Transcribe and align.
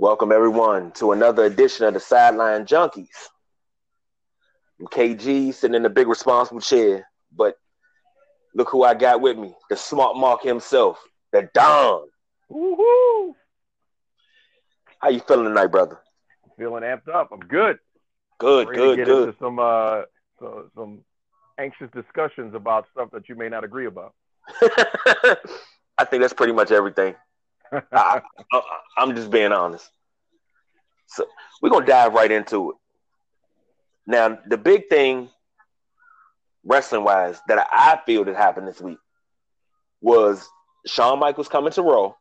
Welcome 0.00 0.32
everyone 0.32 0.92
to 0.92 1.12
another 1.12 1.44
edition 1.44 1.84
of 1.84 1.92
the 1.92 2.00
Sideline 2.00 2.64
Junkies. 2.64 3.28
I'm 4.80 4.86
KG 4.86 5.52
sitting 5.52 5.74
in 5.74 5.82
the 5.82 5.90
big 5.90 6.08
responsible 6.08 6.62
chair, 6.62 7.06
but 7.36 7.58
look 8.54 8.70
who 8.70 8.82
I 8.82 8.94
got 8.94 9.20
with 9.20 9.36
me, 9.36 9.54
the 9.68 9.76
smart 9.76 10.16
mark 10.16 10.42
himself, 10.42 10.98
the 11.34 11.50
Don. 11.52 12.06
Woohoo! 12.50 13.34
How 15.00 15.10
you 15.10 15.20
feeling 15.20 15.44
tonight, 15.44 15.66
brother? 15.66 16.00
Feeling 16.56 16.82
amped 16.82 17.14
up. 17.14 17.28
I'm 17.30 17.40
good. 17.40 17.78
Good, 18.38 18.68
Ready 18.68 18.78
good, 18.78 18.96
get 18.96 19.06
good. 19.06 19.28
into 19.28 19.38
some 19.38 19.58
uh 19.58 20.04
so, 20.38 20.70
some 20.74 21.00
anxious 21.58 21.90
discussions 21.94 22.54
about 22.54 22.86
stuff 22.92 23.10
that 23.12 23.28
you 23.28 23.34
may 23.34 23.50
not 23.50 23.64
agree 23.64 23.84
about. 23.84 24.14
I 24.62 26.06
think 26.06 26.22
that's 26.22 26.32
pretty 26.32 26.54
much 26.54 26.70
everything. 26.70 27.16
I, 27.72 28.22
I, 28.52 28.62
I'm 28.96 29.14
just 29.14 29.30
being 29.30 29.52
honest. 29.52 29.88
So 31.06 31.26
we're 31.60 31.70
gonna 31.70 31.86
dive 31.86 32.14
right 32.14 32.30
into 32.30 32.70
it. 32.70 32.76
Now, 34.06 34.38
the 34.46 34.56
big 34.56 34.88
thing, 34.88 35.28
wrestling 36.64 37.04
wise, 37.04 37.40
that 37.48 37.66
I 37.70 38.00
feel 38.06 38.24
that 38.24 38.36
happened 38.36 38.68
this 38.68 38.80
week 38.80 38.98
was 40.00 40.48
Shawn 40.86 41.18
Michaels 41.18 41.48
coming 41.48 41.72
to 41.72 41.82
Raw, 41.82 42.14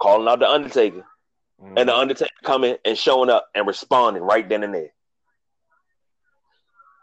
calling 0.00 0.28
out 0.28 0.40
the 0.40 0.48
Undertaker, 0.48 1.04
and 1.58 1.76
the 1.76 1.82
mm-hmm. 1.82 2.00
Undertaker 2.00 2.30
coming 2.44 2.76
and 2.84 2.98
showing 2.98 3.30
up 3.30 3.48
and 3.54 3.66
responding 3.66 4.22
right 4.22 4.48
then 4.48 4.62
and 4.62 4.74
there. 4.74 4.90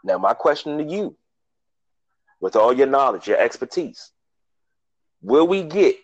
Now, 0.04 0.18
my 0.18 0.34
question 0.34 0.78
to 0.78 0.84
you, 0.84 1.16
with 2.40 2.56
all 2.56 2.72
your 2.72 2.86
knowledge, 2.86 3.26
your 3.26 3.38
expertise, 3.38 4.10
will 5.22 5.46
we 5.46 5.62
get 5.62 5.96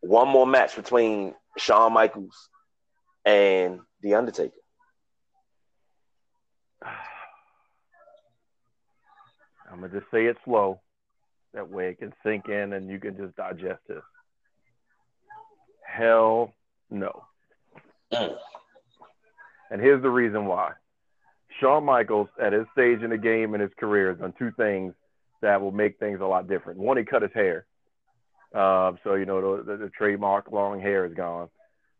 one 0.00 0.28
more 0.28 0.46
match 0.46 0.76
between 0.76 1.34
Shawn 1.56 1.92
Michaels 1.92 2.48
and 3.24 3.80
The 4.02 4.14
Undertaker? 4.14 4.54
I'm 9.70 9.80
gonna 9.80 9.88
just 9.88 10.10
say 10.10 10.26
it 10.26 10.36
slow. 10.44 10.80
That 11.54 11.68
way 11.68 11.90
it 11.90 11.98
can 11.98 12.12
sink 12.24 12.48
in 12.48 12.72
and 12.72 12.88
you 12.88 12.98
can 12.98 13.16
just 13.16 13.36
digest 13.36 13.82
it. 13.88 14.02
Hell 15.84 16.52
no. 16.90 17.24
Mm. 18.12 18.36
And 19.70 19.80
here's 19.80 20.02
the 20.02 20.10
reason 20.10 20.46
why. 20.46 20.72
Shawn 21.60 21.84
Michaels, 21.84 22.28
at 22.40 22.52
his 22.52 22.66
stage 22.72 23.02
in 23.02 23.10
the 23.10 23.18
game 23.18 23.54
and 23.54 23.62
his 23.62 23.72
career, 23.78 24.10
has 24.10 24.18
done 24.18 24.34
two 24.38 24.52
things 24.56 24.94
that 25.42 25.60
will 25.60 25.72
make 25.72 25.98
things 25.98 26.20
a 26.20 26.26
lot 26.26 26.48
different. 26.48 26.78
One, 26.78 26.96
he 26.96 27.04
cut 27.04 27.22
his 27.22 27.32
hair. 27.34 27.66
Um, 28.52 28.98
so, 29.04 29.14
you 29.14 29.26
know, 29.26 29.62
the, 29.62 29.76
the, 29.76 29.90
trademark 29.90 30.50
long 30.50 30.80
hair 30.80 31.06
is 31.06 31.14
gone. 31.14 31.48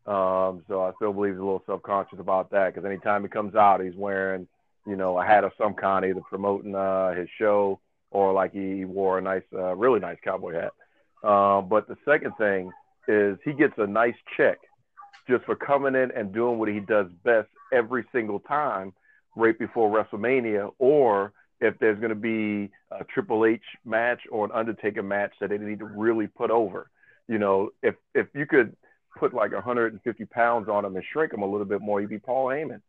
Um, 0.05 0.63
so 0.67 0.81
I 0.81 0.91
still 0.97 1.13
believe 1.13 1.33
he's 1.33 1.39
a 1.39 1.43
little 1.43 1.63
self-conscious 1.65 2.19
about 2.19 2.51
that 2.51 2.73
because 2.73 2.85
anytime 2.85 3.23
he 3.23 3.29
comes 3.29 3.55
out, 3.55 3.81
he's 3.81 3.95
wearing, 3.95 4.47
you 4.85 4.97
know, 4.97 5.17
a 5.17 5.25
hat 5.25 5.45
of 5.45 5.53
some 5.57 5.73
kind, 5.73 6.03
either 6.03 6.19
promoting 6.29 6.75
uh, 6.75 7.13
his 7.13 7.29
show 7.37 7.79
or 8.09 8.33
like 8.33 8.51
he 8.51 8.83
wore 8.83 9.17
a 9.17 9.21
nice, 9.21 9.43
uh, 9.53 9.75
really 9.75 10.01
nice 10.01 10.17
cowboy 10.23 10.53
hat. 10.53 10.73
Uh, 11.23 11.61
but 11.61 11.87
the 11.87 11.95
second 12.03 12.33
thing 12.37 12.71
is 13.07 13.37
he 13.45 13.53
gets 13.53 13.73
a 13.77 13.87
nice 13.87 14.15
check 14.35 14.57
just 15.29 15.45
for 15.45 15.55
coming 15.55 15.95
in 15.95 16.11
and 16.11 16.33
doing 16.33 16.59
what 16.59 16.67
he 16.67 16.81
does 16.81 17.07
best 17.23 17.47
every 17.71 18.05
single 18.11 18.39
time 18.41 18.91
right 19.35 19.57
before 19.57 19.89
WrestleMania, 19.89 20.73
or 20.79 21.31
if 21.61 21.77
there's 21.79 21.99
going 21.99 22.09
to 22.09 22.15
be 22.15 22.71
a 22.91 23.03
Triple 23.05 23.45
H 23.45 23.61
match 23.85 24.21
or 24.31 24.43
an 24.45 24.51
Undertaker 24.51 25.03
match 25.03 25.31
that 25.39 25.51
they 25.51 25.57
need 25.57 25.79
to 25.79 25.85
really 25.85 26.27
put 26.27 26.51
over. 26.51 26.89
You 27.27 27.37
know, 27.37 27.69
if 27.81 27.95
if 28.13 28.27
you 28.33 28.45
could 28.45 28.75
put 29.17 29.33
like 29.33 29.53
150 29.53 30.25
pounds 30.25 30.67
on 30.67 30.83
him 30.83 30.95
and 30.95 31.05
shrink 31.13 31.33
him 31.33 31.43
a 31.43 31.45
little 31.45 31.65
bit 31.65 31.81
more, 31.81 31.99
he'd 31.99 32.09
be 32.09 32.19
Paul 32.19 32.47
Heyman. 32.47 32.81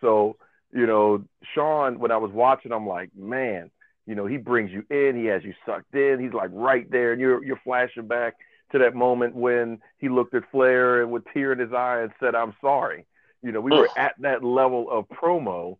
So, 0.00 0.36
you 0.72 0.86
know, 0.86 1.24
Shawn, 1.54 1.98
when 1.98 2.10
I 2.10 2.16
was 2.16 2.32
watching, 2.32 2.72
I'm 2.72 2.86
like, 2.86 3.10
man, 3.16 3.70
you 4.06 4.14
know, 4.14 4.26
he 4.26 4.36
brings 4.36 4.70
you 4.70 4.84
in, 4.90 5.16
he 5.16 5.26
has 5.26 5.44
you 5.44 5.54
sucked 5.64 5.94
in, 5.94 6.18
he's 6.20 6.32
like 6.32 6.50
right 6.52 6.90
there, 6.90 7.12
and 7.12 7.20
you're 7.20 7.44
you're 7.44 7.60
flashing 7.64 8.08
back 8.08 8.34
to 8.72 8.78
that 8.78 8.94
moment 8.94 9.34
when 9.34 9.78
he 9.98 10.08
looked 10.08 10.34
at 10.34 10.50
Flair 10.50 11.02
and 11.02 11.10
with 11.10 11.24
tear 11.32 11.52
in 11.52 11.58
his 11.58 11.72
eye 11.72 12.00
and 12.00 12.12
said, 12.20 12.34
"I'm 12.34 12.54
sorry." 12.60 13.06
You 13.42 13.52
know, 13.52 13.60
we 13.60 13.70
were 13.70 13.88
at 13.96 14.14
that 14.20 14.42
level 14.42 14.90
of 14.90 15.08
promo, 15.08 15.78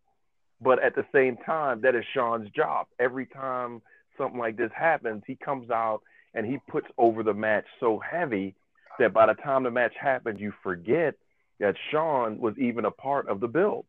but 0.61 0.83
at 0.83 0.95
the 0.95 1.05
same 1.13 1.37
time, 1.37 1.81
that 1.83 1.95
is 1.95 2.05
Shawn's 2.15 2.51
job. 2.51 2.87
Every 2.99 3.27
time 3.27 3.83
something 4.17 4.39
like 4.39 4.57
this 4.57 4.73
happens, 4.77 5.23
he 5.27 5.37
comes 5.37 5.71
out 5.71 6.01
and 6.35 6.47
he 6.47 6.59
puts 6.69 6.87
over 6.99 7.23
the 7.23 7.35
match 7.35 7.65
so 7.81 7.99
heavy 7.99 8.55
that 8.99 9.13
by 9.13 9.27
the 9.27 9.35
time 9.35 9.63
the 9.63 9.71
match 9.71 9.95
happens, 10.01 10.41
you 10.41 10.53
forget 10.63 11.15
that 11.61 11.75
Shawn 11.91 12.39
was 12.39 12.55
even 12.59 12.85
a 12.85 12.91
part 12.91 13.29
of 13.29 13.41
the 13.41 13.49
build. 13.49 13.85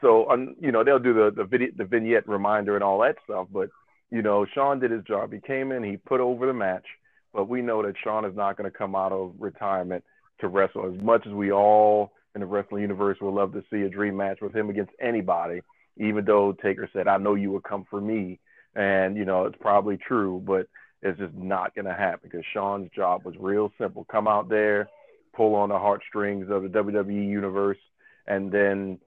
So, 0.00 0.28
um, 0.30 0.56
you 0.60 0.72
know, 0.72 0.84
they'll 0.84 0.98
do 0.98 1.14
the 1.14 1.30
the, 1.34 1.44
video, 1.44 1.68
the 1.76 1.84
vignette 1.84 2.28
reminder 2.28 2.74
and 2.74 2.84
all 2.84 3.00
that 3.00 3.16
stuff, 3.24 3.48
but 3.50 3.70
you 4.10 4.22
know, 4.22 4.46
Shawn 4.54 4.78
did 4.78 4.90
his 4.90 5.02
job. 5.04 5.32
He 5.32 5.40
came 5.40 5.72
in, 5.72 5.82
he 5.82 5.96
put 5.96 6.20
over 6.20 6.46
the 6.46 6.52
match, 6.52 6.84
but 7.32 7.48
we 7.48 7.62
know 7.62 7.82
that 7.82 7.94
Shawn 8.02 8.24
is 8.24 8.36
not 8.36 8.56
going 8.56 8.70
to 8.70 8.76
come 8.76 8.94
out 8.94 9.12
of 9.12 9.34
retirement 9.38 10.04
to 10.40 10.48
wrestle. 10.48 10.92
As 10.94 11.02
much 11.02 11.26
as 11.26 11.32
we 11.32 11.50
all 11.50 12.12
in 12.34 12.40
the 12.40 12.46
wrestling 12.46 12.82
universe 12.82 13.18
would 13.20 13.34
love 13.34 13.52
to 13.54 13.64
see 13.70 13.82
a 13.82 13.88
dream 13.88 14.16
match 14.16 14.38
with 14.40 14.54
him 14.54 14.70
against 14.70 14.92
anybody, 15.00 15.60
even 15.96 16.24
though 16.24 16.52
Taker 16.52 16.88
said, 16.92 17.08
"I 17.08 17.18
know 17.18 17.34
you 17.34 17.52
would 17.52 17.64
come 17.64 17.84
for 17.88 18.00
me," 18.00 18.40
and 18.74 19.16
you 19.16 19.24
know 19.24 19.44
it's 19.46 19.58
probably 19.60 19.96
true, 19.96 20.42
but 20.44 20.68
it's 21.02 21.18
just 21.18 21.34
not 21.34 21.74
going 21.74 21.84
to 21.84 21.94
happen 21.94 22.20
because 22.22 22.44
Shawn's 22.52 22.90
job 22.90 23.24
was 23.24 23.34
real 23.38 23.72
simple: 23.78 24.04
come 24.04 24.28
out 24.28 24.48
there, 24.48 24.88
pull 25.34 25.54
on 25.54 25.68
the 25.68 25.78
heartstrings 25.78 26.50
of 26.50 26.62
the 26.62 26.68
WWE 26.68 27.28
universe, 27.28 27.78
and 28.26 28.50
then 28.50 28.98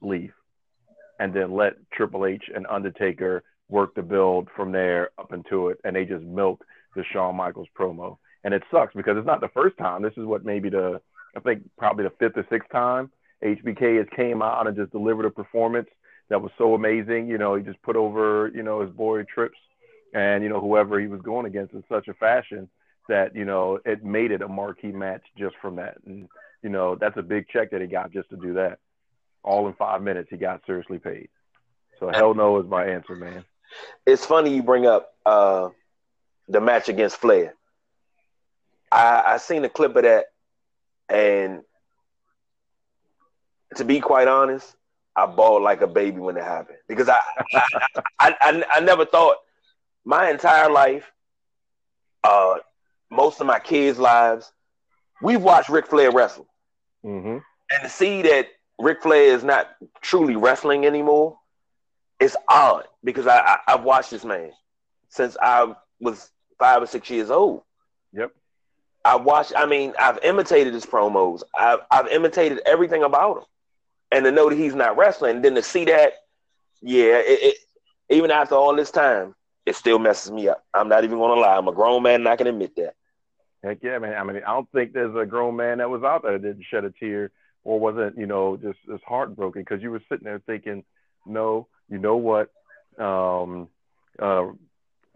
leave, 0.00 0.32
and 1.18 1.34
then 1.34 1.52
let 1.52 1.74
Triple 1.92 2.26
H 2.26 2.44
and 2.54 2.66
Undertaker 2.68 3.42
work 3.68 3.94
the 3.94 4.02
build 4.02 4.48
from 4.54 4.72
there 4.72 5.10
up 5.18 5.32
into 5.32 5.68
it, 5.68 5.78
and 5.84 5.96
they 5.96 6.04
just 6.04 6.24
milked 6.24 6.64
the 6.94 7.04
Shawn 7.12 7.36
Michaels 7.36 7.68
promo. 7.78 8.18
And 8.44 8.52
it 8.52 8.62
sucks 8.70 8.94
because 8.94 9.16
it's 9.16 9.26
not 9.26 9.40
the 9.40 9.48
first 9.48 9.78
time. 9.78 10.02
This 10.02 10.16
is 10.16 10.26
what 10.26 10.44
maybe 10.44 10.68
the 10.68 11.00
I 11.36 11.40
think 11.40 11.62
probably 11.78 12.04
the 12.04 12.12
fifth 12.18 12.36
or 12.36 12.46
sixth 12.50 12.70
time 12.70 13.10
HBK 13.42 13.98
has 13.98 14.06
came 14.14 14.42
out 14.42 14.66
and 14.66 14.76
just 14.76 14.92
delivered 14.92 15.26
a 15.26 15.30
performance 15.30 15.88
that 16.28 16.40
was 16.40 16.52
so 16.58 16.74
amazing. 16.74 17.28
You 17.28 17.38
know, 17.38 17.54
he 17.54 17.62
just 17.62 17.82
put 17.82 17.96
over, 17.96 18.50
you 18.54 18.62
know, 18.62 18.80
his 18.80 18.90
boy 18.90 19.22
Trips 19.24 19.58
and, 20.14 20.42
you 20.42 20.48
know, 20.48 20.60
whoever 20.60 20.98
he 21.00 21.06
was 21.06 21.20
going 21.20 21.46
against 21.46 21.74
in 21.74 21.84
such 21.88 22.08
a 22.08 22.14
fashion 22.14 22.68
that, 23.08 23.34
you 23.34 23.44
know, 23.44 23.78
it 23.84 24.04
made 24.04 24.30
it 24.30 24.42
a 24.42 24.48
marquee 24.48 24.92
match 24.92 25.22
just 25.36 25.56
from 25.60 25.76
that. 25.76 25.98
And, 26.06 26.28
you 26.62 26.70
know, 26.70 26.94
that's 26.94 27.16
a 27.16 27.22
big 27.22 27.48
check 27.48 27.70
that 27.70 27.80
he 27.80 27.86
got 27.86 28.12
just 28.12 28.30
to 28.30 28.36
do 28.36 28.54
that. 28.54 28.78
All 29.42 29.66
in 29.66 29.74
five 29.74 30.02
minutes, 30.02 30.28
he 30.30 30.36
got 30.36 30.64
seriously 30.66 30.98
paid. 30.98 31.28
So 31.98 32.10
hell 32.12 32.34
no 32.34 32.58
is 32.60 32.66
my 32.66 32.86
answer, 32.86 33.14
man. 33.14 33.44
It's 34.06 34.24
funny 34.24 34.54
you 34.54 34.62
bring 34.62 34.86
up 34.86 35.14
uh, 35.24 35.70
the 36.48 36.60
match 36.60 36.88
against 36.88 37.16
Flair. 37.16 37.54
I, 38.90 39.22
I 39.26 39.36
seen 39.38 39.64
a 39.64 39.68
clip 39.68 39.96
of 39.96 40.02
that, 40.02 40.26
and 41.08 41.62
to 43.76 43.84
be 43.84 44.00
quite 44.00 44.28
honest, 44.28 44.76
I 45.16 45.26
bawled 45.26 45.62
like 45.62 45.80
a 45.82 45.86
baby 45.86 46.18
when 46.20 46.36
it 46.36 46.44
happened 46.44 46.78
because 46.88 47.08
I 47.08 47.18
I, 47.54 47.62
I, 48.20 48.34
I, 48.40 48.64
I 48.74 48.80
never 48.80 49.04
thought 49.04 49.36
my 50.04 50.30
entire 50.30 50.70
life, 50.70 51.10
uh, 52.24 52.56
most 53.10 53.40
of 53.40 53.46
my 53.46 53.58
kids' 53.58 53.98
lives, 53.98 54.52
we've 55.22 55.42
watched 55.42 55.68
Ric 55.68 55.86
Flair 55.86 56.10
wrestle, 56.10 56.46
Mm-hmm. 57.04 57.38
and 57.70 57.82
to 57.82 57.88
see 57.88 58.22
that 58.22 58.46
Ric 58.78 59.02
Flair 59.02 59.34
is 59.34 59.44
not 59.44 59.68
truly 60.00 60.36
wrestling 60.36 60.86
anymore, 60.86 61.38
it's 62.20 62.36
odd 62.48 62.84
because 63.04 63.26
I, 63.26 63.38
I 63.38 63.56
I've 63.68 63.84
watched 63.84 64.10
this 64.10 64.24
man 64.24 64.52
since 65.08 65.36
I 65.40 65.74
was 66.00 66.30
five 66.58 66.82
or 66.82 66.86
six 66.86 67.10
years 67.10 67.30
old. 67.30 67.62
Yep. 68.12 68.32
I 69.04 69.16
watched. 69.16 69.52
I 69.56 69.66
mean, 69.66 69.94
I've 69.98 70.18
imitated 70.22 70.74
his 70.74 70.86
promos. 70.86 71.42
I've 71.56 71.80
I've 71.90 72.08
imitated 72.08 72.60
everything 72.66 73.02
about 73.02 73.38
him, 73.38 73.44
and 74.12 74.24
to 74.24 74.30
know 74.30 74.48
that 74.48 74.58
he's 74.58 74.74
not 74.74 74.96
wrestling, 74.96 75.42
then 75.42 75.54
to 75.54 75.62
see 75.62 75.84
that, 75.86 76.12
yeah, 76.80 77.18
it, 77.18 77.42
it 77.42 77.56
even 78.10 78.30
after 78.30 78.54
all 78.54 78.74
this 78.76 78.90
time, 78.90 79.34
it 79.64 79.76
still 79.76 79.98
messes 79.98 80.30
me 80.30 80.48
up. 80.48 80.64
I'm 80.74 80.88
not 80.88 81.04
even 81.04 81.18
gonna 81.18 81.40
lie. 81.40 81.56
I'm 81.56 81.68
a 81.68 81.72
grown 81.72 82.02
man, 82.02 82.20
and 82.20 82.28
I 82.28 82.36
can 82.36 82.46
admit 82.46 82.76
that. 82.76 82.94
Heck 83.62 83.78
yeah, 83.82 83.98
man. 83.98 84.14
I 84.14 84.24
mean, 84.24 84.42
I 84.44 84.52
don't 84.52 84.70
think 84.72 84.92
there's 84.92 85.14
a 85.14 85.24
grown 85.24 85.56
man 85.56 85.78
that 85.78 85.88
was 85.88 86.02
out 86.02 86.22
there 86.22 86.32
that 86.32 86.42
didn't 86.42 86.64
shed 86.68 86.84
a 86.84 86.90
tear 86.90 87.30
or 87.64 87.78
wasn't, 87.78 88.18
you 88.18 88.26
know, 88.26 88.56
just 88.56 88.78
just 88.86 89.04
heartbroken 89.04 89.62
because 89.62 89.82
you 89.82 89.90
were 89.90 90.02
sitting 90.08 90.24
there 90.24 90.40
thinking, 90.40 90.84
no, 91.24 91.68
you 91.88 91.98
know 91.98 92.16
what, 92.16 92.50
um, 92.98 93.68
uh, 94.18 94.46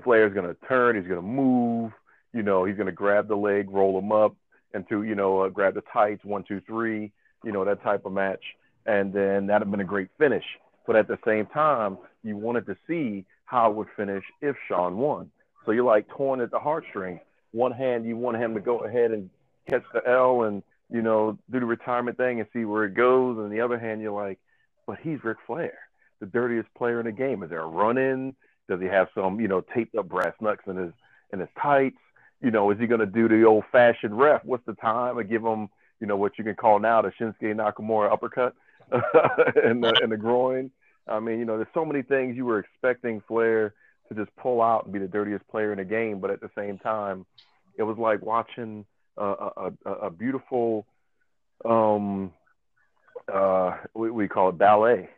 Flair's 0.05 0.33
gonna 0.33 0.57
turn, 0.69 0.97
he's 0.97 1.09
gonna 1.09 1.23
move, 1.23 1.93
you 2.33 2.43
know, 2.43 2.65
he's 2.65 2.77
gonna 2.77 2.93
grab 2.93 3.27
the 3.27 3.37
leg, 3.37 3.69
roll 3.71 3.99
him 3.99 4.13
up, 4.13 4.37
and 4.73 4.89
to, 4.89 5.03
you 5.03 5.17
know, 5.17 5.41
uh, 5.41 5.49
grab 5.49 5.75
the 5.75 5.83
tights, 5.93 6.25
one, 6.25 6.45
two, 6.45 6.61
three, 6.61 7.13
you 7.45 7.53
know, 7.53 7.65
that 7.65 7.83
type 7.83 8.07
of 8.07 8.13
match, 8.13 8.43
and 8.87 9.13
then 9.13 9.47
that'd 9.47 9.67
have 9.67 9.71
been 9.71 9.81
a 9.81 9.85
great 9.85 10.09
finish. 10.19 10.45
But 10.87 10.97
at 10.97 11.09
the 11.09 11.19
same 11.25 11.47
time, 11.47 11.99
you 12.23 12.37
wanted 12.37 12.67
to 12.67 12.77
see 12.87 13.25
how 13.45 13.71
it 13.71 13.77
would 13.77 13.89
finish 13.97 14.25
if 14.41 14.57
Shawn 14.69 14.97
won. 14.99 15.31
So 15.65 15.73
you're 15.73 15.85
like 15.85 16.09
torn 16.09 16.41
at 16.41 16.51
the 16.51 16.59
heartstrings. 16.59 17.21
One 17.53 17.73
hand, 17.73 18.05
you 18.05 18.17
want 18.17 18.37
him 18.37 18.55
to 18.55 18.61
go 18.61 18.79
ahead 18.79 19.11
and 19.11 19.31
catch 19.69 19.83
the 19.93 20.09
L 20.09 20.43
and 20.43 20.63
you 20.91 21.03
know, 21.03 21.39
do 21.51 21.61
the 21.61 21.67
retirement 21.67 22.17
thing 22.17 22.41
and 22.41 22.49
see 22.53 22.65
where 22.65 22.85
it 22.85 22.95
goes. 22.95 23.39
and 23.39 23.51
the 23.51 23.61
other 23.61 23.79
hand, 23.79 24.01
you're 24.01 24.13
like, 24.13 24.39
but 24.87 24.99
he's 25.03 25.23
Ric 25.25 25.39
Flair, 25.47 25.77
the 26.21 26.27
dirtiest 26.27 26.73
player 26.75 27.01
in 27.01 27.07
the 27.07 27.13
game. 27.13 27.43
Is 27.43 27.51
there 27.51 27.63
a 27.63 27.67
run 27.67 27.99
in? 27.99 28.35
Does 28.69 28.81
he 28.81 28.87
have 28.87 29.09
some, 29.15 29.41
you 29.41 29.49
know, 29.49 29.63
taped 29.75 29.97
up 29.97 30.09
brass 30.09 30.35
knucks 30.41 30.65
in 30.67 30.77
his 30.77 30.93
in 31.33 31.41
his 31.41 31.49
tights? 31.61 31.99
You 32.41 32.51
know, 32.51 32.71
is 32.71 32.79
he 32.79 32.87
going 32.87 33.01
to 33.01 33.07
do 33.07 33.29
the 33.29 33.45
old 33.45 33.65
fashioned 33.73 34.17
ref? 34.17 34.45
What's 34.45 34.67
the 34.67 34.75
time? 34.75 35.19
Or 35.19 35.23
give 35.25 35.43
him, 35.43 35.69
you 36.01 36.07
know, 36.07 36.17
what 36.17 36.39
you 36.39 36.45
can 36.45 36.55
call 36.55 36.79
now 36.79 37.03
the 37.03 37.13
Shinsuke 37.19 37.55
Nakamura 37.55 38.13
uppercut 38.13 38.55
in 39.65 39.81
the 39.81 39.99
in 40.03 40.11
the 40.11 40.17
groin. 40.17 40.71
I 41.09 41.21
mean, 41.21 41.39
you 41.39 41.45
know, 41.45 41.57
there's 41.57 41.69
so 41.75 41.85
many 41.85 42.03
things 42.03 42.37
you 42.37 42.45
were 42.45 42.59
expecting 42.59 43.23
Flair 43.29 43.75
to 44.09 44.15
just 44.15 44.35
pull 44.37 44.61
out 44.63 44.85
and 44.85 44.93
be 44.93 44.99
the 44.99 45.09
dirtiest 45.09 45.47
player 45.49 45.73
in 45.73 45.79
the 45.79 45.85
game, 45.85 46.21
but 46.21 46.31
at 46.31 46.41
the 46.41 46.51
same 46.57 46.79
time, 46.79 47.27
it 47.79 47.83
was 47.83 47.97
like 47.99 48.23
watching 48.23 48.85
a, 49.17 49.25
a, 49.85 49.91
a 49.91 50.11
beautiful, 50.11 50.87
um, 51.65 52.33
uh, 53.33 53.77
we, 53.95 54.11
we 54.11 54.29
call 54.29 54.49
it 54.49 54.59
ballet, 54.59 55.09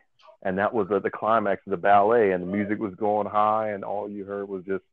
and 0.43 0.57
that 0.57 0.73
was 0.73 0.87
the, 0.89 0.99
the 0.99 1.09
climax 1.09 1.61
of 1.65 1.71
the 1.71 1.77
ballet, 1.77 2.31
and 2.31 2.43
the 2.43 2.47
music 2.47 2.79
was 2.79 2.93
going 2.95 3.27
high, 3.27 3.71
and 3.71 3.83
all 3.83 4.09
you 4.09 4.25
heard 4.25 4.47
was 4.47 4.63
just 4.65 4.83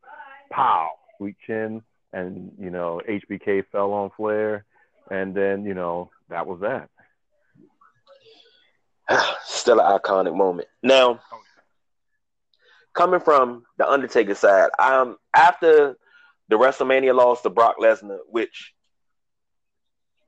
pow, 0.50 0.90
sweet 1.18 1.36
chin, 1.46 1.82
and 2.12 2.52
you 2.58 2.70
know 2.70 3.00
HBK 3.08 3.64
fell 3.70 3.92
on 3.92 4.10
Flair, 4.16 4.64
and 5.10 5.34
then 5.34 5.64
you 5.64 5.74
know 5.74 6.10
that 6.28 6.46
was 6.46 6.60
that. 6.60 6.88
Still 9.44 9.80
an 9.80 9.98
iconic 9.98 10.36
moment. 10.36 10.68
Now, 10.82 11.20
coming 12.94 13.20
from 13.20 13.64
the 13.78 13.88
Undertaker 13.88 14.34
side, 14.34 14.70
um, 14.78 15.16
after 15.34 15.96
the 16.48 16.56
WrestleMania 16.56 17.14
loss 17.14 17.42
to 17.42 17.50
Brock 17.50 17.76
Lesnar, 17.80 18.18
which, 18.28 18.74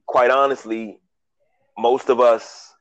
quite 0.07 0.31
honestly, 0.31 1.01
most 1.77 2.09
of 2.09 2.21
us 2.21 2.73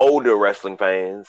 older 0.00 0.36
wrestling 0.36 0.76
fans 0.76 1.28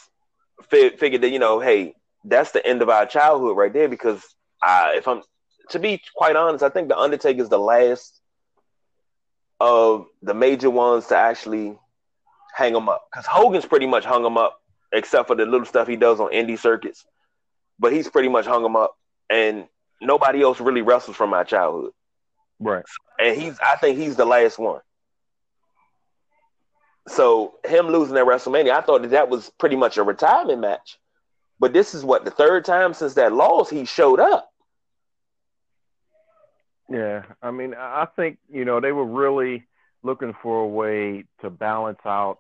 figured 0.70 1.22
that 1.22 1.30
you 1.30 1.40
know, 1.40 1.60
hey, 1.60 1.94
that's 2.24 2.52
the 2.52 2.66
end 2.66 2.82
of 2.82 2.90
our 2.90 3.06
childhood 3.06 3.56
right 3.56 3.74
there. 3.74 3.88
Because 3.88 4.24
I, 4.62 4.94
if 4.98 5.08
I'm 5.08 5.22
to 5.70 5.80
be 5.80 6.02
quite 6.16 6.36
honest, 6.36 6.64
I 6.64 6.70
think 6.70 6.88
the 6.88 6.98
Undertaker 6.98 7.42
is 7.42 7.50
the 7.50 7.60
last 7.60 8.22
of 9.60 10.06
the 10.22 10.34
major 10.34 10.70
ones 10.70 11.08
to 11.08 11.18
actually 11.18 11.78
hang 12.58 12.76
him 12.76 12.90
up. 12.90 13.08
Because 13.12 13.26
Hogan's 13.26 13.66
pretty 13.66 13.86
much 13.86 14.04
hung 14.04 14.26
him 14.26 14.38
up, 14.38 14.62
except 14.92 15.28
for 15.28 15.36
the 15.36 15.46
little 15.46 15.66
stuff 15.66 15.88
he 15.88 15.96
does 15.96 16.20
on 16.20 16.32
indie 16.32 16.58
circuits. 16.58 17.06
But 17.80 17.94
he's 17.94 18.10
pretty 18.10 18.30
much 18.30 18.46
hung 18.46 18.66
him 18.66 18.76
up, 18.76 18.98
and 19.30 19.68
nobody 20.02 20.42
else 20.42 20.60
really 20.60 20.82
wrestles 20.82 21.16
from 21.16 21.30
my 21.30 21.44
childhood. 21.44 21.92
Right. 22.60 22.84
And 23.20 23.40
he's, 23.40 23.60
I 23.60 23.76
think 23.76 24.00
he's 24.00 24.16
the 24.16 24.26
last 24.26 24.58
one. 24.58 24.82
So 27.08 27.56
him 27.64 27.88
losing 27.88 28.18
at 28.18 28.26
WrestleMania, 28.26 28.72
I 28.72 28.82
thought 28.82 29.04
that 29.04 29.12
that 29.12 29.30
was 29.30 29.52
pretty 29.60 29.76
much 29.76 29.98
a 29.98 30.04
retirement 30.04 30.60
match. 30.60 30.98
But 31.60 31.74
this 31.74 31.94
is 31.94 32.04
what 32.04 32.26
the 32.26 32.32
third 32.32 32.66
time 32.66 32.94
since 32.94 33.14
that 33.14 33.34
loss 33.34 33.70
he 33.70 33.86
showed 33.86 34.20
up. 34.20 34.50
Yeah, 36.90 37.24
I 37.42 37.52
mean, 37.52 37.76
I 37.78 38.08
think 38.16 38.40
you 38.50 38.66
know 38.66 38.80
they 38.80 38.92
were 38.92 39.06
really 39.06 39.68
looking 40.04 40.34
for 40.42 40.62
a 40.62 40.68
way 40.68 41.26
to 41.42 41.50
balance 41.50 42.00
out 42.06 42.40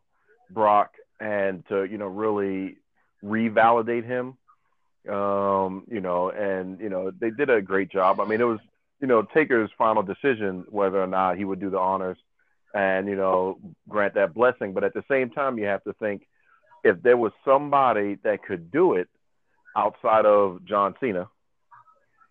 Brock 0.50 0.94
and 1.20 1.64
to 1.70 1.84
you 1.84 1.98
know 1.98 2.08
really 2.08 2.78
revalidate 3.24 4.06
him. 4.06 4.38
Um, 5.10 5.86
you 5.90 6.02
know, 6.02 6.30
and 6.30 6.80
you 6.80 6.90
know 6.90 7.12
they 7.12 7.30
did 7.30 7.50
a 7.50 7.62
great 7.62 7.90
job. 7.90 8.20
I 8.20 8.26
mean, 8.26 8.42
it 8.42 8.46
was 8.46 8.60
you 9.02 9.08
know 9.08 9.22
Taker's 9.22 9.72
final 9.78 10.04
decision 10.04 10.66
whether 10.70 11.02
or 11.02 11.08
not 11.08 11.38
he 11.38 11.46
would 11.46 11.60
do 11.60 11.70
the 11.70 11.80
honors 11.80 12.18
and 12.74 13.08
you 13.08 13.16
know 13.16 13.60
grant 13.88 14.16
that 14.16 14.34
blessing. 14.34 14.74
But 14.74 14.84
at 14.84 14.94
the 14.94 15.04
same 15.10 15.30
time, 15.30 15.58
you 15.58 15.66
have 15.66 15.84
to 15.86 15.94
think 15.94 16.28
if 16.84 17.02
there 17.02 17.18
was 17.18 17.32
somebody 17.46 18.18
that 18.24 18.44
could 18.44 18.72
do 18.72 18.94
it 18.94 19.08
outside 19.76 20.26
of 20.26 20.64
John 20.66 20.96
Cena, 21.00 21.30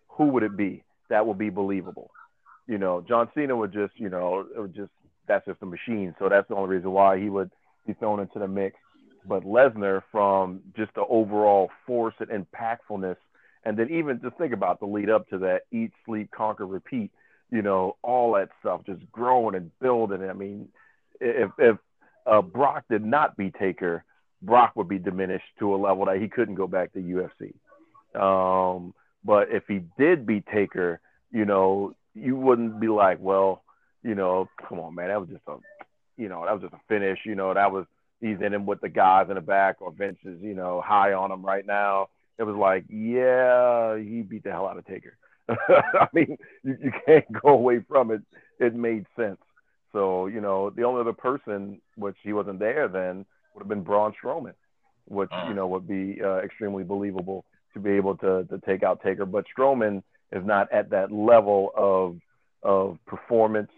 who 0.09 0.25
would 0.29 0.43
it 0.43 0.57
be? 0.57 0.83
That 1.09 1.25
would 1.25 1.37
be 1.37 1.49
believable. 1.49 2.11
You 2.67 2.77
know, 2.77 3.03
John 3.07 3.29
Cena 3.33 3.55
would 3.55 3.71
just, 3.71 3.93
you 3.97 4.09
know, 4.09 4.45
it 4.53 4.59
would 4.59 4.75
just 4.75 4.91
that's 5.27 5.45
just 5.45 5.61
a 5.61 5.65
machine. 5.65 6.15
So 6.19 6.29
that's 6.29 6.47
the 6.47 6.55
only 6.55 6.75
reason 6.75 6.91
why 6.91 7.19
he 7.19 7.29
would 7.29 7.51
be 7.87 7.93
thrown 7.93 8.19
into 8.19 8.39
the 8.39 8.47
mix. 8.47 8.75
But 9.27 9.43
Lesnar, 9.43 10.03
from 10.11 10.61
just 10.75 10.93
the 10.93 11.03
overall 11.09 11.69
force 11.85 12.13
and 12.19 12.29
impactfulness, 12.29 13.17
and 13.65 13.77
then 13.77 13.89
even 13.91 14.21
just 14.21 14.37
think 14.37 14.53
about 14.53 14.79
the 14.79 14.85
lead 14.85 15.09
up 15.09 15.27
to 15.29 15.39
that: 15.39 15.61
eat, 15.71 15.91
sleep, 16.05 16.29
conquer, 16.31 16.65
repeat. 16.65 17.11
You 17.51 17.61
know, 17.61 17.95
all 18.01 18.33
that 18.33 18.49
stuff 18.59 18.81
just 18.85 19.09
growing 19.11 19.55
and 19.55 19.71
building. 19.79 20.29
I 20.29 20.33
mean, 20.33 20.69
if 21.19 21.51
if 21.57 21.77
uh, 22.25 22.41
Brock 22.41 22.85
did 22.89 23.03
not 23.03 23.35
be 23.37 23.51
Taker, 23.51 24.03
Brock 24.41 24.73
would 24.75 24.87
be 24.87 24.99
diminished 24.99 25.45
to 25.59 25.73
a 25.73 25.77
level 25.77 26.05
that 26.05 26.21
he 26.21 26.27
couldn't 26.27 26.55
go 26.55 26.67
back 26.67 26.93
to 26.93 26.99
UFC. 26.99 27.53
Um, 28.19 28.93
but 29.23 29.49
if 29.51 29.63
he 29.67 29.81
did 29.97 30.25
be 30.25 30.41
Taker, 30.41 30.99
you 31.31 31.45
know, 31.45 31.93
you 32.13 32.35
wouldn't 32.35 32.79
be 32.79 32.87
like, 32.87 33.17
well, 33.19 33.63
you 34.03 34.15
know, 34.15 34.47
come 34.67 34.79
on, 34.79 34.95
man, 34.95 35.09
that 35.09 35.19
was 35.19 35.29
just 35.29 35.41
a, 35.47 35.57
you 36.17 36.29
know, 36.29 36.43
that 36.45 36.53
was 36.53 36.63
just 36.63 36.73
a 36.73 36.79
finish. 36.87 37.19
You 37.25 37.35
know, 37.35 37.53
that 37.53 37.71
was 37.71 37.85
he's 38.19 38.41
in 38.41 38.53
him 38.53 38.65
with 38.65 38.81
the 38.81 38.89
guys 38.89 39.27
in 39.29 39.35
the 39.35 39.41
back, 39.41 39.77
or 39.79 39.91
Vince 39.91 40.17
is, 40.25 40.41
you 40.41 40.55
know, 40.55 40.81
high 40.85 41.13
on 41.13 41.31
him 41.31 41.45
right 41.45 41.65
now. 41.65 42.09
It 42.37 42.43
was 42.43 42.55
like, 42.55 42.85
yeah, 42.89 43.97
he 43.97 44.21
beat 44.21 44.43
the 44.43 44.51
hell 44.51 44.67
out 44.67 44.77
of 44.77 44.85
Taker. 44.85 45.17
I 45.49 46.07
mean, 46.13 46.37
you, 46.63 46.77
you 46.81 46.91
can't 47.05 47.25
go 47.41 47.49
away 47.49 47.83
from 47.87 48.11
it. 48.11 48.21
It 48.59 48.75
made 48.75 49.05
sense. 49.15 49.39
So, 49.93 50.27
you 50.27 50.41
know, 50.41 50.69
the 50.69 50.83
only 50.83 51.01
other 51.01 51.13
person, 51.13 51.81
which 51.95 52.17
he 52.23 52.33
wasn't 52.33 52.59
there 52.59 52.87
then, 52.87 53.25
would 53.53 53.61
have 53.61 53.69
been 53.69 53.83
Braun 53.83 54.13
Strowman, 54.21 54.53
which, 55.05 55.31
you 55.47 55.53
know, 55.53 55.67
would 55.67 55.87
be 55.87 56.19
uh, 56.23 56.37
extremely 56.37 56.83
believable 56.83 57.45
to 57.73 57.79
be 57.79 57.91
able 57.91 58.17
to, 58.17 58.43
to 58.45 58.59
take 58.65 58.83
out 58.83 59.01
Taker. 59.01 59.25
But 59.25 59.45
Strowman 59.57 60.03
is 60.31 60.45
not 60.45 60.71
at 60.71 60.89
that 60.91 61.11
level 61.11 61.71
of, 61.75 62.17
of 62.61 62.99
performance 63.07 63.71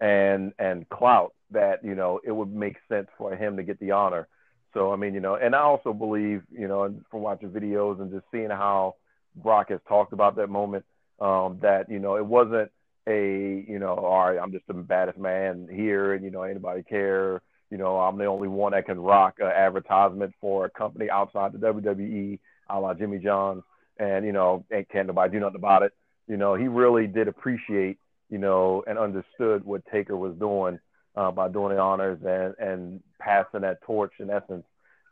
and 0.00 0.52
and 0.58 0.88
clout 0.88 1.32
that 1.50 1.84
you 1.84 1.94
know 1.94 2.20
it 2.24 2.32
would 2.32 2.52
make 2.52 2.76
sense 2.88 3.08
for 3.18 3.34
him 3.34 3.56
to 3.56 3.62
get 3.62 3.78
the 3.80 3.92
honor. 3.92 4.28
So 4.74 4.92
I 4.92 4.96
mean, 4.96 5.14
you 5.14 5.20
know, 5.20 5.36
and 5.36 5.54
I 5.54 5.60
also 5.60 5.92
believe, 5.92 6.42
you 6.50 6.68
know, 6.68 6.94
from 7.10 7.22
watching 7.22 7.50
videos 7.50 8.00
and 8.00 8.10
just 8.10 8.24
seeing 8.32 8.50
how 8.50 8.96
Brock 9.34 9.70
has 9.70 9.80
talked 9.88 10.12
about 10.12 10.36
that 10.36 10.48
moment, 10.48 10.84
um, 11.20 11.58
that 11.62 11.88
you 11.88 11.98
know 11.98 12.16
it 12.16 12.26
wasn't 12.26 12.70
a 13.08 13.64
you 13.68 13.78
know, 13.78 13.94
all 13.94 14.26
right, 14.26 14.38
I'm 14.38 14.52
just 14.52 14.66
the 14.66 14.74
baddest 14.74 15.18
man 15.18 15.68
here, 15.70 16.14
and 16.14 16.24
you 16.24 16.30
know, 16.30 16.42
anybody 16.42 16.82
care. 16.82 17.42
You 17.70 17.78
know, 17.78 17.98
I'm 17.98 18.16
the 18.16 18.26
only 18.26 18.48
one 18.48 18.72
that 18.72 18.86
can 18.86 19.00
rock 19.00 19.36
an 19.40 19.46
advertisement 19.46 20.34
for 20.40 20.66
a 20.66 20.70
company 20.70 21.10
outside 21.10 21.52
the 21.52 21.58
WWE, 21.58 22.38
a 22.70 22.80
la 22.80 22.94
Jimmy 22.94 23.18
John's, 23.18 23.64
and 23.98 24.24
you 24.24 24.32
know, 24.32 24.64
and 24.70 24.88
can't 24.88 25.08
nobody 25.08 25.32
do 25.32 25.40
nothing 25.40 25.56
about 25.56 25.82
it. 25.82 25.92
You 26.28 26.36
know, 26.36 26.54
he 26.54 26.68
really 26.68 27.06
did 27.06 27.28
appreciate 27.28 27.98
you 28.28 28.38
know, 28.38 28.82
and 28.86 28.98
understood 28.98 29.64
what 29.64 29.82
Taker 29.92 30.16
was 30.16 30.34
doing 30.38 30.78
uh, 31.16 31.30
by 31.30 31.48
doing 31.48 31.74
the 31.74 31.80
honors 31.80 32.18
and 32.24 32.54
and 32.58 33.00
passing 33.18 33.62
that 33.62 33.82
torch 33.82 34.12
in 34.18 34.30
essence 34.30 34.64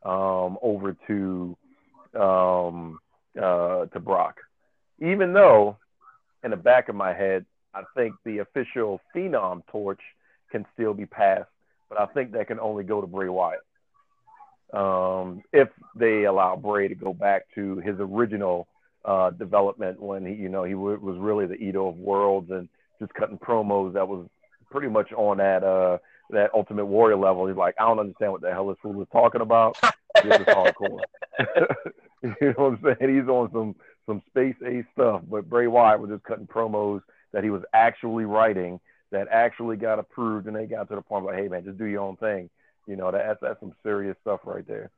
um, 0.05 0.59
over 0.63 0.97
to 1.07 1.57
um, 2.19 2.99
uh, 3.41 3.87
to 3.87 4.01
Brock. 4.01 4.37
Even 5.01 5.33
though, 5.33 5.77
in 6.45 6.51
the 6.51 6.57
back 6.57 6.89
of 6.89 6.95
my 6.95 7.13
head, 7.13 7.45
I 7.75 7.83
think 7.97 8.15
the 8.25 8.39
official 8.39 9.01
Phenom 9.15 9.63
torch 9.67 10.01
can 10.53 10.65
still 10.73 10.95
be 10.95 11.07
passed, 11.07 11.51
but 11.89 12.01
I 12.01 12.07
think 12.07 12.33
that 12.33 12.47
can 12.47 12.61
only 12.61 12.85
go 12.85 13.01
to 13.01 13.07
Bray 13.07 13.29
Wyatt. 13.29 13.61
Um, 14.73 15.43
if 15.53 15.69
they 15.97 16.25
allow 16.25 16.57
Bray 16.57 16.89
to 16.89 16.95
go 16.95 17.13
back 17.13 17.47
to 17.55 17.77
his 17.79 17.97
original 17.99 18.69
uh, 19.05 19.31
development 19.31 20.01
when 20.01 20.25
he, 20.25 20.35
you 20.35 20.49
know, 20.49 20.65
he 20.65 20.73
w- 20.73 20.99
was 20.99 21.17
really 21.19 21.47
the 21.47 21.55
Eater 21.55 21.83
of 21.83 21.97
Worlds 21.97 22.51
and 22.51 22.69
just 23.01 23.13
cutting 23.15 23.39
promos 23.39 23.93
that 23.95 24.07
was 24.07 24.27
pretty 24.75 24.89
much 24.89 25.13
on 25.13 25.39
that 25.39 25.63
uh 25.63 25.99
that 26.31 26.51
Ultimate 26.53 26.87
Warrior 26.87 27.17
level. 27.17 27.47
He's 27.47 27.57
like, 27.57 27.77
I 27.79 27.85
don't 27.85 28.01
understand 28.01 28.33
what 28.33 28.41
the 28.41 28.51
hell 28.51 28.67
this 28.67 28.77
fool 28.83 29.01
is 29.01 29.09
talking 29.13 29.41
about. 29.41 29.77
This 30.23 30.41
is 30.41 30.47
hardcore. 30.47 31.01
you 32.23 32.35
know 32.41 32.55
what 32.57 32.79
I'm 32.89 32.97
saying? 32.99 33.15
He's 33.15 33.29
on 33.29 33.51
some 33.53 33.77
some 34.07 34.21
space 34.31 34.57
A 34.67 34.85
stuff, 34.93 35.23
but 35.31 35.49
Bray 35.49 35.69
Wyatt 35.69 36.01
was 36.01 36.11
just 36.11 36.25
cutting 36.25 36.47
promos 36.47 37.03
that 37.33 37.45
he 37.45 37.51
was 37.51 37.63
actually 37.73 38.25
writing 38.25 38.81
that 39.13 39.29
actually 39.31 39.77
got 39.77 39.99
approved, 40.01 40.49
and 40.49 40.57
they 40.57 40.67
got 40.67 40.89
to 40.89 40.97
the 40.97 41.03
point 41.03 41.25
like, 41.25 41.37
hey 41.37 41.49
man, 41.49 41.65
just 41.65 41.79
do 41.79 41.85
your 41.85 42.03
own 42.03 42.17
thing. 42.17 42.51
You 42.89 42.97
know, 42.97 43.13
that's 43.13 43.39
that's 43.41 43.61
some 43.61 43.75
serious 43.85 44.17
stuff 44.23 44.41
right 44.45 44.67
there. 44.67 44.91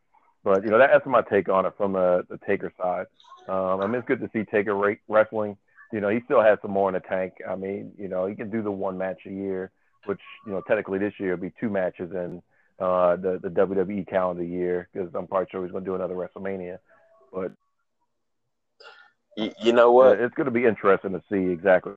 But 0.43 0.65
you 0.65 0.71
know, 0.71 0.79
that, 0.79 0.91
that's 0.91 1.07
my 1.07 1.23
take 1.23 1.51
on 1.51 1.67
it 1.67 1.75
from 1.77 1.93
the, 1.93 2.25
the 2.31 2.39
Taker 2.47 2.73
side. 2.81 3.07
Um, 3.49 3.81
I 3.81 3.87
mean, 3.87 3.97
it's 3.97 4.09
good 4.09 4.21
to 4.21 4.31
see 4.33 4.45
Taker 4.45 4.97
wrestling 5.09 5.57
you 5.97 6.03
know, 6.03 6.11
he 6.11 6.21
still 6.27 6.43
has 6.43 6.59
some 6.61 6.73
more 6.73 6.91
in 6.91 6.93
the 6.93 7.01
tank. 7.01 7.37
I 7.49 7.57
mean, 7.57 7.93
you 7.97 8.07
know, 8.07 8.27
he 8.27 8.35
can 8.35 8.51
do 8.51 8.63
the 8.63 8.71
one 8.71 8.99
match 8.99 9.21
a 9.25 9.31
year, 9.31 9.71
which, 10.05 10.21
you 10.45 10.53
know, 10.53 10.61
technically 10.61 10.99
this 10.99 11.15
year 11.19 11.31
will 11.31 11.41
be 11.41 11.55
two 11.59 11.71
matches 11.71 12.11
in 12.13 12.43
uh, 12.79 13.17
the, 13.17 13.41
the 13.43 13.49
WWE 13.49 14.07
calendar 14.07 14.45
year 14.45 14.91
because 14.93 15.09
I'm 15.15 15.27
probably 15.27 15.47
sure 15.51 15.63
he's 15.63 15.73
going 15.73 15.85
to 15.85 15.91
do 15.91 15.95
another 15.95 16.15
WrestleMania. 16.15 16.81
But 17.33 17.53
you, 19.39 19.53
you 19.63 19.73
know 19.73 19.91
what? 19.93 20.21
It's 20.21 20.35
going 20.35 20.45
to 20.45 20.51
be 20.51 20.67
interesting 20.67 21.13
to 21.13 21.23
see 21.33 21.51
exactly. 21.51 21.95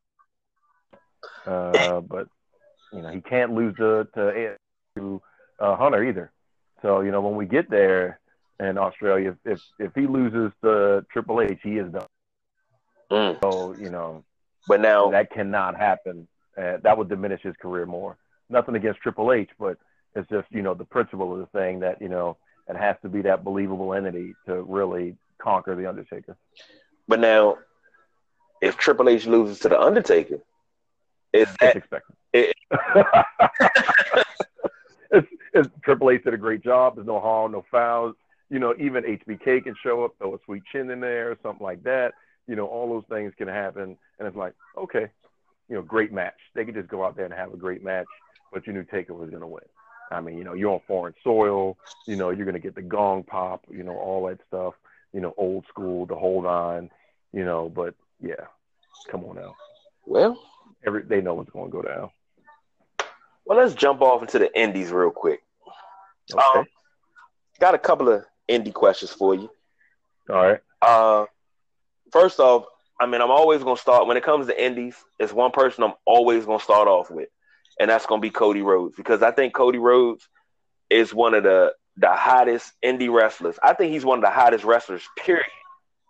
Uh, 1.45 1.99
but 2.09 2.29
you 2.93 3.01
know, 3.01 3.09
he 3.11 3.19
can't 3.19 3.53
lose 3.53 3.75
to 3.75 4.07
to, 4.15 4.55
to 4.95 5.21
uh, 5.59 5.75
Hunter 5.75 6.05
either. 6.05 6.31
So 6.81 7.01
you 7.01 7.11
know, 7.11 7.19
when 7.19 7.35
we 7.35 7.45
get 7.45 7.69
there 7.69 8.21
in 8.61 8.77
Australia, 8.77 9.35
if 9.43 9.59
if, 9.59 9.61
if 9.77 9.91
he 9.93 10.07
loses 10.07 10.53
to 10.63 11.05
Triple 11.11 11.41
H, 11.41 11.59
he 11.61 11.79
is 11.79 11.91
done. 11.91 12.07
Mm. 13.11 13.39
So 13.41 13.75
you 13.79 13.89
know, 13.89 14.23
But 14.67 14.81
now, 14.81 15.09
that 15.11 15.31
cannot 15.31 15.75
happen. 15.75 16.27
Uh, 16.57 16.77
that 16.83 16.97
would 16.97 17.09
diminish 17.09 17.41
his 17.41 17.55
career 17.61 17.85
more. 17.85 18.17
Nothing 18.49 18.75
against 18.75 18.99
Triple 19.01 19.31
H, 19.31 19.49
but 19.59 19.77
it's 20.15 20.27
just 20.29 20.47
you 20.51 20.61
know 20.61 20.73
the 20.73 20.85
principle 20.85 21.33
of 21.33 21.39
the 21.39 21.59
thing 21.59 21.79
that 21.81 22.01
you 22.01 22.09
know 22.09 22.37
it 22.67 22.75
has 22.75 22.95
to 23.03 23.09
be 23.09 23.21
that 23.23 23.43
believable 23.43 23.93
entity 23.93 24.35
to 24.45 24.61
really 24.63 25.15
conquer 25.41 25.75
the 25.75 25.87
Undertaker. 25.87 26.35
but 27.07 27.19
now, 27.19 27.57
if 28.61 28.77
Triple 28.77 29.09
H 29.09 29.25
loses 29.25 29.59
to 29.59 29.69
the 29.69 29.79
Undertaker, 29.79 30.39
is 31.33 31.47
It's 31.49 31.57
that 31.61 31.75
expected. 31.77 32.15
it- 32.33 32.55
it's, 35.11 35.27
it's 35.53 35.69
Triple 35.83 36.11
H 36.11 36.23
did 36.23 36.33
a 36.33 36.37
great 36.37 36.63
job. 36.63 36.95
There's 36.95 37.07
no 37.07 37.19
harm, 37.19 37.51
no 37.53 37.65
fouls. 37.71 38.15
You 38.49 38.59
know, 38.59 38.73
even 38.79 39.03
HBK 39.03 39.63
can 39.63 39.75
show 39.81 40.03
up, 40.05 40.13
throw 40.17 40.35
a 40.35 40.37
sweet 40.45 40.63
chin 40.71 40.89
in 40.89 40.99
there, 40.99 41.31
or 41.31 41.37
something 41.43 41.63
like 41.63 41.83
that. 41.83 42.13
You 42.49 42.55
know, 42.55 42.65
all 42.65 42.89
those 42.89 43.05
things 43.09 43.31
can 43.37 43.47
happen, 43.47 43.95
and 44.17 44.27
it's 44.27 44.35
like, 44.35 44.55
okay, 44.75 45.09
you 45.67 45.75
know, 45.75 45.83
great 45.83 46.11
match. 46.11 46.33
They 46.55 46.65
could 46.65 46.73
just 46.73 46.87
go 46.87 47.05
out 47.05 47.15
there 47.15 47.25
and 47.25 47.33
have 47.33 47.53
a 47.53 47.57
great 47.57 47.83
match, 47.83 48.07
but 48.51 48.65
you 48.65 48.73
knew 48.73 48.83
Taker 48.83 49.13
was 49.13 49.29
going 49.29 49.41
to 49.41 49.47
win. 49.47 49.63
I 50.11 50.19
mean, 50.19 50.39
you 50.39 50.43
know, 50.43 50.53
you're 50.53 50.71
on 50.71 50.81
foreign 50.87 51.13
soil. 51.23 51.77
You 52.07 52.15
know, 52.15 52.31
you're 52.31 52.47
going 52.47 52.55
to 52.55 52.59
get 52.59 52.73
the 52.73 52.81
gong 52.81 53.21
pop. 53.21 53.65
You 53.69 53.83
know, 53.83 53.95
all 53.95 54.25
that 54.27 54.39
stuff. 54.47 54.73
You 55.13 55.21
know, 55.21 55.35
old 55.37 55.65
school, 55.67 56.07
the 56.07 56.15
whole 56.15 56.41
nine. 56.41 56.89
You 57.31 57.45
know, 57.45 57.69
but 57.69 57.93
yeah, 58.19 58.47
come 59.11 59.23
on 59.25 59.35
now. 59.35 59.55
well? 60.07 60.41
Every 60.83 61.03
they 61.03 61.21
know 61.21 61.35
what's 61.35 61.51
going 61.51 61.69
to 61.69 61.71
go 61.71 61.83
down. 61.83 62.09
Well, 63.45 63.59
let's 63.59 63.75
jump 63.75 64.01
off 64.01 64.23
into 64.23 64.39
the 64.39 64.59
indies 64.59 64.91
real 64.91 65.11
quick. 65.11 65.43
Okay. 66.33 66.59
Um, 66.59 66.65
got 67.59 67.75
a 67.75 67.79
couple 67.79 68.09
of 68.09 68.25
indie 68.49 68.73
questions 68.73 69.11
for 69.11 69.35
you. 69.35 69.51
all 70.29 70.35
right. 70.35 70.59
Uh, 70.81 71.25
first 72.11 72.39
off, 72.39 72.65
I 72.99 73.05
mean, 73.05 73.21
I'm 73.21 73.31
always 73.31 73.63
gonna 73.63 73.77
start 73.77 74.07
when 74.07 74.17
it 74.17 74.23
comes 74.23 74.47
to 74.47 74.63
indies. 74.63 74.95
It's 75.19 75.33
one 75.33 75.51
person 75.51 75.83
I'm 75.83 75.93
always 76.05 76.45
gonna 76.45 76.59
start 76.59 76.87
off 76.87 77.09
with, 77.09 77.29
and 77.79 77.89
that's 77.89 78.05
gonna 78.05 78.21
be 78.21 78.29
Cody 78.29 78.61
Rhodes 78.61 78.95
because 78.95 79.23
I 79.23 79.31
think 79.31 79.53
Cody 79.53 79.77
Rhodes 79.77 80.27
is 80.89 81.13
one 81.13 81.33
of 81.33 81.43
the 81.43 81.73
the 81.97 82.11
hottest 82.11 82.71
indie 82.83 83.11
wrestlers. 83.11 83.57
I 83.61 83.73
think 83.73 83.91
he's 83.91 84.05
one 84.05 84.19
of 84.19 84.23
the 84.23 84.31
hottest 84.31 84.63
wrestlers, 84.63 85.03
period, 85.17 85.45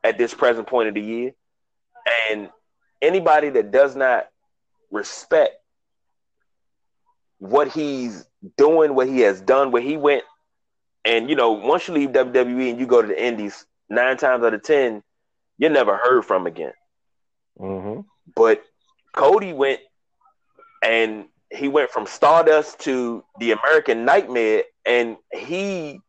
at 0.03 0.17
this 0.17 0.33
present 0.33 0.67
point 0.67 0.87
of 0.87 0.93
the 0.93 1.01
year. 1.01 1.31
And 2.29 2.49
anybody 3.01 3.49
that 3.49 3.71
does 3.71 3.95
not 3.95 4.27
respect 4.91 5.55
what 7.39 7.69
he's 7.69 8.25
doing, 8.57 8.93
what 8.95 9.07
he 9.07 9.21
has 9.21 9.41
done, 9.41 9.71
where 9.71 9.81
he 9.81 9.97
went, 9.97 10.23
and 11.05 11.29
you 11.29 11.35
know, 11.35 11.51
once 11.51 11.87
you 11.87 11.93
leave 11.93 12.09
WWE 12.09 12.69
and 12.69 12.79
you 12.79 12.85
go 12.85 13.01
to 13.01 13.07
the 13.07 13.23
indies, 13.23 13.65
nine 13.89 14.17
times 14.17 14.43
out 14.43 14.53
of 14.53 14.63
ten, 14.63 15.01
you're 15.59 15.69
never 15.69 15.97
heard 15.97 16.25
from 16.25 16.47
again. 16.47 16.73
Mm-hmm. 17.59 18.01
But 18.35 18.63
Cody 19.13 19.53
went 19.53 19.81
and 20.83 21.25
he 21.51 21.67
went 21.67 21.91
from 21.91 22.05
Stardust 22.07 22.79
to 22.81 23.23
the 23.39 23.51
American 23.51 24.05
Nightmare, 24.05 24.63
and 24.85 25.17
he 25.33 25.99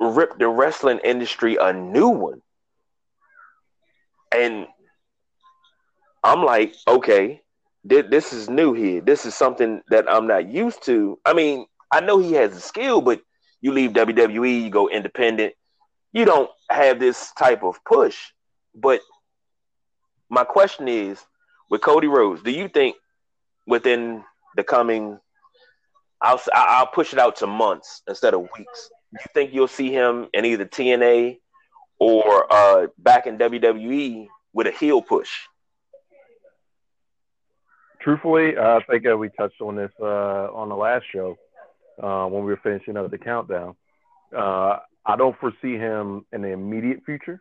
ripped 0.00 0.38
the 0.38 0.48
wrestling 0.48 1.00
industry 1.04 1.56
a 1.60 1.72
new 1.72 2.08
one. 2.08 2.42
And 4.34 4.66
I'm 6.24 6.44
like, 6.44 6.74
okay, 6.88 7.42
thi- 7.88 8.02
this 8.02 8.32
is 8.32 8.50
new 8.50 8.72
here. 8.72 9.00
This 9.00 9.24
is 9.24 9.34
something 9.34 9.82
that 9.90 10.10
I'm 10.10 10.26
not 10.26 10.48
used 10.48 10.84
to. 10.86 11.18
I 11.24 11.32
mean, 11.32 11.66
I 11.92 12.00
know 12.00 12.18
he 12.18 12.32
has 12.32 12.52
the 12.52 12.60
skill, 12.60 13.00
but 13.00 13.20
you 13.60 13.72
leave 13.72 13.92
WWE, 13.92 14.64
you 14.64 14.70
go 14.70 14.88
independent, 14.88 15.54
you 16.12 16.24
don't 16.24 16.50
have 16.70 16.98
this 16.98 17.32
type 17.32 17.62
of 17.62 17.82
push. 17.84 18.16
But 18.74 19.00
my 20.28 20.44
question 20.44 20.88
is, 20.88 21.24
with 21.70 21.80
Cody 21.80 22.06
Rhodes, 22.06 22.42
do 22.42 22.50
you 22.50 22.68
think 22.68 22.96
within 23.66 24.24
the 24.56 24.64
coming, 24.64 25.18
I'll 26.20 26.40
I'll 26.54 26.86
push 26.86 27.12
it 27.12 27.18
out 27.18 27.36
to 27.36 27.46
months 27.46 28.02
instead 28.08 28.34
of 28.34 28.40
weeks. 28.56 28.90
Do 29.12 29.18
you 29.20 29.30
think 29.34 29.52
you'll 29.52 29.68
see 29.68 29.92
him 29.92 30.28
in 30.32 30.44
either 30.44 30.64
TNA 30.64 31.38
or 31.98 32.52
uh, 32.52 32.86
back 32.98 33.26
in 33.26 33.38
WWE 33.38 34.26
with 34.52 34.66
a 34.66 34.70
heel 34.70 35.02
push? 35.02 35.30
Truthfully, 38.00 38.56
I 38.56 38.80
think 38.88 39.04
uh, 39.06 39.16
we 39.16 39.28
touched 39.30 39.60
on 39.60 39.76
this 39.76 39.90
uh, 40.00 40.04
on 40.04 40.68
the 40.68 40.76
last 40.76 41.04
show 41.12 41.36
uh, 42.02 42.26
when 42.26 42.44
we 42.44 42.50
were 42.50 42.60
finishing 42.62 42.96
up 42.96 43.10
the 43.10 43.18
countdown. 43.18 43.76
I 45.06 45.16
don't 45.16 45.38
foresee 45.38 45.78
him 45.78 46.26
in 46.32 46.42
the 46.42 46.48
immediate 46.48 47.04
future. 47.06 47.40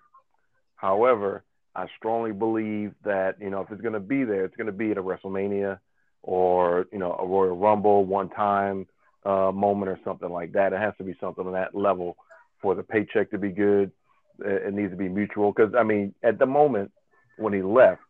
However, 0.76 1.44
I 1.76 1.88
strongly 1.98 2.32
believe 2.32 2.94
that 3.04 3.42
you 3.42 3.50
know 3.50 3.62
if 3.62 3.72
it's 3.72 3.82
going 3.82 3.94
to 3.94 4.00
be 4.00 4.24
there, 4.24 4.46
it's 4.46 4.56
going 4.56 4.68
to 4.68 4.74
be 4.74 4.92
at 4.92 4.98
a 4.98 5.04
WrestleMania 5.04 5.80
or 6.22 6.86
you 6.92 7.00
know 7.00 7.14
a 7.14 7.26
Royal 7.26 7.58
Rumble 7.58 8.06
one 8.06 8.30
time 8.30 8.86
uh, 9.26 9.52
moment 9.52 9.90
or 9.90 10.00
something 10.06 10.30
like 10.30 10.54
that. 10.54 10.74
It 10.74 10.80
has 10.80 10.94
to 11.00 11.04
be 11.04 11.16
something 11.20 11.46
on 11.46 11.54
that 11.54 11.74
level 11.74 12.16
for 12.62 12.76
the 12.76 12.84
paycheck 12.84 13.32
to 13.32 13.38
be 13.38 13.50
good. 13.50 13.92
It 14.40 14.74
needs 14.74 14.92
to 14.92 14.98
be 14.98 15.10
mutual 15.10 15.52
because 15.52 15.74
I 15.78 15.84
mean 15.84 16.14
at 16.24 16.40
the 16.40 16.46
moment 16.46 16.92
when 17.38 17.54
he 17.54 17.62
left, 17.62 18.02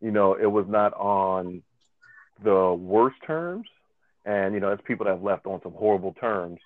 you 0.00 0.10
know 0.10 0.34
it 0.34 0.46
was 0.46 0.66
not 0.68 0.92
on 0.94 1.62
the 2.42 2.74
worst 2.74 3.16
terms, 3.26 3.68
and 4.24 4.54
you 4.54 4.60
know 4.60 4.72
it's 4.72 4.82
people 4.84 5.04
that 5.04 5.12
have 5.12 5.22
left 5.22 5.46
on 5.46 5.60
some 5.62 5.72
horrible 5.72 6.14
terms, 6.14 6.58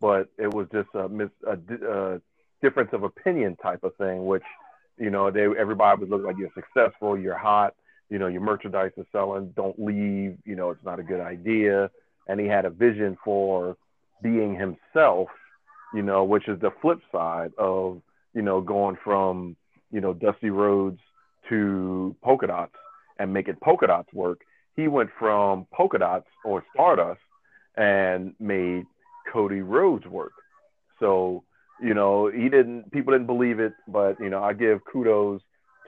but 0.00 0.28
it 0.38 0.52
was 0.52 0.66
just 0.72 0.88
a, 0.94 1.08
mis- 1.08 1.28
a, 1.46 1.58
a 1.86 2.20
difference 2.62 2.90
of 2.92 3.02
opinion 3.02 3.56
type 3.56 3.84
of 3.84 3.94
thing, 3.96 4.26
which 4.26 4.44
you 4.98 5.10
know 5.10 5.30
they 5.30 5.46
everybody 5.58 6.00
was 6.00 6.10
looking 6.10 6.26
like 6.26 6.36
you're 6.38 6.50
successful, 6.54 7.18
you're 7.18 7.36
hot, 7.36 7.74
you 8.08 8.18
know 8.18 8.26
your 8.26 8.40
merchandise 8.40 8.92
is 8.96 9.06
selling, 9.12 9.52
don't 9.56 9.78
leave, 9.78 10.36
you 10.44 10.56
know 10.56 10.70
it's 10.70 10.84
not 10.84 10.98
a 10.98 11.02
good 11.02 11.20
idea, 11.20 11.90
and 12.28 12.40
he 12.40 12.46
had 12.46 12.64
a 12.64 12.70
vision 12.70 13.16
for 13.24 13.76
being 14.22 14.54
himself, 14.54 15.28
you 15.94 16.02
know, 16.02 16.24
which 16.24 16.48
is 16.48 16.60
the 16.60 16.70
flip 16.82 17.00
side 17.12 17.52
of 17.58 18.00
you 18.34 18.42
know 18.42 18.60
going 18.60 18.96
from 19.02 19.56
you 19.90 20.00
know 20.00 20.12
Dusty 20.14 20.50
Rhodes 20.50 21.00
to 21.48 22.14
polka 22.22 22.46
dots 22.46 22.74
and 23.18 23.32
making 23.32 23.56
polka 23.62 23.86
dots 23.86 24.12
work. 24.12 24.40
He 24.76 24.88
went 24.88 25.10
from 25.18 25.66
polka 25.72 25.98
dots 25.98 26.28
or 26.44 26.64
stardust 26.72 27.20
and 27.76 28.34
made 28.38 28.86
Cody 29.32 29.60
Rhodes 29.60 30.06
work. 30.06 30.32
So, 30.98 31.44
you 31.80 31.94
know, 31.94 32.30
he 32.30 32.48
didn't 32.48 32.90
people 32.92 33.12
didn't 33.12 33.26
believe 33.26 33.60
it, 33.60 33.72
but 33.88 34.18
you 34.20 34.30
know, 34.30 34.42
I 34.42 34.52
give 34.52 34.80
kudos 34.90 35.40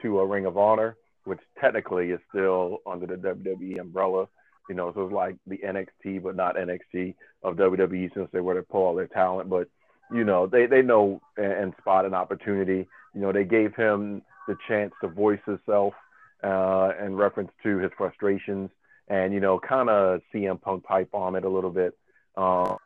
to 0.03 0.21
a 0.21 0.27
Ring 0.27 0.47
of 0.47 0.57
Honor, 0.57 0.97
which 1.25 1.41
technically 1.61 2.11
is 2.11 2.21
still 2.31 2.79
under 2.87 3.07
the 3.07 3.17
WWE 3.17 3.81
umbrella. 3.81 4.27
You 4.69 4.77
know, 4.77 4.93
so 4.95 5.05
it's 5.05 5.13
like 5.13 5.37
the 5.47 5.59
NXT 5.59 6.23
but 6.23 6.37
not 6.37 6.57
NXT 6.57 7.15
of 7.43 7.57
WWE 7.57 8.15
since 8.15 8.29
they 8.33 8.41
were 8.41 8.55
to 8.55 8.63
pull 8.63 8.87
all 8.87 8.95
their 8.95 9.09
talent. 9.09 9.51
But, 9.51 9.69
you 10.15 10.25
know, 10.25 10.47
they, 10.47 10.67
they 10.67 10.83
know 10.83 11.21
and, 11.37 11.53
and 11.53 11.75
spot 11.79 12.07
an 12.07 12.15
opportunity. 12.15 12.89
You 13.15 13.21
know, 13.21 13.33
they 13.33 13.45
gave 13.45 13.75
him 13.75 14.23
the 14.47 14.57
chance 14.69 14.93
to 15.03 15.09
voice 15.09 15.41
himself 15.45 15.95
uh, 16.43 16.93
in 17.05 17.15
reference 17.15 17.51
to 17.65 17.79
his 17.79 17.91
frustrations 17.97 18.71
and 19.09 19.33
you 19.33 19.41
know 19.41 19.59
kind 19.59 19.89
of 19.89 20.21
CM 20.35 20.61
Punk 20.61 20.85
pipe 20.85 21.11
on 21.13 21.35
it 21.37 21.45
a 21.45 21.49
little 21.49 21.71
bit. 21.71 21.97
Uh, 22.37 22.77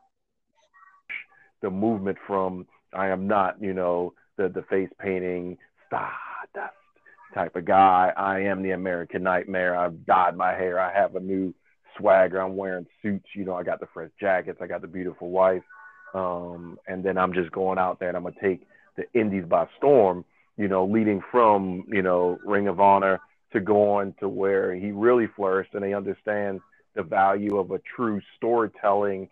the 1.66 1.70
movement 1.70 2.16
from 2.28 2.64
I 2.92 3.08
am 3.08 3.26
not 3.26 3.61
you 3.61 3.75
know 3.75 4.14
the 4.38 4.49
the 4.49 4.62
face 4.70 4.88
painting 5.00 5.58
stardust 5.88 6.76
type 7.35 7.56
of 7.56 7.64
guy. 7.64 8.12
I 8.16 8.38
am 8.42 8.62
the 8.62 8.70
American 8.70 9.25
Nightmare. 9.25 9.76
I've 9.76 10.06
dyed 10.06 10.37
my 10.37 10.52
hair. 10.52 10.78
I 10.78 10.92
have 10.96 11.16
a 11.16 11.20
new 11.20 11.52
swagger. 11.99 12.40
I'm 12.40 12.56
wearing 12.56 12.87
suits. 13.02 13.26
You 13.35 13.44
know 13.44 13.54
I 13.54 13.64
got 13.64 13.80
the 13.80 13.88
fresh 13.92 14.11
jackets. 14.20 14.61
I 14.62 14.68
got 14.68 14.80
the 14.80 14.87
beautiful 14.87 15.30
wife. 15.30 15.64
Um, 16.14 16.78
and 16.87 17.02
then 17.02 17.18
I'm 17.18 17.35
just 17.35 17.50
going 17.50 17.78
out 17.78 17.99
there 17.99 18.08
and 18.08 18.16
I'm 18.16 18.23
gonna 18.23 18.37
take 18.40 18.62
the 18.96 19.04
Indies 19.20 19.44
by 19.44 19.66
storm. 19.76 20.25
You 20.56 20.68
know, 20.68 20.87
leading 20.87 21.20
from 21.32 21.82
you 21.88 22.02
know 22.02 22.38
Ring 22.44 22.68
of 22.68 22.78
Honor 22.78 23.18
to 23.54 23.58
go 23.58 23.94
on 23.94 24.14
to 24.20 24.28
where 24.28 24.73
he 24.73 24.92
really 24.92 25.26
flourished 25.35 25.75
and 25.75 25.85
he 25.85 25.94
understands 25.94 26.62
the 26.94 27.02
value 27.02 27.58
of 27.58 27.73
a 27.73 27.80
true 27.96 28.20
storytelling 28.37 29.28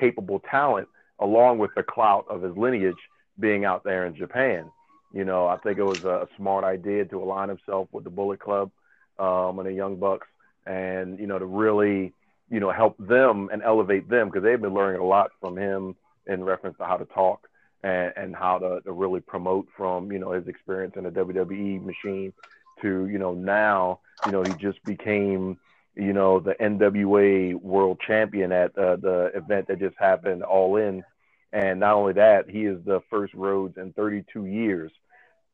capable 0.00 0.40
talent 0.50 0.88
along 1.20 1.58
with 1.58 1.70
the 1.76 1.82
clout 1.82 2.26
of 2.28 2.42
his 2.42 2.56
lineage 2.56 2.98
being 3.38 3.64
out 3.64 3.84
there 3.84 4.06
in 4.06 4.14
Japan. 4.14 4.70
You 5.12 5.24
know, 5.24 5.46
I 5.46 5.56
think 5.58 5.78
it 5.78 5.84
was 5.84 6.04
a 6.04 6.28
smart 6.36 6.64
idea 6.64 7.04
to 7.06 7.22
align 7.22 7.48
himself 7.48 7.88
with 7.92 8.04
the 8.04 8.10
Bullet 8.10 8.40
Club 8.40 8.70
um, 9.18 9.58
and 9.58 9.68
the 9.68 9.72
Young 9.72 9.96
Bucks 9.96 10.26
and, 10.66 11.18
you 11.18 11.26
know, 11.26 11.38
to 11.38 11.46
really, 11.46 12.12
you 12.50 12.60
know, 12.60 12.72
help 12.72 12.96
them 12.98 13.48
and 13.52 13.62
elevate 13.62 14.08
them 14.08 14.28
because 14.28 14.42
they've 14.42 14.60
been 14.60 14.74
learning 14.74 15.00
a 15.00 15.04
lot 15.04 15.30
from 15.40 15.56
him 15.56 15.94
in 16.26 16.42
reference 16.42 16.76
to 16.78 16.84
how 16.84 16.96
to 16.96 17.04
talk 17.04 17.48
and, 17.84 18.12
and 18.16 18.34
how 18.34 18.58
to, 18.58 18.80
to 18.80 18.92
really 18.92 19.20
promote 19.20 19.68
from, 19.76 20.10
you 20.10 20.18
know, 20.18 20.32
his 20.32 20.48
experience 20.48 20.94
in 20.96 21.04
the 21.04 21.10
WWE 21.10 21.84
machine 21.84 22.32
to 22.80 23.06
you 23.06 23.18
know 23.18 23.34
now 23.34 24.00
you 24.26 24.32
know 24.32 24.42
he 24.42 24.52
just 24.54 24.82
became 24.84 25.58
you 25.96 26.12
know, 26.12 26.40
the 26.40 26.54
NWA 26.54 27.54
World 27.54 28.00
Champion 28.06 28.52
at 28.52 28.76
uh, 28.76 28.96
the 28.96 29.30
event 29.34 29.68
that 29.68 29.78
just 29.78 29.96
happened, 29.98 30.42
All 30.42 30.76
In. 30.76 31.04
And 31.52 31.80
not 31.80 31.94
only 31.94 32.14
that, 32.14 32.50
he 32.50 32.64
is 32.64 32.78
the 32.84 33.00
first 33.10 33.32
Rhodes 33.34 33.76
in 33.76 33.92
32 33.92 34.46
years 34.46 34.90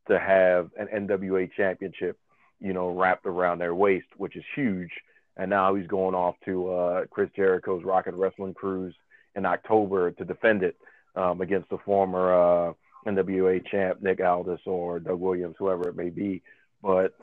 to 0.09 0.19
have 0.19 0.71
an 0.79 0.89
NWA 1.07 1.51
championship, 1.53 2.19
you 2.59 2.73
know, 2.73 2.89
wrapped 2.89 3.27
around 3.27 3.59
their 3.59 3.75
waist, 3.75 4.07
which 4.17 4.35
is 4.35 4.45
huge. 4.55 4.91
And 5.37 5.51
now 5.51 5.75
he's 5.75 5.87
going 5.87 6.15
off 6.15 6.37
to 6.47 6.73
uh, 6.73 7.05
Chris 7.11 7.31
Jericho's 7.37 7.85
Rock 7.85 8.07
'n' 8.07 8.17
Wrestling 8.17 8.55
Cruise 8.55 8.95
in 9.35 9.45
October 9.45 10.11
to 10.13 10.25
defend 10.25 10.63
it 10.63 10.77
um, 11.17 11.41
against 11.41 11.69
the 11.69 11.79
former 11.79 12.33
uh, 12.33 12.73
NWA 13.07 13.65
champ 13.67 14.03
Nick 14.03 14.21
Aldis 14.21 14.61
or 14.67 15.01
Doug 15.01 15.21
Williams, 15.21 15.57
whoever 15.59 15.89
it 15.89 15.97
may 15.97 16.11
be. 16.11 16.43
But 16.83 17.15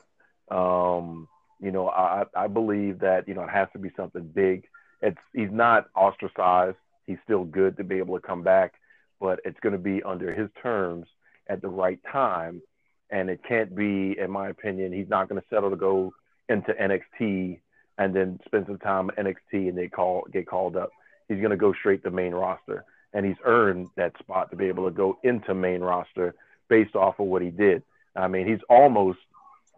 um, 0.50 1.28
you 1.60 1.70
know, 1.70 1.88
I, 1.88 2.24
I 2.34 2.46
believe 2.46 3.00
that 3.00 3.26
you 3.26 3.34
know 3.34 3.42
it 3.42 3.50
has 3.50 3.68
to 3.72 3.78
be 3.78 3.90
something 3.96 4.24
big. 4.24 4.64
It's 5.02 5.18
he's 5.34 5.50
not 5.50 5.86
ostracized. 5.94 6.76
He's 7.06 7.18
still 7.24 7.44
good 7.44 7.76
to 7.78 7.84
be 7.84 7.98
able 7.98 8.18
to 8.18 8.26
come 8.26 8.42
back, 8.42 8.74
but 9.20 9.40
it's 9.44 9.58
going 9.60 9.72
to 9.72 9.78
be 9.78 10.02
under 10.02 10.32
his 10.32 10.48
terms 10.62 11.06
at 11.48 11.62
the 11.62 11.68
right 11.68 11.98
time, 12.12 12.62
and 13.10 13.30
it 13.30 13.40
can't 13.48 13.74
be, 13.74 14.16
in 14.18 14.30
my 14.30 14.48
opinion, 14.48 14.92
he's 14.92 15.08
not 15.08 15.28
going 15.28 15.40
to 15.40 15.46
settle 15.48 15.70
to 15.70 15.76
go 15.76 16.12
into 16.48 16.72
NXT 16.72 17.60
and 17.98 18.14
then 18.14 18.38
spend 18.44 18.66
some 18.66 18.78
time 18.78 19.10
at 19.10 19.24
NXT 19.24 19.68
and 19.68 19.76
they 19.76 19.88
call 19.88 20.26
get 20.32 20.46
called 20.46 20.76
up. 20.76 20.90
He's 21.28 21.38
going 21.38 21.50
to 21.50 21.56
go 21.56 21.72
straight 21.72 22.02
to 22.04 22.10
main 22.10 22.32
roster, 22.32 22.84
and 23.12 23.26
he's 23.26 23.36
earned 23.44 23.88
that 23.96 24.18
spot 24.18 24.50
to 24.50 24.56
be 24.56 24.66
able 24.66 24.84
to 24.84 24.94
go 24.94 25.18
into 25.22 25.54
main 25.54 25.80
roster 25.80 26.34
based 26.68 26.94
off 26.94 27.18
of 27.18 27.26
what 27.26 27.42
he 27.42 27.50
did. 27.50 27.82
I 28.14 28.28
mean, 28.28 28.46
he's 28.46 28.60
almost, 28.68 29.18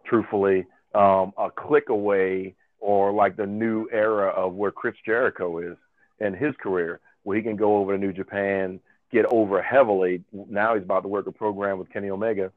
truthfully, 0.05 0.65
um, 0.93 1.33
a 1.37 1.49
click 1.49 1.89
away 1.89 2.55
or 2.79 3.11
like 3.11 3.37
the 3.37 3.45
new 3.45 3.87
era 3.91 4.29
of 4.29 4.53
where 4.53 4.71
Chris 4.71 4.95
Jericho 5.05 5.59
is 5.59 5.77
in 6.19 6.33
his 6.33 6.55
career, 6.61 6.99
where 7.23 7.37
he 7.37 7.43
can 7.43 7.55
go 7.55 7.77
over 7.77 7.93
to 7.93 7.97
New 7.97 8.13
Japan, 8.13 8.79
get 9.11 9.25
over 9.31 9.61
heavily. 9.61 10.23
Now 10.31 10.75
he's 10.75 10.83
about 10.83 11.01
to 11.01 11.07
work 11.07 11.27
a 11.27 11.31
program 11.31 11.77
with 11.77 11.91
Kenny 11.91 12.09
Omega, 12.09 12.51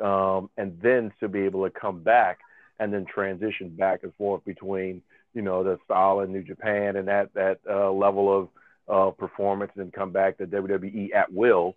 um, 0.00 0.50
and 0.56 0.78
then 0.82 1.12
to 1.20 1.28
be 1.28 1.40
able 1.40 1.64
to 1.64 1.70
come 1.70 2.02
back 2.02 2.38
and 2.78 2.92
then 2.92 3.04
transition 3.06 3.70
back 3.70 4.02
and 4.02 4.14
forth 4.14 4.44
between 4.44 5.02
you 5.34 5.42
know 5.42 5.62
the 5.62 5.78
style 5.84 6.20
in 6.20 6.32
New 6.32 6.42
Japan 6.42 6.96
and 6.96 7.08
that 7.08 7.32
that 7.34 7.60
uh, 7.68 7.90
level 7.90 8.36
of 8.36 8.48
uh, 8.88 9.10
performance, 9.12 9.72
and 9.76 9.92
come 9.92 10.10
back 10.10 10.38
to 10.38 10.46
WWE 10.46 11.14
at 11.14 11.32
will 11.32 11.76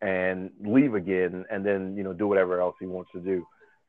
and 0.00 0.50
leave 0.64 0.94
again, 0.94 1.44
and 1.50 1.64
then 1.66 1.96
you 1.96 2.04
know 2.04 2.12
do 2.12 2.26
whatever 2.26 2.60
else 2.60 2.76
he 2.78 2.86
wants 2.86 3.10
to 3.12 3.20
do. 3.20 3.46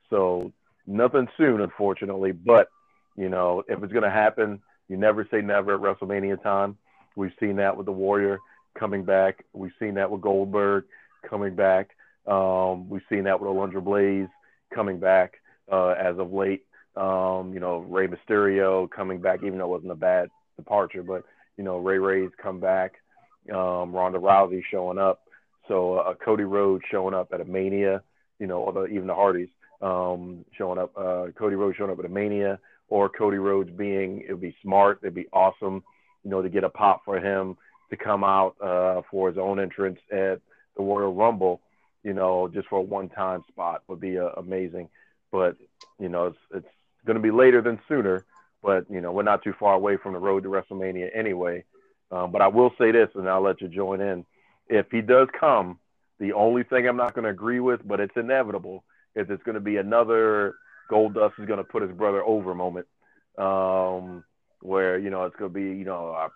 So 0.10 0.52
nothing 0.90 1.28
soon, 1.38 1.62
unfortunately. 1.62 2.32
But 2.32 2.70
you 3.16 3.30
know, 3.30 3.64
if 3.68 3.82
it's 3.84 3.94
going 3.94 4.04
to 4.04 4.10
happen, 4.10 4.62
you 4.88 4.98
never 4.98 5.28
say 5.30 5.42
never 5.42 5.76
at 5.76 5.82
WrestleMania 5.82 6.42
time. 6.42 6.78
We've 7.16 7.34
seen 7.40 7.58
that 7.58 7.78
with 7.78 7.86
the 7.86 7.92
Warrior 7.92 8.40
coming 8.78 9.04
back. 9.04 9.46
We've 9.54 9.72
seen 9.80 9.96
that 9.96 10.10
with 10.10 10.22
Goldberg 10.22 10.86
coming 11.30 11.56
back. 11.56 11.92
Um, 12.26 12.90
we've 12.90 13.02
seen 13.10 13.26
that 13.26 13.40
with 13.40 13.50
Alundra 13.50 13.84
Blayze 13.84 14.30
coming 14.74 15.00
back 15.00 15.34
uh, 15.72 15.90
as 15.90 16.18
of 16.18 16.32
late. 16.32 16.66
Um, 16.96 17.54
you 17.54 17.60
know, 17.60 17.80
Rey 17.80 18.08
Mysterio 18.08 18.90
coming 18.90 19.22
back, 19.22 19.40
even 19.44 19.58
though 19.58 19.66
it 19.66 19.70
wasn't 19.70 19.92
a 19.92 19.96
bad 19.96 20.30
departure, 20.58 21.04
but 21.04 21.24
you 21.58 21.64
know, 21.64 21.78
Ray 21.78 21.98
Ray's 21.98 22.32
come 22.42 22.60
back. 22.60 22.94
Um, 23.54 23.94
Ronda 23.94 24.20
Rousey 24.20 24.62
showing 24.70 24.98
up. 24.98 25.22
So 25.68 25.96
uh, 25.96 26.14
Cody 26.14 26.44
Rhodes 26.44 26.84
showing 26.90 27.14
up 27.14 27.30
at 27.34 27.42
a 27.42 27.46
Mania. 27.46 28.02
You 28.40 28.48
know, 28.48 28.60
or 28.60 28.88
even 28.88 29.08
the 29.08 29.16
Hardys 29.16 29.50
um, 29.82 30.46
showing 30.58 30.80
up, 30.80 30.92
uh, 30.98 31.28
Cody 31.38 31.56
Rhodes 31.56 31.78
showing 31.78 31.92
up 31.92 32.00
at 32.00 32.06
a 32.06 32.10
Mania, 32.10 32.60
or 32.90 33.10
Cody 33.10 33.38
Rhodes 33.38 33.70
being, 33.72 34.24
it 34.28 34.32
would 34.32 34.42
be 34.42 34.56
smart, 34.62 35.00
it'd 35.02 35.14
be 35.14 35.28
awesome, 35.32 35.84
you 36.24 36.32
know, 36.32 36.42
to 36.42 36.50
get 36.50 36.64
a 36.64 36.70
pop 36.70 37.06
for 37.06 37.20
him 37.20 37.56
to 37.90 37.98
come 37.98 38.24
out 38.24 38.56
uh, 38.62 39.02
for 39.10 39.30
his 39.30 39.38
own 39.38 39.60
entrance 39.60 40.00
at 40.12 40.42
the 40.76 40.84
Royal 40.84 41.14
Rumble, 41.14 41.62
you 42.04 42.14
know, 42.14 42.48
just 42.48 42.68
for 42.68 42.80
a 42.80 42.84
one-time 42.84 43.44
spot 43.48 43.84
would 43.88 44.00
be 44.00 44.18
uh, 44.18 44.30
amazing. 44.38 44.90
But 45.32 45.58
you 46.00 46.10
know, 46.10 46.28
it's 46.28 46.38
it's 46.54 46.68
going 47.06 47.18
to 47.18 47.22
be 47.22 47.32
later 47.32 47.62
than 47.62 47.80
sooner. 47.88 48.26
But 48.64 48.86
you 48.90 49.02
know, 49.02 49.12
we're 49.12 49.24
not 49.24 49.44
too 49.44 49.54
far 49.60 49.74
away 49.74 49.98
from 49.98 50.14
the 50.14 50.20
road 50.20 50.44
to 50.44 50.50
WrestleMania 50.50 51.10
anyway. 51.14 51.64
Um, 52.12 52.32
but 52.32 52.42
I 52.42 52.48
will 52.48 52.72
say 52.80 52.92
this, 52.92 53.10
and 53.16 53.30
I'll 53.30 53.42
let 53.42 53.62
you 53.62 53.68
join 53.68 54.02
in. 54.02 54.26
If 54.68 54.88
he 54.92 55.02
does 55.02 55.28
come, 55.40 55.80
the 56.20 56.34
only 56.34 56.64
thing 56.64 56.88
I'm 56.88 56.98
not 56.98 57.14
going 57.14 57.24
to 57.24 57.30
agree 57.30 57.60
with, 57.60 57.88
but 57.88 58.00
it's 58.00 58.16
inevitable, 58.16 58.84
is 59.20 59.28
it's 59.30 59.44
going 59.44 59.56
to 59.56 59.62
be 59.62 59.78
another 59.78 60.56
Goldust 60.90 61.40
is 61.40 61.46
going 61.46 61.58
to 61.58 61.64
put 61.64 61.84
his 61.84 61.92
brother 61.92 62.24
over 62.24 62.56
moment, 62.56 62.88
um, 63.38 64.24
where 64.62 64.98
you 64.98 65.10
know 65.10 65.26
it's 65.26 65.36
going 65.36 65.52
to 65.52 65.54
be 65.54 65.78
you 65.78 65.86
know 65.86 66.10
uh, 66.10 66.30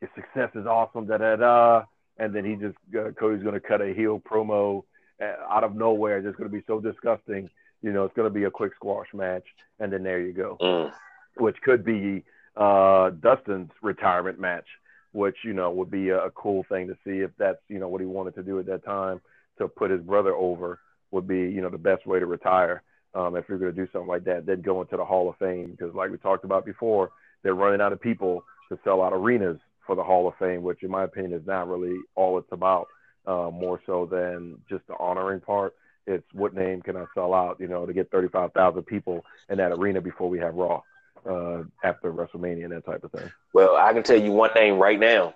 his 0.00 0.10
success 0.14 0.50
is 0.54 0.66
awesome 0.66 1.06
da 1.06 1.18
da 1.18 1.36
da, 1.36 1.82
and 2.18 2.34
then 2.34 2.44
he 2.44 2.56
just 2.56 2.76
uh, 2.98 3.10
Cody's 3.18 3.42
going 3.42 3.54
to 3.54 3.60
cut 3.60 3.80
a 3.80 3.94
heel 3.94 4.20
promo 4.20 4.82
uh, 5.22 5.34
out 5.48 5.64
of 5.64 5.76
nowhere. 5.76 6.18
It's 6.18 6.26
just 6.26 6.36
going 6.36 6.50
to 6.50 6.56
be 6.56 6.64
so 6.66 6.80
disgusting. 6.80 7.48
You 7.82 7.92
know, 7.92 8.04
it's 8.04 8.14
going 8.14 8.28
to 8.28 8.34
be 8.34 8.44
a 8.44 8.50
quick 8.50 8.74
squash 8.74 9.08
match, 9.14 9.44
and 9.80 9.92
then 9.92 10.02
there 10.02 10.20
you 10.20 10.32
go, 10.32 10.56
mm. 10.60 10.92
which 11.36 11.56
could 11.62 11.84
be 11.84 12.24
uh, 12.56 13.10
Dustin's 13.10 13.70
retirement 13.82 14.38
match, 14.40 14.66
which 15.12 15.36
you 15.44 15.52
know 15.52 15.70
would 15.70 15.90
be 15.90 16.10
a, 16.10 16.26
a 16.26 16.30
cool 16.30 16.64
thing 16.68 16.88
to 16.88 16.94
see 17.04 17.20
if 17.20 17.30
that's 17.38 17.60
you 17.68 17.78
know 17.78 17.88
what 17.88 18.00
he 18.00 18.06
wanted 18.06 18.34
to 18.34 18.42
do 18.42 18.58
at 18.58 18.66
that 18.66 18.84
time 18.84 19.20
to 19.58 19.68
put 19.68 19.90
his 19.90 20.00
brother 20.00 20.34
over 20.34 20.80
would 21.12 21.28
be, 21.28 21.38
you 21.38 21.60
know, 21.60 21.68
the 21.68 21.78
best 21.78 22.06
way 22.06 22.18
to 22.18 22.26
retire. 22.26 22.82
Um, 23.14 23.36
if 23.36 23.44
you're 23.48 23.58
going 23.58 23.74
to 23.74 23.76
do 23.76 23.90
something 23.92 24.08
like 24.08 24.24
that, 24.24 24.46
then 24.46 24.62
go 24.62 24.80
into 24.80 24.96
the 24.96 25.04
Hall 25.04 25.28
of 25.28 25.36
Fame 25.36 25.70
because, 25.70 25.94
like 25.94 26.10
we 26.10 26.16
talked 26.16 26.44
about 26.44 26.64
before, 26.64 27.10
they're 27.42 27.54
running 27.54 27.80
out 27.80 27.92
of 27.92 28.00
people 28.00 28.42
to 28.70 28.78
sell 28.82 29.02
out 29.02 29.12
arenas 29.12 29.58
for 29.86 29.94
the 29.94 30.02
Hall 30.02 30.26
of 30.26 30.34
Fame, 30.38 30.62
which, 30.62 30.82
in 30.82 30.90
my 30.90 31.04
opinion, 31.04 31.38
is 31.38 31.46
not 31.46 31.68
really 31.68 31.96
all 32.14 32.38
it's 32.38 32.52
about. 32.52 32.88
Uh, 33.24 33.50
more 33.52 33.80
so 33.86 34.04
than 34.04 34.58
just 34.68 34.84
the 34.88 34.96
honoring 34.98 35.38
part. 35.38 35.76
It's 36.08 36.26
what 36.32 36.54
name 36.54 36.82
can 36.82 36.96
I 36.96 37.04
sell 37.14 37.32
out, 37.32 37.60
you 37.60 37.68
know, 37.68 37.86
to 37.86 37.92
get 37.92 38.10
35,000 38.10 38.82
people 38.82 39.24
in 39.48 39.58
that 39.58 39.70
arena 39.70 40.00
before 40.00 40.28
we 40.28 40.40
have 40.40 40.56
Raw 40.56 40.82
uh, 41.24 41.62
after 41.84 42.12
WrestleMania 42.12 42.64
and 42.64 42.72
that 42.72 42.84
type 42.84 43.04
of 43.04 43.12
thing. 43.12 43.30
Well, 43.52 43.76
I 43.76 43.92
can 43.92 44.02
tell 44.02 44.20
you 44.20 44.32
one 44.32 44.50
name 44.56 44.78
right 44.78 44.98
now 44.98 45.34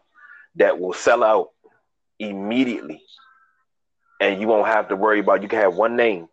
that 0.57 0.81
will 0.81 0.95
sell 0.95 1.23
out 1.23 1.51
immediately 2.19 3.03
and 4.21 4.41
you 4.41 4.49
won't 4.49 4.67
have 4.67 4.89
to 4.89 4.97
worry 4.97 5.21
about. 5.21 5.43
You 5.43 5.49
can 5.49 5.61
have 5.61 5.75
one 5.75 5.97
name, 5.97 6.29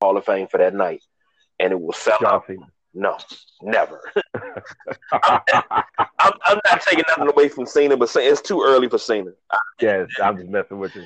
Hall 0.00 0.16
of 0.16 0.24
Fame 0.24 0.48
for 0.48 0.58
that 0.58 0.74
night, 0.74 1.02
and 1.58 1.72
it 1.72 1.80
will 1.80 1.92
sell 1.92 2.18
out. 2.26 2.48
No, 2.94 3.16
never. 3.62 4.00
I'm, 5.12 5.40
I'm, 5.52 6.32
I'm, 6.44 6.60
not 6.64 6.82
taking 6.82 7.04
nothing 7.08 7.28
away 7.28 7.48
from 7.48 7.66
Cena, 7.66 7.96
but 7.96 8.10
it's 8.16 8.40
too 8.40 8.62
early 8.62 8.88
for 8.88 8.98
Cena. 8.98 9.30
Yes, 9.80 10.08
I'm 10.22 10.36
just 10.36 10.48
messing 10.48 10.78
with 10.78 10.96
you. 10.96 11.04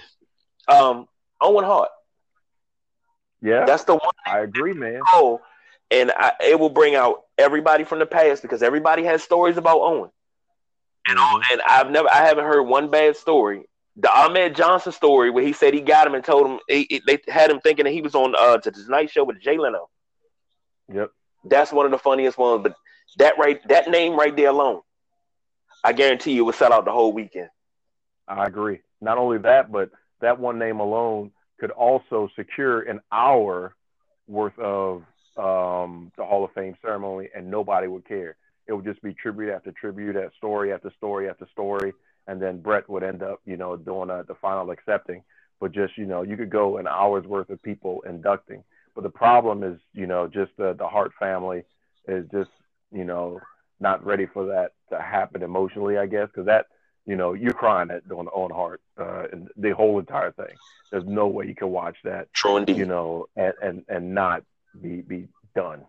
Um, 0.68 1.06
Owen 1.40 1.64
Hart. 1.64 1.90
Yeah, 3.42 3.66
that's 3.66 3.84
the 3.84 3.94
one. 3.94 4.14
I 4.24 4.40
agree, 4.40 4.72
man. 4.72 5.00
Oh, 5.12 5.40
and 5.90 6.12
I, 6.12 6.32
it 6.40 6.58
will 6.58 6.70
bring 6.70 6.94
out 6.94 7.24
everybody 7.36 7.84
from 7.84 7.98
the 7.98 8.06
past 8.06 8.40
because 8.40 8.62
everybody 8.62 9.02
has 9.02 9.22
stories 9.22 9.56
about 9.56 9.80
Owen. 9.80 10.10
And, 11.06 11.18
and 11.50 11.60
I've 11.68 11.90
never, 11.90 12.08
I 12.08 12.24
haven't 12.24 12.44
heard 12.44 12.62
one 12.62 12.88
bad 12.90 13.16
story 13.16 13.64
the 13.96 14.10
Ahmed 14.10 14.56
Johnson 14.56 14.92
story 14.92 15.30
where 15.30 15.44
he 15.44 15.52
said 15.52 15.74
he 15.74 15.80
got 15.80 16.06
him 16.06 16.14
and 16.14 16.24
told 16.24 16.46
him 16.46 16.60
he, 16.68 16.86
he, 16.88 17.02
they 17.06 17.18
had 17.28 17.50
him 17.50 17.60
thinking 17.60 17.84
that 17.84 17.92
he 17.92 18.02
was 18.02 18.14
on 18.14 18.34
uh, 18.36 18.58
the 18.62 18.70
Tonight 18.70 19.10
Show 19.10 19.24
with 19.24 19.40
Jay 19.40 19.58
Leno. 19.58 19.88
Yep, 20.92 21.10
that's 21.44 21.72
one 21.72 21.84
of 21.84 21.92
the 21.92 21.98
funniest 21.98 22.38
ones. 22.38 22.62
But 22.62 22.74
that 23.18 23.38
right, 23.38 23.60
that 23.68 23.90
name 23.90 24.16
right 24.16 24.34
there 24.34 24.48
alone, 24.48 24.80
I 25.84 25.92
guarantee 25.92 26.32
you, 26.32 26.44
would 26.44 26.54
sell 26.54 26.72
out 26.72 26.84
the 26.84 26.92
whole 26.92 27.12
weekend. 27.12 27.48
I 28.26 28.46
agree. 28.46 28.80
Not 29.00 29.18
only 29.18 29.38
that, 29.38 29.70
but 29.70 29.90
that 30.20 30.38
one 30.38 30.58
name 30.58 30.80
alone 30.80 31.32
could 31.60 31.70
also 31.70 32.28
secure 32.34 32.80
an 32.82 33.00
hour 33.10 33.74
worth 34.26 34.58
of 34.58 35.02
um, 35.36 36.12
the 36.16 36.24
Hall 36.24 36.44
of 36.44 36.52
Fame 36.52 36.76
ceremony, 36.80 37.28
and 37.34 37.50
nobody 37.50 37.88
would 37.88 38.06
care. 38.06 38.36
It 38.66 38.72
would 38.72 38.84
just 38.84 39.02
be 39.02 39.12
tribute 39.12 39.52
after 39.52 39.72
tribute, 39.72 40.16
at 40.16 40.32
story 40.34 40.72
after 40.72 40.90
story 40.96 41.28
after 41.28 41.46
story 41.52 41.92
and 42.26 42.40
then 42.40 42.60
Bret 42.60 42.88
would 42.88 43.02
end 43.02 43.22
up, 43.22 43.40
you 43.44 43.56
know, 43.56 43.76
doing 43.76 44.10
uh, 44.10 44.22
the 44.26 44.34
final 44.34 44.70
accepting. 44.70 45.22
But 45.60 45.72
just, 45.72 45.96
you 45.96 46.06
know, 46.06 46.22
you 46.22 46.36
could 46.36 46.50
go 46.50 46.78
an 46.78 46.86
hour's 46.88 47.26
worth 47.26 47.50
of 47.50 47.62
people 47.62 48.02
inducting. 48.06 48.64
But 48.94 49.04
the 49.04 49.10
problem 49.10 49.62
is, 49.62 49.78
you 49.94 50.06
know, 50.06 50.26
just 50.26 50.52
the, 50.56 50.74
the 50.74 50.88
Hart 50.88 51.12
family 51.18 51.64
is 52.06 52.26
just, 52.30 52.50
you 52.90 53.04
know, 53.04 53.40
not 53.80 54.04
ready 54.04 54.26
for 54.26 54.46
that 54.46 54.72
to 54.90 55.00
happen 55.00 55.42
emotionally, 55.42 55.98
I 55.98 56.06
guess, 56.06 56.28
because 56.28 56.46
that, 56.46 56.66
you 57.06 57.16
know, 57.16 57.32
you're 57.32 57.52
crying 57.52 57.90
at 57.90 58.02
on 58.10 58.28
on 58.28 58.50
Hart 58.50 58.80
uh, 58.98 59.24
and 59.32 59.48
the 59.56 59.70
whole 59.70 59.98
entire 59.98 60.32
thing. 60.32 60.54
There's 60.90 61.06
no 61.06 61.26
way 61.26 61.46
you 61.46 61.54
can 61.54 61.70
watch 61.70 61.96
that, 62.04 62.32
True 62.32 62.58
indeed. 62.58 62.76
you 62.76 62.84
know, 62.84 63.26
and, 63.36 63.54
and 63.62 63.84
and 63.88 64.14
not 64.14 64.44
be 64.80 65.00
be 65.00 65.28
done, 65.54 65.84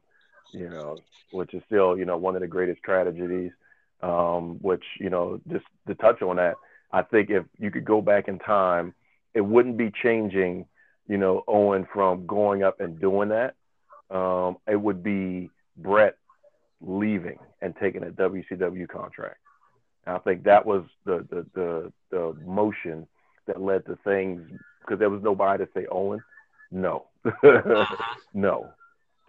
you 0.54 0.70
know, 0.70 0.98
which 1.32 1.54
is 1.54 1.62
still, 1.66 1.98
you 1.98 2.06
know, 2.06 2.18
one 2.18 2.36
of 2.36 2.42
the 2.42 2.48
greatest 2.48 2.82
tragedies 2.84 3.52
um, 4.04 4.58
which 4.62 4.84
you 5.00 5.10
know 5.10 5.40
just 5.52 5.66
to 5.88 5.96
touch 5.96 6.22
on 6.22 6.36
that, 6.36 6.56
I 6.92 7.02
think 7.02 7.30
if 7.30 7.46
you 7.58 7.72
could 7.72 7.86
go 7.86 8.02
back 8.02 8.28
in 8.28 8.38
time, 8.38 8.94
it 9.34 9.42
wouldn't 9.42 9.78
be 9.78 9.92
changing, 10.04 10.66
you 11.08 11.18
know, 11.18 11.44
Owen 11.48 11.88
from 11.92 12.28
going 12.28 12.64
up 12.64 12.80
and 12.82 13.00
doing 13.00 13.30
that. 13.30 13.56
Um, 14.16 14.58
it 14.68 14.80
would 14.80 15.02
be 15.02 15.50
Bret 15.78 16.18
leaving 16.82 17.40
and 17.62 17.74
taking 17.82 18.04
a 18.04 18.08
WCW 18.08 18.88
contract. 18.88 19.38
And 20.06 20.16
I 20.16 20.20
think 20.20 20.44
that 20.44 20.66
was 20.66 20.84
the 21.06 21.26
the 21.30 21.46
the, 21.56 21.94
the 22.12 22.36
motion 22.46 23.08
that 23.48 23.62
led 23.62 23.86
to 23.86 23.98
things 24.04 24.42
because 24.82 25.00
there 25.00 25.10
was 25.10 25.24
nobody 25.24 25.66
to 25.66 25.72
say 25.74 25.86
Owen, 25.90 26.22
no, 26.72 27.06
no, 28.34 28.70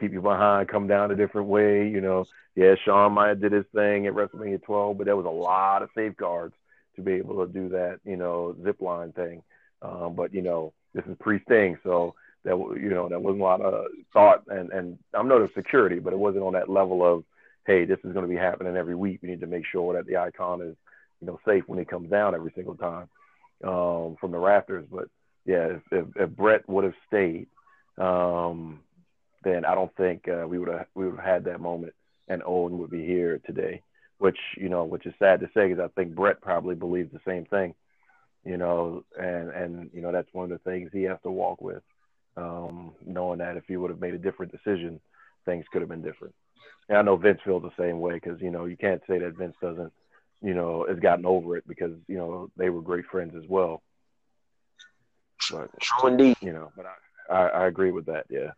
you 0.00 0.20
behind, 0.20 0.68
come 0.68 0.86
down 0.86 1.10
a 1.10 1.16
different 1.16 1.48
way. 1.48 1.88
You 1.88 2.00
know, 2.00 2.26
yeah, 2.54 2.74
Shawn 2.84 3.16
have 3.16 3.40
did 3.40 3.52
his 3.52 3.66
thing 3.74 4.06
at 4.06 4.14
WrestleMania 4.14 4.62
12, 4.62 4.98
but 4.98 5.04
there 5.04 5.16
was 5.16 5.26
a 5.26 5.28
lot 5.28 5.82
of 5.82 5.90
safeguards 5.94 6.54
to 6.96 7.02
be 7.02 7.12
able 7.14 7.44
to 7.44 7.52
do 7.52 7.70
that, 7.70 8.00
you 8.04 8.16
know, 8.16 8.54
zip 8.64 8.80
line 8.80 9.12
thing. 9.12 9.42
Um, 9.82 10.14
but 10.14 10.32
you 10.32 10.42
know, 10.42 10.72
this 10.94 11.04
is 11.06 11.16
pre-Sting, 11.20 11.78
so 11.82 12.14
that 12.44 12.56
you 12.80 12.90
know 12.90 13.08
that 13.08 13.20
wasn't 13.20 13.40
a 13.40 13.44
lot 13.44 13.60
of 13.60 13.86
thought, 14.12 14.44
and 14.48 14.70
and 14.70 14.98
I'm 15.12 15.28
not 15.28 15.42
of 15.42 15.50
security, 15.54 15.98
but 15.98 16.12
it 16.12 16.18
wasn't 16.18 16.44
on 16.44 16.52
that 16.54 16.70
level 16.70 17.04
of, 17.04 17.24
hey, 17.66 17.84
this 17.84 17.98
is 18.04 18.12
going 18.12 18.24
to 18.24 18.32
be 18.32 18.36
happening 18.36 18.76
every 18.76 18.94
week. 18.94 19.20
We 19.22 19.30
need 19.30 19.40
to 19.40 19.46
make 19.46 19.64
sure 19.66 19.94
that 19.94 20.06
the 20.06 20.16
icon 20.16 20.62
is, 20.62 20.76
you 21.20 21.26
know, 21.26 21.38
safe 21.46 21.64
when 21.66 21.78
he 21.78 21.84
comes 21.84 22.10
down 22.10 22.34
every 22.34 22.52
single 22.54 22.76
time 22.76 23.08
um, 23.62 24.16
from 24.20 24.30
the 24.30 24.38
rafters. 24.38 24.86
But 24.90 25.08
yeah, 25.44 25.66
if, 25.66 25.82
if, 25.90 26.06
if 26.16 26.30
Bret 26.30 26.68
would 26.68 26.84
have 26.84 26.94
stayed, 27.06 27.48
um, 27.98 28.80
then 29.44 29.64
I 29.64 29.74
don't 29.74 29.94
think 29.96 30.26
uh, 30.28 30.46
we 30.48 30.58
would 30.58 30.68
have 30.68 30.86
we 30.94 31.06
would 31.06 31.16
have 31.16 31.24
had 31.24 31.44
that 31.44 31.60
moment, 31.60 31.94
and 32.28 32.42
Owen 32.44 32.78
would 32.78 32.90
be 32.90 33.04
here 33.04 33.40
today. 33.46 33.82
Which 34.18 34.38
you 34.56 34.68
know, 34.68 34.84
which 34.84 35.06
is 35.06 35.14
sad 35.18 35.40
to 35.40 35.46
say, 35.54 35.68
because 35.68 35.84
I 35.84 35.88
think 36.00 36.14
Bret 36.14 36.40
probably 36.40 36.74
believes 36.74 37.12
the 37.12 37.20
same 37.26 37.44
thing, 37.44 37.74
you 38.44 38.56
know, 38.56 39.04
and 39.18 39.50
and 39.50 39.90
you 39.92 40.00
know 40.00 40.12
that's 40.12 40.32
one 40.32 40.50
of 40.50 40.50
the 40.50 40.70
things 40.70 40.90
he 40.92 41.02
has 41.04 41.18
to 41.24 41.30
walk 41.30 41.60
with, 41.60 41.82
um, 42.36 42.92
knowing 43.04 43.38
that 43.38 43.56
if 43.56 43.64
he 43.66 43.76
would 43.76 43.90
have 43.90 44.00
made 44.00 44.14
a 44.14 44.18
different 44.18 44.52
decision, 44.52 45.00
things 45.44 45.64
could 45.72 45.82
have 45.82 45.88
been 45.88 46.02
different. 46.02 46.34
And 46.88 46.96
I 46.96 47.02
know 47.02 47.16
Vince 47.16 47.40
feels 47.44 47.62
the 47.62 47.82
same 47.82 48.00
way 48.00 48.14
because 48.14 48.40
you 48.40 48.50
know 48.50 48.64
you 48.64 48.76
can't 48.76 49.02
say 49.08 49.18
that 49.18 49.36
Vince 49.36 49.56
doesn't, 49.60 49.92
you 50.42 50.54
know, 50.54 50.86
has 50.88 50.98
gotten 51.00 51.26
over 51.26 51.56
it 51.56 51.66
because 51.66 51.92
you 52.06 52.16
know 52.16 52.50
they 52.56 52.70
were 52.70 52.82
great 52.82 53.06
friends 53.06 53.34
as 53.36 53.48
well. 53.48 53.82
But, 55.50 55.70
True 55.80 56.08
indeed. 56.08 56.36
You 56.40 56.52
know, 56.52 56.72
but 56.76 56.86
I, 56.86 57.34
I, 57.34 57.46
I 57.48 57.66
agree 57.66 57.90
with 57.90 58.06
that. 58.06 58.26
Yeah 58.30 58.52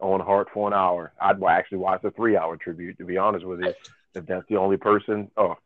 Owen 0.00 0.20
Hart 0.20 0.48
for 0.52 0.68
an 0.68 0.74
hour. 0.74 1.12
I'd 1.20 1.42
actually 1.42 1.78
watch 1.78 2.04
a 2.04 2.10
three 2.10 2.36
hour 2.36 2.56
tribute, 2.56 2.98
to 2.98 3.04
be 3.04 3.16
honest 3.16 3.44
with 3.44 3.60
you. 3.60 3.74
If 4.16 4.26
that's 4.26 4.46
the 4.48 4.58
only 4.58 4.76
person, 4.76 5.28
oh, 5.36 5.56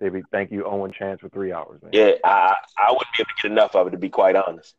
David, 0.00 0.22
thank 0.30 0.52
you, 0.52 0.64
Owen 0.64 0.92
Chance, 0.92 1.20
for 1.20 1.28
three 1.30 1.52
hours. 1.52 1.82
Man. 1.82 1.90
Yeah, 1.92 2.12
I, 2.24 2.54
I 2.78 2.92
wouldn't 2.92 3.08
be 3.16 3.22
able 3.22 3.30
to 3.36 3.42
get 3.42 3.50
enough 3.50 3.74
of 3.74 3.88
it, 3.88 3.90
to 3.90 3.98
be 3.98 4.08
quite 4.08 4.36
honest. 4.36 4.76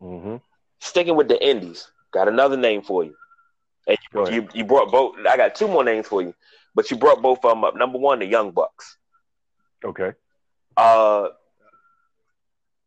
Mm-hmm. 0.00 0.36
Sticking 0.80 1.14
with 1.14 1.28
the 1.28 1.46
Indies, 1.46 1.90
got 2.10 2.28
another 2.28 2.56
name 2.56 2.80
for 2.80 3.04
you. 3.04 3.14
And 3.86 3.98
you, 4.14 4.30
you, 4.30 4.48
you 4.54 4.64
brought 4.64 4.90
both. 4.90 5.16
I 5.28 5.36
got 5.36 5.54
two 5.54 5.68
more 5.68 5.84
names 5.84 6.06
for 6.08 6.22
you, 6.22 6.34
but 6.74 6.90
you 6.90 6.96
brought 6.96 7.20
both 7.20 7.44
of 7.44 7.50
them 7.50 7.64
up. 7.64 7.76
Number 7.76 7.98
one, 7.98 8.20
the 8.20 8.26
Young 8.26 8.50
Bucks. 8.50 8.96
Okay. 9.84 10.12
Uh, 10.76 11.28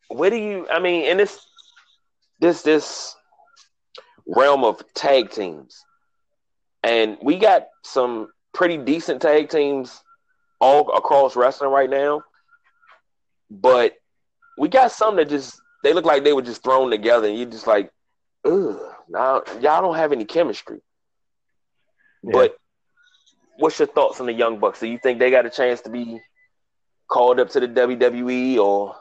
where 0.07 0.29
do 0.29 0.37
you? 0.37 0.67
I 0.71 0.79
mean, 0.79 1.05
in 1.05 1.17
this, 1.17 1.45
this, 2.39 2.61
this 2.63 3.15
realm 4.27 4.63
of 4.63 4.81
tag 4.93 5.31
teams. 5.31 5.83
And 6.83 7.17
we 7.21 7.37
got 7.37 7.67
some 7.83 8.29
pretty 8.53 8.77
decent 8.77 9.21
tag 9.21 9.49
teams 9.49 10.01
all 10.59 10.89
across 10.95 11.35
wrestling 11.35 11.71
right 11.71 11.89
now. 11.89 12.23
But 13.49 13.93
we 14.57 14.69
got 14.69 14.91
some 14.91 15.15
that 15.17 15.29
just 15.29 15.59
they 15.83 15.93
look 15.93 16.05
like 16.05 16.23
they 16.23 16.33
were 16.33 16.41
just 16.41 16.63
thrown 16.63 16.89
together 16.89 17.27
and 17.27 17.37
you're 17.37 17.49
just 17.49 17.67
like, 17.67 17.91
ugh, 18.43 18.79
now 19.09 19.43
y'all 19.61 19.81
don't 19.81 19.95
have 19.95 20.11
any 20.11 20.25
chemistry. 20.25 20.79
Yeah. 22.23 22.31
But 22.33 22.57
what's 23.57 23.77
your 23.77 23.87
thoughts 23.87 24.19
on 24.19 24.25
the 24.25 24.33
Young 24.33 24.59
Bucks? 24.59 24.79
Do 24.79 24.87
you 24.87 24.97
think 24.97 25.19
they 25.19 25.29
got 25.29 25.45
a 25.45 25.49
chance 25.49 25.81
to 25.81 25.89
be 25.89 26.19
called 27.07 27.39
up 27.39 27.49
to 27.49 27.59
the 27.59 27.67
WWE 27.67 28.57
or 28.57 28.95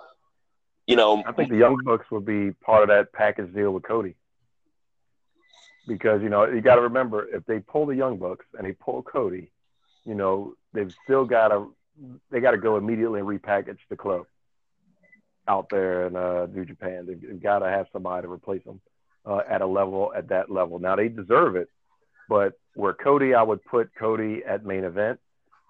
you 0.86 0.96
know 0.96 1.22
I 1.26 1.32
think 1.32 1.50
the 1.50 1.56
Young 1.56 1.78
Bucks 1.84 2.10
would 2.10 2.26
be 2.26 2.52
part 2.52 2.82
of 2.82 2.88
that 2.88 3.12
package 3.12 3.54
deal 3.54 3.70
with 3.70 3.82
Cody 3.84 4.14
because 5.86 6.22
you 6.22 6.28
know 6.28 6.46
you 6.46 6.60
got 6.60 6.76
to 6.76 6.82
remember 6.82 7.26
if 7.28 7.44
they 7.46 7.60
pull 7.60 7.86
the 7.86 7.96
Young 7.96 8.18
Bucks 8.18 8.46
and 8.56 8.66
they 8.66 8.72
pull 8.72 9.02
Cody, 9.02 9.50
you 10.04 10.14
know 10.14 10.54
they've 10.72 10.94
still 11.04 11.24
got 11.24 11.48
to 11.48 11.74
they 12.30 12.40
got 12.40 12.52
to 12.52 12.58
go 12.58 12.76
immediately 12.76 13.20
and 13.20 13.28
repackage 13.28 13.78
the 13.88 13.96
club 13.96 14.26
out 15.46 15.68
there 15.70 16.06
in 16.06 16.16
uh, 16.16 16.46
New 16.52 16.64
Japan. 16.64 17.06
They've, 17.06 17.20
they've 17.20 17.42
got 17.42 17.60
to 17.60 17.68
have 17.68 17.86
somebody 17.92 18.26
to 18.26 18.32
replace 18.32 18.64
them 18.64 18.80
uh, 19.26 19.40
at 19.48 19.60
a 19.60 19.66
level 19.66 20.12
at 20.16 20.28
that 20.28 20.50
level. 20.50 20.78
Now 20.78 20.96
they 20.96 21.08
deserve 21.08 21.56
it, 21.56 21.68
but 22.28 22.54
where 22.74 22.94
Cody, 22.94 23.34
I 23.34 23.42
would 23.42 23.64
put 23.64 23.94
Cody 23.94 24.42
at 24.46 24.64
main 24.64 24.84
event, 24.84 25.20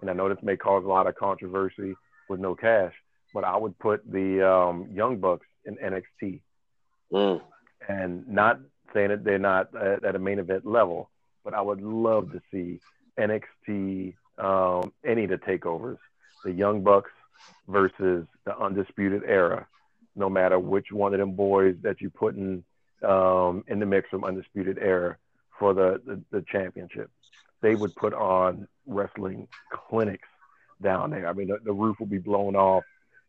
and 0.01 0.09
I 0.09 0.13
know 0.13 0.29
this 0.29 0.43
may 0.43 0.57
cause 0.57 0.83
a 0.83 0.87
lot 0.87 1.07
of 1.07 1.15
controversy 1.15 1.95
with 2.29 2.39
no 2.39 2.55
cash, 2.55 2.93
but 3.33 3.43
I 3.43 3.57
would 3.57 3.77
put 3.79 4.09
the 4.09 4.49
um, 4.49 4.89
Young 4.91 5.17
Bucks 5.19 5.45
in 5.65 5.77
NXT. 5.77 6.41
Mm. 7.11 7.41
And 7.87 8.27
not 8.27 8.59
saying 8.95 9.09
that 9.09 9.23
they're 9.23 9.37
not 9.37 9.75
at, 9.75 10.03
at 10.03 10.15
a 10.15 10.19
main 10.19 10.39
event 10.39 10.65
level, 10.65 11.11
but 11.43 11.53
I 11.53 11.61
would 11.61 11.81
love 11.81 12.31
to 12.31 12.41
see 12.51 12.79
NXT, 13.19 14.15
um, 14.39 14.91
any 15.05 15.25
of 15.25 15.29
the 15.29 15.37
takeovers, 15.37 15.99
the 16.43 16.51
Young 16.51 16.81
Bucks 16.81 17.11
versus 17.67 18.25
the 18.45 18.57
Undisputed 18.57 19.23
Era, 19.27 19.67
no 20.15 20.29
matter 20.29 20.57
which 20.57 20.91
one 20.91 21.13
of 21.13 21.19
them 21.19 21.33
boys 21.33 21.75
that 21.83 22.01
you 22.01 22.09
put 22.09 22.35
in 22.35 22.63
um, 23.03 23.63
in 23.67 23.79
the 23.79 23.85
mix 23.85 24.09
from 24.09 24.23
Undisputed 24.23 24.79
Era 24.79 25.17
for 25.59 25.73
the, 25.73 26.01
the, 26.05 26.21
the 26.31 26.45
championship. 26.51 27.11
They 27.61 27.75
would 27.75 27.93
put 27.95 28.13
on 28.13 28.67
wrestling 28.87 29.47
clinics 29.71 30.27
down 30.81 31.11
there. 31.11 31.27
I 31.27 31.33
mean, 31.33 31.49
the, 31.49 31.59
the 31.63 31.73
roof 31.73 31.97
would 31.99 32.09
be 32.09 32.17
blown 32.17 32.55
off, 32.55 32.83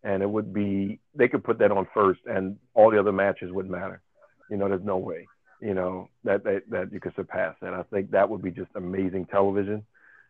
and 0.05 0.23
it 0.23 0.31
would 0.31 0.55
be 0.55 1.01
they 1.15 1.29
could 1.29 1.43
put 1.45 1.59
that 1.59 1.73
on 1.73 1.89
first, 1.93 2.21
and 2.27 2.57
all 2.75 2.91
the 2.91 3.01
other 3.01 3.13
matches 3.13 3.53
wouldn't 3.53 3.73
matter. 3.73 4.01
You 4.49 4.57
know, 4.57 4.69
there's 4.69 4.85
no 4.85 4.99
way 4.99 5.27
you 5.61 5.75
know 5.75 6.09
that 6.25 6.45
that, 6.45 6.62
that 6.71 6.92
you 6.92 7.01
could 7.01 7.14
surpass 7.14 7.57
and 7.62 7.75
I 7.75 7.83
think 7.85 8.11
that 8.11 8.29
would 8.29 8.42
be 8.42 8.51
just 8.51 8.71
amazing 8.75 9.27
television 9.27 9.85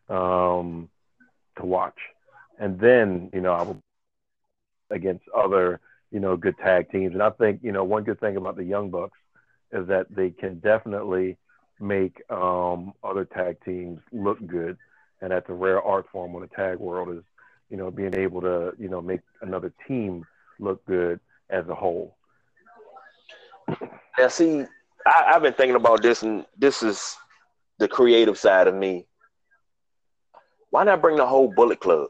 um, 0.09 0.89
to 1.57 1.65
watch. 1.65 1.97
And 2.59 2.79
then 2.79 3.29
you 3.33 3.41
know 3.41 3.53
I 3.53 3.63
would 3.63 3.79
against 4.89 5.25
other 5.35 5.79
you 6.11 6.19
know 6.19 6.37
good 6.37 6.57
tag 6.57 6.91
teams. 6.91 7.13
And 7.13 7.23
I 7.23 7.29
think 7.31 7.61
you 7.63 7.71
know 7.71 7.83
one 7.83 8.03
good 8.03 8.19
thing 8.19 8.37
about 8.37 8.55
the 8.55 8.63
Young 8.63 8.89
Bucks 8.89 9.17
is 9.71 9.87
that 9.87 10.07
they 10.09 10.29
can 10.29 10.59
definitely 10.59 11.37
make 11.79 12.21
um, 12.31 12.93
other 13.03 13.25
tag 13.25 13.57
teams 13.63 13.99
look 14.11 14.45
good. 14.47 14.77
And 15.21 15.31
that's 15.31 15.49
a 15.49 15.53
rare 15.53 15.81
art 15.81 16.05
form 16.11 16.35
in 16.35 16.41
the 16.41 16.47
tag 16.47 16.77
world 16.79 17.09
is 17.09 17.23
you 17.69 17.77
know 17.77 17.91
being 17.91 18.15
able 18.15 18.41
to 18.41 18.73
you 18.79 18.89
know 18.89 19.01
make 19.01 19.21
another 19.41 19.73
team 19.87 20.25
look 20.59 20.85
good 20.85 21.19
as 21.49 21.67
a 21.67 21.75
whole. 21.75 22.15
Now, 24.17 24.29
see, 24.29 24.65
I, 25.07 25.33
have 25.33 25.41
been 25.41 25.53
thinking 25.53 25.75
about 25.75 26.01
this, 26.01 26.23
and 26.23 26.45
this 26.57 26.83
is 26.83 27.15
the 27.79 27.87
creative 27.87 28.37
side 28.37 28.67
of 28.67 28.75
me. 28.75 29.05
Why 30.69 30.83
not 30.83 31.01
bring 31.01 31.15
the 31.15 31.25
whole 31.25 31.51
Bullet 31.53 31.79
Club? 31.79 32.09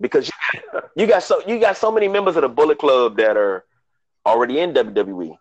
Because 0.00 0.28
you 0.28 0.60
got, 0.72 0.84
you 0.96 1.06
got 1.06 1.22
so 1.22 1.42
you 1.46 1.58
got 1.58 1.76
so 1.76 1.90
many 1.90 2.08
members 2.08 2.36
of 2.36 2.42
the 2.42 2.48
Bullet 2.48 2.78
Club 2.78 3.16
that 3.16 3.36
are 3.36 3.64
already 4.24 4.60
in 4.60 4.72
WWE 4.72 5.36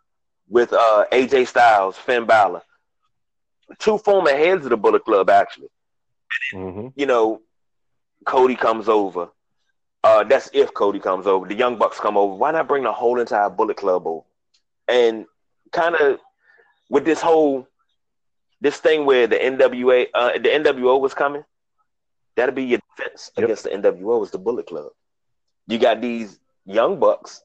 with 0.47 0.73
uh, 0.73 1.05
AJ 1.11 1.47
Styles, 1.47 1.97
Finn 1.97 2.25
Balor, 2.25 2.61
two 3.77 3.97
former 3.99 4.31
heads 4.31 4.65
of 4.65 4.71
the 4.71 4.77
Bullet 4.77 5.05
Club 5.05 5.29
actually. 5.29 5.69
Mm-hmm. 6.53 6.87
You 6.95 7.05
know, 7.05 7.41
Cody 8.25 8.55
comes 8.55 8.89
over. 8.89 9.29
Uh, 10.03 10.23
that's 10.23 10.49
if 10.53 10.73
Cody 10.73 10.99
comes 10.99 11.27
over. 11.27 11.47
The 11.47 11.55
Young 11.55 11.77
Bucks 11.77 11.99
come 11.99 12.17
over. 12.17 12.33
Why 12.33 12.51
not 12.51 12.67
bring 12.67 12.83
the 12.83 12.91
whole 12.91 13.19
entire 13.19 13.49
Bullet 13.49 13.77
Club 13.77 14.07
over 14.07 14.25
and 14.87 15.25
kind 15.71 15.95
of 15.95 16.19
with 16.89 17.05
this 17.05 17.21
whole 17.21 17.67
this 18.61 18.77
thing 18.77 19.05
where 19.05 19.27
the 19.27 19.37
NWA 19.37 20.07
uh, 20.13 20.33
the 20.33 20.49
NWO 20.49 20.99
was 20.99 21.13
coming, 21.13 21.43
that'll 22.35 22.55
be 22.55 22.63
your 22.63 22.79
defense 22.97 23.31
yep. 23.37 23.45
against 23.45 23.63
the 23.63 23.69
NWO 23.69 24.23
is 24.23 24.31
the 24.31 24.37
Bullet 24.37 24.67
Club. 24.67 24.91
You 25.67 25.77
got 25.77 26.01
these 26.01 26.39
young 26.65 26.99
bucks 26.99 27.41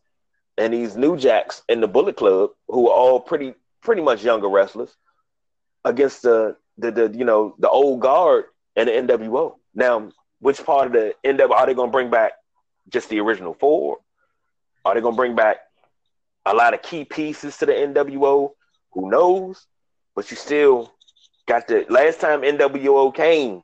and 0.58 0.72
these 0.72 0.96
new 0.96 1.16
jacks 1.16 1.62
in 1.68 1.80
the 1.80 1.88
Bullet 1.88 2.16
Club 2.16 2.50
who 2.68 2.88
are 2.88 2.94
all 2.94 3.20
pretty 3.20 3.54
pretty 3.82 4.02
much 4.02 4.24
younger 4.24 4.48
wrestlers 4.48 4.96
against 5.84 6.22
the 6.22 6.56
the, 6.78 6.90
the 6.90 7.12
you 7.16 7.24
know 7.24 7.54
the 7.58 7.68
old 7.68 8.00
guard 8.00 8.46
and 8.76 8.88
the 8.88 8.92
NWO. 8.92 9.54
Now, 9.74 10.10
which 10.40 10.64
part 10.64 10.88
of 10.88 10.92
the 10.92 11.14
NWO 11.24 11.50
are 11.50 11.66
they 11.66 11.74
going 11.74 11.88
to 11.88 11.92
bring 11.92 12.10
back? 12.10 12.32
Just 12.88 13.08
the 13.08 13.20
original 13.20 13.54
four? 13.54 13.98
Are 14.84 14.94
they 14.94 15.00
going 15.00 15.14
to 15.14 15.16
bring 15.16 15.34
back 15.34 15.58
a 16.44 16.54
lot 16.54 16.74
of 16.74 16.82
key 16.82 17.04
pieces 17.04 17.56
to 17.58 17.66
the 17.66 17.72
NWO? 17.72 18.50
Who 18.94 19.10
knows? 19.10 19.66
But 20.14 20.30
you 20.30 20.36
still 20.36 20.92
got 21.46 21.66
the 21.66 21.84
last 21.88 22.20
time 22.20 22.42
NWO 22.42 23.14
came, 23.14 23.62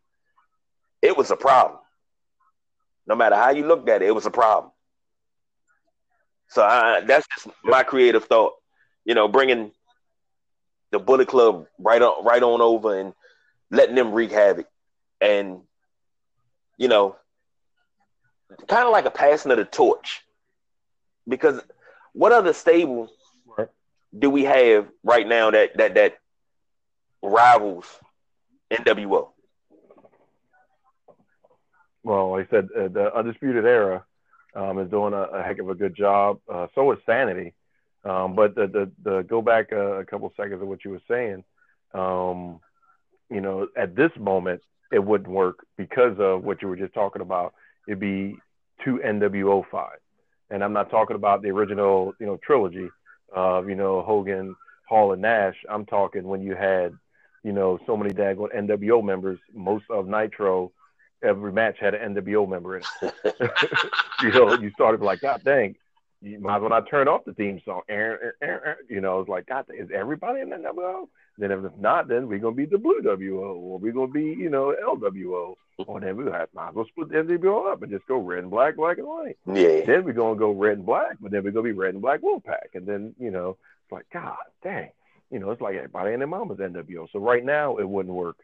it 1.00 1.16
was 1.16 1.30
a 1.30 1.36
problem. 1.36 1.80
No 3.06 3.14
matter 3.14 3.36
how 3.36 3.50
you 3.50 3.66
looked 3.66 3.88
at 3.88 4.02
it, 4.02 4.08
it 4.08 4.14
was 4.14 4.26
a 4.26 4.30
problem. 4.30 4.72
So 6.48 6.62
I, 6.62 7.00
that's 7.00 7.26
just 7.34 7.48
my 7.64 7.82
creative 7.82 8.24
thought. 8.24 8.54
You 9.04 9.14
know, 9.14 9.28
bringing 9.28 9.72
the 10.90 10.98
Bullet 10.98 11.28
Club 11.28 11.66
right 11.78 12.02
on 12.02 12.24
right 12.24 12.42
on 12.42 12.60
over 12.60 12.98
and 12.98 13.14
letting 13.70 13.94
them 13.94 14.12
wreak 14.12 14.32
havoc. 14.32 14.66
And 15.20 15.60
you 16.76 16.88
know, 16.88 17.16
kind 18.68 18.86
of 18.86 18.92
like 18.92 19.04
a 19.04 19.10
passing 19.10 19.52
of 19.52 19.58
the 19.58 19.64
torch. 19.64 20.22
Because 21.28 21.60
what 22.12 22.32
other 22.32 22.52
stable. 22.52 23.10
Do 24.16 24.30
we 24.30 24.44
have 24.44 24.88
right 25.02 25.26
now 25.26 25.50
that 25.50 25.76
that 25.76 25.94
that 25.94 26.18
rivals 27.22 27.86
NWO? 28.70 29.30
Well, 32.02 32.30
like 32.30 32.48
I 32.48 32.50
said, 32.50 32.68
uh, 32.76 32.88
the 32.88 33.14
Undisputed 33.14 33.64
Era 33.66 34.04
um, 34.54 34.78
is 34.78 34.90
doing 34.90 35.12
a, 35.12 35.22
a 35.22 35.42
heck 35.42 35.58
of 35.58 35.68
a 35.68 35.74
good 35.74 35.94
job. 35.94 36.40
Uh, 36.52 36.66
so 36.74 36.90
is 36.92 36.98
Sanity. 37.04 37.54
Um, 38.04 38.34
but 38.34 38.54
the, 38.54 38.66
the, 38.66 38.90
the 39.02 39.22
go 39.22 39.42
back 39.42 39.72
a, 39.72 40.00
a 40.00 40.04
couple 40.06 40.32
seconds 40.36 40.62
of 40.62 40.68
what 40.68 40.84
you 40.84 40.92
were 40.92 41.02
saying, 41.06 41.44
um, 41.92 42.60
you 43.28 43.42
know, 43.42 43.68
at 43.76 43.94
this 43.94 44.10
moment, 44.18 44.62
it 44.90 45.04
wouldn't 45.04 45.28
work 45.28 45.66
because 45.76 46.16
of 46.18 46.42
what 46.42 46.62
you 46.62 46.68
were 46.68 46.76
just 46.76 46.94
talking 46.94 47.22
about. 47.22 47.54
It'd 47.86 48.00
be 48.00 48.36
two 48.84 49.00
NWO 49.04 49.64
five. 49.70 49.98
And 50.48 50.64
I'm 50.64 50.72
not 50.72 50.90
talking 50.90 51.14
about 51.14 51.42
the 51.42 51.50
original, 51.50 52.14
you 52.18 52.26
know, 52.26 52.38
trilogy 52.42 52.88
of, 53.34 53.68
you 53.68 53.74
know, 53.74 54.02
Hogan, 54.02 54.56
Hall, 54.88 55.12
and 55.12 55.22
Nash. 55.22 55.56
I'm 55.68 55.86
talking 55.86 56.24
when 56.24 56.42
you 56.42 56.54
had, 56.54 56.94
you 57.42 57.52
know, 57.52 57.78
so 57.86 57.96
many 57.96 58.10
daggone 58.10 58.54
NWO 58.54 59.04
members, 59.04 59.38
most 59.54 59.84
of 59.90 60.06
Nitro, 60.06 60.72
every 61.22 61.52
match 61.52 61.76
had 61.80 61.94
an 61.94 62.14
NWO 62.14 62.48
member 62.48 62.76
in 62.76 62.82
it. 63.02 63.14
you 64.22 64.30
know, 64.30 64.54
you 64.54 64.70
started 64.72 65.00
like, 65.00 65.20
God 65.20 65.42
dang, 65.44 65.74
you 66.22 66.38
might 66.38 66.56
as 66.56 66.60
well 66.60 66.70
not 66.70 66.90
turn 66.90 67.08
off 67.08 67.24
the 67.24 67.34
theme 67.34 67.60
song. 67.64 67.82
Aaron, 67.88 68.32
Aaron, 68.42 68.60
Aaron, 68.64 68.76
You 68.88 69.00
know, 69.00 69.20
it's 69.20 69.28
like, 69.28 69.46
God, 69.46 69.66
is 69.76 69.88
everybody 69.94 70.40
in 70.40 70.50
the 70.50 70.56
NWO? 70.56 71.08
Then 71.38 71.50
if 71.52 71.60
not, 71.78 72.08
then 72.08 72.28
we're 72.28 72.38
gonna 72.38 72.54
be 72.54 72.66
the 72.66 72.78
Blue 72.78 73.00
WO, 73.02 73.54
or 73.54 73.78
we're 73.78 73.92
gonna 73.92 74.12
be, 74.12 74.24
you 74.24 74.50
know, 74.50 74.74
LWO, 74.84 75.54
or 75.86 76.00
then 76.00 76.16
we 76.16 76.24
might 76.24 76.42
as 76.42 76.48
well 76.74 76.86
split 76.86 77.08
the 77.08 77.16
NWO 77.16 77.72
up 77.72 77.82
and 77.82 77.90
just 77.90 78.06
go 78.06 78.18
red 78.18 78.40
and 78.40 78.50
black, 78.50 78.76
black 78.76 78.98
and 78.98 79.06
white. 79.06 79.38
Yeah. 79.46 79.84
Then 79.84 80.04
we're 80.04 80.12
gonna 80.12 80.38
go 80.38 80.50
red 80.52 80.78
and 80.78 80.86
black, 80.86 81.16
but 81.20 81.30
then 81.30 81.44
we're 81.44 81.50
gonna 81.50 81.64
be 81.64 81.72
red 81.72 81.94
and 81.94 82.02
black 82.02 82.20
Wolfpack, 82.20 82.74
and 82.74 82.86
then 82.86 83.14
you 83.18 83.30
know, 83.30 83.56
it's 83.84 83.92
like, 83.92 84.06
God 84.12 84.36
dang, 84.62 84.90
you 85.30 85.38
know, 85.38 85.50
it's 85.50 85.60
like 85.60 85.76
everybody 85.76 86.12
and 86.12 86.20
their 86.20 86.28
mama's 86.28 86.58
NWO. 86.58 87.08
So 87.12 87.18
right 87.18 87.44
now 87.44 87.76
it 87.76 87.88
wouldn't 87.88 88.14
work. 88.14 88.36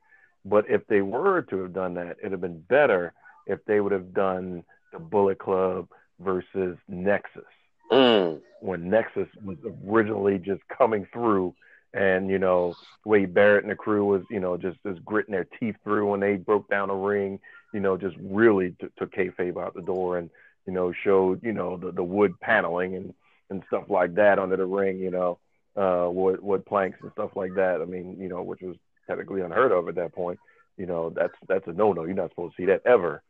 But 0.44 0.70
if 0.70 0.86
they 0.86 1.02
were 1.02 1.42
to 1.42 1.62
have 1.62 1.72
done 1.72 1.94
that, 1.94 2.16
it'd 2.20 2.32
have 2.32 2.40
been 2.40 2.60
better 2.60 3.12
if 3.46 3.64
they 3.64 3.80
would 3.80 3.92
have 3.92 4.14
done 4.14 4.62
the 4.92 4.98
Bullet 4.98 5.38
Club 5.38 5.88
versus 6.20 6.78
Nexus 6.88 7.44
Mm. 7.92 8.40
when 8.60 8.90
Nexus 8.90 9.28
was 9.44 9.58
originally 9.88 10.38
just 10.38 10.60
coming 10.68 11.06
through, 11.12 11.54
and 11.96 12.28
you 12.30 12.38
know 12.38 12.74
Wade 13.04 13.32
Barrett 13.34 13.64
and 13.64 13.70
the 13.70 13.76
crew 13.76 14.04
was 14.04 14.22
you 14.30 14.38
know 14.38 14.56
just 14.56 14.78
just 14.86 15.04
gritting 15.04 15.32
their 15.32 15.46
teeth 15.58 15.76
through 15.82 16.10
when 16.10 16.20
they 16.20 16.36
broke 16.36 16.68
down 16.68 16.90
a 16.90 16.94
ring, 16.94 17.40
you 17.72 17.80
know 17.80 17.96
just 17.96 18.16
really 18.20 18.76
t- 18.80 18.88
took 18.98 19.12
kayfabe 19.12 19.60
out 19.60 19.74
the 19.74 19.82
door 19.82 20.18
and 20.18 20.30
you 20.66 20.72
know 20.72 20.92
showed 20.92 21.42
you 21.42 21.52
know 21.52 21.76
the 21.76 21.90
the 21.90 22.04
wood 22.04 22.38
paneling 22.40 22.94
and 22.94 23.14
and 23.48 23.62
stuff 23.68 23.84
like 23.88 24.14
that 24.14 24.38
under 24.38 24.56
the 24.56 24.66
ring, 24.66 24.98
you 24.98 25.10
know 25.10 25.38
uh 25.76 26.08
wood 26.10 26.40
wood 26.42 26.64
planks 26.66 26.98
and 27.02 27.10
stuff 27.12 27.30
like 27.34 27.54
that. 27.54 27.80
I 27.80 27.86
mean 27.86 28.16
you 28.20 28.28
know 28.28 28.42
which 28.42 28.60
was 28.60 28.76
technically 29.06 29.40
unheard 29.40 29.72
of 29.72 29.88
at 29.88 29.94
that 29.96 30.14
point. 30.14 30.38
You 30.76 30.86
know 30.86 31.10
that's 31.10 31.34
that's 31.48 31.66
a 31.66 31.72
no 31.72 31.92
no. 31.92 32.04
You're 32.04 32.14
not 32.14 32.30
supposed 32.30 32.56
to 32.56 32.62
see 32.62 32.66
that 32.66 32.82
ever 32.84 33.22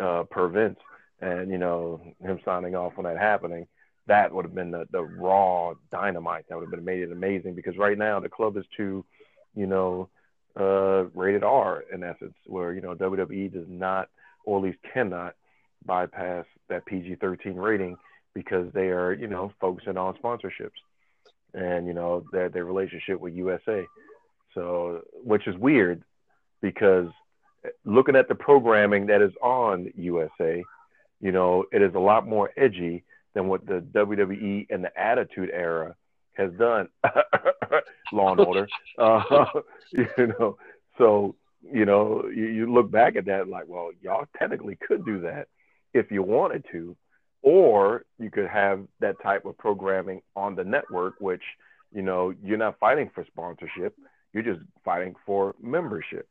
uh, 0.00 0.24
per 0.30 0.48
Vince. 0.48 0.78
And 1.20 1.50
you 1.50 1.58
know 1.58 2.00
him 2.20 2.40
signing 2.44 2.74
off 2.74 2.94
on 2.98 3.04
that 3.04 3.18
happening 3.18 3.66
that 4.06 4.32
would 4.32 4.44
have 4.44 4.54
been 4.54 4.70
the, 4.70 4.86
the 4.90 5.02
raw 5.02 5.72
dynamite 5.90 6.44
that 6.48 6.56
would 6.56 6.64
have 6.64 6.70
been 6.70 6.84
made 6.84 7.02
it 7.02 7.12
amazing 7.12 7.54
because 7.54 7.76
right 7.78 7.96
now 7.96 8.20
the 8.20 8.28
club 8.28 8.56
is 8.56 8.64
too, 8.76 9.04
you 9.54 9.66
know, 9.66 10.08
uh, 10.58 11.04
rated 11.14 11.42
R 11.42 11.82
in 11.92 12.04
essence, 12.04 12.34
where 12.46 12.72
you 12.72 12.80
know 12.80 12.94
WWE 12.94 13.52
does 13.52 13.66
not, 13.68 14.08
or 14.44 14.58
at 14.58 14.64
least 14.64 14.78
cannot, 14.92 15.34
bypass 15.84 16.44
that 16.68 16.86
PG-13 16.86 17.56
rating 17.56 17.96
because 18.34 18.72
they 18.72 18.88
are, 18.88 19.12
you 19.12 19.26
know, 19.26 19.52
focusing 19.60 19.96
on 19.96 20.14
sponsorships 20.14 20.70
and 21.54 21.86
you 21.86 21.94
know 21.94 22.24
their 22.32 22.48
their 22.48 22.64
relationship 22.64 23.20
with 23.20 23.34
USA. 23.34 23.84
So, 24.54 25.02
which 25.24 25.48
is 25.48 25.56
weird 25.56 26.02
because 26.60 27.08
looking 27.84 28.16
at 28.16 28.28
the 28.28 28.34
programming 28.34 29.06
that 29.06 29.22
is 29.22 29.32
on 29.42 29.90
USA, 29.96 30.62
you 31.20 31.32
know, 31.32 31.64
it 31.72 31.82
is 31.82 31.94
a 31.94 31.98
lot 31.98 32.26
more 32.26 32.50
edgy 32.56 33.04
than 33.34 33.48
what 33.48 33.66
the 33.66 33.80
WWE 33.94 34.66
and 34.70 34.84
the 34.84 35.00
Attitude 35.00 35.50
Era 35.52 35.94
has 36.34 36.52
done. 36.52 36.88
Law 38.12 38.32
and 38.32 38.40
Order, 38.40 38.68
uh, 38.98 39.44
you 39.92 40.08
know. 40.38 40.56
So 40.98 41.34
you 41.72 41.84
know, 41.86 42.24
you, 42.34 42.46
you 42.46 42.72
look 42.72 42.90
back 42.90 43.16
at 43.16 43.26
that 43.26 43.48
like, 43.48 43.64
well, 43.66 43.90
y'all 44.02 44.26
technically 44.38 44.76
could 44.86 45.04
do 45.04 45.20
that 45.22 45.48
if 45.92 46.10
you 46.10 46.22
wanted 46.22 46.64
to, 46.72 46.96
or 47.42 48.04
you 48.18 48.30
could 48.30 48.48
have 48.48 48.86
that 49.00 49.20
type 49.22 49.44
of 49.44 49.56
programming 49.58 50.20
on 50.36 50.54
the 50.54 50.64
network, 50.64 51.14
which 51.20 51.42
you 51.92 52.02
know 52.02 52.34
you're 52.42 52.58
not 52.58 52.78
fighting 52.78 53.10
for 53.14 53.24
sponsorship, 53.26 53.94
you're 54.32 54.42
just 54.42 54.60
fighting 54.84 55.14
for 55.26 55.54
membership. 55.60 56.28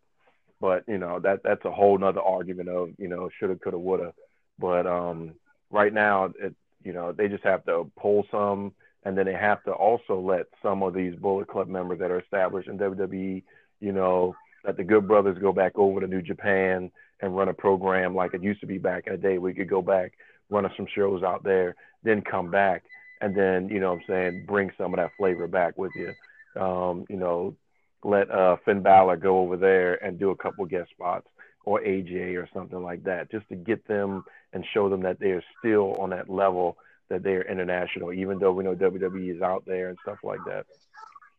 But 0.61 0.83
you 0.87 0.97
know 0.97 1.19
that 1.19 1.41
that's 1.43 1.65
a 1.65 1.71
whole 1.71 1.97
nother 1.97 2.21
argument 2.21 2.69
of 2.69 2.89
you 2.97 3.07
know 3.07 3.29
shoulda, 3.39 3.55
coulda, 3.55 3.77
woulda. 3.77 4.13
But 4.59 4.85
um, 4.85 5.33
right 5.71 5.93
now, 5.93 6.31
it, 6.39 6.55
you 6.83 6.93
know, 6.93 7.11
they 7.11 7.27
just 7.27 7.43
have 7.43 7.65
to 7.65 7.89
pull 7.99 8.25
some, 8.31 8.73
and 9.03 9.17
then 9.17 9.25
they 9.25 9.33
have 9.33 9.63
to 9.63 9.71
also 9.71 10.19
let 10.19 10.45
some 10.61 10.83
of 10.83 10.93
these 10.93 11.15
Bullet 11.15 11.47
Club 11.47 11.67
members 11.67 11.99
that 11.99 12.11
are 12.11 12.19
established 12.19 12.69
in 12.69 12.77
WWE, 12.77 13.43
you 13.79 13.91
know, 13.91 14.35
let 14.65 14.77
the 14.77 14.83
Good 14.83 15.07
Brothers 15.07 15.37
go 15.39 15.51
back 15.51 15.73
over 15.75 15.99
to 15.99 16.07
New 16.07 16.21
Japan 16.21 16.91
and 17.21 17.35
run 17.35 17.49
a 17.49 17.53
program 17.53 18.15
like 18.15 18.33
it 18.33 18.43
used 18.43 18.61
to 18.61 18.67
be 18.67 18.77
back 18.77 19.07
in 19.07 19.13
the 19.13 19.17
day. 19.17 19.37
We 19.37 19.53
could 19.53 19.69
go 19.69 19.81
back, 19.81 20.13
run 20.49 20.69
some 20.75 20.87
shows 20.93 21.23
out 21.23 21.43
there, 21.43 21.75
then 22.03 22.21
come 22.21 22.49
back, 22.49 22.83
and 23.21 23.35
then 23.35 23.69
you 23.69 23.79
know, 23.79 23.93
what 23.93 24.01
I'm 24.01 24.05
saying, 24.07 24.45
bring 24.45 24.71
some 24.77 24.93
of 24.93 24.97
that 24.97 25.11
flavor 25.17 25.47
back 25.47 25.77
with 25.77 25.91
you. 25.95 26.13
Um, 26.61 27.05
you 27.09 27.17
know, 27.17 27.55
let 28.03 28.29
uh, 28.29 28.57
Finn 28.65 28.81
Balor 28.81 29.17
go 29.17 29.39
over 29.39 29.57
there 29.57 30.03
and 30.03 30.19
do 30.19 30.31
a 30.31 30.35
couple 30.35 30.65
guest 30.65 30.89
spots 30.91 31.27
or 31.65 31.81
AJ 31.81 32.35
or 32.35 32.49
something 32.53 32.83
like 32.83 33.03
that, 33.05 33.31
just 33.31 33.47
to 33.49 33.55
get 33.55 33.87
them 33.87 34.23
and 34.53 34.65
show 34.73 34.89
them 34.89 35.01
that 35.01 35.19
they 35.19 35.31
are 35.31 35.43
still 35.59 35.95
on 35.95 36.11
that 36.11 36.29
level 36.29 36.77
that 37.09 37.23
they 37.23 37.35
are 37.35 37.41
international, 37.41 38.13
even 38.13 38.39
though 38.39 38.51
we 38.51 38.63
know 38.63 38.75
WWE 38.75 39.35
is 39.35 39.41
out 39.41 39.63
there 39.65 39.89
and 39.89 39.97
stuff 40.01 40.19
like 40.23 40.39
that. 40.47 40.65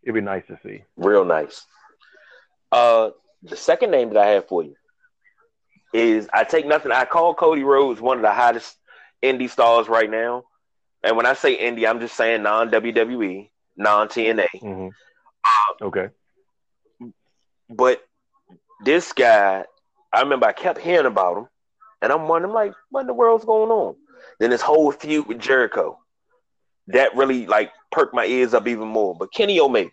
It'd 0.02 0.14
be 0.14 0.20
nice 0.20 0.46
to 0.48 0.58
see. 0.64 0.84
Real 0.96 1.24
nice. 1.24 1.64
Uh, 2.70 3.10
the 3.42 3.56
second 3.56 3.90
name 3.90 4.10
that 4.10 4.18
I 4.18 4.30
have 4.30 4.48
for 4.48 4.62
you 4.62 4.76
is 5.92 6.28
I 6.32 6.44
take 6.44 6.66
nothing. 6.66 6.92
I 6.92 7.04
call 7.04 7.34
Cody 7.34 7.62
Rhodes 7.62 8.00
one 8.00 8.18
of 8.18 8.22
the 8.22 8.32
hottest 8.32 8.76
indie 9.22 9.48
stars 9.48 9.88
right 9.88 10.10
now. 10.10 10.44
And 11.02 11.16
when 11.16 11.26
I 11.26 11.34
say 11.34 11.56
indie, 11.56 11.88
I'm 11.88 12.00
just 12.00 12.16
saying 12.16 12.42
non 12.42 12.70
WWE, 12.70 13.50
non 13.76 14.08
TNA. 14.08 14.46
Mm-hmm. 14.56 14.88
Okay. 15.84 16.08
But 17.70 18.02
this 18.84 19.12
guy, 19.12 19.64
I 20.12 20.20
remember 20.20 20.46
I 20.46 20.52
kept 20.52 20.80
hearing 20.80 21.06
about 21.06 21.38
him, 21.38 21.46
and 22.04 22.12
I'm 22.12 22.28
wondering, 22.28 22.52
like, 22.54 22.74
what 22.90 23.00
in 23.02 23.06
the 23.06 23.14
world's 23.14 23.46
going 23.46 23.70
on? 23.70 23.96
Then 24.38 24.50
this 24.50 24.60
whole 24.60 24.92
feud 24.92 25.26
with 25.26 25.40
Jericho, 25.40 25.98
that 26.88 27.16
really 27.16 27.46
like 27.46 27.72
perked 27.90 28.14
my 28.14 28.26
ears 28.26 28.52
up 28.52 28.68
even 28.68 28.88
more. 28.88 29.14
But 29.18 29.32
Kenny 29.32 29.58
Omega, 29.58 29.90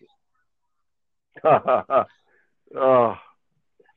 uh, 1.43 2.06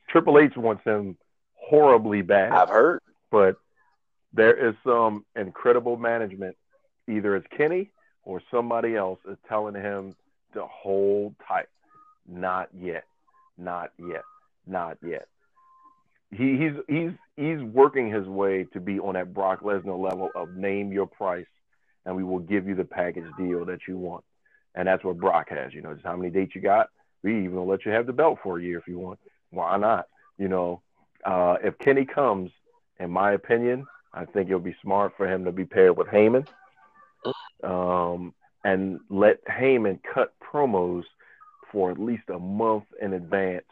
Triple 0.09 0.39
H 0.39 0.53
wants 0.55 0.83
him 0.85 1.17
horribly 1.55 2.21
bad, 2.21 2.53
I've 2.53 2.69
heard. 2.69 3.01
but 3.31 3.57
there 4.33 4.69
is 4.69 4.75
some 4.85 5.25
incredible 5.35 5.97
management. 5.97 6.55
Either 7.09 7.35
it's 7.35 7.47
Kenny 7.55 7.91
or 8.23 8.41
somebody 8.49 8.95
else 8.95 9.19
is 9.29 9.37
telling 9.47 9.75
him 9.75 10.15
to 10.53 10.65
hold 10.65 11.35
tight. 11.47 11.67
Not 12.27 12.69
yet. 12.73 13.03
Not 13.57 13.91
yet. 13.99 14.23
Not 14.65 14.97
yet. 15.05 15.27
He, 16.31 16.57
he's 16.57 16.73
he's 16.87 17.11
he's 17.37 17.61
working 17.61 18.11
his 18.11 18.27
way 18.27 18.65
to 18.73 18.79
be 18.79 18.99
on 18.99 19.13
that 19.13 19.33
Brock 19.33 19.61
Lesnar 19.61 19.99
level 19.99 20.29
of 20.35 20.55
name 20.55 20.91
your 20.91 21.05
price, 21.05 21.45
and 22.05 22.15
we 22.15 22.23
will 22.23 22.39
give 22.39 22.67
you 22.67 22.75
the 22.75 22.83
package 22.83 23.25
deal 23.37 23.65
that 23.65 23.87
you 23.87 23.97
want. 23.97 24.23
And 24.73 24.87
that's 24.87 25.03
what 25.03 25.17
Brock 25.17 25.49
has. 25.49 25.73
You 25.73 25.81
know, 25.81 25.93
just 25.93 26.05
how 26.05 26.15
many 26.17 26.29
dates 26.29 26.55
you 26.55 26.61
got. 26.61 26.89
We 27.23 27.45
even 27.45 27.55
will 27.55 27.67
let 27.67 27.85
you 27.85 27.91
have 27.91 28.05
the 28.05 28.13
belt 28.13 28.39
for 28.43 28.59
a 28.59 28.61
year 28.61 28.77
if 28.77 28.87
you 28.87 28.99
want. 28.99 29.19
Why 29.51 29.77
not? 29.77 30.07
You 30.37 30.47
know, 30.47 30.81
uh, 31.23 31.55
if 31.63 31.77
Kenny 31.79 32.05
comes, 32.05 32.51
in 32.99 33.09
my 33.09 33.31
opinion, 33.31 33.85
I 34.13 34.25
think 34.25 34.47
it'll 34.47 34.59
be 34.59 34.75
smart 34.81 35.13
for 35.17 35.27
him 35.27 35.45
to 35.45 35.51
be 35.51 35.65
paired 35.65 35.97
with 35.97 36.07
Heyman, 36.07 36.47
um, 37.63 38.33
and 38.63 38.99
let 39.09 39.45
Heyman 39.45 39.99
cut 40.13 40.33
promos 40.39 41.03
for 41.71 41.91
at 41.91 41.99
least 41.99 42.29
a 42.29 42.39
month 42.39 42.85
in 43.01 43.13
advance. 43.13 43.65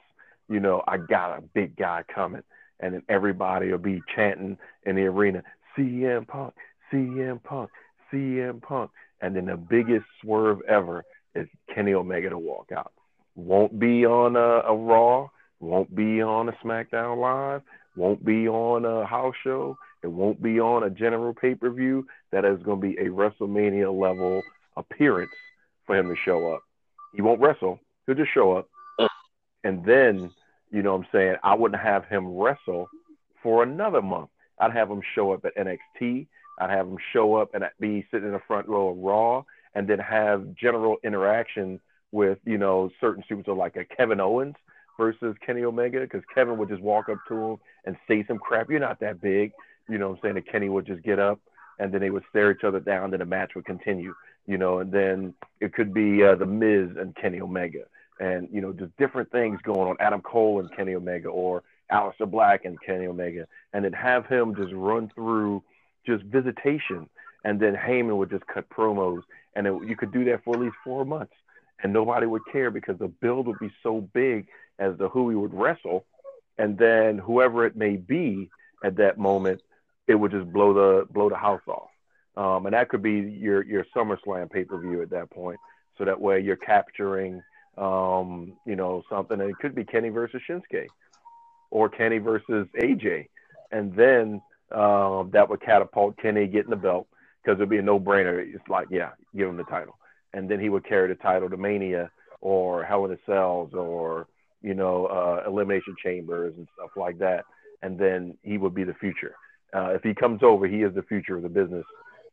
You 0.49 0.59
know, 0.59 0.83
I 0.87 0.97
got 0.97 1.37
a 1.37 1.41
big 1.41 1.75
guy 1.75 2.03
coming, 2.13 2.43
and 2.79 2.93
then 2.93 3.03
everybody 3.09 3.71
will 3.71 3.77
be 3.77 4.01
chanting 4.15 4.57
in 4.85 4.95
the 4.95 5.03
arena, 5.03 5.43
CM 5.77 6.27
Punk, 6.27 6.53
CM 6.91 7.41
Punk, 7.43 7.69
CM 8.11 8.61
Punk, 8.61 8.91
and 9.21 9.35
then 9.35 9.45
the 9.45 9.57
biggest 9.57 10.05
swerve 10.21 10.59
ever 10.67 11.03
is 11.35 11.47
Kenny 11.73 11.93
Omega 11.93 12.29
to 12.29 12.37
walk 12.37 12.71
out. 12.75 12.91
Won't 13.35 13.79
be 13.79 14.05
on 14.05 14.35
a, 14.35 14.69
a 14.69 14.75
Raw, 14.75 15.29
won't 15.59 15.95
be 15.95 16.21
on 16.21 16.49
a 16.49 16.51
SmackDown 16.63 17.19
Live, 17.19 17.61
won't 17.95 18.23
be 18.23 18.47
on 18.47 18.85
a 18.85 19.05
house 19.05 19.35
show. 19.43 19.77
It 20.03 20.11
won't 20.11 20.41
be 20.41 20.59
on 20.59 20.83
a 20.83 20.89
general 20.89 21.33
pay 21.33 21.55
per 21.55 21.69
view. 21.69 22.05
That 22.31 22.45
is 22.45 22.61
going 22.63 22.81
to 22.81 22.87
be 22.87 22.97
a 22.97 23.05
WrestleMania 23.05 23.87
level 23.97 24.41
appearance 24.75 25.31
for 25.85 25.97
him 25.97 26.09
to 26.09 26.15
show 26.25 26.53
up. 26.53 26.63
He 27.13 27.21
won't 27.21 27.39
wrestle. 27.39 27.79
He'll 28.05 28.15
just 28.15 28.33
show 28.33 28.53
up. 28.53 28.67
And 29.63 29.85
then, 29.85 30.31
you 30.71 30.81
know 30.81 30.93
what 30.93 31.05
I'm 31.05 31.07
saying, 31.11 31.35
I 31.43 31.53
wouldn't 31.53 31.81
have 31.81 32.05
him 32.05 32.27
wrestle 32.35 32.89
for 33.41 33.63
another 33.63 34.01
month. 34.01 34.29
I'd 34.59 34.71
have 34.73 34.89
him 34.89 35.01
show 35.15 35.31
up 35.31 35.45
at 35.45 35.55
NXT. 35.55 36.27
I'd 36.59 36.69
have 36.69 36.87
him 36.87 36.97
show 37.11 37.35
up 37.35 37.53
and 37.53 37.63
be 37.79 38.05
sitting 38.11 38.27
in 38.27 38.33
the 38.33 38.41
front 38.47 38.67
row 38.67 38.89
of 38.89 38.97
Raw 38.97 39.43
and 39.75 39.87
then 39.87 39.99
have 39.99 40.53
general 40.55 40.97
interaction 41.03 41.79
with, 42.11 42.37
you 42.45 42.57
know, 42.57 42.91
certain 43.01 43.23
superstars 43.29 43.57
like 43.57 43.75
a 43.75 43.85
Kevin 43.85 44.19
Owens 44.19 44.55
versus 44.97 45.35
Kenny 45.45 45.63
Omega 45.63 46.01
because 46.01 46.21
Kevin 46.33 46.57
would 46.57 46.69
just 46.69 46.81
walk 46.81 47.09
up 47.09 47.17
to 47.27 47.35
him 47.35 47.57
and 47.85 47.97
say 48.07 48.23
some 48.27 48.37
crap. 48.37 48.69
You're 48.69 48.79
not 48.79 48.99
that 48.99 49.21
big. 49.21 49.51
You 49.89 49.97
know 49.97 50.09
what 50.09 50.17
I'm 50.17 50.21
saying? 50.21 50.37
And 50.37 50.47
Kenny 50.47 50.69
would 50.69 50.85
just 50.85 51.03
get 51.03 51.19
up 51.19 51.39
and 51.79 51.91
then 51.91 52.01
they 52.01 52.11
would 52.11 52.23
stare 52.29 52.51
each 52.51 52.63
other 52.63 52.79
down. 52.79 53.11
Then 53.11 53.19
the 53.19 53.25
match 53.25 53.53
would 53.55 53.65
continue, 53.65 54.13
you 54.45 54.57
know, 54.57 54.79
and 54.79 54.91
then 54.91 55.33
it 55.59 55.73
could 55.73 55.93
be 55.93 56.23
uh, 56.23 56.35
The 56.35 56.45
Miz 56.45 56.95
and 56.97 57.15
Kenny 57.15 57.41
Omega 57.41 57.85
and, 58.19 58.47
you 58.51 58.61
know, 58.61 58.73
just 58.73 58.95
different 58.97 59.31
things 59.31 59.59
going 59.63 59.89
on. 59.89 59.97
Adam 59.99 60.21
Cole 60.21 60.59
and 60.59 60.75
Kenny 60.75 60.93
Omega 60.93 61.29
or 61.29 61.63
Aleister 61.91 62.29
Black 62.29 62.65
and 62.65 62.81
Kenny 62.81 63.07
Omega. 63.07 63.47
And 63.73 63.83
then 63.85 63.93
have 63.93 64.25
him 64.27 64.55
just 64.55 64.73
run 64.73 65.11
through 65.13 65.63
just 66.05 66.23
visitation. 66.23 67.09
And 67.43 67.59
then 67.59 67.75
Heyman 67.75 68.17
would 68.17 68.29
just 68.29 68.47
cut 68.47 68.69
promos. 68.69 69.21
And 69.55 69.67
it, 69.67 69.73
you 69.87 69.95
could 69.95 70.11
do 70.11 70.25
that 70.25 70.43
for 70.43 70.55
at 70.55 70.61
least 70.61 70.75
four 70.83 71.05
months. 71.05 71.33
And 71.83 71.91
nobody 71.91 72.25
would 72.25 72.43
care 72.51 72.71
because 72.71 72.97
the 72.99 73.07
build 73.07 73.47
would 73.47 73.59
be 73.59 73.71
so 73.81 74.01
big 74.13 74.47
as 74.79 74.97
to 74.97 75.09
who 75.09 75.29
he 75.29 75.35
would 75.35 75.53
wrestle. 75.53 76.05
And 76.57 76.77
then 76.77 77.17
whoever 77.17 77.65
it 77.65 77.75
may 77.75 77.97
be 77.97 78.49
at 78.83 78.97
that 78.97 79.17
moment– 79.17 79.61
it 80.07 80.15
would 80.15 80.31
just 80.31 80.51
blow 80.51 80.73
the 80.73 81.05
blow 81.11 81.29
the 81.29 81.35
house 81.35 81.61
off. 81.67 81.89
Um, 82.35 82.65
and 82.65 82.73
that 82.73 82.89
could 82.89 83.01
be 83.03 83.11
your 83.11 83.63
your 83.63 83.85
SummerSlam 83.95 84.51
pay 84.51 84.63
per 84.63 84.79
view 84.79 85.01
at 85.01 85.09
that 85.11 85.29
point. 85.29 85.59
So 85.97 86.05
that 86.05 86.19
way 86.19 86.39
you're 86.39 86.55
capturing, 86.55 87.41
um, 87.77 88.53
you 88.65 88.75
know, 88.75 89.03
something. 89.09 89.39
And 89.39 89.49
it 89.49 89.57
could 89.59 89.75
be 89.75 89.83
Kenny 89.83 90.09
versus 90.09 90.41
Shinsuke, 90.49 90.87
or 91.71 91.89
Kenny 91.89 92.19
versus 92.19 92.67
AJ, 92.79 93.27
and 93.71 93.95
then 93.95 94.41
um, 94.71 95.29
that 95.33 95.49
would 95.49 95.61
catapult 95.61 96.17
Kenny 96.17 96.47
getting 96.47 96.69
the 96.69 96.75
belt 96.75 97.07
because 97.43 97.57
it'd 97.57 97.69
be 97.69 97.77
a 97.77 97.81
no 97.81 97.99
brainer. 97.99 98.39
It's 98.39 98.67
like, 98.69 98.87
yeah, 98.91 99.11
give 99.35 99.49
him 99.49 99.57
the 99.57 99.63
title, 99.63 99.97
and 100.33 100.49
then 100.49 100.59
he 100.59 100.69
would 100.69 100.85
carry 100.85 101.07
the 101.07 101.15
title 101.15 101.49
to 101.49 101.57
Mania 101.57 102.09
or 102.41 102.83
Hell 102.83 103.05
in 103.05 103.11
a 103.11 103.17
Cells 103.25 103.73
or 103.73 104.27
you 104.61 104.73
know 104.73 105.05
uh, 105.07 105.43
Elimination 105.47 105.95
Chambers 106.01 106.53
and 106.57 106.67
stuff 106.75 106.91
like 106.95 107.19
that, 107.19 107.45
and 107.81 107.97
then 107.97 108.37
he 108.43 108.57
would 108.57 108.73
be 108.73 108.83
the 108.83 108.93
future. 108.95 109.35
Uh, 109.75 109.89
if 109.89 110.03
he 110.03 110.13
comes 110.13 110.43
over, 110.43 110.67
he 110.67 110.83
is 110.83 110.93
the 110.93 111.01
future 111.01 111.35
of 111.35 111.41
the 111.41 111.49
business 111.49 111.85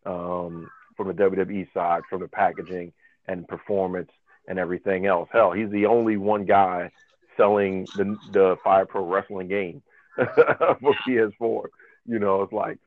um, 0.04 0.70
from 0.96 1.08
the 1.08 1.14
WWE 1.14 1.72
side, 1.72 2.02
from 2.10 2.20
the 2.20 2.28
packaging 2.28 2.92
and 3.28 3.48
performance 3.48 4.10
and 4.48 4.58
everything 4.58 5.06
else. 5.06 5.28
Hell, 5.32 5.52
he's 5.52 5.70
the 5.70 5.86
only 5.86 6.16
one 6.16 6.44
guy 6.44 6.90
selling 7.36 7.86
the 7.96 8.16
the 8.32 8.56
Fire 8.62 8.86
Pro 8.86 9.06
Wrestling 9.06 9.48
game 9.48 9.82
for 10.14 10.94
PS4. 11.06 11.64
You 12.06 12.18
know, 12.18 12.42
it's 12.42 12.52
like, 12.52 12.78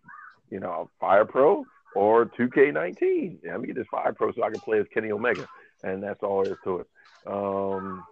you 0.50 0.60
know, 0.60 0.90
Fire 1.00 1.26
Pro 1.26 1.66
or 1.96 2.26
2K19. 2.26 3.40
Let 3.46 3.62
me 3.62 3.68
get 3.68 3.76
this 3.76 3.88
Fire 3.90 4.14
Pro 4.14 4.32
so 4.34 4.44
I 4.44 4.50
can 4.50 4.60
play 4.60 4.80
as 4.80 4.88
Kenny 4.94 5.12
Omega, 5.12 5.48
and 5.84 6.04
that's 6.04 6.22
all 6.24 6.44
there 6.44 6.54
is 6.54 6.60
to 6.64 6.80
it. 6.80 6.88
Um, 7.26 8.04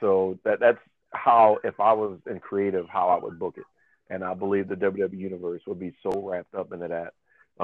so 0.00 0.38
that 0.44 0.60
that's 0.60 0.78
how, 1.12 1.58
if 1.62 1.78
I 1.78 1.92
was 1.92 2.18
in 2.28 2.40
creative, 2.40 2.88
how 2.88 3.08
I 3.08 3.22
would 3.22 3.38
book 3.38 3.54
it 3.58 3.64
and 4.10 4.24
I 4.24 4.34
believe 4.34 4.68
the 4.68 4.74
WWE 4.74 5.18
universe 5.18 5.62
would 5.66 5.78
be 5.78 5.94
so 6.02 6.10
wrapped 6.20 6.54
up 6.54 6.72
into 6.72 6.88
that. 6.88 7.14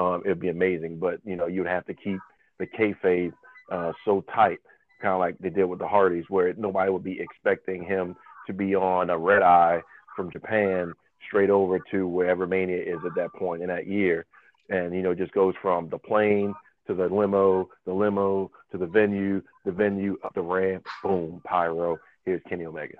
Um, 0.01 0.23
it'd 0.25 0.39
be 0.39 0.49
amazing, 0.49 0.97
but 0.97 1.19
you 1.25 1.35
know, 1.35 1.47
you'd 1.47 1.67
have 1.67 1.85
to 1.85 1.93
keep 1.93 2.19
the 2.57 2.65
kayfabe 2.65 3.33
uh, 3.69 3.91
so 4.05 4.23
tight, 4.33 4.59
kind 5.01 5.13
of 5.13 5.19
like 5.19 5.37
they 5.39 5.49
did 5.49 5.65
with 5.65 5.79
the 5.79 5.87
Hardys, 5.87 6.25
where 6.29 6.53
nobody 6.53 6.91
would 6.91 7.03
be 7.03 7.19
expecting 7.19 7.83
him 7.83 8.15
to 8.47 8.53
be 8.53 8.75
on 8.75 9.09
a 9.09 9.17
red 9.17 9.43
eye 9.43 9.81
from 10.15 10.31
Japan 10.31 10.93
straight 11.27 11.49
over 11.49 11.79
to 11.91 12.07
wherever 12.07 12.47
Mania 12.47 12.81
is 12.81 12.99
at 13.05 13.15
that 13.15 13.33
point 13.33 13.61
in 13.61 13.67
that 13.67 13.87
year, 13.87 14.25
and 14.69 14.93
you 14.93 15.01
know, 15.01 15.13
just 15.13 15.33
goes 15.33 15.53
from 15.61 15.89
the 15.89 15.97
plane 15.97 16.53
to 16.87 16.93
the 16.93 17.07
limo, 17.07 17.69
the 17.85 17.93
limo 17.93 18.49
to 18.71 18.77
the 18.77 18.85
venue, 18.85 19.41
the 19.65 19.71
venue 19.71 20.17
up 20.23 20.33
the 20.33 20.41
ramp, 20.41 20.85
boom, 21.03 21.41
pyro. 21.45 21.97
Here's 22.25 22.41
Kenny 22.49 22.65
Omega. 22.65 22.97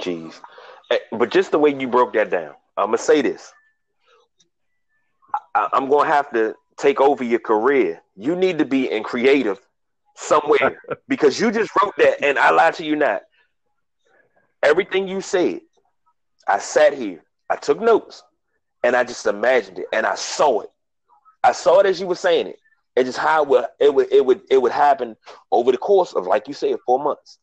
Jeez, 0.00 0.40
eh, 0.90 0.98
but 1.12 1.30
just 1.30 1.50
the 1.50 1.58
way 1.58 1.74
you 1.74 1.88
broke 1.88 2.14
that 2.14 2.30
down, 2.30 2.54
I'm 2.76 2.86
gonna 2.86 2.98
say 2.98 3.22
this. 3.22 3.52
I, 5.54 5.68
am 5.72 5.88
gonna 5.88 6.08
have 6.08 6.30
to 6.32 6.54
take 6.76 7.00
over 7.00 7.24
your 7.24 7.38
career. 7.38 8.02
You 8.16 8.36
need 8.36 8.58
to 8.58 8.64
be 8.64 8.90
in 8.90 9.02
creative 9.02 9.60
somewhere 10.16 10.80
because 11.08 11.40
you 11.40 11.50
just 11.50 11.70
wrote 11.82 11.94
that, 11.98 12.24
and 12.24 12.38
I 12.38 12.50
lied 12.50 12.74
to 12.74 12.84
you 12.84 12.96
not. 12.96 13.22
Everything 14.62 15.06
you 15.08 15.20
said, 15.20 15.60
I 16.48 16.58
sat 16.58 16.94
here, 16.94 17.22
I 17.50 17.56
took 17.56 17.80
notes, 17.80 18.22
and 18.82 18.96
I 18.96 19.04
just 19.04 19.26
imagined 19.26 19.78
it, 19.78 19.86
and 19.92 20.06
I 20.06 20.14
saw 20.14 20.60
it. 20.60 20.70
I 21.42 21.52
saw 21.52 21.80
it 21.80 21.86
as 21.86 22.00
you 22.00 22.06
were 22.06 22.14
saying 22.14 22.46
it. 22.48 22.58
It's 22.96 23.08
just 23.08 23.18
how 23.18 23.42
it 23.42 23.48
would 23.48 23.64
it 23.80 23.94
would 23.94 24.12
it 24.12 24.24
would 24.24 24.40
it 24.50 24.62
would 24.62 24.72
happen 24.72 25.16
over 25.50 25.72
the 25.72 25.78
course 25.78 26.12
of, 26.12 26.26
like 26.26 26.46
you 26.46 26.54
said, 26.54 26.76
four 26.86 27.02
months. 27.02 27.38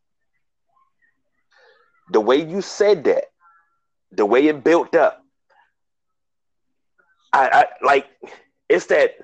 The 2.11 2.21
way 2.21 2.37
you 2.37 2.61
said 2.61 3.03
that, 3.05 3.25
the 4.11 4.25
way 4.25 4.47
it 4.47 4.63
built 4.63 4.95
up, 4.95 5.23
I, 7.33 7.49
I 7.81 7.85
like 7.85 8.07
it's 8.69 8.85
that 8.87 9.15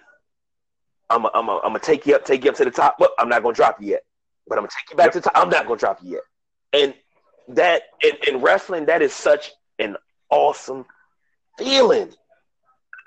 I'm 1.10 1.26
a, 1.26 1.32
I'm 1.34 1.50
a, 1.50 1.58
I'm 1.58 1.70
gonna 1.70 1.80
take 1.80 2.06
you 2.06 2.16
up, 2.16 2.26
take 2.26 2.44
you 2.44 2.50
up 2.50 2.58
to 2.58 2.66
the 2.66 2.72
top. 2.72 2.98
But 3.00 3.12
I'm 3.20 3.30
not 3.30 3.44
gonna 3.44 3.56
drop 3.56 3.82
you 3.82 3.90
yet. 3.90 4.04
But 4.48 4.58
I'm 4.58 4.64
gonna 4.64 4.72
take 4.78 4.92
you 4.92 4.98
back 4.98 5.08
yep. 5.08 5.14
to 5.14 5.20
the 5.20 5.24
top. 5.24 5.34
I'm 5.36 5.50
not 5.50 5.66
gonna 5.66 5.80
drop 5.80 6.00
you 6.04 6.12
yet. 6.14 6.22
And 6.74 6.94
that 7.56 7.84
in, 8.04 8.12
in 8.28 8.42
wrestling, 8.42 8.86
that 8.86 9.02
is 9.02 9.14
such 9.14 9.52
an 9.80 9.98
awesome 10.30 10.86
feeling. 11.58 12.14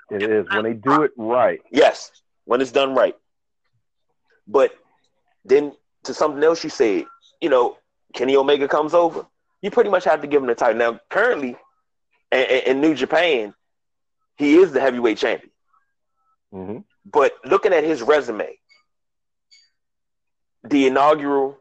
It 0.09 0.23
is 0.23 0.45
when 0.49 0.63
they 0.63 0.73
do 0.73 1.03
it 1.03 1.11
right. 1.15 1.61
Yes, 1.71 2.11
when 2.45 2.61
it's 2.61 2.71
done 2.71 2.95
right. 2.95 3.15
But 4.47 4.73
then 5.45 5.73
to 6.03 6.13
something 6.13 6.43
else 6.43 6.63
you 6.63 6.69
said, 6.69 7.05
you 7.39 7.49
know, 7.49 7.77
Kenny 8.13 8.35
Omega 8.35 8.67
comes 8.67 8.93
over. 8.93 9.25
You 9.61 9.71
pretty 9.71 9.89
much 9.89 10.03
have 10.05 10.21
to 10.21 10.27
give 10.27 10.41
him 10.41 10.47
the 10.47 10.55
title. 10.55 10.77
Now, 10.77 10.99
currently, 11.09 11.55
in, 12.31 12.39
in 12.39 12.81
New 12.81 12.95
Japan, 12.95 13.53
he 14.35 14.55
is 14.55 14.71
the 14.71 14.81
heavyweight 14.81 15.17
champion. 15.17 15.51
Mm-hmm. 16.53 16.77
But 17.05 17.33
looking 17.45 17.73
at 17.73 17.83
his 17.83 18.01
resume, 18.01 18.57
the 20.63 20.87
inaugural 20.87 21.57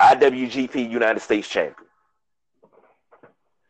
IWGP 0.00 0.90
United 0.90 1.20
States 1.20 1.48
champion, 1.48 1.86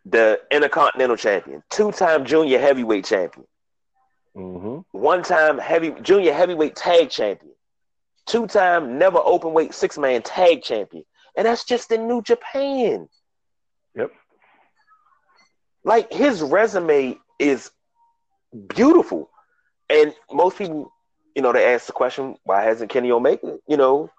the 0.06 0.40
Intercontinental 0.50 1.16
champion, 1.16 1.62
two-time 1.70 2.24
junior 2.24 2.58
heavyweight 2.58 3.04
champion, 3.04 3.46
mm-hmm. 4.36 4.98
one-time 4.98 5.58
heavy 5.58 5.92
junior 6.02 6.32
heavyweight 6.32 6.76
tag 6.76 7.10
champion, 7.10 7.52
two-time 8.26 8.98
never 8.98 9.18
open 9.18 9.52
weight 9.52 9.74
six-man 9.74 10.22
tag 10.22 10.62
champion, 10.62 11.04
and 11.36 11.46
that's 11.46 11.64
just 11.64 11.92
in 11.92 12.08
New 12.08 12.22
Japan. 12.22 13.08
Yep. 13.94 14.12
Like 15.84 16.12
his 16.12 16.42
resume 16.42 17.18
is 17.38 17.70
beautiful. 18.68 19.29
And 19.90 20.14
most 20.32 20.58
people, 20.58 20.92
you 21.34 21.42
know, 21.42 21.52
they 21.52 21.74
ask 21.74 21.86
the 21.86 21.92
question, 21.92 22.36
why 22.44 22.62
hasn't 22.62 22.90
Kenny 22.90 23.10
Omega, 23.10 23.58
you 23.66 23.76
know, 23.76 24.10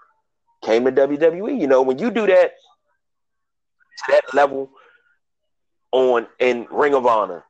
came 0.64 0.86
to 0.86 0.92
WWE? 0.92 1.60
You 1.60 1.68
know, 1.68 1.82
when 1.82 1.98
you 1.98 2.12
do 2.12 2.28
that 2.28 2.52
to 3.98 4.12
that 4.12 4.34
level 4.34 4.70
on 5.92 6.28
in 6.40 6.68
Ring 6.70 6.94
of 6.94 7.06
Honor, 7.06 7.44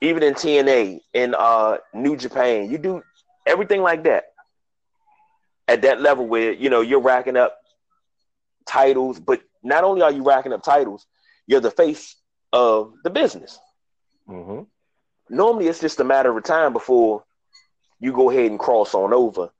even 0.00 0.22
in 0.22 0.34
TNA, 0.34 1.00
in 1.14 1.34
uh, 1.34 1.78
New 1.94 2.16
Japan, 2.16 2.70
you 2.70 2.78
do 2.78 3.02
everything 3.46 3.82
like 3.82 4.04
that 4.04 4.24
at 5.68 5.82
that 5.82 6.00
level 6.00 6.26
where 6.26 6.52
you 6.52 6.70
know 6.70 6.80
you're 6.80 7.00
racking 7.00 7.36
up 7.36 7.56
titles, 8.66 9.18
but 9.18 9.42
not 9.62 9.84
only 9.84 10.02
are 10.02 10.12
you 10.12 10.24
racking 10.24 10.52
up 10.52 10.62
titles, 10.62 11.06
you're 11.46 11.60
the 11.60 11.70
face 11.70 12.16
of 12.52 12.94
the 13.04 13.10
business. 13.10 13.58
Mm-hmm 14.28 14.62
normally 15.32 15.66
it's 15.66 15.80
just 15.80 16.00
a 16.00 16.04
matter 16.04 16.36
of 16.36 16.44
time 16.44 16.72
before 16.72 17.24
you 18.02 18.12
go 18.12 18.30
ahead 18.30 18.50
and 18.50 18.58
cross 18.58 18.94
on 18.94 19.14
over 19.14 19.50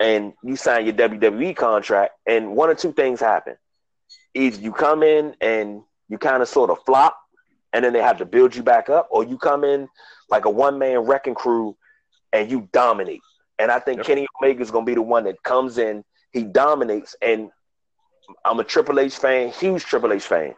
and 0.00 0.32
you 0.42 0.56
sign 0.56 0.86
your 0.86 0.94
WWE 0.94 1.54
contract, 1.54 2.14
and 2.26 2.56
one 2.56 2.70
or 2.70 2.74
two 2.74 2.92
things 2.92 3.20
happen. 3.20 3.56
Either 4.34 4.60
you 4.60 4.72
come 4.72 5.02
in 5.02 5.34
and 5.40 5.82
you 6.08 6.18
kind 6.18 6.42
of 6.42 6.48
sort 6.48 6.70
of 6.70 6.78
flop, 6.84 7.16
and 7.72 7.84
then 7.84 7.92
they 7.92 8.00
have 8.00 8.18
to 8.18 8.24
build 8.24 8.54
you 8.54 8.62
back 8.62 8.88
up, 8.88 9.08
or 9.10 9.24
you 9.24 9.36
come 9.36 9.64
in 9.64 9.88
like 10.28 10.44
a 10.44 10.50
one 10.50 10.78
man 10.78 11.00
wrecking 11.00 11.34
crew 11.34 11.76
and 12.32 12.50
you 12.50 12.68
dominate. 12.72 13.20
And 13.58 13.70
I 13.70 13.78
think 13.78 13.98
yep. 13.98 14.06
Kenny 14.06 14.26
Omega 14.40 14.62
is 14.62 14.70
going 14.70 14.84
to 14.86 14.90
be 14.90 14.94
the 14.94 15.02
one 15.02 15.24
that 15.24 15.42
comes 15.42 15.78
in, 15.78 16.04
he 16.32 16.42
dominates. 16.42 17.14
And 17.22 17.50
I'm 18.44 18.58
a 18.58 18.64
Triple 18.64 18.98
H 18.98 19.16
fan, 19.16 19.50
huge 19.50 19.84
Triple 19.84 20.12
H 20.12 20.24
fan. 20.24 20.54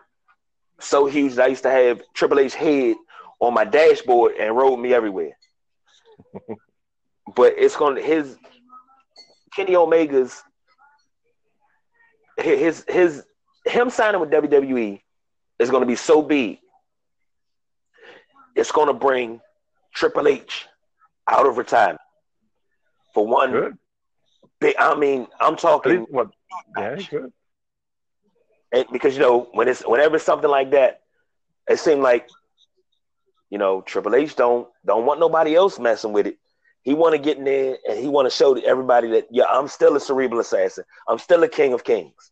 So 0.81 1.07
huge 1.07 1.35
that 1.35 1.45
I 1.45 1.49
used 1.49 1.65
to 1.65 1.71
have 1.71 2.03
Triple 2.15 2.39
H 2.39 2.55
head 2.55 2.97
on 3.41 3.53
my 3.53 3.65
dashboard 3.65 4.37
and 4.39 4.57
rode 4.57 4.79
me 4.79 4.95
everywhere. 4.95 5.37
but 7.35 7.55
it's 7.57 7.77
gonna 7.77 8.01
his 8.01 8.37
Kenny 9.55 9.77
Omega's 9.77 10.43
his 12.37 12.85
his 12.89 13.25
him 13.65 13.91
signing 13.91 14.21
with 14.21 14.31
WWE 14.31 15.01
is 15.59 15.71
gonna 15.71 15.87
be 15.87 15.97
so 15.97 16.23
big. 16.23 16.59
It's 18.55 18.73
gonna 18.73 18.95
bring 18.95 19.41
Triple 19.95 20.29
H 20.29 20.67
out 21.29 21.47
of 21.47 21.57
retirement 21.57 22.01
for 23.15 23.27
one 23.27 23.53
good. 23.53 23.79
big. 24.61 24.75
I 24.79 24.95
mean, 24.95 25.27
I'm 25.41 25.57
talking. 25.57 26.07
What? 26.11 26.31
Yeah, 26.77 26.97
good. 27.11 27.33
And 28.73 28.85
because 28.93 29.15
you 29.15 29.21
know 29.21 29.49
when 29.53 29.69
it's 29.69 29.83
whenever 29.87 30.17
it's 30.17 30.25
something 30.25 30.51
like 30.51 30.73
that, 30.73 31.01
it 31.69 31.79
seemed 31.79 32.03
like 32.03 32.29
you 33.51 33.59
know 33.59 33.81
Triple 33.83 34.15
H 34.15 34.37
don't 34.37 34.69
don't 34.85 35.07
want 35.07 35.21
nobody 35.21 35.55
else 35.55 35.79
messing 35.79 36.13
with 36.13 36.27
it. 36.27 36.39
He 36.85 36.95
want 36.95 37.15
to 37.15 37.19
get 37.19 37.39
in 37.39 37.45
there 37.45 37.79
and 37.89 37.99
he 37.99 38.09
want 38.09 38.27
to 38.27 38.37
show 38.37 38.55
everybody 38.55 39.09
that 39.11 39.27
yeah, 39.31 39.45
I'm 39.49 39.69
still 39.69 39.97
a 39.97 40.01
cerebral 40.01 40.41
assassin. 40.41 40.85
I'm 41.09 41.19
still 41.19 41.43
a 41.43 41.49
king 41.49 41.73
of 41.73 41.83
kings. 41.83 42.31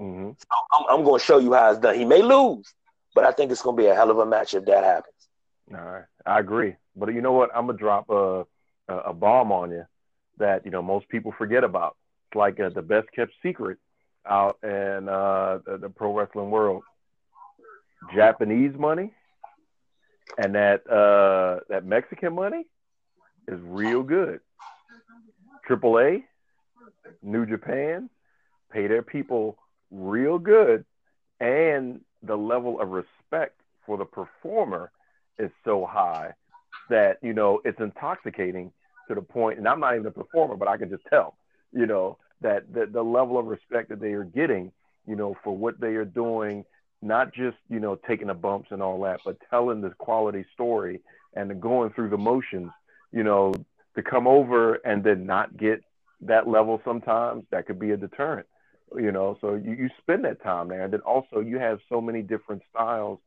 Mm-hmm. 0.00 0.30
So 0.30 0.46
I'm, 0.72 0.98
I'm 0.98 1.04
going 1.04 1.18
to 1.18 1.24
show 1.24 1.38
you 1.38 1.52
how 1.52 1.70
it's 1.70 1.80
done. 1.80 1.96
He 1.96 2.04
may 2.04 2.22
lose, 2.22 2.72
but 3.14 3.24
I 3.24 3.32
think 3.32 3.50
it's 3.50 3.62
going 3.62 3.76
to 3.76 3.82
be 3.82 3.88
a 3.88 3.94
hell 3.94 4.10
of 4.10 4.18
a 4.18 4.26
match 4.26 4.54
if 4.54 4.64
that 4.66 4.84
happens. 4.84 5.12
All 5.74 5.84
right, 5.84 6.04
I 6.24 6.38
agree. 6.38 6.76
But 6.96 7.14
you 7.14 7.20
know 7.20 7.32
what? 7.32 7.50
I'm 7.54 7.66
gonna 7.66 7.78
drop 7.78 8.10
a 8.10 8.44
a, 8.88 8.96
a 8.96 9.12
bomb 9.14 9.52
on 9.52 9.70
you 9.70 9.86
that 10.38 10.64
you 10.64 10.70
know 10.70 10.82
most 10.82 11.08
people 11.08 11.32
forget 11.38 11.64
about. 11.64 11.96
It's 12.28 12.36
like 12.36 12.60
uh, 12.60 12.68
the 12.68 12.82
best 12.82 13.08
kept 13.14 13.32
secret 13.42 13.78
out 14.28 14.58
in 14.62 15.08
uh, 15.08 15.60
the, 15.64 15.78
the 15.78 15.88
pro 15.88 16.12
wrestling 16.12 16.50
world. 16.50 16.82
Japanese 18.14 18.74
money 18.76 19.12
and 20.38 20.54
that 20.54 20.88
uh, 20.90 21.60
that 21.68 21.84
Mexican 21.84 22.34
money 22.34 22.66
is 23.48 23.60
real 23.62 24.02
good. 24.02 24.40
AAA, 25.68 26.24
New 27.22 27.46
Japan, 27.46 28.10
pay 28.70 28.86
their 28.86 29.02
people 29.02 29.58
real 29.90 30.38
good, 30.38 30.84
and 31.40 32.00
the 32.22 32.36
level 32.36 32.80
of 32.80 32.88
respect 32.88 33.60
for 33.86 33.96
the 33.96 34.04
performer 34.04 34.90
is 35.38 35.50
so 35.64 35.86
high 35.86 36.32
that 36.88 37.18
you 37.22 37.32
know 37.32 37.60
it's 37.64 37.80
intoxicating 37.80 38.72
to 39.08 39.14
the 39.14 39.22
point. 39.22 39.58
And 39.58 39.68
I'm 39.68 39.80
not 39.80 39.94
even 39.94 40.06
a 40.06 40.10
performer, 40.10 40.56
but 40.56 40.68
I 40.68 40.76
can 40.76 40.88
just 40.88 41.04
tell, 41.10 41.36
you 41.72 41.86
know, 41.86 42.18
that 42.40 42.72
the, 42.72 42.86
the 42.86 43.02
level 43.02 43.38
of 43.38 43.46
respect 43.46 43.88
that 43.90 44.00
they 44.00 44.12
are 44.12 44.24
getting, 44.24 44.72
you 45.06 45.16
know, 45.16 45.36
for 45.42 45.56
what 45.56 45.80
they 45.80 45.94
are 45.94 46.04
doing, 46.04 46.64
not 47.00 47.34
just 47.34 47.56
you 47.68 47.80
know 47.80 47.98
taking 48.08 48.28
the 48.28 48.34
bumps 48.34 48.68
and 48.70 48.82
all 48.82 49.00
that, 49.02 49.20
but 49.24 49.36
telling 49.50 49.80
this 49.80 49.92
quality 49.98 50.44
story 50.54 51.00
and 51.34 51.60
going 51.60 51.90
through 51.90 52.10
the 52.10 52.18
motions, 52.18 52.70
you 53.12 53.22
know, 53.22 53.52
to 53.94 54.02
come 54.02 54.26
over 54.26 54.74
and 54.74 55.04
then 55.04 55.26
not 55.26 55.56
get 55.56 55.82
that 56.22 56.48
level 56.48 56.80
sometimes 56.84 57.44
that 57.50 57.66
could 57.66 57.78
be 57.78 57.90
a 57.90 57.96
deterrent 57.96 58.46
you 58.96 59.10
know. 59.10 59.38
So 59.40 59.54
you, 59.54 59.72
you 59.72 59.90
spend 60.02 60.24
that 60.26 60.42
time 60.42 60.68
there. 60.68 60.84
And 60.84 60.92
then 60.92 61.00
also 61.00 61.40
you 61.40 61.58
have 61.58 61.78
so 61.88 62.00
many 62.00 62.20
different 62.22 62.62
styles 62.70 63.18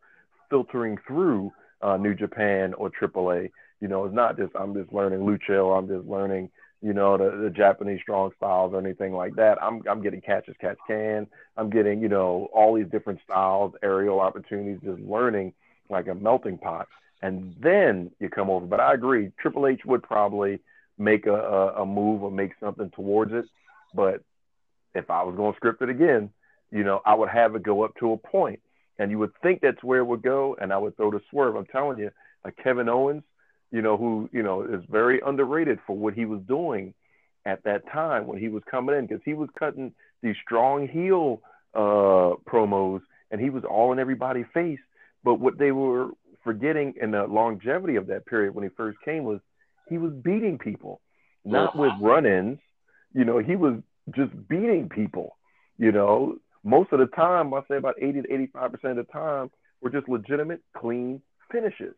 filtering 0.50 0.98
through 1.08 1.52
uh, 1.82 1.98
new 1.98 2.14
japan 2.14 2.74
or 2.76 2.90
aaa 2.90 3.50
you 3.82 3.88
know 3.88 4.06
it's 4.06 4.16
not 4.16 4.38
just 4.38 4.52
i'm 4.56 4.74
just 4.74 4.92
learning 4.94 5.20
lucha 5.20 5.64
or 5.64 5.78
i'm 5.78 5.88
just 5.88 6.06
learning 6.08 6.50
you 6.82 6.94
know 6.94 7.18
the, 7.18 7.44
the 7.44 7.50
japanese 7.50 8.00
strong 8.02 8.32
styles 8.38 8.74
or 8.74 8.80
anything 8.80 9.14
like 9.14 9.36
that. 9.36 9.62
I'm 9.62 9.82
i'm 9.90 10.02
getting 10.02 10.22
catch 10.22 10.48
as 10.50 10.56
catch 10.60 10.78
can. 10.88 11.28
I'm 11.58 11.70
getting 11.70 12.02
you 12.02 12.10
know 12.10 12.48
all 12.54 12.76
these 12.76 12.90
different 12.92 13.20
styles 13.24 13.74
aerial 13.84 14.20
opportunities 14.20 14.80
just 14.84 15.02
learning 15.02 15.54
like 15.90 16.08
a 16.08 16.16
melting 16.16 16.58
pot 16.58 16.88
and 17.22 17.56
then 17.60 18.12
you 18.20 18.30
come 18.30 18.50
over 18.50 18.66
but 18.66 18.80
i 18.80 18.94
agree 18.94 19.32
triple 19.40 19.68
h 19.68 19.82
would 19.86 20.04
probably 20.04 20.60
make 20.98 21.26
a, 21.26 21.34
a, 21.34 21.84
a 21.84 21.86
move 21.86 22.24
or 22.24 22.32
make 22.32 22.52
something 22.60 22.90
towards 22.92 23.34
it 23.34 23.46
but 23.94 24.22
if 24.96 25.10
I 25.10 25.24
was 25.24 25.36
going 25.36 25.54
to 25.54 25.58
script 25.58 25.82
it 25.82 25.90
again, 25.90 26.30
you 26.72 26.84
know, 26.84 27.02
I 27.06 27.14
would 27.14 27.30
have 27.30 27.56
it 27.56 27.64
go 27.64 27.84
up 27.84 27.96
to 28.00 28.14
a 28.14 28.18
point, 28.18 28.60
and 28.98 29.12
you 29.12 29.20
would 29.20 29.34
think 29.44 29.62
that's 29.62 29.84
where 29.84 30.00
it 30.00 30.06
would 30.06 30.24
go, 30.24 30.58
and 30.60 30.74
I 30.74 30.78
would 30.78 30.98
throw 30.98 31.12
the 31.12 31.22
swerve. 31.30 31.56
I'm 31.56 31.66
telling 31.66 32.00
you, 32.00 32.12
like 32.44 32.58
Kevin 32.58 32.90
Owens, 32.90 33.24
you 33.72 33.82
know, 33.82 33.98
who 33.98 34.30
you 34.32 34.42
know 34.42 34.64
is 34.64 34.84
very 34.90 35.22
underrated 35.26 35.80
for 35.86 35.96
what 35.96 36.14
he 36.14 36.26
was 36.26 36.42
doing 36.48 36.94
at 37.46 37.64
that 37.64 37.88
time 37.92 38.26
when 38.26 38.40
he 38.40 38.50
was 38.50 38.64
coming 38.70 38.96
in, 38.96 39.06
because 39.06 39.22
he 39.24 39.34
was 39.34 39.50
cutting 39.60 39.94
these 40.24 40.36
strong 40.44 40.88
heel 40.88 41.42
uh, 41.74 42.34
promos, 42.50 43.02
and 43.32 43.40
he 43.40 43.50
was 43.50 43.64
all 43.64 43.92
in 43.92 44.00
everybody's 44.00 44.46
face. 44.54 44.80
But 45.24 45.36
what 45.36 45.58
they 45.58 45.72
were 45.72 46.10
forgetting 46.46 46.94
in 47.02 47.12
the 47.12 47.26
longevity 47.26 47.98
of 47.98 48.08
that 48.08 48.26
period 48.26 48.56
when 48.56 48.64
he 48.64 48.70
first 48.78 48.98
came 49.04 49.26
was 49.26 49.42
he 49.90 49.98
was 49.98 50.14
beating 50.14 50.58
people, 50.58 51.02
not 51.44 51.78
with 51.78 51.92
run-ins. 52.00 52.60
You 53.14 53.26
know, 53.26 53.40
he 53.40 53.58
was 53.58 53.82
just 54.16 54.32
beating 54.48 54.88
people. 54.88 55.38
You 55.78 55.92
know, 55.92 56.38
most 56.64 56.94
of 56.94 57.00
the 57.00 57.08
time, 57.08 57.54
I 57.54 57.62
say 57.68 57.76
about 57.76 57.96
80 58.02 58.22
to 58.22 58.34
85 58.34 58.72
percent 58.72 59.00
of 59.00 59.08
the 59.08 59.12
time, 59.12 59.52
were 59.82 59.90
just 59.90 60.08
legitimate, 60.08 60.62
clean 60.78 61.22
finishes. 61.52 61.96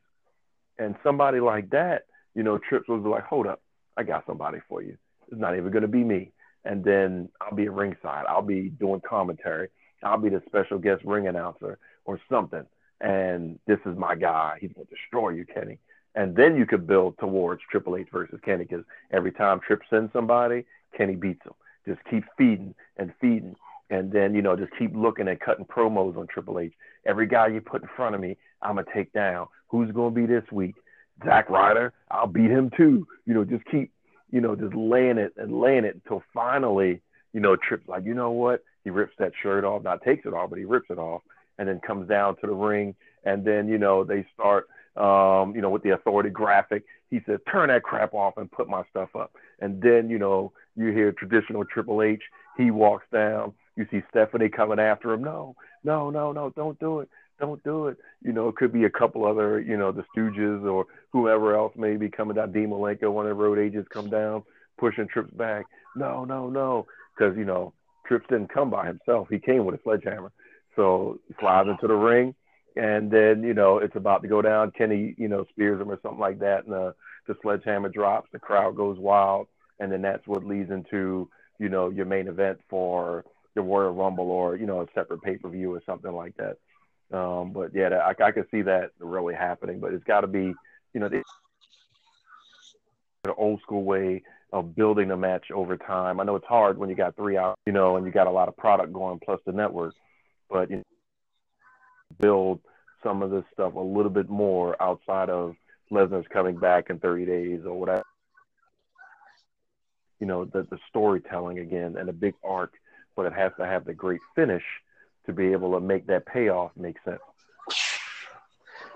And 0.80 0.96
somebody 1.04 1.40
like 1.40 1.70
that, 1.72 2.04
you 2.34 2.44
know, 2.44 2.58
Trips 2.58 2.88
was 2.88 3.04
like, 3.04 3.24
"Hold 3.24 3.48
up, 3.48 3.62
I 3.96 4.04
got 4.04 4.26
somebody 4.26 4.60
for 4.68 4.82
you. 4.82 4.98
It's 5.32 5.40
not 5.40 5.56
even 5.56 5.72
going 5.72 5.84
to 5.84 5.88
be 5.88 6.04
me." 6.04 6.32
And 6.66 6.84
then 6.84 7.30
I'll 7.40 7.56
be 7.56 7.66
at 7.66 7.74
ringside. 7.74 8.26
I'll 8.28 8.42
be 8.42 8.70
doing 8.70 9.02
commentary. 9.08 9.70
I'll 10.04 10.20
be 10.20 10.30
the 10.30 10.42
special 10.48 10.80
guest 10.80 11.04
ring 11.06 11.28
announcer 11.28 11.78
or 12.06 12.20
something. 12.30 12.66
And 13.02 13.60
this 13.68 13.80
is 13.86 13.98
my 13.98 14.16
guy. 14.16 14.58
He's 14.60 14.72
going 14.74 14.88
to 14.88 14.94
destroy 14.94 15.30
you, 15.30 15.46
Kenny. 15.46 15.78
And 16.16 16.36
then 16.36 16.56
you 16.56 16.66
could 16.66 16.88
build 16.88 17.18
towards 17.20 17.62
Triple 17.70 17.96
H 17.96 18.08
versus 18.12 18.40
Kenny 18.44 18.66
because 18.66 18.84
every 19.12 19.32
time 19.32 19.60
Tripp 19.60 19.82
sends 19.90 20.12
somebody, 20.14 20.66
Kenny 20.98 21.16
beats 21.16 21.46
him. 21.46 21.54
Just 21.88 22.00
keep 22.10 22.24
feeding 22.38 22.74
and 22.98 23.14
feeding. 23.22 23.56
And 23.90 24.12
then, 24.12 24.34
you 24.34 24.42
know, 24.42 24.56
just 24.56 24.72
keep 24.78 24.96
looking 24.96 25.28
and 25.28 25.40
cutting 25.40 25.66
promos 25.66 26.18
on 26.18 26.28
Triple 26.28 26.60
H. 26.60 26.74
Every 27.06 27.28
guy 27.28 27.48
you 27.48 27.62
put 27.62 27.84
in 27.84 27.90
front 27.96 28.16
of 28.16 28.22
me, 28.22 28.36
I'm 28.62 28.76
going 28.76 28.86
to 28.86 28.94
take 28.94 29.14
down. 29.14 29.48
Who's 29.70 29.92
going 29.92 30.14
to 30.14 30.20
be 30.20 30.26
this 30.26 30.44
week? 30.52 30.76
Zack 31.24 31.50
Ryder. 31.50 31.94
I'll 32.10 32.28
beat 32.28 32.50
him 32.50 32.72
too. 32.76 33.08
You 33.26 33.34
know, 33.36 33.46
just 33.46 33.64
keep, 33.66 33.92
you 34.32 34.42
know, 34.42 34.56
just 34.56 34.74
laying 34.74 35.18
it 35.18 35.34
and 35.38 35.60
laying 35.60 35.86
it 35.86 35.96
until 35.96 36.24
finally, 36.34 37.02
you 37.32 37.40
know, 37.40 37.56
Trip's 37.56 37.88
like, 37.88 38.06
you 38.06 38.14
know 38.14 38.32
what? 38.32 38.64
He 38.84 38.90
rips 38.90 39.14
that 39.20 39.34
shirt 39.42 39.64
off, 39.64 39.84
not 39.84 40.02
takes 40.04 40.26
it 40.26 40.34
off, 40.34 40.50
but 40.50 40.60
he 40.60 40.66
rips 40.66 40.90
it 40.90 40.98
off 40.98 41.22
and 41.58 41.68
then 41.68 41.80
comes 41.80 42.08
down 42.08 42.36
to 42.38 42.48
the 42.48 42.54
ring. 42.54 42.96
And 43.24 43.46
then, 43.46 43.68
you 43.68 43.78
know, 43.78 44.04
they 44.04 44.26
start, 44.34 44.68
um, 44.96 45.56
you 45.56 45.62
know, 45.62 45.70
with 45.70 45.84
the 45.84 45.94
authority 45.94 46.30
graphic. 46.30 46.84
He 47.10 47.20
says, 47.26 47.40
turn 47.52 47.70
that 47.70 47.84
crap 47.84 48.14
off 48.14 48.38
and 48.38 48.52
put 48.52 48.68
my 48.68 48.84
stuff 48.90 49.10
up. 49.16 49.32
And 49.60 49.82
then, 49.82 50.10
you 50.10 50.20
know, 50.20 50.52
you 50.76 50.92
hear 50.92 51.12
traditional 51.12 51.66
Triple 51.66 52.02
H. 52.02 52.22
He 52.58 52.72
walks 52.72 53.06
down. 53.12 53.54
You 53.76 53.86
see 53.92 54.02
Stephanie 54.10 54.50
coming 54.50 54.80
after 54.80 55.14
him. 55.14 55.24
No, 55.24 55.56
no, 55.84 56.10
no, 56.10 56.32
no, 56.32 56.50
don't 56.50 56.80
do 56.80 57.00
it. 57.00 57.10
Don't 57.40 57.64
do 57.64 57.88
it. 57.88 57.98
You 58.24 58.34
know, 58.34 58.48
it 58.48 58.56
could 58.56 58.74
be 58.74 58.86
a 58.86 58.90
couple 58.90 59.26
other, 59.26 59.62
you 59.62 59.78
know, 59.78 59.92
the 59.92 60.04
Stooges 60.16 60.64
or 60.66 60.86
whoever 61.14 61.56
else 61.56 61.74
maybe 61.78 62.10
coming 62.10 62.36
down. 62.36 62.52
Dean 62.52 62.70
Malenko, 62.70 63.12
one 63.12 63.28
of 63.28 63.38
the 63.38 63.44
road 63.44 63.60
agents, 63.60 63.88
come 63.94 64.10
down, 64.10 64.44
pushing 64.80 65.08
Trips 65.08 65.32
back. 65.32 65.66
No, 65.96 66.26
no, 66.26 66.50
no. 66.50 66.88
Because, 67.16 67.38
you 67.38 67.46
know, 67.46 67.74
Trips 68.08 68.26
didn't 68.30 68.52
come 68.52 68.72
by 68.72 68.88
himself. 68.88 69.28
He 69.30 69.38
came 69.38 69.66
with 69.66 69.76
a 69.76 69.84
sledgehammer. 69.84 70.32
So 70.78 71.20
he 71.28 71.34
flies 71.34 71.68
into 71.68 71.88
the 71.88 71.96
ring. 71.96 72.34
And 72.78 73.12
then, 73.12 73.44
you 73.44 73.54
know, 73.54 73.80
it's 73.80 73.96
about 73.96 74.22
to 74.22 74.28
go 74.30 74.42
down. 74.42 74.72
Kenny, 74.72 75.16
you 75.18 75.28
know, 75.28 75.46
spears 75.50 75.82
him 75.82 75.90
or 75.90 76.00
something 76.02 76.20
like 76.20 76.40
that. 76.40 76.64
And 76.66 76.74
the, 76.74 76.94
the 77.28 77.36
sledgehammer 77.42 77.90
drops. 77.90 78.30
The 78.32 78.40
crowd 78.40 78.78
goes 78.78 78.98
wild 78.98 79.48
and 79.80 79.92
then 79.92 80.02
that's 80.02 80.26
what 80.28 80.46
leads 80.46 80.72
into 80.72 81.30
you 81.60 81.70
know 81.70 81.90
your 81.90 82.06
main 82.06 82.28
event 82.28 82.60
for 82.70 83.26
the 83.56 83.62
Royal 83.62 83.92
Rumble 83.92 84.30
or 84.32 84.56
you 84.56 84.66
know 84.66 84.82
a 84.82 84.88
separate 84.94 85.22
pay 85.22 85.38
per 85.38 85.50
view 85.50 85.74
or 85.74 85.82
something 85.86 86.12
like 86.12 86.36
that. 86.38 86.58
Um, 87.18 87.52
but 87.54 87.72
yeah, 87.74 87.90
I, 87.90 88.22
I 88.22 88.32
could 88.32 88.48
see 88.52 88.64
that 88.64 88.92
really 89.00 89.34
happening, 89.34 89.80
but 89.80 89.94
it's 89.94 90.04
got 90.04 90.22
to 90.22 90.28
be 90.28 90.54
you 90.94 91.00
know 91.00 91.10
the, 91.10 91.24
the 93.24 93.34
old 93.34 93.62
school 93.62 93.84
way 93.84 94.24
of 94.54 94.76
building 94.76 95.12
a 95.12 95.18
match 95.18 95.52
over 95.54 95.78
time. 95.78 96.20
I 96.20 96.24
know 96.24 96.36
it's 96.36 96.48
hard 96.48 96.78
when 96.78 96.90
you 96.90 96.96
got 96.96 97.16
three 97.16 97.38
hours, 97.38 97.58
you 97.66 97.74
know, 97.74 97.98
and 97.98 98.06
you 98.06 98.12
got 98.12 98.28
a 98.28 98.32
lot 98.32 98.48
of 98.48 98.56
product 98.56 98.94
going 98.94 99.20
plus 99.24 99.42
the 99.46 99.52
network, 99.52 99.94
but 100.50 100.70
you 100.70 100.78
know, 100.78 100.84
build 102.20 102.60
some 103.04 103.22
of 103.22 103.32
this 103.32 103.44
stuff 103.54 103.76
a 103.76 103.80
little 103.80 104.12
bit 104.12 104.30
more 104.30 104.82
outside 104.82 105.30
of 105.30 105.56
Lesnar's 105.92 106.28
coming 106.30 106.58
back 106.58 106.90
in 106.90 107.00
30 107.00 107.26
days 107.26 107.62
or 107.66 107.80
whatever 107.80 108.04
you 110.20 110.28
know, 110.28 110.46
the, 110.46 110.64
the 110.64 110.80
storytelling 110.90 111.60
again 111.60 111.96
and 111.98 112.10
a 112.10 112.14
big 112.14 112.34
arc, 112.44 112.74
but 113.16 113.26
it 113.26 113.34
has 113.34 113.52
to 113.58 113.66
have 113.66 113.86
the 113.86 113.94
great 113.94 114.22
finish 114.36 114.64
to 115.26 115.34
be 115.34 115.52
able 115.52 115.74
to 115.74 115.80
make 115.80 116.08
that 116.08 116.26
payoff 116.26 116.72
make 116.76 116.98
sense. 117.04 117.20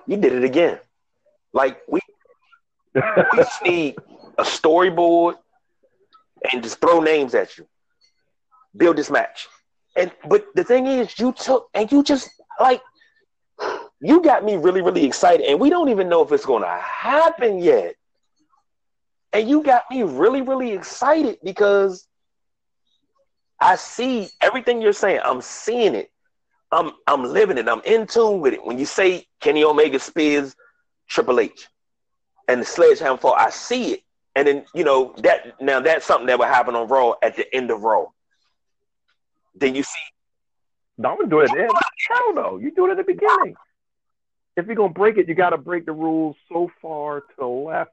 You 0.07 0.17
did 0.17 0.33
it 0.33 0.43
again. 0.43 0.79
Like 1.53 1.81
we, 1.87 1.99
we 2.95 3.01
just 3.35 3.61
need 3.63 3.95
a 4.37 4.43
storyboard 4.43 5.35
and 6.51 6.63
just 6.63 6.79
throw 6.79 7.01
names 7.01 7.35
at 7.35 7.57
you. 7.57 7.67
Build 8.75 8.97
this 8.97 9.11
match. 9.11 9.47
And 9.95 10.11
but 10.27 10.45
the 10.55 10.63
thing 10.63 10.87
is, 10.87 11.17
you 11.19 11.31
took 11.33 11.69
and 11.73 11.91
you 11.91 12.03
just 12.03 12.29
like 12.59 12.81
you 14.01 14.21
got 14.21 14.43
me 14.43 14.55
really, 14.57 14.81
really 14.81 15.05
excited, 15.05 15.45
and 15.45 15.59
we 15.59 15.69
don't 15.69 15.89
even 15.89 16.09
know 16.09 16.23
if 16.23 16.31
it's 16.31 16.45
going 16.45 16.63
to 16.63 16.69
happen 16.69 17.59
yet. 17.59 17.95
And 19.33 19.47
you 19.47 19.63
got 19.63 19.83
me 19.89 20.03
really, 20.03 20.41
really 20.41 20.73
excited 20.73 21.37
because 21.43 22.07
I 23.59 23.75
see 23.75 24.29
everything 24.41 24.81
you're 24.81 24.91
saying. 24.91 25.21
I'm 25.23 25.41
seeing 25.41 25.95
it. 25.95 26.11
I'm 26.71 26.91
I'm 27.05 27.23
living 27.23 27.57
it. 27.57 27.69
I'm 27.69 27.81
in 27.85 28.07
tune 28.07 28.41
with 28.41 28.53
it. 28.53 28.65
When 28.65 28.79
you 28.79 28.85
say 28.85 29.25
Kenny 29.39 29.63
Omega 29.63 29.99
spears 29.99 30.55
Triple 31.07 31.39
H 31.39 31.67
and 32.47 32.61
the 32.61 32.65
sledgehammer 32.65 33.17
fall, 33.17 33.35
I 33.35 33.49
see 33.49 33.93
it. 33.93 34.01
And 34.35 34.47
then 34.47 34.65
you 34.73 34.83
know 34.83 35.13
that 35.19 35.61
now 35.61 35.79
that's 35.81 36.05
something 36.05 36.27
that 36.27 36.39
will 36.39 36.45
happen 36.45 36.75
on 36.75 36.87
Raw 36.87 37.13
at 37.21 37.35
the 37.35 37.53
end 37.53 37.69
of 37.69 37.83
Raw. 37.83 38.05
Then 39.55 39.75
you 39.75 39.83
see. 39.83 39.99
No, 40.97 41.09
I'm 41.11 41.17
gonna 41.17 41.29
do 41.29 41.39
it 41.39 41.49
at 41.49 41.55
the 41.55 41.61
end. 41.61 41.71
Hell 42.09 42.33
no, 42.33 42.57
you 42.57 42.71
do 42.71 42.87
it 42.87 42.91
at 42.91 42.97
the 42.97 43.03
beginning. 43.03 43.55
If 44.55 44.65
you're 44.65 44.75
gonna 44.75 44.93
break 44.93 45.17
it, 45.17 45.27
you 45.27 45.35
got 45.35 45.51
to 45.51 45.57
break 45.57 45.85
the 45.85 45.93
rules 45.93 46.35
so 46.51 46.69
far 46.81 47.21
to 47.21 47.33
the 47.37 47.45
left 47.45 47.91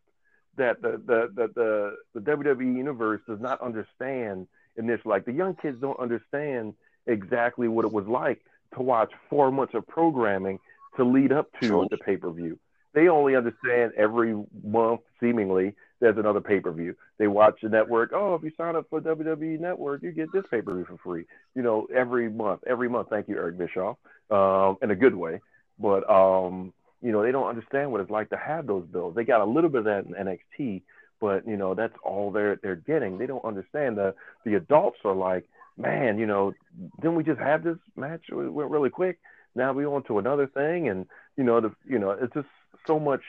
that 0.56 0.82
the 0.82 1.00
the 1.04 1.28
the 1.34 1.48
the, 1.54 2.20
the 2.20 2.20
WWE 2.20 2.76
universe 2.76 3.20
does 3.26 3.40
not 3.40 3.60
understand 3.60 4.48
in 4.76 4.86
this. 4.86 5.00
Like 5.04 5.24
the 5.24 5.32
young 5.32 5.54
kids 5.54 5.80
don't 5.80 5.98
understand 5.98 6.74
exactly 7.06 7.68
what 7.68 7.84
it 7.84 7.92
was 7.92 8.06
like 8.06 8.40
to 8.74 8.82
watch 8.82 9.12
four 9.30 9.50
months 9.50 9.74
of 9.74 9.86
programming 9.86 10.58
to 10.96 11.04
lead 11.04 11.32
up 11.32 11.48
to 11.60 11.86
the 11.90 11.96
pay 11.96 12.16
per 12.16 12.30
view. 12.30 12.58
They 12.92 13.08
only 13.08 13.36
understand 13.36 13.92
every 13.96 14.34
month, 14.64 15.00
seemingly, 15.20 15.74
there's 16.00 16.16
another 16.16 16.40
pay 16.40 16.60
per 16.60 16.70
view. 16.70 16.94
They 17.18 17.26
watch 17.26 17.58
the 17.62 17.68
network. 17.68 18.12
Oh, 18.12 18.34
if 18.34 18.42
you 18.42 18.52
sign 18.56 18.76
up 18.76 18.86
for 18.88 19.00
WWE 19.00 19.58
Network, 19.58 20.02
you 20.02 20.12
get 20.12 20.32
this 20.32 20.44
pay 20.50 20.62
per 20.62 20.74
view 20.74 20.84
for 20.84 20.98
free. 20.98 21.24
You 21.54 21.62
know, 21.62 21.86
every 21.94 22.28
month, 22.28 22.60
every 22.66 22.88
month. 22.88 23.08
Thank 23.10 23.28
you, 23.28 23.36
Eric 23.36 23.58
Bischoff, 23.58 23.96
um, 24.30 24.76
in 24.82 24.90
a 24.90 24.96
good 24.96 25.14
way. 25.14 25.40
But 25.78 26.08
um, 26.08 26.72
you 27.02 27.12
know, 27.12 27.22
they 27.22 27.32
don't 27.32 27.48
understand 27.48 27.90
what 27.90 28.00
it's 28.00 28.10
like 28.10 28.30
to 28.30 28.36
have 28.36 28.66
those 28.66 28.86
bills. 28.86 29.14
They 29.14 29.24
got 29.24 29.40
a 29.40 29.44
little 29.44 29.70
bit 29.70 29.80
of 29.80 29.84
that 29.86 30.06
in 30.06 30.14
NXT, 30.14 30.82
but 31.20 31.46
you 31.46 31.56
know, 31.56 31.74
that's 31.74 31.96
all 32.02 32.30
they're 32.30 32.56
they're 32.62 32.76
getting. 32.76 33.18
They 33.18 33.26
don't 33.26 33.44
understand 33.44 33.96
the 33.96 34.14
the 34.44 34.54
adults 34.54 34.98
are 35.04 35.14
like, 35.14 35.48
man, 35.76 36.18
you 36.18 36.26
know, 36.26 36.54
didn't 37.00 37.16
we 37.16 37.24
just 37.24 37.40
have 37.40 37.64
this 37.64 37.78
match? 37.96 38.22
It 38.28 38.34
went 38.34 38.70
really 38.70 38.90
quick. 38.90 39.18
Now 39.54 39.72
we 39.72 39.84
on 39.84 40.04
to 40.04 40.18
another 40.18 40.46
thing, 40.46 40.88
and 40.88 41.06
you 41.36 41.42
know, 41.42 41.60
the 41.60 41.72
you 41.84 41.98
know, 41.98 42.10
it's 42.10 42.34
just 42.34 42.48
so 42.86 43.00
much 43.00 43.22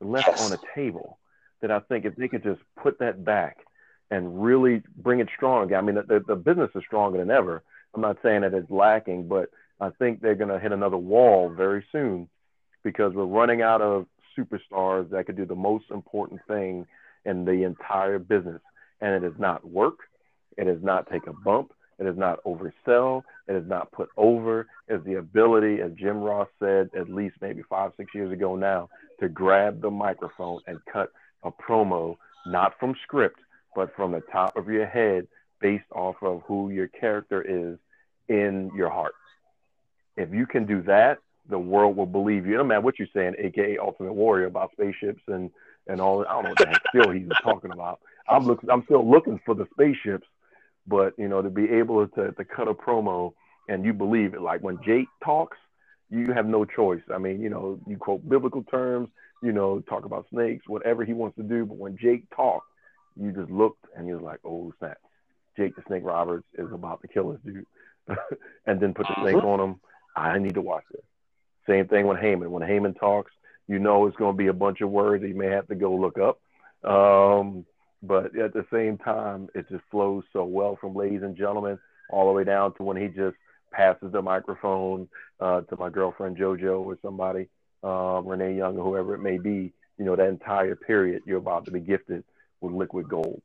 left 0.00 0.28
yes. 0.28 0.42
on 0.42 0.50
the 0.50 0.60
table 0.74 1.18
that 1.62 1.70
I 1.70 1.80
think 1.80 2.04
if 2.04 2.16
they 2.16 2.28
could 2.28 2.42
just 2.42 2.60
put 2.82 2.98
that 2.98 3.24
back 3.24 3.58
and 4.10 4.42
really 4.42 4.82
bring 4.96 5.20
it 5.20 5.28
strong. 5.34 5.72
I 5.74 5.80
mean, 5.80 5.96
the, 5.96 6.22
the 6.26 6.36
business 6.36 6.70
is 6.74 6.82
stronger 6.86 7.18
than 7.18 7.30
ever. 7.30 7.62
I'm 7.94 8.00
not 8.00 8.18
saying 8.22 8.42
that 8.42 8.54
it's 8.54 8.70
lacking, 8.70 9.28
but 9.28 9.50
I 9.80 9.90
think 9.90 10.20
they're 10.20 10.34
going 10.34 10.50
to 10.50 10.60
hit 10.60 10.72
another 10.72 10.96
wall 10.96 11.52
very 11.54 11.84
soon 11.90 12.28
because 12.84 13.12
we're 13.14 13.24
running 13.24 13.62
out 13.62 13.82
of 13.82 14.06
superstars 14.38 15.10
that 15.10 15.26
could 15.26 15.36
do 15.36 15.46
the 15.46 15.54
most 15.54 15.86
important 15.90 16.40
thing 16.46 16.86
in 17.24 17.44
the 17.44 17.64
entire 17.64 18.18
business. 18.18 18.60
And 19.00 19.24
it 19.24 19.26
is 19.26 19.38
not 19.38 19.68
work. 19.68 19.98
It 20.56 20.68
is 20.68 20.82
not 20.82 21.10
take 21.10 21.26
a 21.26 21.32
bump. 21.32 21.72
It 21.98 22.06
is 22.06 22.16
not 22.16 22.44
oversell. 22.44 23.22
It 23.48 23.54
is 23.56 23.66
not 23.66 23.90
put 23.92 24.08
over. 24.16 24.66
It's 24.88 25.04
the 25.04 25.14
ability, 25.14 25.80
as 25.80 25.92
Jim 25.92 26.18
Ross 26.18 26.48
said 26.58 26.90
at 26.98 27.10
least 27.10 27.36
maybe 27.40 27.62
five, 27.68 27.92
six 27.96 28.14
years 28.14 28.32
ago 28.32 28.54
now, 28.54 28.88
to 29.20 29.28
grab 29.28 29.80
the 29.80 29.90
microphone 29.90 30.60
and 30.66 30.78
cut 30.92 31.10
a 31.42 31.50
promo, 31.50 32.16
not 32.46 32.74
from 32.78 32.94
script, 33.02 33.40
but 33.74 33.94
from 33.96 34.12
the 34.12 34.22
top 34.32 34.56
of 34.56 34.68
your 34.68 34.86
head 34.86 35.26
based 35.60 35.84
off 35.92 36.16
of 36.22 36.42
who 36.46 36.70
your 36.70 36.88
character 36.88 37.42
is 37.42 37.78
in 38.28 38.70
your 38.76 38.90
heart. 38.90 39.14
If 40.16 40.32
you 40.32 40.46
can 40.46 40.66
do 40.66 40.82
that, 40.82 41.18
the 41.48 41.58
world 41.58 41.96
will 41.96 42.06
believe 42.06 42.46
you. 42.46 42.56
No 42.56 42.64
matter 42.64 42.80
what 42.80 42.98
you're 42.98 43.08
saying, 43.14 43.34
aka 43.38 43.78
Ultimate 43.78 44.14
Warrior, 44.14 44.46
about 44.46 44.72
spaceships 44.72 45.22
and 45.28 45.50
and 45.86 46.00
all. 46.00 46.24
I 46.26 46.32
don't 46.32 46.44
know 46.44 46.50
what 46.50 46.58
the 46.58 46.66
heck 46.66 46.82
still 46.88 47.10
he's 47.12 47.28
talking 47.42 47.70
about. 47.72 48.00
I'm 48.28 48.44
looking. 48.44 48.70
I'm 48.70 48.82
still 48.84 49.08
looking 49.08 49.40
for 49.46 49.54
the 49.54 49.66
spaceships, 49.72 50.26
but 50.86 51.14
you 51.18 51.28
know 51.28 51.42
to 51.42 51.50
be 51.50 51.68
able 51.70 52.06
to 52.08 52.32
to 52.32 52.44
cut 52.44 52.68
a 52.68 52.74
promo 52.74 53.32
and 53.68 53.84
you 53.84 53.92
believe 53.92 54.34
it. 54.34 54.40
Like 54.40 54.62
when 54.62 54.78
Jake 54.84 55.08
talks, 55.24 55.56
you 56.10 56.32
have 56.32 56.46
no 56.46 56.64
choice. 56.64 57.02
I 57.12 57.18
mean, 57.18 57.40
you 57.40 57.50
know, 57.50 57.80
you 57.86 57.96
quote 57.96 58.28
biblical 58.28 58.62
terms, 58.64 59.08
you 59.42 59.52
know, 59.52 59.80
talk 59.80 60.04
about 60.04 60.26
snakes, 60.30 60.68
whatever 60.68 61.04
he 61.04 61.12
wants 61.12 61.36
to 61.36 61.42
do. 61.42 61.66
But 61.66 61.76
when 61.76 61.96
Jake 61.96 62.24
talked, 62.34 62.66
you 63.18 63.32
just 63.32 63.50
looked 63.50 63.84
and 63.96 64.06
you're 64.06 64.20
like, 64.20 64.40
oh 64.44 64.72
snap, 64.78 64.98
Jake 65.56 65.74
the 65.76 65.82
Snake 65.86 66.04
Roberts 66.04 66.46
is 66.58 66.72
about 66.72 67.02
to 67.02 67.08
kill 67.08 67.30
this 67.30 67.40
dude, 67.44 67.66
and 68.66 68.80
then 68.80 68.94
put 68.94 69.06
the 69.06 69.22
snake 69.22 69.42
on 69.42 69.60
him. 69.60 69.80
I 70.14 70.38
need 70.38 70.54
to 70.54 70.62
watch 70.62 70.84
this. 70.90 71.02
Same 71.68 71.88
thing 71.88 72.06
with 72.06 72.18
Heyman. 72.18 72.48
When 72.48 72.62
Heyman 72.62 72.98
talks, 72.98 73.32
you 73.68 73.78
know 73.78 74.06
it's 74.06 74.16
going 74.16 74.32
to 74.32 74.36
be 74.36 74.46
a 74.46 74.52
bunch 74.52 74.80
of 74.80 74.90
words 74.90 75.22
that 75.22 75.28
you 75.28 75.34
may 75.34 75.50
have 75.50 75.66
to 75.68 75.74
go 75.74 75.94
look 75.94 76.18
up. 76.18 76.38
Um, 76.88 77.66
but 78.02 78.36
at 78.38 78.52
the 78.52 78.64
same 78.72 78.98
time, 78.98 79.48
it 79.54 79.68
just 79.68 79.82
flows 79.90 80.24
so 80.32 80.44
well 80.44 80.78
from 80.80 80.94
ladies 80.94 81.22
and 81.22 81.36
gentlemen 81.36 81.78
all 82.10 82.26
the 82.26 82.32
way 82.32 82.44
down 82.44 82.74
to 82.74 82.82
when 82.82 82.96
he 82.96 83.08
just 83.08 83.36
passes 83.72 84.12
the 84.12 84.22
microphone 84.22 85.08
uh, 85.40 85.62
to 85.62 85.76
my 85.76 85.90
girlfriend 85.90 86.36
JoJo 86.36 86.80
or 86.80 86.96
somebody, 87.02 87.48
um, 87.86 88.26
Renee 88.26 88.56
Young 88.56 88.76
or 88.78 88.84
whoever 88.84 89.14
it 89.14 89.20
may 89.20 89.38
be. 89.38 89.72
You 89.98 90.04
know, 90.04 90.16
that 90.16 90.28
entire 90.28 90.76
period, 90.76 91.22
you're 91.24 91.38
about 91.38 91.64
to 91.66 91.70
be 91.70 91.80
gifted 91.80 92.24
with 92.60 92.72
liquid 92.72 93.08
gold. 93.08 93.40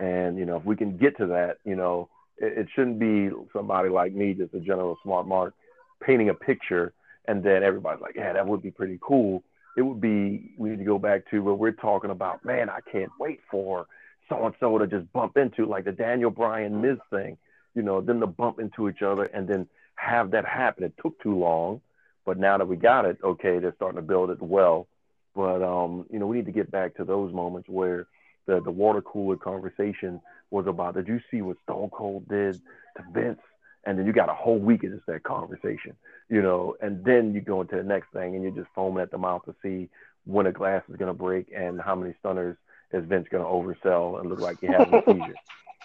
And, 0.00 0.38
you 0.38 0.44
know, 0.44 0.56
if 0.56 0.64
we 0.64 0.76
can 0.76 0.96
get 0.96 1.16
to 1.18 1.26
that, 1.28 1.58
you 1.64 1.76
know, 1.76 2.08
it, 2.36 2.58
it 2.58 2.68
shouldn't 2.74 2.98
be 2.98 3.30
somebody 3.52 3.88
like 3.88 4.12
me, 4.12 4.34
just 4.34 4.54
a 4.54 4.60
general 4.60 4.98
smart 5.02 5.26
mark, 5.26 5.54
painting 6.00 6.28
a 6.28 6.34
picture 6.34 6.92
and 7.28 7.44
then 7.44 7.62
everybody's 7.62 8.00
like, 8.00 8.16
yeah, 8.16 8.32
that 8.32 8.46
would 8.46 8.62
be 8.62 8.70
pretty 8.70 8.98
cool. 9.02 9.44
It 9.76 9.82
would 9.82 10.00
be, 10.00 10.54
we 10.56 10.70
need 10.70 10.78
to 10.78 10.84
go 10.84 10.98
back 10.98 11.30
to 11.30 11.40
where 11.40 11.54
we're 11.54 11.72
talking 11.72 12.10
about, 12.10 12.44
man, 12.44 12.70
I 12.70 12.80
can't 12.90 13.12
wait 13.20 13.40
for 13.50 13.86
so 14.28 14.46
and 14.46 14.54
so 14.58 14.78
to 14.78 14.86
just 14.86 15.12
bump 15.12 15.36
into 15.36 15.66
like 15.66 15.84
the 15.84 15.92
Daniel 15.92 16.30
Bryan 16.30 16.80
Miz 16.80 16.96
thing, 17.10 17.36
you 17.74 17.82
know, 17.82 18.00
then 18.00 18.18
to 18.20 18.26
bump 18.26 18.58
into 18.58 18.88
each 18.88 19.02
other 19.02 19.24
and 19.24 19.46
then 19.46 19.68
have 19.94 20.30
that 20.32 20.46
happen. 20.46 20.84
It 20.84 20.94
took 21.00 21.20
too 21.22 21.36
long, 21.36 21.80
but 22.28 22.38
now 22.38 22.58
that 22.58 22.68
we 22.68 22.76
got 22.76 23.06
it, 23.06 23.16
okay, 23.24 23.58
they're 23.58 23.72
starting 23.76 23.96
to 23.96 24.06
build 24.06 24.28
it 24.28 24.42
well. 24.42 24.86
But 25.34 25.62
um, 25.62 26.04
you 26.10 26.18
know, 26.18 26.26
we 26.26 26.36
need 26.36 26.44
to 26.44 26.52
get 26.52 26.70
back 26.70 26.94
to 26.96 27.04
those 27.04 27.32
moments 27.32 27.70
where 27.70 28.06
the 28.44 28.60
the 28.60 28.70
water 28.70 29.00
cooler 29.00 29.36
conversation 29.36 30.20
was 30.50 30.66
about. 30.66 30.94
Did 30.94 31.08
you 31.08 31.20
see 31.30 31.40
what 31.40 31.56
Stone 31.62 31.88
Cold 31.88 32.28
did 32.28 32.60
to 32.98 33.04
Vince? 33.14 33.40
and 33.84 33.98
then 33.98 34.04
you 34.04 34.12
got 34.12 34.28
a 34.28 34.34
whole 34.34 34.58
week 34.58 34.84
of 34.84 34.90
just 34.90 35.06
that 35.06 35.22
conversation, 35.22 35.96
you 36.28 36.42
know, 36.42 36.76
and 36.82 37.02
then 37.06 37.32
you 37.32 37.40
go 37.40 37.62
into 37.62 37.76
the 37.76 37.82
next 37.82 38.12
thing 38.12 38.34
and 38.34 38.42
you're 38.42 38.52
just 38.52 38.68
foaming 38.74 39.02
at 39.02 39.10
the 39.10 39.16
mouth 39.16 39.42
to 39.46 39.54
see 39.62 39.88
when 40.26 40.46
a 40.46 40.52
glass 40.52 40.82
is 40.90 40.96
going 40.96 41.10
to 41.10 41.18
break 41.18 41.46
and 41.56 41.80
how 41.80 41.94
many 41.94 42.12
stunners 42.18 42.58
is 42.92 43.04
Vince 43.06 43.28
going 43.30 43.42
to 43.42 43.48
oversell 43.48 44.20
and 44.20 44.28
look 44.28 44.40
like 44.40 44.60
he 44.60 44.66
has 44.66 44.86
a 44.92 45.02
seizure, 45.06 45.34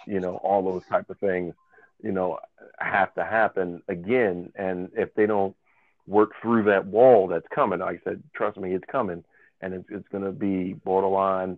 you 0.06 0.20
know, 0.20 0.36
all 0.38 0.62
those 0.64 0.84
type 0.90 1.10
of 1.10 1.18
things, 1.20 1.54
you 2.02 2.12
know, 2.12 2.40
have 2.78 3.14
to 3.14 3.24
happen 3.24 3.82
again. 3.88 4.52
And 4.56 4.90
if 4.98 5.14
they 5.14 5.26
don't 5.26 5.56
work 6.08 6.32
through 6.42 6.64
that 6.64 6.86
wall 6.86 7.28
that's 7.28 7.48
coming, 7.54 7.82
I 7.82 8.00
said, 8.04 8.22
trust 8.36 8.58
me, 8.58 8.74
it's 8.74 8.86
coming, 8.92 9.24
and 9.62 9.74
it's, 9.74 9.86
it's 9.90 10.08
going 10.10 10.24
to 10.24 10.32
be 10.32 10.74
borderline. 10.74 11.58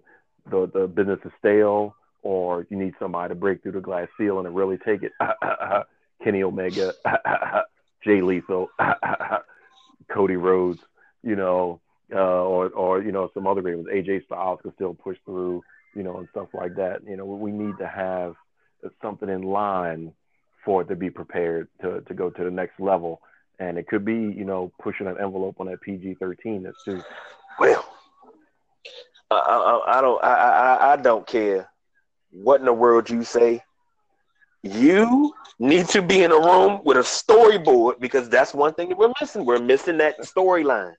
The 0.50 0.70
the 0.72 0.88
business 0.88 1.20
is 1.26 1.32
stale, 1.40 1.96
or 2.22 2.68
you 2.70 2.78
need 2.78 2.94
somebody 3.00 3.30
to 3.30 3.36
break 3.36 3.64
through 3.64 3.74
the 3.74 3.82
glass 3.82 4.08
ceiling 4.18 4.46
and 4.46 4.56
really 4.56 4.78
take 4.78 5.02
it. 5.04 5.12
Kenny 6.24 6.44
Omega, 6.44 6.94
Jay 8.04 8.22
Lethal, 8.22 8.70
Cody 10.10 10.36
Rhodes, 10.36 10.80
you 11.24 11.36
know, 11.36 11.82
uh, 12.14 12.18
or 12.18 12.70
or 12.70 13.02
you 13.02 13.12
know 13.12 13.30
some 13.34 13.48
other 13.48 13.62
great 13.62 13.76
ones. 13.76 13.88
AJ 13.94 14.26
Styles 14.26 14.60
can 14.62 14.74
still 14.76 14.94
push 14.94 15.18
through, 15.26 15.64
you 15.96 16.04
know, 16.04 16.18
and 16.18 16.28
stuff 16.32 16.50
like 16.54 16.76
that. 16.76 17.02
You 17.08 17.18
know, 17.18 17.26
we 17.26 17.52
need 17.52 17.78
to 17.80 17.88
have 17.88 18.36
something 19.02 19.30
in 19.30 19.42
line 19.42 20.14
for 20.64 20.82
it 20.82 20.90
to 20.90 20.96
be 20.96 21.10
prepared 21.10 21.68
to 21.82 22.02
to 22.02 22.14
go 22.14 22.30
to 22.30 22.44
the 22.44 22.52
next 22.52 22.80
level. 22.80 23.22
And 23.60 23.78
it 23.78 23.88
could 23.88 24.04
be, 24.04 24.14
you 24.14 24.46
know, 24.46 24.72
pushing 24.82 25.08
an 25.08 25.18
envelope 25.20 25.56
on 25.60 25.68
that 25.68 25.82
PG 25.82 26.16
thirteen. 26.16 26.64
That's 26.64 26.84
too. 26.84 27.02
Well, 27.60 27.86
I, 29.32 29.36
I, 29.36 29.98
I 29.98 30.02
don't 30.02 30.24
I, 30.24 30.34
I 30.34 30.94
I 30.94 30.96
don't 30.98 31.26
care 31.26 31.70
what 32.32 32.60
in 32.60 32.66
the 32.66 32.74
world 32.74 33.10
you 33.10 33.24
say. 33.24 33.64
You 34.62 35.34
need 35.60 35.88
to 35.90 36.02
be 36.02 36.24
in 36.24 36.32
a 36.32 36.40
room 36.40 36.82
with 36.84 36.98
a 36.98 37.02
storyboard 37.02 38.00
because 38.00 38.30
that's 38.30 38.54
one 38.54 38.74
thing 38.74 38.90
that 38.90 38.98
we're 38.98 39.14
missing. 39.22 39.46
We're 39.46 39.60
missing 39.60 39.98
that 40.00 40.20
storyline. 40.22 40.94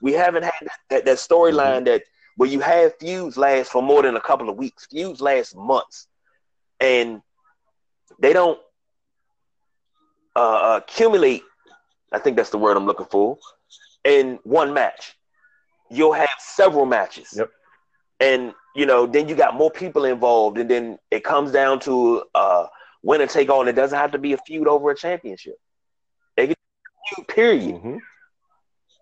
We 0.00 0.12
haven't 0.12 0.44
had 0.44 0.68
that, 0.88 1.04
that, 1.04 1.16
storyline 1.16 1.78
mm-hmm. 1.78 1.84
that 1.84 2.02
where 2.36 2.48
you 2.48 2.60
have 2.60 2.94
feuds 2.98 3.36
last 3.36 3.70
for 3.70 3.82
more 3.82 4.02
than 4.02 4.16
a 4.16 4.20
couple 4.20 4.48
of 4.48 4.56
weeks. 4.56 4.86
Feuds 4.86 5.20
last 5.20 5.56
months, 5.56 6.06
and 6.80 7.22
they 8.20 8.32
don't 8.32 8.58
uh, 10.36 10.80
accumulate. 10.82 11.42
I 12.12 12.18
think 12.18 12.36
that's 12.36 12.50
the 12.50 12.58
word 12.58 12.76
I'm 12.76 12.86
looking 12.86 13.06
for. 13.06 13.38
In 14.04 14.38
one 14.44 14.74
match, 14.74 15.16
you'll 15.90 16.12
have 16.12 16.28
several 16.38 16.86
matches. 16.86 17.34
Yep. 17.36 17.50
And 18.20 18.54
you 18.74 18.86
know, 18.86 19.06
then 19.06 19.28
you 19.28 19.34
got 19.34 19.54
more 19.54 19.70
people 19.70 20.04
involved, 20.04 20.58
and 20.58 20.70
then 20.70 20.98
it 21.10 21.24
comes 21.24 21.52
down 21.52 21.80
to 21.80 22.24
uh, 22.34 22.66
winner 23.02 23.26
take 23.26 23.50
all. 23.50 23.66
It 23.68 23.72
doesn't 23.72 23.98
have 23.98 24.12
to 24.12 24.18
be 24.18 24.32
a 24.32 24.38
feud 24.38 24.66
over 24.66 24.90
a 24.90 24.96
championship. 24.96 25.56
It 26.36 26.46
can 26.46 26.56
feud, 27.14 27.28
period. 27.28 27.74
Mm-hmm. 27.74 27.96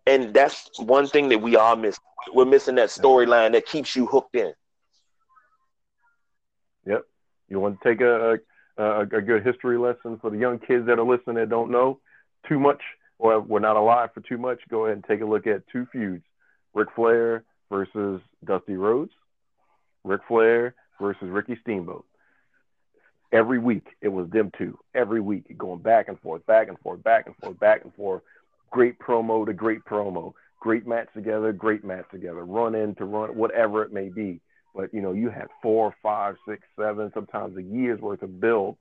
And 0.07 0.35
that's 0.35 0.71
one 0.79 1.07
thing 1.07 1.29
that 1.29 1.41
we 1.41 1.57
all 1.57 1.77
miss. 1.77 1.99
We're 2.35 2.47
missing 2.47 2.75
that 2.77 2.89
storyline 2.89 3.53
that 3.53 3.67
keeps 3.67 3.95
you 3.95 4.07
hooked 4.07 4.35
in. 4.35 4.53
Yep. 6.87 7.05
You 7.49 7.61
want 7.61 7.81
to 7.81 7.89
take 7.89 8.01
a, 8.01 8.39
a, 8.77 9.01
a 9.01 9.07
good 9.07 9.45
history 9.45 9.79
lesson 9.79 10.19
for 10.21 10.31
the 10.31 10.39
young 10.39 10.59
kids 10.59 10.87
that 10.87 10.99
are 10.99 11.07
listening 11.07 11.37
that 11.37 11.49
don't 11.49 11.71
know 11.71 12.01
too 12.49 12.59
much 12.59 12.81
or 13.21 13.39
we're 13.41 13.61
not 13.61 13.77
alive 13.77 14.09
for 14.15 14.21
too 14.21 14.39
much. 14.39 14.59
Go 14.69 14.87
ahead 14.87 14.97
and 14.97 15.05
take 15.05 15.21
a 15.21 15.27
look 15.27 15.47
at 15.47 15.63
two 15.71 15.87
feuds: 15.93 16.25
Ric 16.75 16.89
Flair 16.97 17.45
versus 17.71 18.21
Dusty 18.45 18.77
Rhodes, 18.77 19.13
Ric 20.05 20.23
Flair 20.27 20.75
versus 21.01 21.29
Ricky 21.29 21.57
Steamboat. 21.63 22.05
Every 23.33 23.59
week 23.59 23.87
it 24.01 24.09
was 24.09 24.29
them 24.31 24.51
two. 24.59 24.79
Every 24.95 25.21
week 25.21 25.57
going 25.57 25.81
back 25.81 26.09
and 26.09 26.19
forth, 26.19 26.45
back 26.47 26.69
and 26.69 26.79
forth, 26.81 27.03
back 27.05 27.27
and 27.27 27.37
forth, 27.37 27.61
back 27.61 27.85
and 27.85 27.95
forth. 27.95 28.23
Great 28.71 28.99
promo 28.99 29.47
to 29.47 29.53
great 29.53 29.85
promo. 29.85 30.33
Great 30.61 30.87
match 30.87 31.09
together, 31.15 31.53
great 31.53 31.85
match 31.85 32.05
together. 32.11 32.45
Run 32.45 32.75
in 32.75 32.95
to 32.97 33.05
run, 33.05 33.37
whatever 33.37 33.83
it 33.83 33.93
may 33.93 34.09
be. 34.09 34.41
But 34.75 34.93
you 34.93 35.01
know, 35.01 35.13
you 35.13 35.31
had 35.31 35.49
four, 35.63 35.95
five, 36.03 36.37
six, 36.49 36.63
seven, 36.79 37.11
sometimes 37.15 37.57
a 37.57 37.63
year's 37.63 38.01
worth 38.01 38.23
of 38.23 38.41
build, 38.41 38.77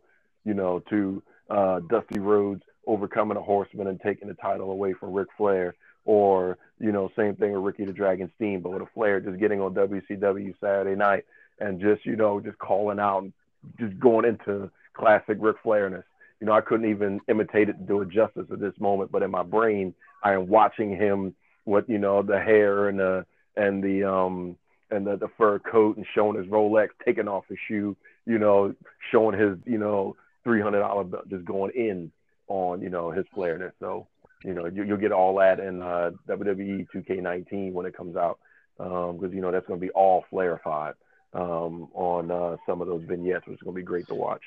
you 0.45 0.53
know, 0.53 0.81
to 0.89 1.21
uh, 1.49 1.79
Dusty 1.89 2.19
Rhodes 2.19 2.63
overcoming 2.85 3.37
a 3.37 3.41
horseman 3.41 3.87
and 3.87 3.99
taking 4.01 4.27
the 4.27 4.33
title 4.35 4.71
away 4.71 4.93
from 4.93 5.13
Ric 5.13 5.27
Flair, 5.37 5.75
or 6.05 6.57
you 6.79 6.91
know, 6.91 7.09
same 7.15 7.35
thing 7.35 7.53
with 7.53 7.63
Ricky 7.63 7.85
the 7.85 7.93
Dragon 7.93 8.31
Steamboat, 8.35 8.81
a 8.81 8.85
Flair 8.93 9.19
just 9.19 9.39
getting 9.39 9.61
on 9.61 9.73
WCW 9.73 10.53
Saturday 10.59 10.95
night 10.95 11.25
and 11.59 11.79
just 11.79 12.05
you 12.05 12.15
know 12.15 12.39
just 12.39 12.57
calling 12.57 12.99
out, 12.99 13.23
and 13.23 13.33
just 13.79 13.99
going 13.99 14.25
into 14.25 14.69
classic 14.93 15.37
Ric 15.39 15.57
Flairness. 15.63 16.03
You 16.39 16.47
know, 16.47 16.53
I 16.53 16.61
couldn't 16.61 16.89
even 16.89 17.19
imitate 17.27 17.69
it 17.69 17.73
to 17.73 17.83
do 17.83 18.01
it 18.01 18.09
justice 18.09 18.47
at 18.51 18.59
this 18.59 18.73
moment, 18.79 19.11
but 19.11 19.23
in 19.23 19.31
my 19.31 19.43
brain, 19.43 19.93
I 20.23 20.33
am 20.33 20.47
watching 20.47 20.95
him 20.95 21.35
with 21.65 21.85
you 21.87 21.97
know 21.97 22.21
the 22.23 22.39
hair 22.39 22.87
and 22.87 22.99
the 22.99 23.25
and 23.55 23.83
the 23.83 24.09
um 24.09 24.55
and 24.91 25.05
the, 25.05 25.17
the 25.17 25.27
fur 25.37 25.59
coat 25.59 25.97
and 25.97 26.05
showing 26.15 26.37
his 26.37 26.47
Rolex, 26.47 26.89
taking 27.05 27.27
off 27.27 27.45
his 27.47 27.59
shoe, 27.67 27.95
you 28.25 28.39
know, 28.39 28.73
showing 29.11 29.39
his 29.39 29.57
you 29.65 29.77
know 29.77 30.15
three 30.43 30.61
hundred 30.61 30.79
dollar 30.79 31.03
bill, 31.03 31.21
just 31.29 31.45
going 31.45 31.71
in 31.75 32.11
on 32.47 32.81
you 32.81 32.89
know 32.89 33.11
his 33.11 33.25
flairness. 33.33 33.73
So 33.79 34.07
you 34.43 34.53
know 34.53 34.65
you, 34.65 34.85
will 34.85 34.97
get 34.97 35.11
all 35.11 35.35
that 35.35 35.59
in 35.59 35.81
uh, 35.81 36.11
WWE 36.27 36.87
2K19 36.93 37.73
when 37.73 37.85
it 37.85 37.95
comes 37.95 38.15
out 38.15 38.39
because 38.77 39.23
um, 39.23 39.33
you 39.33 39.41
know 39.41 39.51
that's 39.51 39.67
going 39.67 39.79
to 39.79 39.85
be 39.85 39.91
all 39.91 40.25
flarified 40.31 40.93
um, 41.33 41.89
on 41.93 42.31
uh, 42.31 42.57
some 42.65 42.81
of 42.81 42.87
those 42.87 43.03
vignettes, 43.03 43.45
which 43.47 43.55
is 43.55 43.61
going 43.61 43.75
to 43.75 43.81
be 43.81 43.85
great 43.85 44.07
to 44.07 44.15
watch. 44.15 44.41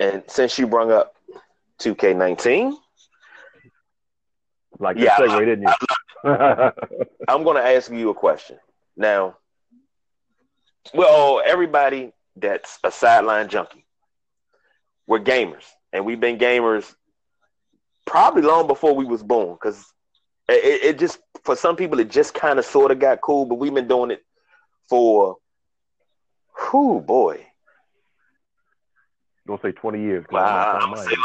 And 0.00 0.22
since 0.26 0.58
you 0.58 0.66
brought 0.66 0.90
up 0.90 1.14
2K19, 1.80 2.76
like 4.78 4.98
yeah, 4.98 5.16
segue, 5.16 5.30
I, 5.30 5.44
didn't 5.44 5.62
you? 5.62 5.74
I'm 7.28 7.44
going 7.44 7.56
to 7.56 7.62
ask 7.62 7.90
you 7.90 8.10
a 8.10 8.14
question 8.14 8.58
now. 8.96 9.36
Well, 10.92 11.42
everybody 11.44 12.12
that's 12.36 12.78
a 12.84 12.90
sideline 12.90 13.48
junkie, 13.48 13.83
we're 15.06 15.20
gamers, 15.20 15.64
and 15.92 16.04
we've 16.04 16.20
been 16.20 16.38
gamers 16.38 16.94
probably 18.06 18.42
long 18.42 18.66
before 18.66 18.94
we 18.94 19.04
was 19.04 19.22
born 19.22 19.54
because 19.54 19.84
it, 20.48 20.84
it, 20.84 20.98
just 20.98 21.18
for 21.42 21.56
some 21.56 21.76
people 21.76 21.98
it 22.00 22.10
just 22.10 22.34
kind 22.34 22.58
of 22.58 22.64
sort 22.64 22.90
of 22.90 22.98
got 22.98 23.20
cool 23.20 23.46
but 23.46 23.56
we've 23.56 23.74
been 23.74 23.88
doing 23.88 24.10
it 24.10 24.22
for 24.88 25.36
who 26.56 27.00
boy. 27.00 27.46
Don't 29.46 29.60
say 29.60 29.72
20 29.72 30.00
years 30.00 30.24
wow, 30.30 30.78
I'm 30.80 30.96
say 30.96 31.16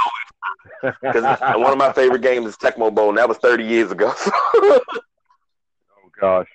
because 1.02 1.40
one 1.60 1.72
of 1.72 1.78
my 1.78 1.92
favorite 1.94 2.22
games 2.22 2.48
is 2.48 2.58
Tecmo 2.58 2.94
Bowl 2.94 3.10
and 3.10 3.18
that 3.18 3.28
was 3.28 3.38
30 3.38 3.64
years 3.64 3.92
ago. 3.92 4.14
Oh 6.02 6.10
gosh. 6.20 6.48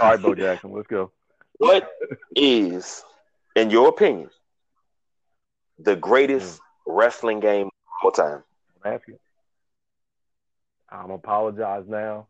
All 0.00 0.10
right 0.10 0.22
Bo 0.22 0.34
Jackson 0.34 0.72
let's 0.72 0.86
go. 0.86 1.10
What 1.56 1.90
is 2.36 3.02
in 3.56 3.70
your 3.70 3.88
opinion 3.88 4.30
the 5.78 5.96
greatest 5.96 6.60
mm. 6.60 6.67
Wrestling 6.88 7.40
game 7.40 7.68
all 8.02 8.10
time 8.10 8.42
I'm 8.84 8.94
asking 8.94 9.18
I'm 10.90 11.10
apologize 11.10 11.84
now 11.86 12.26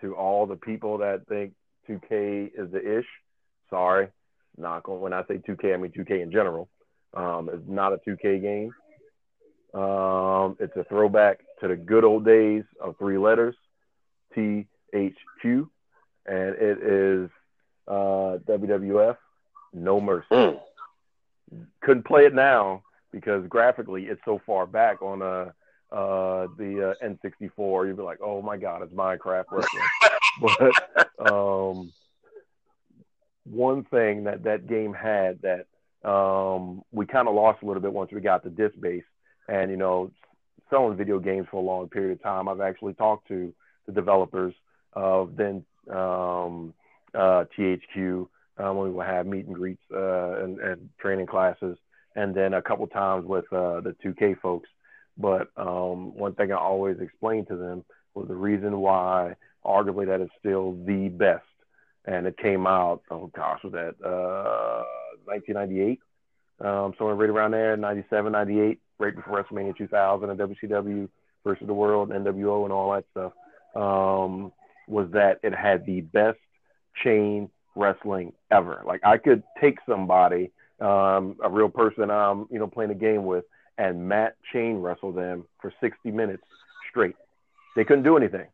to 0.00 0.14
all 0.14 0.46
the 0.46 0.56
people 0.56 0.98
that 0.98 1.26
think 1.28 1.52
2K 1.88 2.50
is 2.56 2.70
the 2.72 2.98
ish. 2.98 3.06
Sorry, 3.68 4.08
not 4.56 4.82
going. 4.82 5.00
When 5.00 5.12
I 5.12 5.22
say 5.26 5.38
2K, 5.38 5.74
I 5.74 5.76
mean 5.76 5.92
2K 5.92 6.22
in 6.22 6.32
general. 6.32 6.68
Um, 7.14 7.50
it's 7.52 7.68
not 7.68 7.92
a 7.92 7.98
2K 7.98 8.40
game. 8.42 8.74
Um, 9.80 10.56
it's 10.58 10.76
a 10.76 10.84
throwback 10.84 11.40
to 11.60 11.68
the 11.68 11.76
good 11.76 12.04
old 12.04 12.24
days 12.24 12.64
of 12.80 12.96
three 12.98 13.18
letters, 13.18 13.54
T 14.34 14.66
H 14.92 15.14
Q, 15.40 15.70
and 16.26 16.56
it 16.56 16.78
is 16.82 17.30
uh, 17.86 18.38
WWF 18.48 19.16
No 19.72 20.00
Mercy. 20.00 20.26
Mm. 20.32 20.60
Couldn't 21.80 22.04
play 22.04 22.26
it 22.26 22.34
now 22.34 22.82
because 23.12 23.46
graphically 23.48 24.04
it's 24.04 24.20
so 24.24 24.40
far 24.46 24.66
back 24.66 25.02
on 25.02 25.22
a 25.22 25.52
uh, 25.92 26.46
the 26.56 26.94
uh, 27.02 27.04
N64, 27.04 27.88
you'd 27.88 27.96
be 27.96 28.02
like, 28.02 28.20
oh 28.22 28.40
my 28.40 28.56
God, 28.56 28.82
it's 28.82 28.92
Minecraft 28.92 29.46
wrestling. 29.50 29.82
but 31.18 31.32
um, 31.32 31.92
one 33.44 33.84
thing 33.84 34.24
that 34.24 34.44
that 34.44 34.68
game 34.68 34.94
had 34.94 35.40
that 35.42 35.66
um, 36.08 36.82
we 36.92 37.06
kind 37.06 37.28
of 37.28 37.34
lost 37.34 37.62
a 37.62 37.66
little 37.66 37.82
bit 37.82 37.92
once 37.92 38.12
we 38.12 38.20
got 38.20 38.44
the 38.44 38.50
disc 38.50 38.74
base. 38.80 39.04
And, 39.48 39.70
you 39.70 39.76
know, 39.76 40.12
selling 40.70 40.96
video 40.96 41.18
games 41.18 41.48
for 41.50 41.56
a 41.56 41.66
long 41.66 41.88
period 41.88 42.12
of 42.12 42.22
time, 42.22 42.48
I've 42.48 42.60
actually 42.60 42.94
talked 42.94 43.28
to 43.28 43.52
the 43.86 43.92
developers 43.92 44.54
of 44.92 45.36
then 45.36 45.64
um, 45.90 46.72
uh, 47.14 47.44
THQ 47.58 48.28
um, 48.58 48.76
when 48.76 48.88
we 48.88 48.90
would 48.90 49.06
have 49.06 49.26
meet 49.26 49.46
and 49.46 49.54
greets 49.54 49.82
uh, 49.92 50.42
and, 50.42 50.60
and, 50.60 50.88
training 51.00 51.26
classes, 51.26 51.76
and 52.16 52.34
then 52.34 52.54
a 52.54 52.62
couple 52.62 52.86
times 52.86 53.26
with 53.26 53.44
uh, 53.52 53.80
the 53.80 53.94
2K 54.04 54.38
folks. 54.40 54.68
But 55.16 55.48
um, 55.56 56.16
one 56.16 56.34
thing 56.34 56.52
I 56.52 56.56
always 56.56 56.98
explained 57.00 57.48
to 57.48 57.56
them 57.56 57.84
was 58.14 58.28
the 58.28 58.34
reason 58.34 58.78
why, 58.78 59.36
arguably, 59.64 60.06
that 60.06 60.20
is 60.20 60.30
still 60.38 60.72
the 60.84 61.08
best. 61.08 61.44
And 62.06 62.26
it 62.26 62.36
came 62.38 62.66
out, 62.66 63.02
oh 63.10 63.30
gosh, 63.34 63.60
was 63.62 63.72
that 63.74 63.94
uh, 64.04 64.84
1998? 65.24 66.00
Um, 66.62 66.94
somewhere 66.98 67.14
right 67.14 67.30
around 67.30 67.52
there, 67.52 67.76
97, 67.76 68.32
98, 68.32 68.80
right 68.98 69.16
before 69.16 69.42
WrestleMania 69.42 69.76
2000 69.76 70.30
and 70.30 70.38
WCW 70.38 71.08
versus 71.44 71.66
the 71.66 71.74
World, 71.74 72.10
NWO, 72.10 72.64
and 72.64 72.72
all 72.72 72.92
that 72.92 73.04
stuff. 73.12 73.32
Um, 73.74 74.52
was 74.88 75.08
that 75.12 75.38
it 75.42 75.54
had 75.54 75.86
the 75.86 76.00
best 76.00 76.38
chain 77.02 77.48
wrestling 77.76 78.32
ever. 78.50 78.82
Like 78.84 79.00
I 79.04 79.16
could 79.16 79.42
take 79.60 79.78
somebody, 79.88 80.50
um, 80.80 81.36
a 81.42 81.48
real 81.50 81.68
person 81.68 82.10
I'm, 82.10 82.46
you 82.50 82.58
know, 82.58 82.66
playing 82.66 82.90
a 82.90 82.94
game 82.94 83.24
with, 83.24 83.44
and 83.78 84.08
Matt 84.08 84.36
chain 84.52 84.76
wrestled 84.76 85.16
them 85.16 85.44
for 85.60 85.72
60 85.80 86.10
minutes 86.10 86.42
straight. 86.90 87.16
They 87.76 87.84
couldn't 87.84 88.04
do 88.04 88.16
anything 88.16 88.46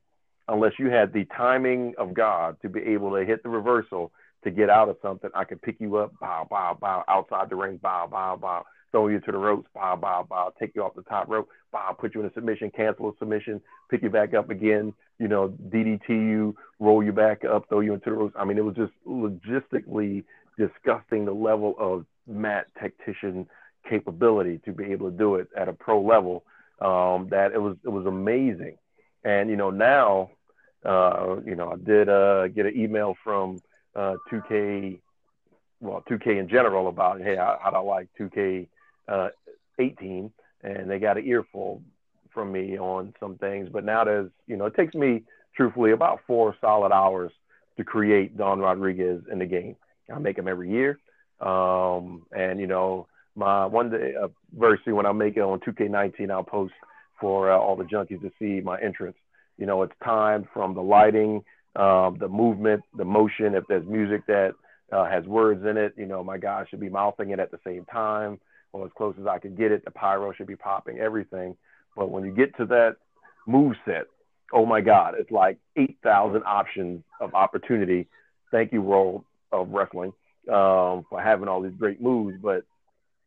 unless 0.49 0.73
you 0.79 0.91
had 0.91 1.13
the 1.13 1.25
timing 1.37 1.95
of 1.99 2.15
God 2.15 2.57
to 2.63 2.69
be 2.69 2.81
able 2.81 3.11
to 3.17 3.25
hit 3.25 3.43
the 3.43 3.49
reversal 3.49 4.13
to 4.45 4.51
get 4.51 4.71
out 4.71 4.89
of 4.89 4.97
something. 5.03 5.31
I 5.35 5.45
could 5.45 5.61
pick 5.61 5.77
you 5.81 5.97
up, 5.97 6.13
bow, 6.21 6.47
bow, 6.49 6.77
bow, 6.81 7.05
outside 7.09 7.51
the 7.51 7.57
ring, 7.57 7.79
bow, 7.83 8.07
bow, 8.11 8.37
bow, 8.37 8.65
throw 8.93 9.09
you 9.09 9.19
to 9.21 9.33
the 9.33 9.39
ropes, 9.39 9.69
bow, 9.75 9.97
bow, 9.97 10.25
bow, 10.29 10.53
take 10.59 10.73
you 10.75 10.83
off 10.83 10.95
the 10.95 11.03
top 11.03 11.29
rope, 11.29 11.49
bow, 11.73 11.97
put 11.99 12.15
you 12.15 12.21
in 12.21 12.27
a 12.27 12.33
submission, 12.33 12.71
cancel 12.71 13.11
a 13.11 13.13
submission, 13.19 13.61
pick 13.91 14.03
you 14.03 14.11
back 14.11 14.35
up 14.35 14.51
again, 14.51 14.93
you 15.19 15.27
know, 15.27 15.49
DDT 15.69 16.09
you, 16.09 16.55
roll 16.79 17.03
you 17.03 17.13
back 17.13 17.45
up, 17.45 17.69
throw 17.69 17.81
you 17.81 17.95
into 17.95 18.11
the 18.11 18.17
ropes. 18.17 18.35
I 18.39 18.45
mean, 18.45 18.59
it 18.59 18.65
was 18.65 18.77
just 18.77 18.93
logistically 19.07 20.25
disgusting 20.57 21.25
the 21.25 21.33
level 21.33 21.75
of 21.79 22.07
mat 22.27 22.67
tactician 22.79 23.49
capability 23.89 24.59
to 24.65 24.73
be 24.73 24.85
able 24.87 25.11
to 25.11 25.17
do 25.17 25.37
it 25.37 25.49
at 25.57 25.69
a 25.69 25.73
pro 25.73 26.01
level. 26.01 26.45
Um, 26.81 27.29
that 27.31 27.53
it 27.53 27.61
was 27.61 27.77
it 27.85 27.89
was 27.89 28.05
amazing, 28.05 28.77
and 29.25 29.49
you 29.49 29.57
know 29.57 29.71
now, 29.71 30.31
uh, 30.85 31.37
you 31.45 31.55
know 31.55 31.73
I 31.73 31.77
did 31.77 32.09
uh, 32.09 32.49
get 32.49 32.67
an 32.67 32.77
email 32.77 33.17
from 33.25 33.63
uh, 33.95 34.17
2K, 34.31 34.99
well 35.81 36.05
2K 36.09 36.39
in 36.39 36.49
general 36.49 36.89
about 36.89 37.23
hey 37.23 37.37
how, 37.37 37.59
I 37.65 37.79
like 37.79 38.09
2K 38.21 38.69
uh, 39.09 39.29
18, 39.79 40.31
and 40.63 40.91
they 40.91 40.99
got 40.99 41.17
an 41.17 41.25
earful 41.25 41.83
from 42.35 42.53
me 42.53 42.79
on 42.79 43.15
some 43.19 43.39
things. 43.39 43.71
But 43.73 43.85
now 43.85 44.05
there's 44.05 44.31
you 44.47 44.59
know 44.59 44.67
it 44.67 44.75
takes 44.75 44.95
me 44.95 45.23
truthfully 45.57 45.93
about 45.93 46.21
four 46.27 46.55
solid 46.61 46.93
hours 46.93 47.33
to 47.79 47.85
create 47.85 48.37
Don 48.37 48.59
Rodriguez 48.59 49.23
in 49.33 49.39
the 49.39 49.47
game. 49.47 49.77
I 50.15 50.19
make 50.19 50.37
them 50.37 50.47
every 50.47 50.71
year, 50.71 50.99
um, 51.41 52.27
and 52.33 52.61
you 52.61 52.67
know 52.67 53.07
my 53.35 53.67
one 53.67 53.91
day, 53.91 54.15
uh, 54.21 54.29
very 54.57 54.81
soon 54.85 54.97
when 54.97 55.07
I 55.07 55.13
make 55.13 55.37
it 55.37 55.41
on 55.41 55.61
2K19, 55.61 56.31
I'll 56.31 56.43
post 56.43 56.75
for 57.21 57.51
uh, 57.51 57.57
all 57.57 57.77
the 57.77 57.85
junkies 57.85 58.21
to 58.23 58.33
see 58.39 58.61
my 58.61 58.81
entrance. 58.81 59.17
You 59.59 59.67
know, 59.67 59.83
it's 59.83 59.95
timed 60.05 60.47
from 60.53 60.75
the 60.75 60.83
lighting, 60.83 61.45
um, 61.77 62.17
the 62.19 62.29
movement, 62.29 62.83
the 62.97 63.05
motion. 63.05 63.55
If 63.55 63.65
there's 63.69 63.87
music 63.87 64.27
that 64.27 64.55
uh, 64.93 65.07
has 65.07 65.25
words 65.25 65.65
in 65.65 65.77
it, 65.77 65.95
you 65.97 66.07
know, 66.07 66.23
my 66.23 66.39
guy 66.39 66.65
should 66.69 66.81
be 66.81 66.89
mouthing 66.89 67.31
it 67.31 67.41
at 67.41 67.51
the 67.51 67.61
same 67.65 67.85
time 67.87 68.39
or 68.73 68.87
as 68.87 68.93
close 68.97 69.15
as 69.21 69.27
I 69.27 69.39
can 69.39 69.55
get 69.55 69.73
it. 69.73 69.85
The 69.85 69.91
pyro 69.91 70.33
should 70.33 70.47
be 70.47 70.57
popping, 70.57 70.99
everything. 70.99 71.57
But 71.97 72.11
when 72.11 72.25
you 72.25 72.33
get 72.33 72.57
to 72.59 72.67
that 72.67 72.97
move 73.47 73.77
set, 73.85 74.05
oh 74.53 74.67
my 74.67 74.81
God, 74.81 75.15
it's 75.19 75.31
like 75.31 75.59
8,000 75.77 76.43
options 76.45 77.03
of 77.21 77.35
opportunity. 77.35 78.09
Thank 78.51 78.73
you, 78.73 78.83
World 78.83 79.25
of 79.53 79.71
Wrestling, 79.71 80.13
um, 80.49 81.05
for 81.09 81.21
having 81.23 81.49
all 81.49 81.63
these 81.63 81.73
great 81.79 82.01
moves, 82.01 82.37
but 82.43 82.65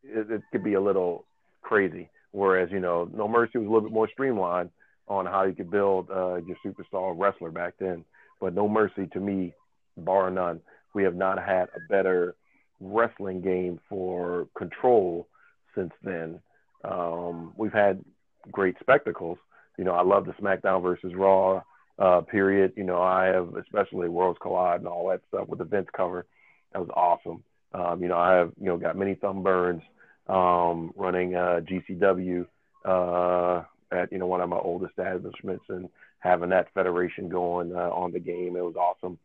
it, 0.02 0.30
it 0.30 0.42
could 0.52 0.64
be 0.64 0.74
a 0.74 0.80
little 0.80 1.24
crazy. 1.62 2.08
Whereas, 2.32 2.70
you 2.70 2.80
know, 2.80 3.10
No 3.12 3.28
Mercy 3.28 3.58
was 3.58 3.66
a 3.66 3.70
little 3.70 3.88
bit 3.88 3.92
more 3.92 4.08
streamlined 4.08 4.70
on 5.08 5.26
how 5.26 5.44
you 5.44 5.54
could 5.54 5.70
build 5.70 6.08
uh, 6.10 6.36
your 6.36 6.56
superstar 6.64 7.14
wrestler 7.16 7.50
back 7.50 7.74
then. 7.78 8.04
But 8.40 8.54
No 8.54 8.68
Mercy, 8.68 9.06
to 9.12 9.20
me, 9.20 9.52
bar 9.96 10.30
none, 10.30 10.60
we 10.94 11.02
have 11.02 11.16
not 11.16 11.42
had 11.42 11.68
a 11.74 11.80
better 11.88 12.36
wrestling 12.80 13.40
game 13.40 13.80
for 13.88 14.48
control 14.56 15.28
since 15.74 15.92
then. 16.02 16.40
Um, 16.84 17.52
we've 17.56 17.72
had 17.72 18.02
great 18.50 18.76
spectacles. 18.80 19.38
You 19.76 19.84
know, 19.84 19.92
I 19.92 20.02
love 20.02 20.26
the 20.26 20.32
SmackDown 20.32 20.82
versus 20.82 21.14
Raw 21.14 21.62
uh, 21.98 22.22
period. 22.22 22.72
You 22.76 22.84
know, 22.84 23.00
I 23.00 23.26
have 23.26 23.54
especially 23.56 24.08
Worlds 24.08 24.38
Collide 24.40 24.80
and 24.80 24.88
all 24.88 25.08
that 25.08 25.20
stuff 25.28 25.48
with 25.48 25.58
the 25.58 25.64
Vince 25.64 25.88
cover. 25.94 26.26
That 26.72 26.80
was 26.80 26.90
awesome. 26.94 27.42
Um, 27.72 28.02
you 28.02 28.08
know, 28.08 28.18
I 28.18 28.34
have 28.34 28.52
you 28.60 28.66
know 28.66 28.76
got 28.76 28.96
many 28.96 29.14
thumb 29.14 29.42
burns 29.42 29.82
um, 30.28 30.92
running 30.96 31.34
uh, 31.34 31.60
GCW 31.62 32.46
uh, 32.84 33.62
at 33.90 34.12
you 34.12 34.18
know 34.18 34.26
one 34.26 34.40
of 34.40 34.48
my 34.48 34.58
old 34.58 34.84
establishments 34.84 35.64
and 35.68 35.88
having 36.18 36.50
that 36.50 36.72
federation 36.74 37.28
going 37.28 37.74
uh, 37.74 37.90
on 37.90 38.12
the 38.12 38.20
game. 38.20 38.56
It 38.56 38.64
was 38.64 38.76
awesome. 38.76 39.18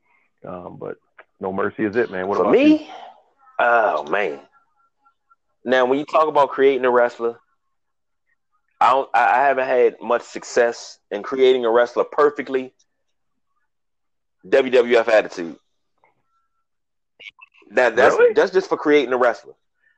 Um, 0.46 0.78
but 0.80 0.98
no 1.40 1.52
mercy 1.52 1.84
is 1.84 1.96
it, 1.96 2.12
man. 2.12 2.28
What 2.28 2.38
For 2.38 2.44
about 2.44 2.54
me? 2.54 2.84
you? 2.86 2.88
Oh 3.60 4.04
man. 4.10 4.40
Now, 5.64 5.86
when 5.86 5.98
you 5.98 6.06
talk 6.06 6.28
about 6.28 6.50
creating 6.50 6.86
a 6.86 6.92
wrestler, 6.92 7.40
I 8.80 8.92
don't, 8.92 9.10
I 9.16 9.42
haven't 9.42 9.66
had 9.68 9.96
much 10.00 10.22
success 10.22 11.00
in 11.10 11.24
creating 11.24 11.66
a 11.66 11.72
wrestler 11.72 12.04
perfectly. 12.04 12.74
WWF 14.48 15.08
attitude. 15.08 15.58
That 17.76 17.96
that's 17.96 18.16
Really? 18.16 18.34
that's 18.34 18.52
just 18.52 18.70
for 18.70 18.78
creating 18.78 19.14
a 19.14 19.18
wrestler. 19.18 19.54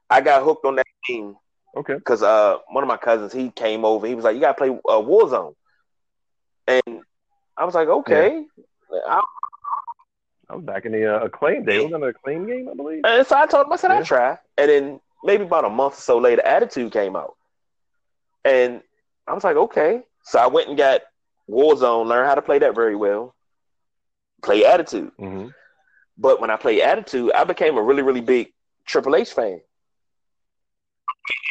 I 0.10 0.22
got 0.22 0.44
hooked 0.44 0.66
on 0.66 0.76
that 0.76 0.88
game 1.08 1.36
Okay. 1.76 1.96
because 1.96 2.24
uh 2.24 2.58
one 2.70 2.84
of 2.84 2.88
my 2.88 2.98
cousins 2.98 3.32
he 3.34 3.50
came 3.52 3.86
over. 3.86 4.08
He 4.08 4.16
was 4.16 4.24
like, 4.26 4.36
"You 4.36 4.42
got 4.42 4.58
to 4.58 4.64
play 4.66 4.70
uh, 4.70 5.02
Warzone," 5.02 5.54
and 6.68 7.02
I 7.58 7.66
was 7.66 7.76
like, 7.76 7.88
"Okay." 7.88 8.46
I, 9.08 9.22
I 10.50 10.56
was 10.56 10.64
back 10.64 10.86
in 10.86 10.92
the 10.94 11.06
uh, 11.06 11.26
acclaim 11.26 11.66
day. 11.66 11.78
It 11.78 11.84
was 11.84 11.94
an 11.94 12.04
acclaim 12.04 12.48
game, 12.48 12.70
I 12.72 12.74
believe. 12.74 13.02
and 13.06 13.28
so 13.28 13.38
I 13.38 13.46
told 13.48 13.68
him, 13.68 13.74
I 13.74 13.76
said, 13.76 13.90
Yeah. 13.92 13.98
"I'll 13.98 14.06
try." 14.06 14.38
And 14.58 14.70
then 14.70 15.00
maybe 15.24 15.44
about 15.44 15.66
a 15.66 15.70
month 15.70 15.94
or 15.98 16.02
so 16.02 16.18
later, 16.20 16.42
Attitude 16.44 16.92
came 16.94 17.16
out, 17.16 17.36
and 18.46 18.82
I 19.28 19.34
was 19.34 19.44
like, 19.44 19.58
"Okay." 19.58 20.04
So 20.24 20.40
I 20.40 20.48
went 20.48 20.70
and 20.70 20.78
got 20.78 21.02
Warzone, 21.50 22.08
learned 22.08 22.28
how 22.28 22.36
to 22.36 22.42
play 22.42 22.60
that 22.60 22.76
very 22.76 22.96
well. 22.96 23.36
Play 24.42 24.66
Attitude, 24.66 25.12
Mm-hmm. 25.20 25.50
But 26.18 26.42
when 26.42 26.50
I 26.50 26.58
played 26.58 26.82
Attitude, 26.82 27.32
I 27.34 27.44
became 27.44 27.78
a 27.78 27.82
really, 27.82 28.02
really 28.04 28.22
big 28.22 28.54
Triple 28.86 29.16
H 29.16 29.34
fan. 29.34 29.62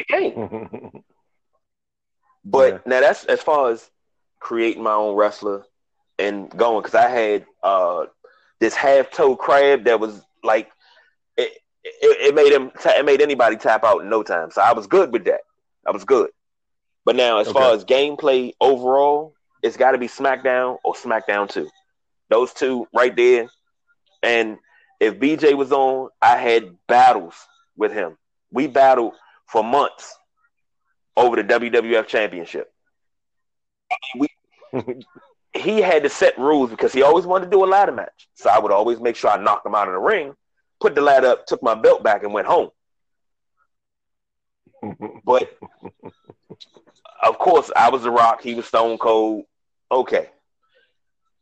But 2.43 2.73
Yeah. 2.73 2.79
now 2.85 3.01
that's 3.01 3.25
as 3.25 3.41
far 3.41 3.71
as 3.71 3.89
creating 4.39 4.83
my 4.83 4.93
own 4.93 5.15
wrestler 5.15 5.65
and 6.19 6.49
going 6.55 6.81
because 6.81 6.95
I 6.95 7.09
had 7.09 7.45
uh 7.63 8.05
this 8.59 8.75
half 8.75 9.11
toe 9.11 9.35
crab 9.35 9.83
that 9.85 9.99
was 9.99 10.21
like 10.43 10.71
it, 11.37 11.51
it, 11.83 12.29
it 12.29 12.35
made 12.35 12.51
him 12.53 12.71
ta- 12.71 12.97
it 12.97 13.05
made 13.05 13.21
anybody 13.21 13.57
tap 13.57 13.83
out 13.83 14.01
in 14.01 14.09
no 14.09 14.23
time. 14.23 14.51
So 14.51 14.61
I 14.61 14.73
was 14.73 14.87
good 14.87 15.11
with 15.11 15.25
that. 15.25 15.41
I 15.85 15.91
was 15.91 16.03
good. 16.05 16.29
But 17.05 17.15
now 17.15 17.39
as 17.39 17.49
far 17.49 17.73
as 17.73 17.85
gameplay 17.85 18.53
overall, 18.61 19.33
it's 19.61 19.77
got 19.77 19.91
to 19.91 19.97
be 19.97 20.07
SmackDown 20.07 20.77
or 20.83 20.93
SmackDown 20.93 21.49
2. 21.49 21.69
Those 22.29 22.53
two 22.53 22.87
right 22.93 23.15
there. 23.15 23.47
And 24.23 24.57
if 24.99 25.19
BJ 25.19 25.55
was 25.55 25.71
on, 25.71 26.09
I 26.21 26.37
had 26.37 26.75
battles 26.87 27.35
with 27.75 27.91
him. 27.93 28.17
We 28.51 28.67
battled 28.67 29.13
for 29.45 29.63
months 29.63 30.15
over 31.15 31.35
the 31.35 31.43
WWF 31.43 32.07
championship. 32.07 32.71
We, 34.17 34.27
He 35.57 35.81
had 35.81 36.03
to 36.03 36.09
set 36.09 36.37
rules 36.37 36.69
because 36.69 36.93
he 36.93 37.01
always 37.01 37.25
wanted 37.25 37.45
to 37.45 37.51
do 37.51 37.63
a 37.63 37.65
ladder 37.65 37.91
match. 37.91 38.27
So 38.35 38.49
I 38.49 38.59
would 38.59 38.71
always 38.71 38.99
make 38.99 39.15
sure 39.15 39.31
I 39.31 39.41
knocked 39.41 39.65
him 39.65 39.75
out 39.75 39.87
of 39.87 39.93
the 39.93 39.99
ring, 39.99 40.35
put 40.79 40.93
the 40.95 41.01
ladder 41.01 41.27
up, 41.27 41.47
took 41.47 41.63
my 41.63 41.73
belt 41.73 42.03
back, 42.03 42.23
and 42.23 42.33
went 42.33 42.47
home. 42.47 42.69
But 45.25 45.57
of 47.23 47.39
course, 47.39 47.71
I 47.75 47.89
was 47.89 48.03
The 48.03 48.11
Rock. 48.11 48.41
He 48.41 48.53
was 48.53 48.67
Stone 48.67 48.99
Cold. 48.99 49.45
Okay, 49.91 50.29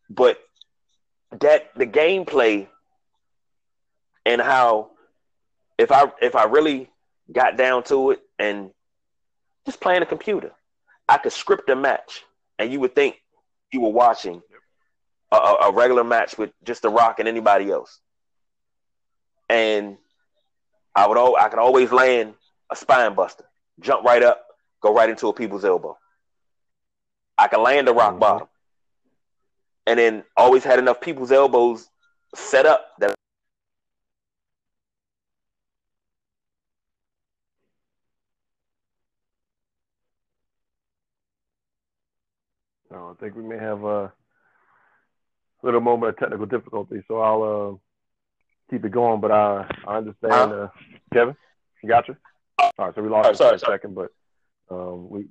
but 0.09 0.39
that 1.41 1.73
the 1.75 1.85
gameplay 1.85 2.67
and 4.25 4.41
how 4.41 4.91
if 5.77 5.91
I 5.91 6.11
if 6.21 6.35
I 6.35 6.45
really 6.45 6.89
got 7.31 7.57
down 7.57 7.83
to 7.83 8.11
it 8.11 8.21
and 8.39 8.71
just 9.65 9.81
playing 9.81 10.01
a 10.03 10.05
computer, 10.05 10.51
I 11.09 11.17
could 11.17 11.33
script 11.33 11.69
a 11.69 11.75
match, 11.75 12.23
and 12.59 12.71
you 12.71 12.79
would 12.79 12.95
think 12.95 13.21
you 13.71 13.81
were 13.81 13.89
watching 13.89 14.41
a, 15.31 15.35
a 15.35 15.71
regular 15.73 16.03
match 16.03 16.37
with 16.37 16.51
just 16.63 16.81
The 16.81 16.89
Rock 16.89 17.19
and 17.19 17.27
anybody 17.27 17.71
else. 17.71 17.99
And 19.49 19.97
I 20.95 21.07
would 21.07 21.17
al- 21.17 21.35
I 21.37 21.49
could 21.49 21.59
always 21.59 21.91
land 21.91 22.35
a 22.71 22.75
spine 22.75 23.13
buster, 23.15 23.45
jump 23.79 24.03
right 24.05 24.23
up, 24.23 24.45
go 24.81 24.93
right 24.93 25.09
into 25.09 25.27
a 25.27 25.33
people's 25.33 25.65
elbow. 25.65 25.97
I 27.37 27.47
can 27.47 27.61
land 27.61 27.89
a 27.89 27.93
rock 27.93 28.15
Mhm. 28.15 28.19
bottom, 28.19 28.47
and 29.87 29.99
then 29.99 30.23
always 30.35 30.63
had 30.63 30.79
enough 30.79 31.01
people's 31.01 31.31
elbows 31.31 31.89
set 32.33 32.65
up 32.65 32.91
that 32.99 33.15
No, 42.91 43.09
I 43.09 43.21
think 43.21 43.35
we 43.35 43.43
may 43.43 43.57
have 43.57 43.83
a 43.83 44.13
little 45.63 45.81
moment 45.81 46.11
of 46.11 46.17
technical 46.17 46.45
difficulty, 46.45 47.03
so 47.09 47.19
I'll 47.19 47.43
uh, 47.43 48.71
keep 48.71 48.85
it 48.85 48.91
going. 48.91 49.19
But 49.19 49.31
I, 49.31 49.67
I 49.85 49.97
understand, 49.97 50.53
uh, 50.53 50.67
Kevin. 51.11 51.35
You 51.83 51.89
got 51.89 52.07
you. 52.07 52.15
All 52.57 52.71
right, 52.77 52.95
so 52.95 53.01
we 53.01 53.09
lost 53.09 53.29
you 53.29 53.35
sorry, 53.35 53.57
for 53.57 53.65
a 53.65 53.69
second, 53.73 53.95
but 53.95 54.11
um, 54.71 55.09
we 55.09 55.25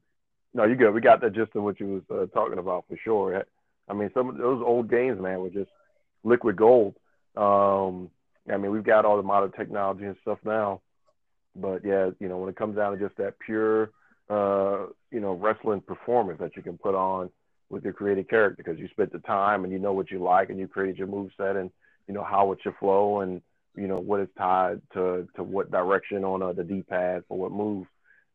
no, 0.53 0.65
you 0.65 0.75
good. 0.77 0.93
We 0.93 1.01
got 1.01 1.21
that 1.23 1.33
gist 1.33 1.57
of 1.57 1.63
what 1.63 1.81
you 1.81 1.87
was 1.87 2.03
uh, 2.11 2.27
talking 2.39 2.59
about 2.59 2.85
for 2.89 2.99
sure. 3.03 3.45
I 3.89 3.95
mean, 3.95 4.11
some 4.15 4.29
of 4.29 4.37
those 4.37 4.63
old 4.65 4.91
games, 4.91 5.21
man, 5.21 5.41
were 5.41 5.51
just 5.51 5.71
liquid 6.23 6.57
gold. 6.57 6.95
Um, 7.37 8.11
I 8.51 8.57
mean, 8.57 8.71
we've 8.71 8.85
got 8.85 9.05
all 9.05 9.17
the 9.17 9.23
modern 9.23 9.53
technology 9.53 10.05
and 10.05 10.17
stuff 10.23 10.39
now, 10.45 10.81
but 11.57 11.85
yeah, 11.85 12.11
you 12.19 12.29
know, 12.29 12.39
when 12.39 12.49
it 12.49 12.57
comes 12.57 12.77
down 12.77 12.93
to 12.93 12.99
just 12.99 13.17
that 13.19 13.39
pure, 13.39 13.91
uh, 14.29 14.87
you 15.11 15.21
know, 15.21 15.33
wrestling 15.35 15.81
performance 15.81 16.41
that 16.41 16.57
you 16.57 16.63
can 16.63 16.79
put 16.79 16.95
on 16.95 17.31
with 17.71 17.85
your 17.85 17.93
created 17.93 18.29
character 18.29 18.63
because 18.63 18.79
you 18.79 18.89
spent 18.89 19.13
the 19.13 19.19
time 19.21 19.65
and 19.65 19.73
you 19.73 19.79
know 19.79 19.93
what 19.93 20.11
you 20.11 20.19
like 20.23 20.51
and 20.51 20.59
you 20.59 20.69
created 20.69 20.99
your 20.99 21.07
move 21.07 21.31
set 21.37 21.57
and 21.57 21.71
you 22.07 22.15
know 22.15 22.23
how 22.23 22.53
it 22.53 22.59
should 22.63 22.77
flow 22.77 23.21
and 23.21 23.41
you 23.77 23.89
know 23.89 23.99
what 23.99 24.21
is 24.21 24.29
tied 24.37 24.81
to 24.93 25.27
to 25.35 25.43
what 25.43 25.71
direction 25.71 26.25
on 26.25 26.43
uh, 26.43 26.53
the 26.53 26.65
D-pad 26.65 27.25
for 27.29 27.39
what 27.39 27.53
move. 27.53 27.87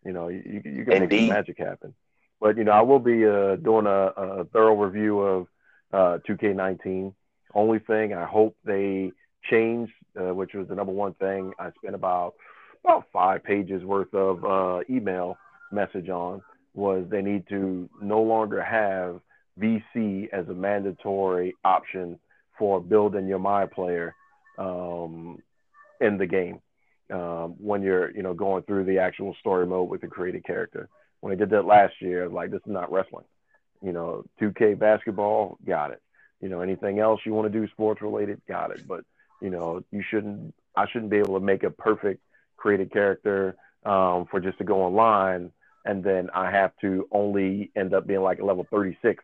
You 0.06 0.14
know, 0.14 0.28
you 0.30 0.62
you, 0.64 0.86
can 0.86 1.00
make 1.00 1.04
Indeed. 1.04 1.30
magic 1.30 1.58
happen. 1.58 1.94
But 2.40 2.58
you 2.58 2.64
know, 2.64 2.72
I 2.72 2.82
will 2.82 3.00
be 3.00 3.26
uh, 3.26 3.58
doing 3.58 3.86
a, 3.86 4.08
a 4.16 4.46
thorough 4.46 4.76
review 4.76 5.20
of 5.20 5.48
uh, 5.92 6.18
2K19. 6.28 7.14
Only 7.54 7.80
thing 7.80 8.14
I 8.14 8.26
hope 8.26 8.56
they 8.64 9.12
change, 9.50 9.90
uh, 10.20 10.34
which 10.34 10.54
was 10.54 10.68
the 10.68 10.76
number 10.76 10.94
one 10.94 11.14
thing 11.16 11.54
I 11.60 11.72
spent 11.82 11.96
about 11.96 12.36
about 12.84 13.06
five 13.12 13.44
pages 13.44 13.84
worth 13.84 14.14
of 14.14 14.46
uh, 14.46 14.80
email 14.90 15.38
message 15.72 16.10
on 16.10 16.42
was 16.74 17.06
they 17.10 17.22
need 17.22 17.44
to 17.50 17.90
no 18.02 18.22
longer 18.22 18.64
have 18.64 19.20
VC 19.60 20.30
as 20.32 20.48
a 20.48 20.54
mandatory 20.54 21.56
option 21.66 22.18
for 22.58 22.80
building 22.80 23.28
your 23.28 23.40
My 23.40 23.66
Player 23.66 24.16
um, 24.58 25.42
in 26.00 26.18
the 26.18 26.26
game 26.26 26.62
um, 27.12 27.56
when 27.60 27.82
you're 27.82 28.12
you 28.12 28.24
know 28.24 28.34
going 28.34 28.64
through 28.64 28.86
the 28.86 29.00
actual 29.00 29.36
story 29.40 29.66
mode 29.66 29.90
with 29.90 30.02
the 30.02 30.08
created 30.08 30.46
character. 30.46 30.90
When 31.22 31.32
they 31.32 31.38
did 31.38 31.50
that 31.52 31.66
last 31.66 31.96
year, 32.02 32.26
I 32.26 32.28
like 32.28 32.52
this 32.52 32.62
is 32.66 32.72
not 32.72 32.92
wrestling. 32.92 33.26
You 33.82 33.94
know, 33.94 34.24
2K 34.42 34.78
basketball, 34.78 35.58
got 35.66 35.92
it. 35.92 36.02
You 36.42 36.50
know, 36.50 36.62
anything 36.62 37.00
else 37.00 37.22
you 37.26 37.34
want 37.34 37.52
to 37.52 37.60
do 37.60 37.68
sports 37.70 38.02
related, 38.02 38.42
got 38.48 38.72
it. 38.72 38.88
But 38.88 39.04
you 39.42 39.50
know, 39.50 39.84
you 39.92 40.04
shouldn't. 40.10 40.54
I 40.76 40.86
shouldn't 40.92 41.12
be 41.12 41.18
able 41.18 41.40
to 41.40 41.46
make 41.46 41.64
a 41.64 41.70
perfect 41.70 42.22
created 42.58 42.92
character 42.92 43.56
um, 43.86 44.26
for 44.30 44.40
just 44.40 44.58
to 44.60 44.64
go 44.64 44.84
online, 44.84 45.52
and 45.86 46.04
then 46.04 46.30
I 46.34 46.52
have 46.52 46.72
to 46.82 47.08
only 47.12 47.72
end 47.76 47.94
up 47.94 48.08
being 48.08 48.22
like 48.22 48.40
a 48.40 48.46
level 48.46 48.66
36 48.70 49.24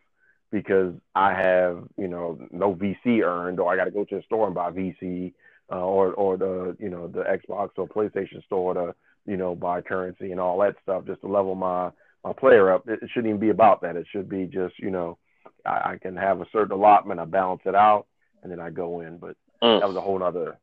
because 0.50 0.94
I 1.14 1.32
have 1.32 1.84
you 1.96 2.08
know 2.08 2.38
no 2.50 2.74
VC 2.74 3.22
earned, 3.22 3.60
or 3.60 3.72
I 3.72 3.76
got 3.76 3.84
to 3.84 3.90
go 3.90 4.04
to 4.04 4.16
the 4.16 4.22
store 4.22 4.46
and 4.46 4.54
buy 4.54 4.70
VC, 4.70 5.32
uh, 5.70 5.80
or 5.80 6.12
or 6.12 6.36
the 6.36 6.76
you 6.78 6.88
know 6.88 7.08
the 7.08 7.22
Xbox 7.22 7.70
or 7.76 7.88
PlayStation 7.88 8.44
store 8.44 8.74
to 8.74 8.94
you 9.26 9.36
know 9.36 9.54
buy 9.54 9.80
currency 9.80 10.32
and 10.32 10.40
all 10.40 10.58
that 10.58 10.76
stuff 10.82 11.04
just 11.06 11.20
to 11.20 11.28
level 11.28 11.54
my 11.54 11.90
my 12.24 12.32
player 12.32 12.72
up. 12.72 12.88
It, 12.88 13.00
it 13.02 13.10
shouldn't 13.12 13.28
even 13.28 13.40
be 13.40 13.50
about 13.50 13.82
that. 13.82 13.96
It 13.96 14.06
should 14.10 14.28
be 14.28 14.46
just 14.46 14.78
you 14.78 14.90
know 14.90 15.18
I, 15.64 15.92
I 15.92 15.98
can 16.00 16.16
have 16.16 16.40
a 16.40 16.46
certain 16.52 16.72
allotment. 16.72 17.20
I 17.20 17.24
balance 17.24 17.62
it 17.64 17.74
out, 17.74 18.06
and 18.42 18.50
then 18.50 18.60
I 18.60 18.70
go 18.70 19.00
in. 19.00 19.18
But 19.18 19.36
mm. 19.62 19.80
that 19.80 19.86
was 19.86 19.96
a 19.96 20.00
whole 20.00 20.22
other, 20.22 20.58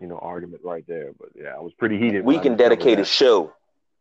you 0.00 0.06
know, 0.06 0.18
argument 0.18 0.62
right 0.64 0.84
there. 0.86 1.12
But 1.18 1.30
yeah, 1.34 1.54
I 1.56 1.60
was 1.60 1.72
pretty 1.74 1.98
heated. 1.98 2.24
We 2.24 2.38
can 2.38 2.56
dedicate 2.56 2.98
a 2.98 3.04
show, 3.04 3.52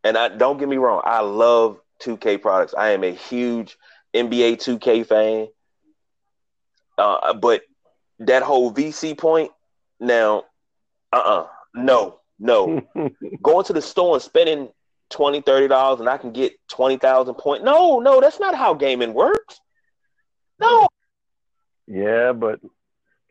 and 0.03 0.17
I 0.17 0.29
don't 0.29 0.57
get 0.57 0.69
me 0.69 0.77
wrong. 0.77 1.01
I 1.03 1.21
love 1.21 1.79
2K 2.01 2.41
products. 2.41 2.73
I 2.77 2.91
am 2.91 3.03
a 3.03 3.13
huge 3.13 3.77
NBA 4.13 4.57
2K 4.57 5.05
fan. 5.05 5.47
Uh, 6.97 7.33
but 7.33 7.61
that 8.19 8.43
whole 8.43 8.73
VC 8.73 9.17
point, 9.17 9.51
now, 9.99 10.45
uh 11.11 11.17
uh-uh, 11.17 11.41
uh 11.41 11.47
no, 11.73 12.19
no. 12.39 12.81
Going 13.41 13.65
to 13.65 13.73
the 13.73 13.81
store 13.81 14.15
and 14.15 14.23
spending 14.23 14.69
20 15.09 15.41
$30 15.41 15.99
and 15.99 16.09
I 16.09 16.17
can 16.17 16.31
get 16.31 16.53
20,000 16.69 17.35
points. 17.35 17.63
No, 17.63 17.99
no, 17.99 18.19
that's 18.21 18.39
not 18.39 18.55
how 18.55 18.73
gaming 18.73 19.13
works. 19.13 19.59
No. 20.59 20.87
Yeah, 21.87 22.33
but 22.33 22.59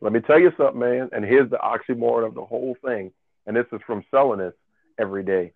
let 0.01 0.13
me 0.13 0.21
tell 0.21 0.39
you 0.39 0.53
something, 0.57 0.79
man. 0.79 1.11
And 1.13 1.25
here's 1.25 1.51
the 1.51 1.59
oxymoron 1.59 2.27
of 2.27 2.35
the 2.35 2.45
whole 2.45 2.77
thing. 2.85 3.13
And 3.47 3.57
this 3.57 3.67
is 3.73 3.81
from 3.87 4.05
selling 4.11 4.39
this 4.39 4.55
every 4.99 5.25
day. 5.25 5.53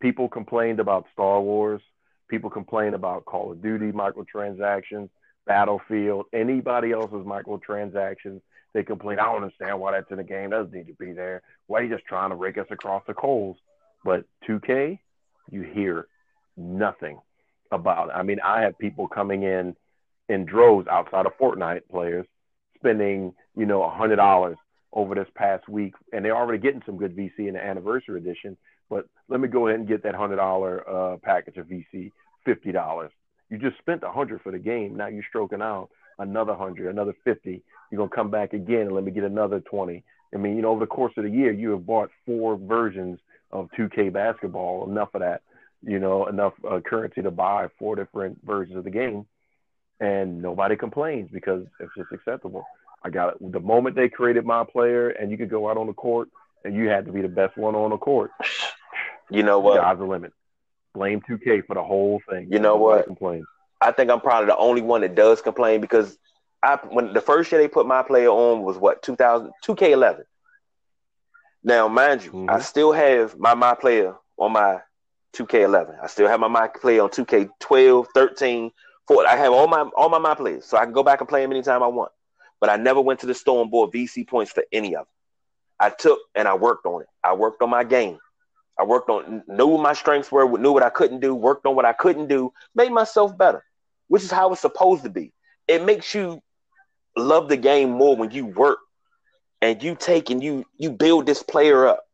People 0.00 0.28
complained 0.28 0.80
about 0.80 1.06
Star 1.12 1.40
Wars. 1.40 1.82
People 2.28 2.50
complain 2.50 2.94
about 2.94 3.24
Call 3.24 3.52
of 3.52 3.62
Duty 3.62 3.90
microtransactions, 3.90 5.08
Battlefield, 5.46 6.26
anybody 6.32 6.92
else's 6.92 7.26
microtransactions. 7.26 8.40
They 8.74 8.82
complain, 8.82 9.18
I 9.18 9.24
don't 9.24 9.42
understand 9.42 9.80
why 9.80 9.92
that's 9.92 10.10
in 10.10 10.18
the 10.18 10.24
game. 10.24 10.50
That 10.50 10.58
doesn't 10.58 10.74
need 10.74 10.86
to 10.88 10.94
be 10.94 11.12
there. 11.12 11.42
Why 11.66 11.80
are 11.80 11.84
you 11.84 11.94
just 11.94 12.06
trying 12.06 12.30
to 12.30 12.36
rake 12.36 12.58
us 12.58 12.66
across 12.70 13.02
the 13.06 13.14
coals? 13.14 13.56
But 14.04 14.24
2K, 14.48 14.98
you 15.50 15.62
hear 15.62 16.06
nothing 16.56 17.18
about 17.72 18.10
it. 18.10 18.12
I 18.12 18.22
mean, 18.22 18.38
I 18.44 18.62
have 18.62 18.78
people 18.78 19.08
coming 19.08 19.42
in 19.42 19.74
in 20.28 20.44
droves 20.44 20.86
outside 20.88 21.26
of 21.26 21.32
Fortnite 21.40 21.82
players 21.90 22.26
spending, 22.76 23.34
you 23.56 23.66
know, 23.66 23.82
a 23.82 23.90
hundred 23.90 24.16
dollars 24.16 24.56
over 24.92 25.14
this 25.14 25.28
past 25.34 25.68
week, 25.68 25.94
and 26.12 26.24
they're 26.24 26.36
already 26.36 26.60
getting 26.60 26.82
some 26.86 26.96
good 26.96 27.16
VC 27.16 27.48
in 27.48 27.54
the 27.54 27.64
anniversary 27.64 28.20
edition. 28.20 28.56
But 28.90 29.06
let 29.28 29.40
me 29.40 29.48
go 29.48 29.68
ahead 29.68 29.80
and 29.80 29.88
get 29.88 30.02
that 30.04 30.14
hundred 30.14 30.36
dollar 30.36 30.88
uh, 30.88 31.16
package 31.22 31.56
of 31.56 31.66
VC, 31.66 32.12
fifty 32.44 32.72
dollars. 32.72 33.10
You 33.50 33.58
just 33.58 33.78
spent 33.78 34.02
a 34.02 34.10
hundred 34.10 34.42
for 34.42 34.52
the 34.52 34.58
game. 34.58 34.96
Now 34.96 35.08
you're 35.08 35.24
stroking 35.28 35.62
out 35.62 35.90
another 36.18 36.54
hundred, 36.54 36.90
another 36.90 37.14
fifty. 37.24 37.62
You're 37.90 37.98
gonna 37.98 38.10
come 38.10 38.30
back 38.30 38.52
again 38.52 38.82
and 38.82 38.92
let 38.92 39.04
me 39.04 39.10
get 39.10 39.24
another 39.24 39.60
twenty. 39.60 40.04
I 40.34 40.36
mean, 40.36 40.56
you 40.56 40.62
know, 40.62 40.70
over 40.70 40.80
the 40.80 40.86
course 40.86 41.14
of 41.16 41.24
the 41.24 41.30
year, 41.30 41.52
you 41.52 41.70
have 41.70 41.86
bought 41.86 42.10
four 42.26 42.56
versions 42.56 43.18
of 43.50 43.70
2K 43.78 44.12
basketball. 44.12 44.88
Enough 44.88 45.14
of 45.14 45.20
that, 45.20 45.42
you 45.82 45.98
know, 45.98 46.26
enough 46.26 46.52
uh, 46.68 46.80
currency 46.80 47.22
to 47.22 47.30
buy 47.30 47.68
four 47.78 47.96
different 47.96 48.38
versions 48.44 48.76
of 48.76 48.84
the 48.84 48.90
game, 48.90 49.26
and 50.00 50.42
nobody 50.42 50.76
complains 50.76 51.30
because 51.32 51.64
it's 51.80 51.92
just 51.96 52.12
acceptable. 52.12 52.66
I 53.02 53.10
got 53.10 53.34
it. 53.34 53.52
The 53.52 53.60
moment 53.60 53.96
they 53.96 54.08
created 54.08 54.44
my 54.44 54.64
player, 54.64 55.08
and 55.08 55.30
you 55.30 55.38
could 55.38 55.50
go 55.50 55.70
out 55.70 55.76
on 55.76 55.86
the 55.86 55.94
court, 55.94 56.28
and 56.64 56.74
you 56.74 56.88
had 56.88 57.06
to 57.06 57.12
be 57.12 57.22
the 57.22 57.28
best 57.28 57.56
one 57.56 57.74
on 57.74 57.90
the 57.90 57.96
court. 57.96 58.30
You 59.30 59.42
know 59.42 59.60
what? 59.60 59.76
God's 59.76 60.00
the 60.00 60.06
limit. 60.06 60.32
Blame 60.94 61.20
2K 61.20 61.66
for 61.66 61.74
the 61.74 61.82
whole 61.82 62.20
thing. 62.28 62.48
You 62.50 62.58
know 62.58 62.76
what? 62.76 63.06
Complain. 63.06 63.44
I 63.80 63.92
think 63.92 64.10
I'm 64.10 64.20
probably 64.20 64.46
the 64.46 64.56
only 64.56 64.82
one 64.82 65.02
that 65.02 65.14
does 65.14 65.40
complain 65.40 65.80
because 65.80 66.18
I 66.62 66.76
when 66.90 67.12
the 67.12 67.20
first 67.20 67.52
year 67.52 67.60
they 67.60 67.68
put 67.68 67.86
my 67.86 68.02
player 68.02 68.28
on 68.28 68.62
was 68.62 68.76
what 68.76 69.02
2000 69.02 69.52
2K11. 69.64 70.22
Now, 71.62 71.88
mind 71.88 72.24
you, 72.24 72.32
mm-hmm. 72.32 72.50
I 72.50 72.60
still 72.60 72.92
have 72.92 73.38
my 73.38 73.54
my 73.54 73.74
player 73.74 74.14
on 74.36 74.52
my 74.52 74.80
2K11. 75.36 76.02
I 76.02 76.06
still 76.06 76.28
have 76.28 76.40
my 76.40 76.48
my 76.48 76.68
player 76.68 77.02
on 77.02 77.10
2K12, 77.10 78.06
13, 78.14 78.70
14. 79.06 79.26
I 79.28 79.36
have 79.36 79.52
all 79.52 79.68
my 79.68 79.82
all 79.96 80.08
my 80.08 80.18
my 80.18 80.34
players, 80.34 80.64
so 80.64 80.76
I 80.76 80.84
can 80.84 80.92
go 80.92 81.02
back 81.02 81.20
and 81.20 81.28
play 81.28 81.42
them 81.42 81.52
anytime 81.52 81.82
I 81.82 81.88
want. 81.88 82.12
But 82.60 82.70
I 82.70 82.76
never 82.76 83.00
went 83.00 83.20
to 83.20 83.26
the 83.26 83.34
store 83.34 83.62
and 83.62 83.70
bought 83.70 83.92
VC 83.92 84.26
points 84.26 84.50
for 84.50 84.64
any 84.72 84.96
of 84.96 85.00
them. 85.00 85.12
I 85.80 85.90
took 85.90 86.18
and 86.34 86.48
I 86.48 86.54
worked 86.54 86.86
on 86.86 87.02
it. 87.02 87.08
I 87.22 87.34
worked 87.34 87.62
on 87.62 87.70
my 87.70 87.84
game. 87.84 88.18
I 88.78 88.84
worked 88.84 89.10
on 89.10 89.42
knew 89.48 89.66
what 89.66 89.82
my 89.82 89.92
strengths 89.92 90.30
were, 90.30 90.58
knew 90.58 90.72
what 90.72 90.82
I 90.82 90.90
couldn't 90.90 91.20
do, 91.20 91.34
worked 91.34 91.66
on 91.66 91.74
what 91.74 91.84
I 91.84 91.92
couldn't 91.92 92.28
do, 92.28 92.52
made 92.74 92.92
myself 92.92 93.36
better, 93.36 93.64
which 94.08 94.22
is 94.22 94.30
how 94.30 94.52
it's 94.52 94.60
supposed 94.60 95.04
to 95.04 95.10
be. 95.10 95.32
It 95.66 95.84
makes 95.84 96.14
you 96.14 96.42
love 97.16 97.48
the 97.48 97.56
game 97.56 97.90
more 97.90 98.16
when 98.16 98.30
you 98.30 98.46
work 98.46 98.78
and 99.60 99.82
you 99.82 99.94
take 99.94 100.30
and 100.30 100.42
you 100.42 100.64
you 100.76 100.90
build 100.90 101.26
this 101.26 101.42
player 101.42 101.86
up 101.86 102.04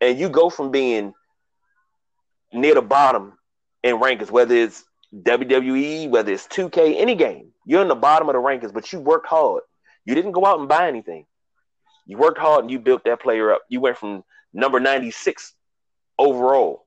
and 0.00 0.18
you 0.18 0.28
go 0.28 0.50
from 0.50 0.70
being 0.70 1.14
near 2.52 2.74
the 2.74 2.82
bottom 2.82 3.34
in 3.82 3.96
rankings, 3.96 4.30
whether 4.30 4.54
it's 4.54 4.84
WWE, 5.14 6.10
whether 6.10 6.32
it's 6.32 6.46
2K, 6.48 6.96
any 6.98 7.14
game, 7.14 7.50
you're 7.64 7.82
in 7.82 7.88
the 7.88 7.94
bottom 7.94 8.28
of 8.28 8.34
the 8.34 8.40
rankings, 8.40 8.72
but 8.72 8.92
you 8.92 9.00
worked 9.00 9.26
hard. 9.26 9.62
You 10.04 10.14
didn't 10.14 10.32
go 10.32 10.44
out 10.44 10.58
and 10.58 10.68
buy 10.68 10.88
anything. 10.88 11.26
You 12.06 12.16
worked 12.16 12.38
hard 12.38 12.62
and 12.64 12.70
you 12.70 12.78
built 12.78 13.04
that 13.04 13.20
player 13.20 13.52
up. 13.52 13.62
You 13.68 13.80
went 13.80 13.98
from 13.98 14.24
number 14.52 14.80
96 14.80 15.54
overall 16.18 16.86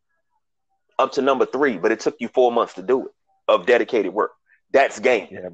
up 0.99 1.13
to 1.13 1.21
number 1.21 1.45
three, 1.45 1.77
but 1.77 1.91
it 1.91 1.99
took 1.99 2.15
you 2.19 2.27
four 2.27 2.51
months 2.51 2.73
to 2.75 2.81
do 2.81 3.05
it 3.05 3.11
of 3.47 3.65
dedicated 3.65 4.13
work. 4.13 4.31
That's 4.71 4.99
game. 4.99 5.27
Yeah. 5.31 5.49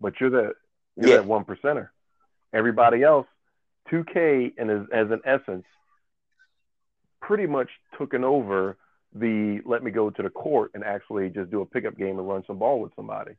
But 0.00 0.20
you're 0.20 0.30
the 0.30 0.52
you're 0.96 1.10
yeah. 1.10 1.16
that 1.16 1.26
one 1.26 1.44
percenter. 1.44 1.88
Everybody 2.52 3.02
else 3.02 3.26
2K 3.90 4.52
and 4.58 4.70
as, 4.70 4.82
as 4.92 5.10
an 5.10 5.20
essence 5.24 5.64
pretty 7.20 7.46
much 7.46 7.68
taken 7.98 8.24
over 8.24 8.76
the 9.14 9.60
let 9.64 9.82
me 9.82 9.90
go 9.90 10.10
to 10.10 10.22
the 10.22 10.30
court 10.30 10.70
and 10.74 10.82
actually 10.84 11.28
just 11.28 11.50
do 11.50 11.60
a 11.60 11.66
pickup 11.66 11.96
game 11.96 12.18
and 12.18 12.28
run 12.28 12.44
some 12.46 12.58
ball 12.58 12.80
with 12.80 12.92
somebody. 12.96 13.32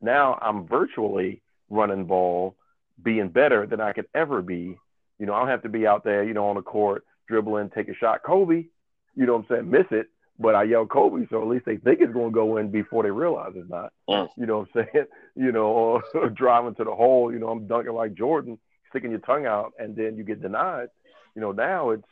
Now 0.00 0.38
I'm 0.40 0.66
virtually 0.66 1.42
running 1.70 2.04
ball, 2.04 2.54
being 3.02 3.28
better 3.28 3.66
than 3.66 3.80
I 3.80 3.92
could 3.92 4.06
ever 4.14 4.42
be. 4.42 4.78
You 5.18 5.26
know, 5.26 5.34
I 5.34 5.40
don't 5.40 5.48
have 5.48 5.62
to 5.62 5.68
be 5.68 5.86
out 5.86 6.04
there, 6.04 6.22
you 6.24 6.34
know, 6.34 6.48
on 6.48 6.56
the 6.56 6.62
court, 6.62 7.04
dribbling, 7.28 7.70
take 7.70 7.88
a 7.88 7.94
shot. 7.94 8.22
Kobe, 8.22 8.66
you 9.14 9.26
know 9.26 9.36
what 9.36 9.46
I'm 9.50 9.56
saying, 9.56 9.70
miss 9.70 9.86
it, 9.90 10.08
but 10.38 10.54
I 10.54 10.64
yell 10.64 10.86
Kobe, 10.86 11.26
so 11.30 11.40
at 11.40 11.48
least 11.48 11.64
they 11.64 11.76
think 11.76 12.00
it's 12.00 12.12
going 12.12 12.30
to 12.30 12.34
go 12.34 12.58
in 12.58 12.70
before 12.70 13.02
they 13.02 13.10
realize 13.10 13.52
it's 13.54 13.70
not. 13.70 13.92
Mm. 14.08 14.28
You 14.36 14.46
know 14.46 14.58
what 14.58 14.68
I'm 14.74 14.86
saying? 14.92 15.06
You 15.38 15.52
know, 15.52 16.00
driving 16.34 16.74
to 16.76 16.84
the 16.84 16.94
hole, 16.94 17.30
you 17.30 17.38
know, 17.38 17.50
I'm 17.50 17.66
dunking 17.66 17.92
like 17.92 18.14
Jordan 18.14 18.58
sticking 18.88 19.10
your 19.10 19.20
tongue 19.20 19.44
out 19.44 19.74
and 19.78 19.94
then 19.94 20.16
you 20.16 20.24
get 20.24 20.40
denied. 20.40 20.88
You 21.34 21.42
know, 21.42 21.52
now 21.52 21.90
it's 21.90 22.06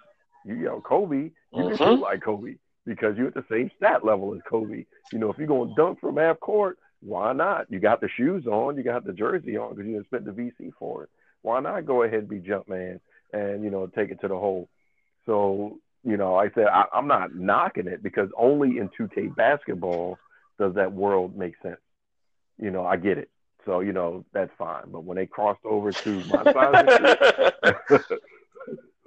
you 0.44 0.56
yell 0.56 0.82
Kobe, 0.82 1.16
you 1.16 1.32
mm-hmm. 1.54 1.68
can 1.68 1.78
feel 1.78 2.00
like 2.00 2.22
Kobe 2.22 2.56
because 2.84 3.16
you're 3.16 3.28
at 3.28 3.34
the 3.34 3.46
same 3.50 3.70
stat 3.78 4.04
level 4.04 4.34
as 4.34 4.42
Kobe. 4.46 4.84
You 5.10 5.18
know, 5.18 5.32
if 5.32 5.38
you're 5.38 5.46
going 5.46 5.70
to 5.70 5.74
dunk 5.74 6.00
from 6.00 6.18
half 6.18 6.38
court, 6.40 6.78
why 7.00 7.32
not? 7.32 7.70
You 7.70 7.80
got 7.80 8.00
the 8.00 8.08
shoes 8.14 8.46
on, 8.46 8.76
you 8.76 8.82
got 8.82 9.04
the 9.04 9.12
jersey 9.12 9.56
on 9.56 9.74
because 9.74 9.88
you 9.88 10.02
spent 10.04 10.24
the 10.24 10.32
VC 10.32 10.72
for 10.78 11.04
it. 11.04 11.10
Why 11.42 11.60
not 11.60 11.86
go 11.86 12.02
ahead 12.02 12.20
and 12.20 12.28
be 12.28 12.40
jump 12.40 12.68
man 12.68 13.00
and 13.32 13.62
you 13.62 13.70
know 13.70 13.86
take 13.86 14.10
it 14.10 14.20
to 14.20 14.28
the 14.28 14.36
hole? 14.36 14.68
So 15.26 15.78
you 16.04 16.16
know, 16.16 16.36
I 16.36 16.50
said 16.54 16.66
I, 16.66 16.84
I'm 16.92 17.06
not 17.06 17.34
knocking 17.34 17.86
it 17.86 18.02
because 18.02 18.28
only 18.36 18.78
in 18.78 18.90
2K 18.98 19.34
basketball 19.34 20.18
does 20.58 20.74
that 20.74 20.92
world 20.92 21.36
make 21.36 21.54
sense. 21.62 21.80
You 22.58 22.70
know, 22.70 22.84
I 22.86 22.96
get 22.96 23.18
it. 23.18 23.30
So 23.64 23.80
you 23.80 23.92
know 23.92 24.24
that's 24.32 24.52
fine. 24.58 24.84
But 24.88 25.04
when 25.04 25.16
they 25.16 25.26
crossed 25.26 25.64
over 25.64 25.90
to 25.90 26.24
my 26.26 26.44
side, 26.52 26.88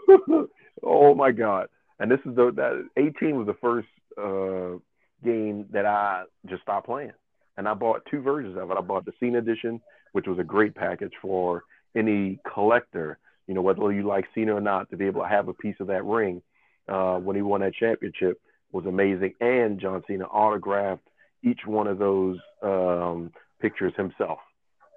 oh 0.83 1.13
my 1.15 1.31
god! 1.31 1.67
And 1.99 2.09
this 2.09 2.19
is 2.25 2.35
the 2.35 2.51
that 2.55 2.87
18 2.97 3.37
was 3.37 3.45
the 3.45 3.53
first 3.61 3.87
uh, 4.19 4.79
game 5.23 5.67
that 5.71 5.85
I 5.85 6.23
just 6.49 6.63
stopped 6.63 6.87
playing, 6.87 7.13
and 7.55 7.67
I 7.67 7.75
bought 7.75 8.01
two 8.09 8.21
versions 8.21 8.57
of 8.57 8.71
it. 8.71 8.77
I 8.77 8.81
bought 8.81 9.05
the 9.05 9.13
Cena 9.19 9.37
edition, 9.37 9.79
which 10.13 10.25
was 10.25 10.39
a 10.39 10.43
great 10.43 10.73
package 10.73 11.13
for 11.21 11.63
any 11.95 12.39
collector. 12.51 13.19
You 13.47 13.53
know, 13.53 13.61
whether 13.61 13.91
you 13.91 14.07
like 14.07 14.25
Cena 14.33 14.55
or 14.55 14.61
not, 14.61 14.89
to 14.89 14.97
be 14.97 15.05
able 15.05 15.21
to 15.21 15.27
have 15.27 15.47
a 15.47 15.53
piece 15.53 15.75
of 15.79 15.87
that 15.87 16.03
ring 16.03 16.41
uh, 16.88 17.17
when 17.17 17.35
he 17.35 17.41
won 17.41 17.61
that 17.61 17.73
championship 17.73 18.39
was 18.71 18.85
amazing. 18.85 19.33
And 19.39 19.79
John 19.79 20.03
Cena 20.07 20.25
autographed 20.25 21.07
each 21.43 21.61
one 21.65 21.88
of 21.88 21.99
those 21.99 22.38
um, 22.61 23.31
pictures 23.61 23.93
himself. 23.95 24.39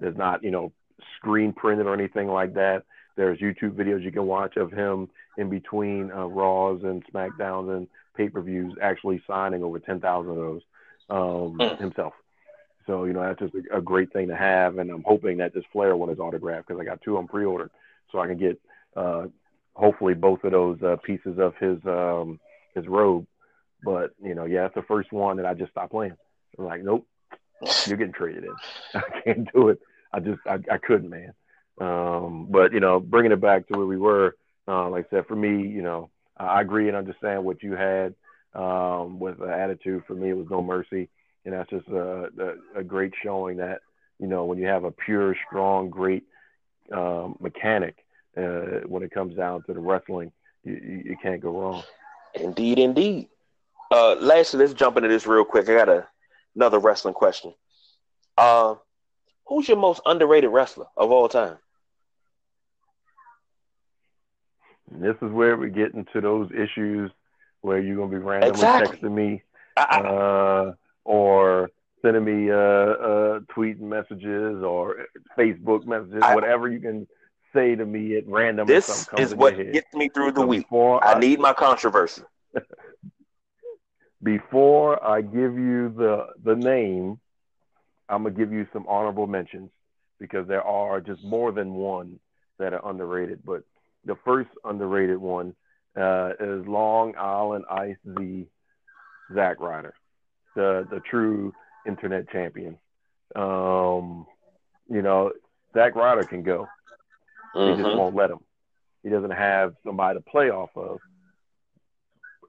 There's 0.01 0.17
not, 0.17 0.43
you 0.43 0.51
know, 0.51 0.73
screen 1.17 1.53
printed 1.53 1.87
or 1.87 1.95
anything 1.95 2.29
like 2.29 2.55
that. 2.55 2.85
There's 3.17 3.39
YouTube 3.39 3.73
videos 3.73 4.03
you 4.03 4.13
can 4.13 4.27
watch 4.27 4.57
of 4.57 4.73
him 4.73 5.09
in 5.37 5.51
between 5.51 6.11
uh, 6.11 6.27
Raws 6.27 6.81
and 6.85 7.05
SmackDowns 7.13 7.77
and 7.77 7.89
pay-per-views 8.17 8.75
actually 8.83 9.23
signing 9.27 9.63
over 9.63 9.79
10,000 9.79 10.31
of 10.31 10.37
those 10.37 10.63
um, 11.11 11.59
mm. 11.59 11.79
himself. 11.79 12.15
So, 12.87 13.05
you 13.05 13.13
know, 13.13 13.23
that's 13.23 13.39
just 13.39 13.55
a, 13.55 13.79
a, 13.79 13.83
great 13.83 14.13
thing 14.13 14.29
to 14.29 14.37
have. 14.37 14.79
And 14.79 14.91
I'm 14.91 15.05
hoping 15.07 15.39
that 15.39 15.55
this 15.55 15.65
Flair 15.73 15.97
one 15.97 16.11
is 16.11 16.19
autographed 16.19 16.69
because 16.69 16.81
I 16.81 16.85
got 16.85 17.03
two 17.03 17.19
on 17.19 17.29
pre-order 17.29 17.71
so 18.11 18.19
I 18.19 18.27
can 18.27 18.39
get 18.39 18.61
uh, 18.97 19.27
hopefully 19.81 20.15
both 20.15 20.45
of 20.45 20.53
those 20.53 20.83
uh, 20.83 20.97
pieces 21.05 21.39
of 21.39 21.55
his 21.59 21.79
um, 21.87 22.39
his 22.75 22.87
robe. 22.87 23.27
But, 23.83 24.11
you 24.23 24.35
know, 24.35 24.45
yeah, 24.45 24.67
it's 24.67 24.75
the 24.75 24.83
first 24.83 25.11
one 25.11 25.39
that 25.39 25.47
I 25.47 25.55
just 25.55 25.73
stopped 25.73 25.93
playing. 25.93 26.17
I'm 26.59 26.67
like, 26.67 26.85
nope, 26.85 27.07
you're 27.87 27.97
getting 27.97 28.13
traded 28.13 28.45
in. 28.45 28.55
I 28.95 29.21
can't 29.25 29.49
do 29.55 29.69
it. 29.69 29.81
I 30.13 30.21
just 30.21 30.41
I, 30.47 30.59
I 30.71 30.79
couldn't, 30.79 31.11
man. 31.11 31.33
Um, 31.81 32.49
but 32.51 32.73
you 32.73 32.81
know, 32.81 33.01
bringing 33.01 33.33
it 33.33 33.41
back 33.41 33.67
to 33.69 33.79
where 33.79 33.87
we 33.87 33.97
were, 33.97 34.37
uh, 34.69 34.89
like 34.91 35.07
I 35.07 35.17
said, 35.17 35.27
for 35.27 35.37
me, 35.37 35.67
you 35.67 35.83
know, 35.83 36.11
I 36.37 36.61
agree 36.61 36.89
and 36.89 36.97
understand 36.97 37.45
what 37.45 37.63
you 37.63 37.75
had 37.75 38.15
um, 38.55 39.19
with 39.19 39.39
the 39.39 39.51
attitude. 39.51 40.03
For 40.07 40.15
me, 40.15 40.31
it 40.31 40.37
was 40.37 40.49
no 40.51 40.63
mercy, 40.63 41.09
and 41.45 41.55
that's 41.55 41.71
just 41.71 41.89
a, 41.89 42.29
a, 42.75 42.81
a 42.81 42.85
great 42.85 43.13
showing 43.23 43.57
that 43.59 43.81
you 44.21 44.27
know, 44.27 44.45
when 44.45 44.59
you 44.59 44.67
have 44.67 44.85
a 44.85 44.93
pure, 44.93 45.35
strong, 45.49 45.89
great 45.89 46.25
um, 46.93 47.37
mechanic, 47.41 47.97
uh, 48.37 48.87
when 48.87 49.03
it 49.03 49.11
comes 49.11 49.35
down 49.37 49.63
to 49.65 49.73
the 49.73 49.81
wrestling, 49.81 50.33
you, 50.65 51.03
you 51.07 51.17
can't 51.23 51.41
go 51.41 51.51
wrong. 51.59 51.83
Indeed, 52.35 52.79
indeed. 52.79 53.29
Uh, 53.91 54.15
lastly, 54.17 54.61
let's 54.61 54.73
jump 54.75 54.97
into 54.97 55.09
this 55.09 55.27
real 55.27 55.45
quick. 55.45 55.69
I 55.69 55.75
got 55.75 55.89
a, 55.89 56.07
another 56.55 56.79
wrestling 56.79 57.15
question. 57.15 57.55
Uh, 58.37 58.75
who's 59.47 59.69
your 59.69 59.77
most 59.77 60.01
underrated 60.07 60.51
wrestler 60.51 60.87
of 60.97 61.11
all 61.11 61.29
time? 61.29 61.59
And 64.93 65.03
this 65.03 65.17
is 65.23 65.31
where 65.33 65.57
we 65.57 65.71
get 65.71 65.95
into 65.95 66.21
those 66.21 66.51
issues 66.53 67.11
where 67.63 67.79
you're 67.81 67.97
gonna 67.97 68.11
be 68.11 68.17
randomly 68.19 68.67
Exactly. 68.67 68.99
texting 68.99 69.15
me 69.15 69.43
uh, 69.77 70.73
or 71.05 71.71
sending 72.03 72.25
me 72.25 72.51
uh, 72.51 72.57
uh, 72.57 73.41
tweet 73.53 73.81
messages 73.81 74.63
or 74.63 74.97
Facebook 75.39 75.85
messages, 75.87 76.23
I- 76.23 76.35
whatever 76.35 76.69
you 76.69 76.81
can 76.81 77.07
say 77.53 77.75
to 77.75 77.85
me 77.85 78.17
at 78.17 78.27
random. 78.27 78.67
this 78.67 79.09
is 79.19 79.35
what 79.35 79.57
gets 79.57 79.93
me 79.95 80.09
through 80.09 80.33
the 80.33 80.47
week. 80.47 80.63
Before 80.63 81.05
I 81.05 81.19
need 81.19 81.41
my 81.41 81.53
controversy. 81.53 82.23
before 84.23 85.03
I 85.05 85.23
give 85.23 85.59
you 85.59 85.93
the 85.97 86.27
the 86.45 86.57
name, 86.57 87.21
I'm 88.09 88.25
gonna 88.25 88.35
give 88.35 88.53
you 88.53 88.67
some 88.73 88.87
honorable 88.89 89.27
mentions 89.27 89.71
because 90.19 90.47
there 90.47 90.63
are 90.63 91.01
just 91.01 91.25
more 91.25 91.53
than 91.53 91.75
one 91.75 92.19
that 92.59 92.73
are 92.75 92.89
underrated. 92.89 93.41
But 93.45 93.63
the 94.05 94.17
first 94.25 94.51
underrated 94.65 95.19
one 95.19 95.55
uh, 95.97 96.31
is 96.39 96.67
Long 96.67 97.15
Island 97.17 97.65
Ice 97.71 97.97
Z 98.19 98.47
Zack 99.35 99.61
Ryder, 99.61 99.95
the 100.55 100.87
the 100.91 101.01
true 101.11 101.53
internet 101.87 102.31
champion. 102.31 102.79
Um, 103.35 104.27
you 104.89 105.03
know, 105.03 105.33
Zack 105.75 105.95
Ryder 105.95 106.25
can 106.25 106.43
go. 106.43 106.67
He 107.55 107.75
just 107.77 107.89
Mhm. 107.89 107.99
won't 107.99 108.15
let 108.15 108.31
him. 108.31 108.41
He 109.03 109.09
doesn't 109.09 109.31
have 109.31 109.75
somebody 109.85 110.19
to 110.19 110.25
play 110.25 110.51
off 110.51 110.77
of. 110.77 111.01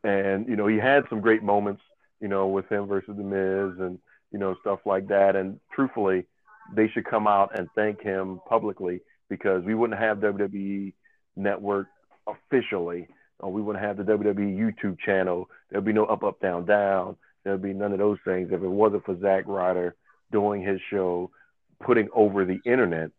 And, 0.04 0.48
you 0.48 0.56
know, 0.56 0.68
he 0.68 0.78
had 0.78 1.08
some 1.10 1.22
great 1.22 1.44
moments, 1.44 1.82
you 2.20 2.28
know, 2.28 2.48
with 2.48 2.68
him 2.70 2.88
versus 2.88 3.16
The 3.16 3.24
Miz 3.24 3.80
and, 3.80 4.00
you 4.32 4.40
know, 4.40 4.56
stuff 4.56 4.80
like 4.86 5.08
that. 5.08 5.36
And 5.36 5.60
truthfully, 5.74 6.26
they 6.74 6.88
should 6.88 7.06
come 7.06 7.28
out 7.28 7.58
and 7.58 7.70
thank 7.76 8.02
him 8.02 8.40
publicly 8.48 9.02
because 9.30 9.64
we 9.64 9.76
wouldn't 9.76 10.00
have 10.00 10.20
WWE 10.20 10.94
Network 11.36 11.88
officially. 12.28 13.08
Or 13.40 13.52
we 13.52 13.62
wouldn't 13.62 13.84
have 13.84 13.98
the 13.98 14.04
WWE 14.04 14.56
YouTube 14.56 15.00
channel. 15.00 15.50
There'd 15.70 15.84
be 15.84 15.94
no 15.94 16.06
up, 16.06 16.24
up, 16.24 16.40
down, 16.40 16.66
down. 16.66 17.18
There'd 17.44 17.62
be 17.62 17.74
none 17.74 17.92
of 17.92 17.98
those 17.98 18.20
things 18.24 18.52
if 18.52 18.62
it 18.62 18.68
wasn't 18.68 19.04
for 19.06 19.20
Zack 19.20 19.46
Ryder 19.48 19.96
doing 20.32 20.62
his 20.62 20.80
show, 20.90 21.32
putting 21.80 22.08
over 22.14 22.46
the 22.46 22.60
internet 22.66 23.10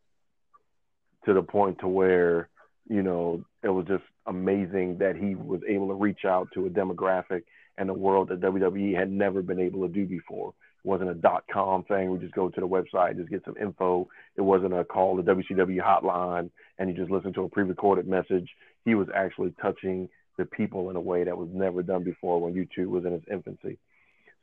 to 1.25 1.35
the 1.35 1.43
point 1.43 1.79
to 1.81 1.89
where 1.89 2.49
you 2.89 3.03
know 3.03 3.45
it 3.63 3.69
was 3.69 3.87
just 3.87 4.05
amazing 4.27 4.99
that 4.99 5.17
he 5.17 5.35
was 5.35 5.61
able 5.69 5.89
to 5.89 5.95
reach 5.95 6.25
out 6.25 6.49
to 6.55 6.67
a 6.67 6.71
demographic 6.71 7.43
and 7.79 7.89
a 7.91 7.95
world 7.95 8.29
that 8.29 8.41
WWE 8.41 8.97
had 8.97 9.11
never 9.11 9.43
been 9.43 9.61
able 9.61 9.87
to 9.87 9.93
do 9.93 10.07
before. 10.07 10.53
It 10.85 10.89
wasn't 10.89 11.11
a 11.11 11.15
dot 11.15 11.45
com 11.53 11.85
thing. 11.85 12.11
We 12.11 12.19
just 12.19 12.35
go 12.35 12.49
to 12.49 12.61
the 12.61 12.69
website, 12.69 13.17
just 13.17 13.31
get 13.31 13.45
some 13.45 13.57
info. 13.61 14.09
It 14.37 14.43
wasn't 14.43 14.75
a 14.75 14.85
call 14.85 15.17
the 15.17 15.23
WCW 15.23 15.81
hotline 15.81 16.51
and 16.79 16.89
you 16.89 16.97
just 16.97 17.11
listen 17.11 17.33
to 17.35 17.45
a 17.45 17.49
pre-recorded 17.49 18.07
message. 18.07 18.49
He 18.85 18.95
was 18.95 19.09
actually 19.15 19.55
touching 19.63 20.09
the 20.39 20.45
people 20.45 20.91
in 20.91 20.97
a 20.97 21.01
way 21.01 21.25
that 21.25 21.37
was 21.37 21.49
never 21.53 21.83
done 21.83 22.03
before 22.03 22.41
when 22.41 22.55
YouTube 22.55 22.89
was 22.89 23.05
in 23.05 23.13
its 23.13 23.27
infancy. 23.31 23.79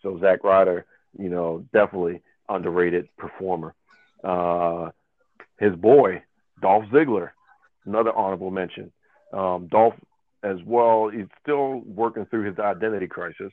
So 0.01 0.19
Zack 0.19 0.43
Ryder, 0.43 0.85
you 1.17 1.29
know, 1.29 1.65
definitely 1.73 2.21
underrated 2.47 3.09
performer. 3.17 3.73
Uh, 4.23 4.91
his 5.59 5.75
boy, 5.75 6.23
Dolph 6.61 6.85
Ziggler, 6.85 7.31
another 7.85 8.13
honorable 8.13 8.51
mention. 8.51 8.91
Um, 9.33 9.67
Dolph, 9.67 9.95
as 10.43 10.57
well, 10.65 11.09
he's 11.09 11.27
still 11.41 11.81
working 11.85 12.25
through 12.25 12.43
his 12.43 12.59
identity 12.59 13.07
crisis. 13.07 13.51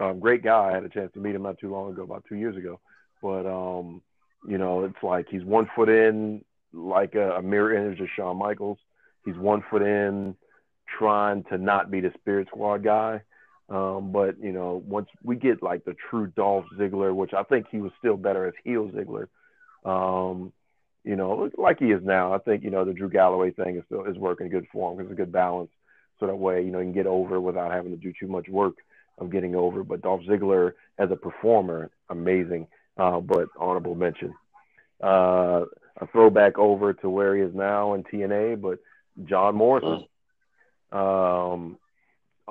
Um, 0.00 0.18
great 0.18 0.42
guy. 0.42 0.70
I 0.70 0.72
had 0.72 0.84
a 0.84 0.88
chance 0.88 1.12
to 1.14 1.20
meet 1.20 1.34
him 1.34 1.42
not 1.42 1.58
too 1.58 1.70
long 1.70 1.92
ago, 1.92 2.02
about 2.02 2.24
two 2.28 2.36
years 2.36 2.56
ago. 2.56 2.80
But 3.22 3.46
um, 3.46 4.02
you 4.46 4.58
know, 4.58 4.84
it's 4.84 5.02
like 5.02 5.26
he's 5.30 5.44
one 5.44 5.68
foot 5.74 5.88
in, 5.88 6.44
like 6.72 7.14
a, 7.14 7.36
a 7.36 7.42
mirror 7.42 7.74
image 7.74 8.00
of 8.00 8.08
Shawn 8.16 8.36
Michaels. 8.36 8.78
He's 9.24 9.36
one 9.36 9.62
foot 9.70 9.82
in, 9.82 10.36
trying 10.98 11.44
to 11.44 11.58
not 11.58 11.90
be 11.90 12.00
the 12.00 12.12
Spirit 12.20 12.48
Squad 12.48 12.84
guy. 12.84 13.22
Um, 13.68 14.12
but 14.12 14.38
you 14.42 14.52
know, 14.52 14.82
once 14.86 15.08
we 15.22 15.36
get 15.36 15.62
like 15.62 15.84
the 15.84 15.94
true 16.10 16.26
Dolph 16.26 16.66
Ziggler, 16.78 17.14
which 17.14 17.32
I 17.32 17.42
think 17.44 17.66
he 17.70 17.78
was 17.78 17.92
still 17.98 18.16
better 18.16 18.46
as 18.46 18.54
heel 18.62 18.90
Ziggler, 18.90 19.28
um, 19.84 20.52
you 21.04 21.16
know, 21.16 21.50
like 21.58 21.78
he 21.78 21.92
is 21.92 22.02
now. 22.02 22.32
I 22.32 22.38
think 22.38 22.64
you 22.64 22.70
know 22.70 22.84
the 22.84 22.94
Drew 22.94 23.10
Galloway 23.10 23.50
thing 23.50 23.76
is 23.76 23.84
still 23.86 24.04
is 24.04 24.16
working 24.16 24.48
good 24.48 24.66
for 24.72 24.90
him 24.90 24.96
because 24.96 25.10
it's 25.10 25.20
a 25.20 25.22
good 25.22 25.32
balance. 25.32 25.70
So 26.18 26.26
that 26.26 26.36
way, 26.36 26.62
you 26.64 26.70
know, 26.70 26.78
you 26.78 26.86
can 26.86 26.94
get 26.94 27.06
over 27.06 27.40
without 27.40 27.72
having 27.72 27.90
to 27.90 27.96
do 27.96 28.12
too 28.18 28.28
much 28.28 28.48
work 28.48 28.76
of 29.18 29.30
getting 29.30 29.54
over. 29.54 29.84
But 29.84 30.02
Dolph 30.02 30.22
Ziggler 30.22 30.72
as 30.98 31.10
a 31.10 31.16
performer, 31.16 31.90
amazing. 32.08 32.66
Uh, 32.96 33.20
but 33.20 33.48
honorable 33.58 33.94
mention. 33.94 34.32
Uh, 35.02 35.64
a 36.00 36.06
throwback 36.12 36.58
over 36.58 36.92
to 36.92 37.10
where 37.10 37.36
he 37.36 37.42
is 37.42 37.54
now 37.54 37.94
in 37.94 38.04
TNA, 38.04 38.60
but 38.60 38.78
John 39.24 39.54
Morrison, 39.56 40.06
um, 40.92 41.78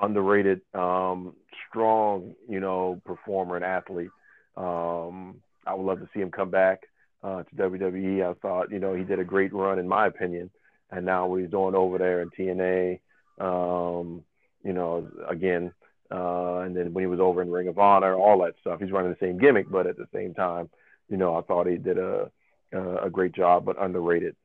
underrated, 0.01 0.61
um, 0.73 1.33
strong, 1.69 2.35
you 2.47 2.59
know, 2.59 3.01
performer 3.05 3.55
and 3.55 3.65
athlete. 3.65 4.11
Um, 4.55 5.41
I 5.65 5.73
would 5.73 5.85
love 5.85 5.99
to 5.99 6.09
see 6.13 6.19
him 6.19 6.31
come 6.31 6.51
back 6.51 6.83
uh, 7.23 7.43
to 7.43 7.55
WWE. 7.55 8.29
I 8.29 8.33
thought, 8.39 8.71
you 8.71 8.79
know, 8.79 8.93
he 8.93 9.03
did 9.03 9.19
a 9.19 9.23
great 9.23 9.53
run 9.53 9.79
in 9.79 9.87
my 9.87 10.07
opinion, 10.07 10.49
and 10.91 11.05
now 11.05 11.27
what 11.27 11.41
he's 11.41 11.49
doing 11.49 11.75
over 11.75 11.97
there 11.97 12.21
in 12.21 12.29
TNA, 12.29 12.99
um, 13.39 14.23
you 14.63 14.73
know, 14.73 15.09
again, 15.27 15.73
uh, 16.11 16.59
and 16.59 16.75
then 16.75 16.93
when 16.93 17.03
he 17.03 17.07
was 17.07 17.19
over 17.19 17.41
in 17.41 17.51
Ring 17.51 17.67
of 17.67 17.79
Honor, 17.79 18.15
all 18.15 18.43
that 18.43 18.55
stuff. 18.61 18.79
He's 18.79 18.91
running 18.91 19.11
the 19.11 19.25
same 19.25 19.37
gimmick, 19.37 19.69
but 19.69 19.87
at 19.87 19.97
the 19.97 20.07
same 20.13 20.33
time, 20.33 20.69
you 21.09 21.17
know, 21.17 21.35
I 21.35 21.41
thought 21.41 21.67
he 21.67 21.77
did 21.77 21.97
a 21.97 22.31
a 22.73 23.09
great 23.09 23.33
job, 23.33 23.65
but 23.65 23.81
underrated. 23.81 24.35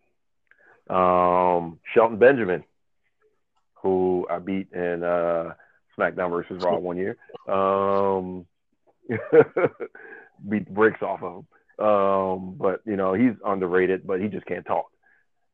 Um, 0.88 1.78
Shelton 1.94 2.18
Benjamin, 2.18 2.64
who 3.74 4.26
I 4.30 4.38
beat 4.38 4.72
in 4.72 5.02
uh, 5.02 5.54
SmackDown 5.98 6.30
versus 6.30 6.62
Raw 6.62 6.78
one 6.78 6.96
year, 6.96 7.16
um, 7.48 8.46
beat 10.48 10.66
the 10.66 10.72
bricks 10.72 11.02
off 11.02 11.22
of 11.22 11.36
him. 11.36 11.46
Um, 11.78 12.56
but 12.58 12.80
you 12.84 12.96
know, 12.96 13.14
he's 13.14 13.34
underrated, 13.44 14.06
but 14.06 14.20
he 14.20 14.28
just 14.28 14.46
can't 14.46 14.66
talk. 14.66 14.86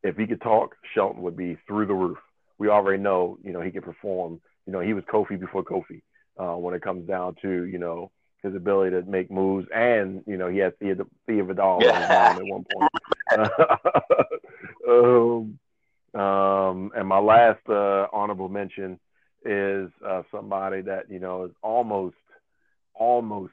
If 0.02 0.16
he 0.16 0.26
could 0.26 0.40
talk, 0.40 0.76
Shelton 0.94 1.22
would 1.22 1.36
be 1.36 1.56
through 1.66 1.86
the 1.86 1.94
roof. 1.94 2.18
We 2.58 2.68
already 2.68 3.02
know, 3.02 3.38
you 3.42 3.52
know, 3.52 3.60
he 3.60 3.70
can 3.70 3.82
perform. 3.82 4.40
You 4.66 4.72
know, 4.72 4.80
he 4.80 4.94
was 4.94 5.04
Kofi 5.04 5.38
before 5.38 5.64
Kofi. 5.64 6.02
Uh, 6.38 6.56
when 6.56 6.74
it 6.74 6.82
comes 6.82 7.06
down 7.06 7.36
to, 7.42 7.64
you 7.64 7.78
know, 7.78 8.10
his 8.42 8.54
ability 8.54 8.90
to 8.90 9.02
make 9.02 9.30
moves, 9.30 9.66
and 9.74 10.22
you 10.26 10.36
know, 10.36 10.48
he 10.48 10.58
had 10.58 10.78
Thea, 10.78 10.96
Thea 11.26 11.44
Vidal 11.44 11.80
Yeah. 11.82 12.36
at 12.36 12.46
one 12.46 12.64
point. 12.64 12.90
um, 14.88 15.58
um, 16.20 16.92
and 16.94 17.08
my 17.08 17.18
last 17.18 17.60
uh, 17.68 18.06
honorable 18.12 18.48
mention 18.48 18.98
is 19.44 19.90
uh, 20.06 20.22
somebody 20.30 20.82
that 20.82 21.10
you 21.10 21.18
know 21.18 21.44
is 21.44 21.52
almost, 21.62 22.16
almost 22.94 23.52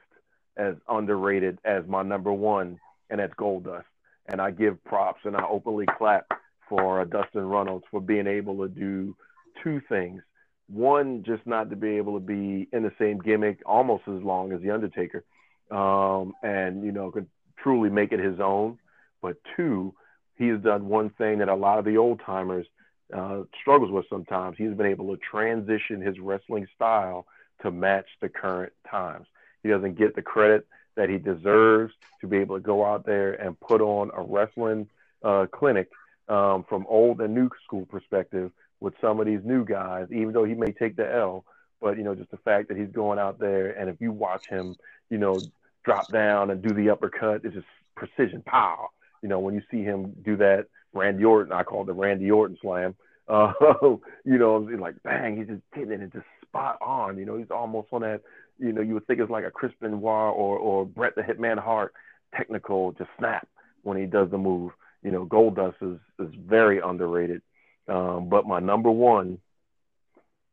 as 0.57 0.75
underrated 0.87 1.59
as 1.63 1.85
my 1.87 2.03
number 2.03 2.31
one, 2.31 2.79
and 3.09 3.19
that's 3.19 3.33
Goldust. 3.33 3.83
And 4.27 4.41
I 4.41 4.51
give 4.51 4.83
props 4.83 5.21
and 5.25 5.35
I 5.35 5.45
openly 5.47 5.85
clap 5.97 6.27
for 6.69 7.01
uh, 7.01 7.05
Dustin 7.05 7.43
Runnels 7.43 7.83
for 7.91 7.99
being 7.99 8.27
able 8.27 8.57
to 8.57 8.69
do 8.69 9.15
two 9.63 9.81
things. 9.89 10.21
One, 10.67 11.23
just 11.23 11.45
not 11.45 11.69
to 11.69 11.75
be 11.75 11.97
able 11.97 12.13
to 12.13 12.25
be 12.25 12.67
in 12.71 12.83
the 12.83 12.93
same 12.97 13.19
gimmick 13.19 13.59
almost 13.65 14.03
as 14.07 14.21
long 14.23 14.53
as 14.53 14.61
The 14.61 14.71
Undertaker, 14.71 15.25
um, 15.69 16.33
and 16.43 16.85
you 16.85 16.93
know 16.93 17.11
could 17.11 17.27
truly 17.57 17.89
make 17.89 18.13
it 18.13 18.19
his 18.19 18.39
own. 18.39 18.79
But 19.21 19.37
two, 19.57 19.93
he 20.37 20.47
has 20.47 20.61
done 20.61 20.87
one 20.87 21.09
thing 21.11 21.39
that 21.39 21.49
a 21.49 21.55
lot 21.55 21.77
of 21.77 21.85
the 21.85 21.97
old 21.97 22.21
timers 22.25 22.65
uh, 23.13 23.41
struggles 23.59 23.91
with 23.91 24.05
sometimes. 24.09 24.55
He's 24.57 24.73
been 24.73 24.85
able 24.85 25.13
to 25.13 25.21
transition 25.21 26.01
his 26.01 26.19
wrestling 26.19 26.67
style 26.73 27.25
to 27.63 27.71
match 27.71 28.07
the 28.21 28.29
current 28.29 28.73
times. 28.89 29.27
He 29.63 29.69
doesn't 29.69 29.97
get 29.97 30.15
the 30.15 30.21
credit 30.21 30.67
that 30.95 31.09
he 31.09 31.17
deserves 31.17 31.93
to 32.21 32.27
be 32.27 32.37
able 32.37 32.57
to 32.57 32.61
go 32.61 32.85
out 32.85 33.05
there 33.05 33.33
and 33.33 33.59
put 33.59 33.81
on 33.81 34.11
a 34.15 34.21
wrestling 34.21 34.89
uh, 35.23 35.45
clinic 35.51 35.89
um, 36.27 36.65
from 36.67 36.85
old 36.89 37.21
and 37.21 37.33
new 37.33 37.49
school 37.63 37.85
perspective 37.85 38.51
with 38.79 38.93
some 38.99 39.19
of 39.19 39.25
these 39.25 39.41
new 39.43 39.63
guys, 39.63 40.07
even 40.11 40.33
though 40.33 40.43
he 40.43 40.55
may 40.55 40.71
take 40.71 40.95
the 40.95 41.13
L. 41.13 41.45
But, 41.79 41.97
you 41.97 42.03
know, 42.03 42.15
just 42.15 42.31
the 42.31 42.37
fact 42.37 42.67
that 42.67 42.77
he's 42.77 42.91
going 42.91 43.19
out 43.19 43.39
there 43.39 43.71
and 43.71 43.89
if 43.89 43.99
you 43.99 44.11
watch 44.11 44.47
him, 44.47 44.75
you 45.09 45.17
know, 45.17 45.39
drop 45.83 46.11
down 46.11 46.51
and 46.51 46.61
do 46.61 46.73
the 46.73 46.89
uppercut, 46.89 47.41
it's 47.43 47.55
just 47.55 47.67
precision 47.95 48.41
pow. 48.45 48.89
You 49.21 49.29
know, 49.29 49.39
when 49.39 49.55
you 49.55 49.61
see 49.71 49.83
him 49.83 50.13
do 50.23 50.37
that, 50.37 50.67
Randy 50.93 51.23
Orton, 51.23 51.53
I 51.53 51.63
call 51.63 51.83
it 51.83 51.85
the 51.85 51.93
Randy 51.93 52.29
Orton 52.29 52.57
slam. 52.61 52.95
Uh, 53.27 53.53
you 54.25 54.37
know, 54.37 54.57
like 54.57 55.01
bang, 55.03 55.37
he's 55.37 55.47
just 55.47 55.61
hitting 55.73 56.01
it 56.01 56.11
just 56.11 56.25
spot 56.43 56.77
on. 56.81 57.17
You 57.17 57.25
know, 57.25 57.37
he's 57.37 57.51
almost 57.51 57.87
on 57.91 58.01
that. 58.01 58.21
You 58.61 58.71
know, 58.71 58.81
you 58.81 58.93
would 58.93 59.07
think 59.07 59.19
it's 59.19 59.31
like 59.31 59.45
a 59.45 59.51
Chris 59.51 59.73
Benoit 59.81 60.03
or 60.03 60.57
or 60.57 60.85
Bret 60.85 61.15
the 61.15 61.21
Hitman 61.23 61.57
Hart 61.59 61.93
technical, 62.35 62.91
just 62.93 63.09
snap. 63.17 63.47
when 63.83 63.97
he 63.97 64.05
does 64.05 64.29
the 64.29 64.37
move. 64.37 64.71
You 65.03 65.11
know, 65.11 65.25
Goldust 65.25 65.75
is 65.81 65.99
is 66.19 66.33
very 66.35 66.79
underrated. 66.79 67.41
Um, 67.87 68.29
but 68.29 68.45
my 68.45 68.59
number 68.59 68.91
one, 68.91 69.39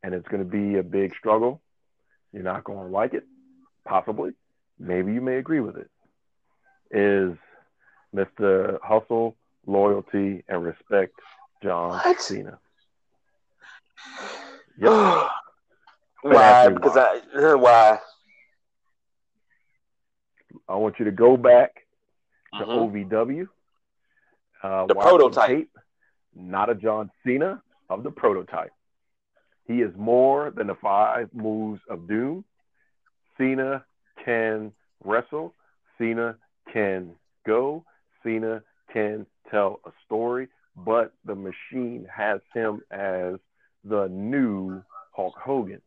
and 0.02 0.14
it's 0.14 0.26
going 0.28 0.42
to 0.42 0.48
be 0.48 0.78
a 0.78 0.82
big 0.82 1.14
struggle. 1.14 1.60
You're 2.32 2.42
not 2.42 2.64
going 2.64 2.86
to 2.86 2.92
like 2.92 3.14
it, 3.14 3.24
possibly. 3.84 4.32
Maybe 4.78 5.12
you 5.12 5.20
may 5.20 5.36
agree 5.36 5.60
with 5.60 5.76
it. 5.76 5.90
Is 6.90 7.36
Mr. 8.14 8.78
Hustle, 8.82 9.36
Loyalty, 9.66 10.44
and 10.48 10.62
Respect, 10.64 11.14
John 11.62 11.92
what? 11.92 12.20
Cena. 12.20 12.58
Yep. 14.80 15.28
Why? 16.34 16.68
Because 16.68 16.96
why. 16.96 17.20
I 17.34 17.54
why? 17.54 17.98
I 20.68 20.76
want 20.76 20.98
you 20.98 21.04
to 21.06 21.10
go 21.10 21.36
back 21.36 21.86
to 22.58 22.64
mm-hmm. 22.64 23.14
OVW. 23.14 23.48
Uh, 24.62 24.86
the 24.86 24.94
prototype. 24.94 25.48
Tape, 25.48 25.70
not 26.34 26.68
a 26.68 26.74
John 26.74 27.10
Cena 27.24 27.62
of 27.88 28.02
the 28.02 28.10
prototype. 28.10 28.72
He 29.66 29.82
is 29.82 29.92
more 29.96 30.50
than 30.50 30.66
the 30.66 30.74
five 30.74 31.28
moves 31.32 31.80
of 31.88 32.08
doom. 32.08 32.44
Cena 33.36 33.84
can 34.24 34.72
wrestle. 35.04 35.54
Cena 35.98 36.36
can 36.72 37.12
go. 37.46 37.84
Cena 38.24 38.62
can 38.92 39.26
tell 39.50 39.80
a 39.86 39.90
story, 40.06 40.48
but 40.76 41.12
the 41.24 41.34
machine 41.34 42.06
has 42.14 42.40
him 42.54 42.82
as 42.90 43.34
the 43.84 44.08
new 44.08 44.82
Hulk 45.12 45.34
Hogan. 45.38 45.80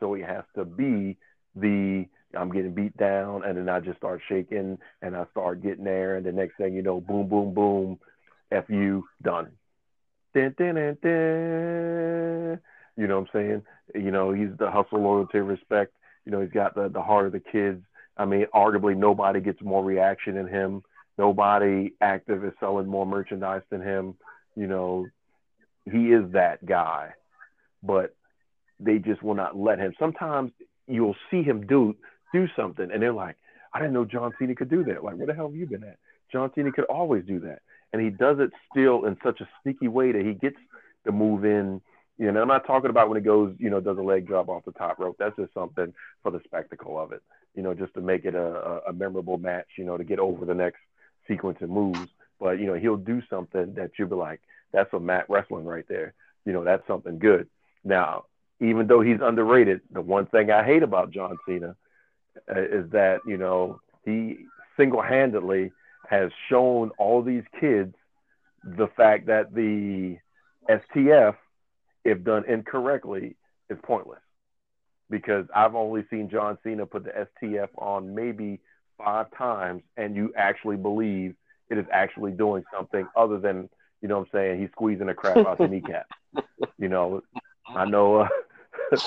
So 0.00 0.14
he 0.14 0.22
has 0.22 0.44
to 0.54 0.64
be 0.64 1.16
the 1.54 2.06
I'm 2.36 2.52
getting 2.52 2.74
beat 2.74 2.96
down, 2.96 3.44
and 3.44 3.56
then 3.56 3.68
I 3.68 3.80
just 3.80 3.98
start 3.98 4.20
shaking, 4.28 4.78
and 5.00 5.16
I 5.16 5.24
start 5.30 5.62
getting 5.62 5.84
there, 5.84 6.16
and 6.16 6.26
the 6.26 6.32
next 6.32 6.56
thing 6.56 6.74
you 6.74 6.82
know, 6.82 7.00
boom, 7.00 7.28
boom, 7.28 7.54
boom, 7.54 7.98
f 8.52 8.64
you 8.68 9.04
done. 9.22 9.52
Dun, 10.34 10.54
dun, 10.58 10.74
dun, 10.74 10.98
dun. 11.02 12.60
You 12.96 13.06
know 13.06 13.20
what 13.20 13.28
I'm 13.28 13.28
saying? 13.32 13.62
You 13.94 14.10
know, 14.10 14.32
he's 14.32 14.56
the 14.58 14.70
hustle, 14.70 15.02
loyalty, 15.02 15.38
respect. 15.38 15.94
You 16.24 16.32
know, 16.32 16.40
he's 16.40 16.50
got 16.50 16.74
the 16.74 16.88
the 16.88 17.02
heart 17.02 17.26
of 17.26 17.32
the 17.32 17.40
kids. 17.40 17.82
I 18.16 18.24
mean, 18.24 18.46
arguably 18.54 18.96
nobody 18.96 19.40
gets 19.40 19.62
more 19.62 19.84
reaction 19.84 20.34
than 20.34 20.48
him. 20.48 20.82
Nobody 21.18 21.92
active 22.00 22.44
is 22.44 22.52
selling 22.60 22.86
more 22.86 23.06
merchandise 23.06 23.62
than 23.70 23.80
him. 23.80 24.14
You 24.54 24.66
know, 24.66 25.06
he 25.84 26.12
is 26.12 26.32
that 26.32 26.64
guy. 26.64 27.14
But 27.82 28.15
they 28.78 28.98
just 28.98 29.22
will 29.22 29.34
not 29.34 29.56
let 29.56 29.78
him. 29.78 29.94
Sometimes 29.98 30.52
you'll 30.86 31.16
see 31.30 31.42
him 31.42 31.66
do 31.66 31.96
do 32.32 32.46
something, 32.56 32.90
and 32.90 33.02
they're 33.02 33.12
like, 33.12 33.36
"I 33.72 33.78
didn't 33.78 33.94
know 33.94 34.04
John 34.04 34.32
Cena 34.38 34.54
could 34.54 34.70
do 34.70 34.84
that." 34.84 35.02
Like, 35.02 35.16
where 35.16 35.26
the 35.26 35.34
hell 35.34 35.48
have 35.48 35.56
you 35.56 35.66
been 35.66 35.84
at? 35.84 35.98
John 36.30 36.50
Cena 36.54 36.72
could 36.72 36.84
always 36.84 37.24
do 37.24 37.40
that, 37.40 37.62
and 37.92 38.02
he 38.02 38.10
does 38.10 38.38
it 38.40 38.50
still 38.70 39.04
in 39.06 39.16
such 39.22 39.40
a 39.40 39.48
sneaky 39.62 39.88
way 39.88 40.12
that 40.12 40.24
he 40.24 40.34
gets 40.34 40.58
the 41.04 41.12
move 41.12 41.44
in. 41.44 41.80
You 42.18 42.32
know, 42.32 42.40
I'm 42.42 42.48
not 42.48 42.66
talking 42.66 42.90
about 42.90 43.08
when 43.08 43.18
he 43.18 43.24
goes, 43.24 43.54
you 43.58 43.68
know, 43.68 43.80
does 43.80 43.98
a 43.98 44.02
leg 44.02 44.26
drop 44.26 44.48
off 44.48 44.64
the 44.64 44.72
top 44.72 44.98
rope. 44.98 45.16
That's 45.18 45.36
just 45.36 45.52
something 45.52 45.92
for 46.22 46.30
the 46.30 46.40
spectacle 46.44 46.98
of 46.98 47.12
it. 47.12 47.22
You 47.54 47.62
know, 47.62 47.74
just 47.74 47.94
to 47.94 48.00
make 48.00 48.24
it 48.24 48.34
a, 48.34 48.80
a 48.88 48.92
memorable 48.92 49.38
match. 49.38 49.66
You 49.78 49.84
know, 49.84 49.96
to 49.96 50.04
get 50.04 50.18
over 50.18 50.44
the 50.44 50.54
next 50.54 50.80
sequence 51.28 51.58
of 51.60 51.70
moves. 51.70 52.08
But 52.38 52.58
you 52.58 52.66
know, 52.66 52.74
he'll 52.74 52.96
do 52.96 53.22
something 53.30 53.74
that 53.74 53.92
you'll 53.98 54.08
be 54.08 54.16
like, 54.16 54.40
"That's 54.72 54.92
a 54.92 55.00
mat 55.00 55.26
wrestling 55.28 55.64
right 55.64 55.86
there." 55.88 56.14
You 56.44 56.52
know, 56.52 56.64
that's 56.64 56.86
something 56.86 57.18
good. 57.18 57.48
Now, 57.84 58.24
even 58.60 58.86
though 58.86 59.00
he's 59.00 59.20
underrated, 59.22 59.80
the 59.90 60.00
one 60.00 60.26
thing 60.26 60.50
I 60.50 60.64
hate 60.64 60.82
about 60.82 61.10
John 61.10 61.36
Cena 61.46 61.76
uh, 62.50 62.60
is 62.60 62.90
that 62.90 63.20
you 63.26 63.36
know 63.36 63.80
he 64.04 64.38
single-handedly 64.76 65.72
has 66.08 66.30
shown 66.48 66.90
all 66.98 67.22
these 67.22 67.44
kids 67.60 67.94
the 68.62 68.88
fact 68.96 69.26
that 69.26 69.54
the 69.54 70.16
STF, 70.68 71.34
if 72.04 72.22
done 72.24 72.44
incorrectly, 72.46 73.36
is 73.70 73.78
pointless. 73.82 74.20
Because 75.08 75.46
I've 75.54 75.74
only 75.74 76.04
seen 76.10 76.28
John 76.28 76.58
Cena 76.64 76.84
put 76.84 77.04
the 77.04 77.26
STF 77.42 77.68
on 77.78 78.14
maybe 78.14 78.60
five 78.98 79.26
times, 79.36 79.82
and 79.96 80.16
you 80.16 80.32
actually 80.36 80.76
believe 80.76 81.34
it 81.70 81.78
is 81.78 81.86
actually 81.92 82.32
doing 82.32 82.64
something 82.74 83.06
other 83.16 83.38
than 83.38 83.68
you 84.02 84.08
know 84.08 84.18
what 84.18 84.28
I'm 84.34 84.38
saying 84.38 84.60
he's 84.60 84.70
squeezing 84.72 85.08
a 85.08 85.14
crap 85.14 85.38
out 85.38 85.46
of 85.46 85.58
the 85.58 85.68
kneecap. 85.68 86.06
You 86.78 86.88
know, 86.88 87.22
I 87.66 87.86
know. 87.86 88.16
Uh, 88.16 88.28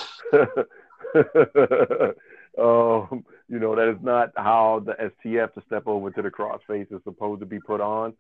um, 2.58 3.24
you 3.48 3.60
know, 3.60 3.76
that 3.76 3.90
is 3.90 4.02
not 4.02 4.32
how 4.36 4.84
the 4.86 4.94
STF 4.94 5.54
to 5.54 5.62
step 5.66 5.84
over 5.88 6.12
to 6.12 6.22
the 6.22 6.30
crossface 6.30 6.92
is 6.92 7.02
supposed 7.04 7.40
to 7.42 7.46
be 7.46 7.60
put 7.60 7.82
on. 7.82 8.14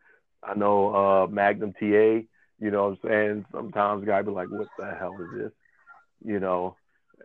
I 0.43 0.55
know 0.55 0.95
uh, 0.95 1.27
Magnum 1.27 1.73
TA, 1.73 2.21
you 2.59 2.71
know 2.71 2.89
what 2.89 2.99
I'm 3.03 3.09
saying? 3.09 3.45
Sometimes 3.51 4.05
guy 4.05 4.21
be 4.21 4.31
like, 4.31 4.49
what 4.49 4.67
the 4.77 4.93
hell 4.97 5.15
is 5.21 5.39
this? 5.41 5.51
You 6.25 6.39
know, 6.39 6.75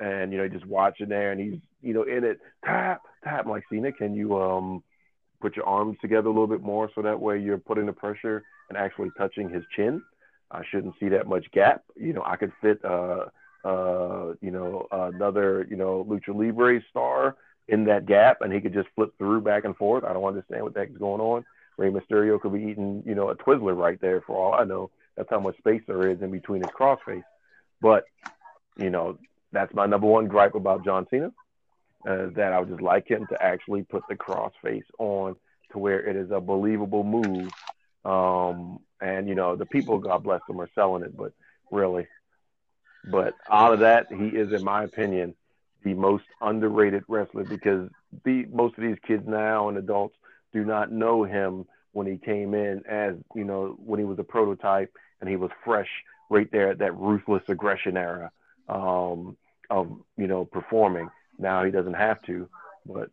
and, 0.00 0.32
you 0.32 0.38
know, 0.38 0.48
just 0.48 0.66
watching 0.66 1.08
there 1.08 1.32
and 1.32 1.40
he's, 1.40 1.60
you 1.82 1.94
know, 1.94 2.02
in 2.02 2.24
it, 2.24 2.38
tap, 2.64 3.02
tap. 3.22 3.44
I'm 3.44 3.50
like, 3.50 3.64
Cena, 3.70 3.92
can 3.92 4.14
you 4.14 4.36
um 4.40 4.82
put 5.40 5.56
your 5.56 5.66
arms 5.66 5.96
together 6.00 6.28
a 6.28 6.32
little 6.32 6.46
bit 6.46 6.62
more 6.62 6.90
so 6.94 7.02
that 7.02 7.20
way 7.20 7.38
you're 7.40 7.58
putting 7.58 7.86
the 7.86 7.92
pressure 7.92 8.42
and 8.68 8.78
actually 8.78 9.10
touching 9.16 9.48
his 9.48 9.64
chin? 9.76 10.02
I 10.50 10.62
shouldn't 10.70 10.94
see 11.00 11.08
that 11.10 11.26
much 11.26 11.46
gap. 11.52 11.82
You 11.96 12.12
know, 12.12 12.22
I 12.24 12.36
could 12.36 12.52
fit 12.60 12.84
uh 12.84 13.26
uh, 13.64 14.34
you 14.40 14.50
know, 14.50 14.86
another, 14.90 15.66
you 15.68 15.76
know, 15.76 16.04
Lucha 16.04 16.34
Libre 16.34 16.82
star 16.90 17.36
in 17.66 17.84
that 17.84 18.06
gap 18.06 18.42
and 18.42 18.52
he 18.52 18.60
could 18.60 18.74
just 18.74 18.88
flip 18.94 19.16
through 19.18 19.40
back 19.40 19.64
and 19.64 19.76
forth. 19.76 20.04
I 20.04 20.12
don't 20.12 20.24
understand 20.24 20.62
what 20.62 20.74
the 20.74 20.80
heck 20.80 20.90
is 20.90 20.98
going 20.98 21.20
on. 21.20 21.44
Rey 21.76 21.90
Mysterio 21.90 22.40
could 22.40 22.52
be 22.52 22.62
eating, 22.62 23.02
you 23.04 23.14
know, 23.14 23.30
a 23.30 23.36
Twizzler 23.36 23.76
right 23.76 24.00
there 24.00 24.20
for 24.20 24.36
all 24.36 24.54
I 24.54 24.64
know. 24.64 24.90
That's 25.16 25.30
how 25.30 25.40
much 25.40 25.56
space 25.58 25.82
there 25.86 26.08
is 26.08 26.20
in 26.20 26.30
between 26.30 26.62
his 26.62 26.70
crossface. 26.78 27.24
But, 27.80 28.04
you 28.76 28.90
know, 28.90 29.18
that's 29.50 29.74
my 29.74 29.86
number 29.86 30.06
one 30.06 30.28
gripe 30.28 30.54
about 30.54 30.84
John 30.84 31.06
Cena. 31.10 31.32
Uh, 32.06 32.26
that 32.36 32.52
I 32.52 32.60
would 32.60 32.68
just 32.68 32.82
like 32.82 33.08
him 33.08 33.26
to 33.30 33.42
actually 33.42 33.82
put 33.82 34.02
the 34.10 34.14
crossface 34.14 34.84
on 34.98 35.36
to 35.72 35.78
where 35.78 36.06
it 36.06 36.16
is 36.16 36.30
a 36.30 36.38
believable 36.38 37.02
move. 37.02 37.50
Um, 38.04 38.80
and 39.00 39.26
you 39.26 39.34
know, 39.34 39.56
the 39.56 39.64
people, 39.64 39.98
God 39.98 40.22
bless 40.22 40.42
them, 40.46 40.60
are 40.60 40.68
selling 40.74 41.02
it, 41.02 41.16
but 41.16 41.32
really, 41.70 42.06
but 43.10 43.34
out 43.50 43.72
of 43.72 43.80
that, 43.80 44.06
he 44.10 44.28
is, 44.28 44.52
in 44.52 44.64
my 44.64 44.84
opinion, 44.84 45.34
the 45.82 45.94
most 45.94 46.24
underrated 46.40 47.04
wrestler 47.08 47.44
because 47.44 47.88
the 48.24 48.46
most 48.46 48.76
of 48.78 48.84
these 48.84 48.96
kids 49.06 49.24
now 49.26 49.68
and 49.68 49.76
adults 49.76 50.16
do 50.52 50.64
not 50.64 50.90
know 50.90 51.24
him 51.24 51.66
when 51.92 52.06
he 52.06 52.16
came 52.16 52.54
in 52.54 52.82
as 52.88 53.14
you 53.34 53.44
know 53.44 53.76
when 53.78 53.98
he 53.98 54.04
was 54.04 54.18
a 54.18 54.24
prototype 54.24 54.92
and 55.20 55.28
he 55.28 55.36
was 55.36 55.50
fresh 55.64 55.88
right 56.30 56.50
there 56.50 56.70
at 56.70 56.78
that 56.78 56.96
ruthless 56.96 57.42
aggression 57.48 57.96
era 57.96 58.30
um, 58.68 59.36
of 59.70 59.90
you 60.16 60.26
know 60.26 60.44
performing. 60.44 61.08
Now 61.38 61.64
he 61.64 61.70
doesn't 61.70 61.94
have 61.94 62.22
to, 62.22 62.48
but 62.86 63.10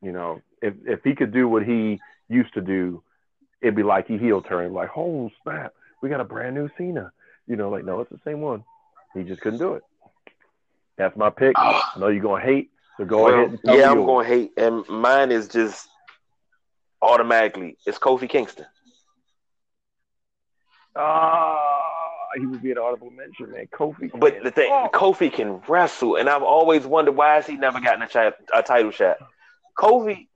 you 0.00 0.12
know 0.12 0.40
if 0.62 0.74
if 0.86 1.00
he 1.02 1.14
could 1.14 1.32
do 1.32 1.48
what 1.48 1.64
he 1.64 1.98
used 2.28 2.54
to 2.54 2.60
do, 2.60 3.02
it'd 3.60 3.74
be 3.74 3.82
like 3.82 4.06
he 4.06 4.18
heel 4.18 4.42
turn 4.42 4.72
like, 4.72 4.90
oh 4.96 5.30
snap, 5.42 5.74
we 6.02 6.08
got 6.08 6.20
a 6.20 6.24
brand 6.24 6.54
new 6.54 6.70
Cena. 6.78 7.12
You 7.46 7.56
know, 7.56 7.70
like 7.70 7.84
no, 7.84 8.00
it's 8.00 8.10
the 8.10 8.20
same 8.24 8.40
one. 8.40 8.64
He 9.16 9.24
just 9.24 9.40
couldn't 9.40 9.58
do 9.58 9.74
it. 9.74 9.82
That's 10.96 11.16
my 11.16 11.30
pick. 11.30 11.54
Oh. 11.58 11.82
I 11.94 11.98
know 11.98 12.08
you're 12.08 12.22
gonna 12.22 12.44
hate, 12.44 12.70
so 12.96 13.04
go 13.04 13.24
well, 13.24 13.44
ahead. 13.44 13.60
yeah, 13.64 13.90
I'm 13.90 14.04
gonna 14.04 14.26
hate, 14.26 14.52
and 14.56 14.86
mine 14.88 15.30
is 15.30 15.48
just 15.48 15.88
automatically 17.02 17.76
it's 17.86 17.98
Kofi 17.98 18.28
Kingston. 18.28 18.66
Ah, 20.94 21.54
uh, 21.54 22.38
he 22.38 22.46
would 22.46 22.62
be 22.62 22.70
an 22.72 22.78
audible 22.78 23.10
mention, 23.10 23.52
man. 23.52 23.66
Kofi. 23.66 24.10
But 24.18 24.42
the 24.42 24.50
thing, 24.50 24.70
oh. 24.72 24.88
Kofi 24.92 25.32
can 25.32 25.60
wrestle, 25.68 26.16
and 26.16 26.28
I've 26.28 26.42
always 26.42 26.86
wondered 26.86 27.12
why 27.12 27.34
has 27.34 27.46
he 27.46 27.56
never 27.56 27.80
gotten 27.80 28.02
a, 28.02 28.32
a 28.54 28.62
title 28.62 28.90
shot. 28.90 29.18
Kofi, 29.78 30.28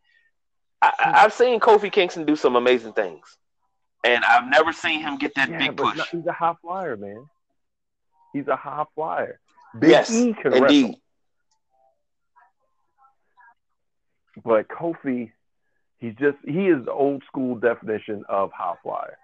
I, 0.83 0.93
have 0.99 1.33
seen 1.33 1.61
Kofi 1.61 1.91
Kingston 1.91 2.27
do 2.27 2.37
some 2.37 2.57
amazing 2.57 2.93
things, 2.93 3.25
and 4.05 4.23
I've 4.25 4.49
never 4.51 4.73
seen 4.73 5.01
him 5.01 5.17
get 5.17 5.35
that 5.37 5.49
yeah, 5.49 5.59
big 5.59 5.77
push. 5.77 5.99
he's 6.11 6.27
a 6.27 6.33
high 6.33 6.55
flyer, 6.61 6.99
man. 6.99 7.25
He's 8.33 8.49
a 8.49 8.57
high 8.57 8.85
flyer. 8.95 9.41
Big 9.79 9.91
yes, 9.91 10.11
e 10.11 10.35
can 10.35 10.53
indeed. 10.53 10.85
Wrestle. 10.85 11.01
But 14.45 14.69
Kofi, 14.69 15.33
he's 15.99 16.15
just 16.15 16.39
he 16.45 16.69
is 16.69 16.85
the 16.85 16.93
old 16.93 17.23
school 17.27 17.57
definition 17.57 18.25
of 18.29 18.51
high 18.53 18.77
flyer. 18.83 19.19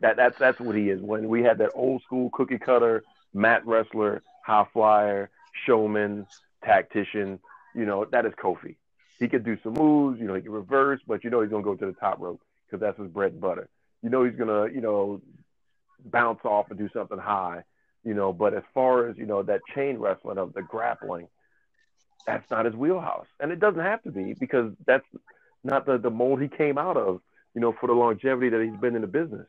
That 0.00 0.16
that's 0.16 0.38
that's 0.38 0.60
what 0.60 0.76
he 0.76 0.90
is. 0.90 1.00
When 1.00 1.28
we 1.28 1.42
had 1.42 1.58
that 1.58 1.70
old 1.74 2.02
school 2.02 2.30
cookie 2.32 2.58
cutter, 2.58 3.02
mat 3.32 3.66
wrestler, 3.66 4.22
high 4.44 4.66
flyer, 4.72 5.30
showman, 5.66 6.26
tactician, 6.64 7.38
you 7.74 7.86
know, 7.86 8.04
that 8.06 8.26
is 8.26 8.32
Kofi. 8.42 8.76
He 9.18 9.28
could 9.28 9.44
do 9.44 9.56
some 9.62 9.74
moves, 9.74 10.20
you 10.20 10.26
know, 10.26 10.34
he 10.34 10.42
can 10.42 10.52
reverse, 10.52 11.00
but 11.06 11.24
you 11.24 11.30
know 11.30 11.40
he's 11.40 11.50
gonna 11.50 11.62
go 11.62 11.74
to 11.74 11.86
the 11.86 11.92
top 11.92 12.20
rope 12.20 12.40
because 12.66 12.80
that's 12.80 12.98
his 12.98 13.08
bread 13.08 13.32
and 13.32 13.40
butter. 13.40 13.68
You 14.02 14.10
know 14.10 14.24
he's 14.24 14.36
gonna, 14.36 14.66
you 14.66 14.80
know, 14.80 15.22
bounce 16.10 16.40
off 16.44 16.70
and 16.70 16.78
do 16.78 16.88
something 16.94 17.18
high, 17.18 17.64
you 18.04 18.14
know. 18.14 18.32
But 18.32 18.54
as 18.54 18.64
far 18.74 19.08
as 19.08 19.18
you 19.18 19.26
know, 19.26 19.42
that 19.44 19.62
chain 19.74 19.98
wrestling 19.98 20.38
of 20.38 20.54
the 20.54 20.62
grappling, 20.62 21.28
that's 22.26 22.50
not 22.50 22.66
his 22.66 22.74
wheelhouse, 22.74 23.26
and 23.40 23.52
it 23.52 23.60
doesn't 23.60 23.80
have 23.80 24.02
to 24.04 24.12
be 24.12 24.34
because 24.38 24.72
that's 24.86 25.06
not 25.64 25.86
the 25.86 25.98
the 25.98 26.10
mold 26.10 26.42
he 26.42 26.48
came 26.48 26.78
out 26.78 26.96
of. 26.96 27.20
you 27.54 27.60
know, 27.60 27.74
for 27.80 27.86
the 27.88 27.94
longevity 27.94 28.50
that 28.50 28.62
he's 28.62 28.80
been 28.80 28.94
in 28.96 29.02
the 29.02 29.08
business. 29.08 29.46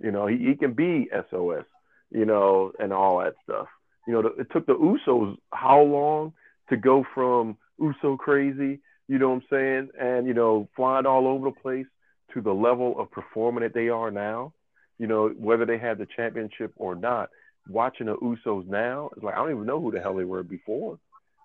You 0.00 0.10
know, 0.10 0.26
he, 0.26 0.38
he 0.38 0.54
can 0.56 0.72
be 0.74 1.08
SOS, 1.30 1.64
you 2.10 2.24
know, 2.24 2.72
and 2.78 2.92
all 2.92 3.20
that 3.20 3.34
stuff. 3.44 3.68
You 4.06 4.14
know, 4.14 4.32
it 4.38 4.48
took 4.52 4.66
the 4.66 4.74
Usos 4.74 5.36
how 5.52 5.82
long 5.82 6.32
to 6.70 6.76
go 6.76 7.04
from 7.14 7.56
Uso 7.78 8.16
crazy, 8.16 8.80
you 9.08 9.18
know 9.18 9.30
what 9.30 9.36
I'm 9.36 9.42
saying, 9.50 9.88
and 10.00 10.26
you 10.26 10.34
know, 10.34 10.68
flying 10.76 11.06
all 11.06 11.26
over 11.28 11.50
the 11.50 11.60
place 11.60 11.86
to 12.34 12.40
the 12.40 12.52
level 12.52 12.98
of 13.00 13.10
performing 13.10 13.62
that 13.62 13.74
they 13.74 13.88
are 13.88 14.10
now. 14.10 14.52
You 15.00 15.06
know, 15.06 15.28
whether 15.30 15.64
they 15.64 15.78
had 15.78 15.96
the 15.98 16.06
championship 16.06 16.72
or 16.76 16.94
not. 16.94 17.30
Watching 17.68 18.06
the 18.06 18.16
Usos 18.16 18.66
now, 18.66 19.10
it's 19.14 19.22
like 19.22 19.34
I 19.34 19.38
don't 19.38 19.50
even 19.50 19.66
know 19.66 19.80
who 19.80 19.90
the 19.92 20.00
hell 20.00 20.14
they 20.14 20.24
were 20.24 20.42
before. 20.42 20.98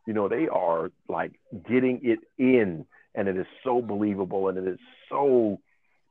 You 0.08 0.14
know, 0.14 0.28
they 0.28 0.48
are 0.48 0.92
like 1.08 1.34
getting 1.70 2.00
it 2.04 2.20
in, 2.38 2.86
and 3.14 3.28
it 3.28 3.38
is 3.38 3.46
so 3.64 3.82
believable, 3.82 4.48
and 4.50 4.58
it 4.58 4.68
is 4.68 4.80
so 5.10 5.60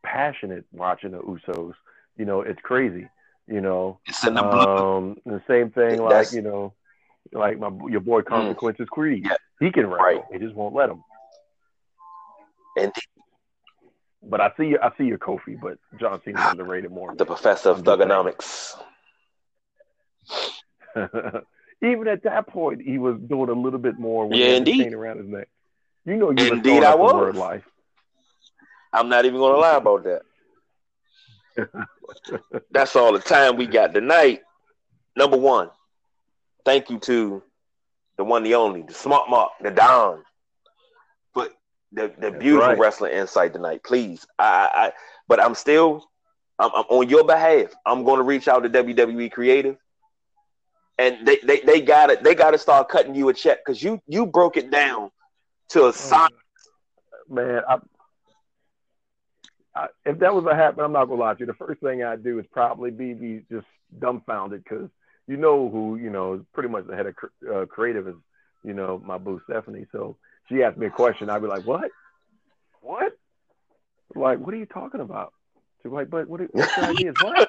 passionate 0.05 0.65
watching 0.73 1.13
the 1.13 1.19
Usos. 1.19 1.73
You 2.17 2.25
know, 2.27 2.41
it's 2.43 2.61
crazy. 2.63 3.09
You 3.47 3.61
know, 3.61 3.99
It's 4.07 4.25
in 4.27 4.35
the 4.35 4.45
um, 4.45 5.17
the 5.27 5.43
same 5.49 5.71
thing, 5.71 6.01
like 6.01 6.11
That's- 6.11 6.33
you 6.35 6.43
know, 6.43 6.75
like 7.33 7.59
my 7.59 7.71
your 7.89 8.01
boy 8.01 8.23
Consequences 8.23 8.89
Creed. 8.91 9.25
Yeah. 9.29 9.37
He 9.61 9.71
can 9.73 9.87
Right. 9.87 10.17
wrestle. 10.17 10.29
He 10.33 10.39
just 10.39 10.55
won't 10.55 10.75
let 10.75 10.91
him. 10.91 11.03
and 12.79 12.93
But 14.29 14.41
I 14.41 14.51
see, 14.57 14.65
you, 14.69 14.79
I 14.83 14.91
see 14.97 15.05
your 15.05 15.19
Kofi, 15.19 15.61
but 15.61 15.79
John 16.01 16.21
Cena's 16.25 16.41
ah, 16.41 16.51
underrated 16.51 16.91
more. 16.91 17.15
the 17.15 17.27
professor 17.27 17.71
of 17.71 17.83
thuganomics. 17.83 18.75
Even 21.83 22.09
at 22.09 22.23
that 22.23 22.47
point, 22.47 22.81
he 22.81 22.99
was 22.99 23.17
doing 23.29 23.51
a 23.51 23.53
little 23.53 23.79
bit 23.79 23.99
more 23.99 24.27
with 24.27 24.39
Yeah, 24.41 24.57
indeed. 24.57 24.93
around 24.95 25.19
his 25.19 25.27
neck. 25.29 25.49
You 26.07 26.17
know, 26.17 26.31
you 26.31 26.51
Indeed, 26.51 26.83
I 26.83 26.95
was. 26.95 27.15
word 27.15 27.37
life. 27.37 27.65
I'm 28.93 29.09
not 29.09 29.25
even 29.25 29.41
gonna 29.41 29.59
lie 29.59 29.77
about 29.77 30.05
that. 30.05 30.23
That's 32.71 32.95
all 32.97 33.13
the 33.13 33.19
time 33.19 33.57
we 33.57 33.67
got 33.67 33.93
tonight. 33.93 34.41
Number 35.17 35.37
one, 35.37 35.71
thank 36.65 36.91
you 36.91 36.99
to 37.01 37.43
the 38.17 38.25
one, 38.25 38.43
the 38.45 38.55
only, 38.55 38.83
the 38.83 38.95
smart 38.95 39.29
mark, 39.29 39.51
the 39.61 39.71
Don. 39.71 40.23
The, 41.95 42.13
the 42.19 42.31
That's 42.31 42.43
beautiful 42.43 42.71
right. 42.71 42.79
wrestling 42.79 43.13
insight 43.13 43.53
tonight, 43.53 43.83
please. 43.85 44.27
I, 44.39 44.69
I, 44.75 44.93
but 45.29 45.41
I'm 45.41 45.55
still, 45.55 46.05
I'm, 46.59 46.71
I'm 46.75 46.85
on 46.89 47.09
your 47.09 47.25
behalf. 47.25 47.73
I'm 47.87 48.05
going 48.05 48.19
to 48.19 48.25
reach 48.25 48.49
out 48.49 48.65
to 48.65 48.71
WWE 48.71 49.31
Creative, 49.31 49.77
and 50.99 51.25
they, 51.25 51.39
they, 51.45 51.61
they 51.61 51.81
got 51.81 52.11
it. 52.11 52.25
They 52.25 52.35
got 52.35 52.51
to 52.51 52.59
start 52.59 52.89
cutting 52.89 53.15
you 53.15 53.29
a 53.29 53.35
check 53.35 53.59
because 53.65 53.81
you, 53.81 54.01
you 54.09 54.27
broke 54.27 54.57
it 54.57 54.73
down 54.73 55.13
to 55.71 55.87
a 55.87 55.93
science. 55.93 56.35
Man, 57.29 57.63
I, 57.69 57.79
I, 59.75 59.87
if 60.05 60.19
that 60.19 60.35
was 60.35 60.45
to 60.45 60.55
happen, 60.55 60.85
I'm 60.85 60.93
not 60.93 61.07
gonna 61.07 61.21
lie 61.21 61.35
to 61.35 61.41
you. 61.41 61.47
The 61.47 61.55
first 61.55 61.81
thing 61.81 62.03
I'd 62.03 62.23
do 62.23 62.39
is 62.39 62.47
probably 62.53 62.91
be, 62.91 63.13
be 63.13 63.45
just 63.51 63.67
dumbfounded 63.99 64.63
because 64.65 64.89
you 65.27 65.37
know 65.37 65.69
who 65.69 65.97
you 65.97 66.11
know 66.11 66.35
is 66.35 66.41
pretty 66.53 66.69
much 66.69 66.87
the 66.87 66.97
head 66.97 67.07
of 67.07 67.17
cr- 67.17 67.53
uh, 67.53 67.67
creative 67.67 68.09
is 68.09 68.15
you 68.63 68.75
know 68.75 69.01
my 69.05 69.19
boo 69.19 69.41
Stephanie. 69.49 69.87
So 69.91 70.17
she 70.49 70.63
asked 70.63 70.77
me 70.77 70.87
a 70.87 70.91
question, 70.91 71.31
I'd 71.31 71.43
be 71.43 71.49
like, 71.49 71.65
"What? 71.65 71.91
What? 72.81 73.17
Like, 74.15 74.39
what 74.39 74.55
are 74.55 74.59
you 74.59 74.67
talking 74.67 75.01
about?" 75.01 75.33
She's 75.83 75.93
like, 75.93 76.11
"But 76.11 76.29
what? 76.29 76.41
What's 76.53 76.77
your 76.77 76.87
idea? 76.87 77.13
What?" 77.19 77.49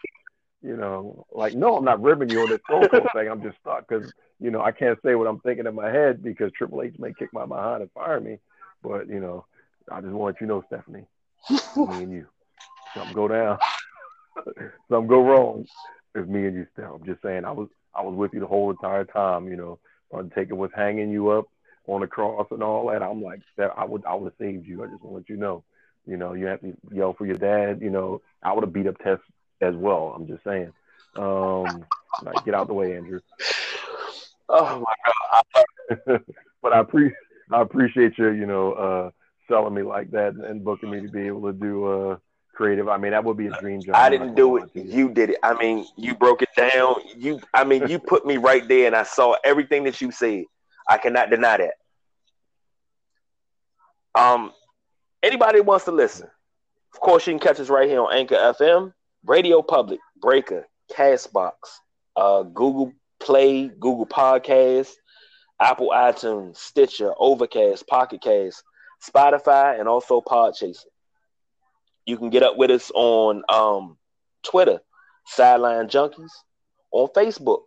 You 0.62 0.78
know, 0.78 1.26
like, 1.32 1.54
no, 1.54 1.78
I'm 1.78 1.86
not 1.86 2.02
ribbing 2.02 2.30
you 2.30 2.42
on 2.42 2.50
this 2.50 2.62
phone 2.68 2.88
call 2.88 3.08
thing. 3.14 3.30
I'm 3.30 3.44
just 3.44 3.58
stuck 3.60 3.88
because 3.88 4.12
you 4.40 4.50
know 4.50 4.62
I 4.62 4.72
can't 4.72 4.98
say 5.06 5.16
what 5.16 5.28
I'm 5.28 5.40
thinking 5.42 5.68
in 5.68 5.76
my 5.76 5.92
head 5.92 6.24
because 6.24 6.52
Triple 6.54 6.82
H 6.82 6.96
may 6.98 7.14
kick 7.14 7.32
my 7.34 7.46
behind 7.46 7.82
and 7.82 7.92
fire 7.92 8.20
me. 8.20 8.40
But 8.82 9.08
you 9.08 9.20
know, 9.20 9.46
I 9.92 10.02
just 10.02 10.14
want 10.14 10.38
you 10.42 10.48
to 10.48 10.54
know, 10.54 10.64
Stephanie, 10.68 11.06
me 11.50 12.04
and 12.04 12.12
you. 12.12 12.26
Something 12.96 13.14
go 13.14 13.28
down, 13.28 13.60
something 14.90 15.08
go 15.08 15.22
wrong. 15.22 15.68
It's 16.16 16.28
me 16.28 16.48
and 16.48 16.56
you 16.56 16.66
still. 16.74 16.96
I'm 16.96 17.06
just 17.06 17.22
saying, 17.22 17.46
I 17.46 17.52
was 17.52 17.68
I 17.94 18.02
was 18.02 18.16
with 18.16 18.34
you 18.34 18.40
the 18.40 18.48
whole 18.48 18.72
entire 18.72 19.06
time. 19.06 19.48
You 19.48 19.58
know, 19.58 19.80
taking 20.34 20.58
what's 20.58 20.74
hanging 20.74 21.12
you 21.12 21.30
up 21.30 21.46
on 21.88 22.02
the 22.02 22.08
cross 22.08 22.48
and 22.52 22.64
all 22.64 22.88
that. 22.90 23.04
I'm 23.04 23.22
like, 23.22 23.42
I 23.58 23.86
would 23.86 24.06
I 24.06 24.16
would 24.16 24.32
have 24.32 24.40
saved 24.40 24.68
you. 24.68 24.84
I 24.84 24.88
just 24.88 25.02
want 25.04 25.14
to 25.14 25.18
let 25.18 25.30
you 25.30 25.38
know. 25.38 25.64
You 26.08 26.18
know, 26.18 26.34
you 26.34 26.46
have 26.46 26.62
to 26.62 26.76
yell 26.92 27.14
for 27.14 27.26
your 27.26 27.38
dad. 27.38 27.82
You 27.82 27.90
know, 27.90 28.22
I 28.44 28.54
would 28.54 28.64
have 28.64 28.74
beat 28.74 28.88
up 28.88 28.98
Test 29.00 29.22
as 29.62 29.76
well. 29.76 30.14
I'm 30.16 30.28
just 30.28 30.44
saying. 30.44 30.72
Um, 31.16 31.86
like, 32.22 32.46
get 32.46 32.54
out 32.54 32.68
the 32.68 32.74
way, 32.74 32.96
Andrew. 32.96 33.20
Oh 34.50 34.84
my 34.86 35.54
God. 36.06 36.22
but 36.62 36.74
I 36.74 36.84
pre 36.84 37.12
I 37.52 37.62
appreciate 37.62 38.18
you, 38.18 38.30
you 38.32 38.46
know, 38.46 38.74
uh, 38.74 39.12
selling 39.48 39.74
me 39.74 39.82
like 39.82 40.12
that 40.12 40.36
and, 40.36 40.64
booking 40.64 40.92
me 40.92 41.02
to 41.02 41.08
be 41.08 41.28
able 41.28 41.42
to 41.44 41.54
do 41.54 41.86
uh 41.86 42.18
creative. 42.54 42.88
I 42.88 42.98
mean, 42.98 43.12
that 43.12 43.24
would 43.24 43.38
be 43.38 43.48
a 43.48 43.52
dream 43.60 43.82
job. 43.82 43.96
I 43.96 44.10
didn't 44.10 44.36
do 44.36 44.58
it. 44.58 44.70
You 44.74 45.10
did 45.10 45.32
it. 45.32 45.38
I 45.44 45.54
mean, 45.56 45.86
you 45.98 46.16
broke 46.16 46.42
it 46.42 46.50
down. 46.56 46.96
You, 47.18 47.42
I 47.54 47.64
mean, 47.66 47.88
you 47.88 48.00
put 48.00 48.26
me 48.26 48.38
right 48.38 48.66
there, 48.68 48.88
and 48.88 48.96
I 48.96 49.04
saw 49.04 49.36
everything 49.44 49.84
that 49.84 50.00
you 50.02 50.12
said. 50.12 50.46
I 50.88 50.98
cannot 50.98 51.30
deny 51.30 51.58
that. 51.58 51.74
Um, 54.14 54.52
anybody 55.22 55.60
wants 55.60 55.86
to 55.86 55.92
listen, 55.92 56.28
of 56.94 57.00
course, 57.00 57.28
you 57.28 57.34
can 57.34 57.40
catch 57.40 57.60
us 57.60 57.70
right 57.70 57.90
here 57.90 58.02
on 58.02 58.14
Anchor 58.14 58.36
FM, 58.36 58.94
Radio 59.26 59.62
Public, 59.62 60.00
Breaker, 60.22 60.66
Castbox, 60.96 61.52
uh, 62.16 62.44
Google 62.44 62.94
Play, 63.20 63.68
Google 63.68 64.06
Podcasts, 64.06 64.94
Apple 65.60 65.92
iTunes, 65.94 66.58
Stitcher, 66.58 67.14
Overcast, 67.18 67.88
Pocket 67.88 68.22
Cast, 68.22 68.64
Spotify, 69.04 69.80
and 69.80 69.90
also 69.90 70.22
Podchaser. 70.22 70.86
You 72.06 72.18
can 72.18 72.30
get 72.30 72.44
up 72.44 72.58
with 72.58 72.72
us 72.72 72.92
on 72.94 73.44
um, 73.50 73.98
Twitter, 74.44 74.80
Sideline 75.28 75.88
Junkies, 75.88 76.32
on 76.92 77.10
Facebook, 77.16 77.64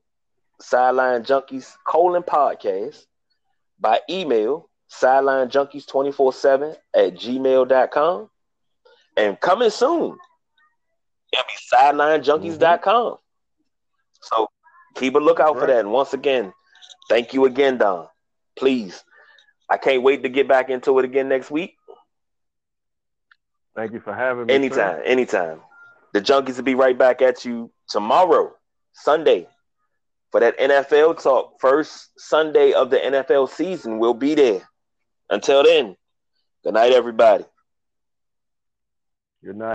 Sideline 0.61 1.23
Junkies 1.23 1.75
colon 1.87 2.23
podcast, 2.23 3.07
by 3.79 4.01
email, 4.11 4.69
Sideline 4.89 5.49
Junkies 5.49 5.87
24 5.87 6.33
7 6.33 6.77
at 6.95 7.15
gmail.com. 7.15 8.31
And 9.17 9.41
coming 9.41 9.71
soon, 9.71 10.17
it'll 11.33 11.45
be 11.45 11.77
sidelinejunkies.com. 11.77 13.19
So 14.23 14.49
keep 14.97 15.15
a 15.15 15.19
lookout 15.19 15.55
That's 15.55 15.61
for 15.61 15.67
that. 15.67 15.81
And 15.81 15.93
once 15.93 16.13
again, 16.15 16.53
thank 17.09 17.35
you 17.35 17.45
again, 17.45 17.79
Don. 17.79 18.07
Please. 18.57 19.05
I 19.71 19.77
can't 19.77 20.03
wait 20.03 20.23
to 20.23 20.29
get 20.29 20.49
back 20.49 20.71
into 20.71 20.99
it 20.99 21.05
again 21.05 21.29
next 21.29 21.51
week. 21.51 21.77
Thank 23.77 23.93
you 23.93 24.01
for 24.01 24.15
having 24.15 24.47
me. 24.47 24.53
sir. 24.53 24.57
Anytime, 24.57 25.03
anytime. 25.05 25.61
The 26.15 26.23
Junkies 26.23 26.57
will 26.57 26.65
be 26.65 26.75
right 26.75 26.97
back 26.97 27.21
at 27.21 27.45
you 27.45 27.71
tomorrow, 27.89 28.53
Sunday, 28.93 29.47
for 30.31 30.41
that 30.41 30.59
NFL 30.59 31.23
talk. 31.23 31.61
First 31.61 32.11
Sunday 32.19 32.73
of 32.73 32.91
the 32.91 32.99
NFL 32.99 33.51
season. 33.51 33.99
We'll 33.99 34.15
be 34.15 34.35
there. 34.35 34.69
Until 35.31 35.63
then, 35.63 35.97
good 36.65 36.75
night, 36.75 36.93
everybody. 36.93 37.45
Good 39.45 39.57
night. 39.57 39.67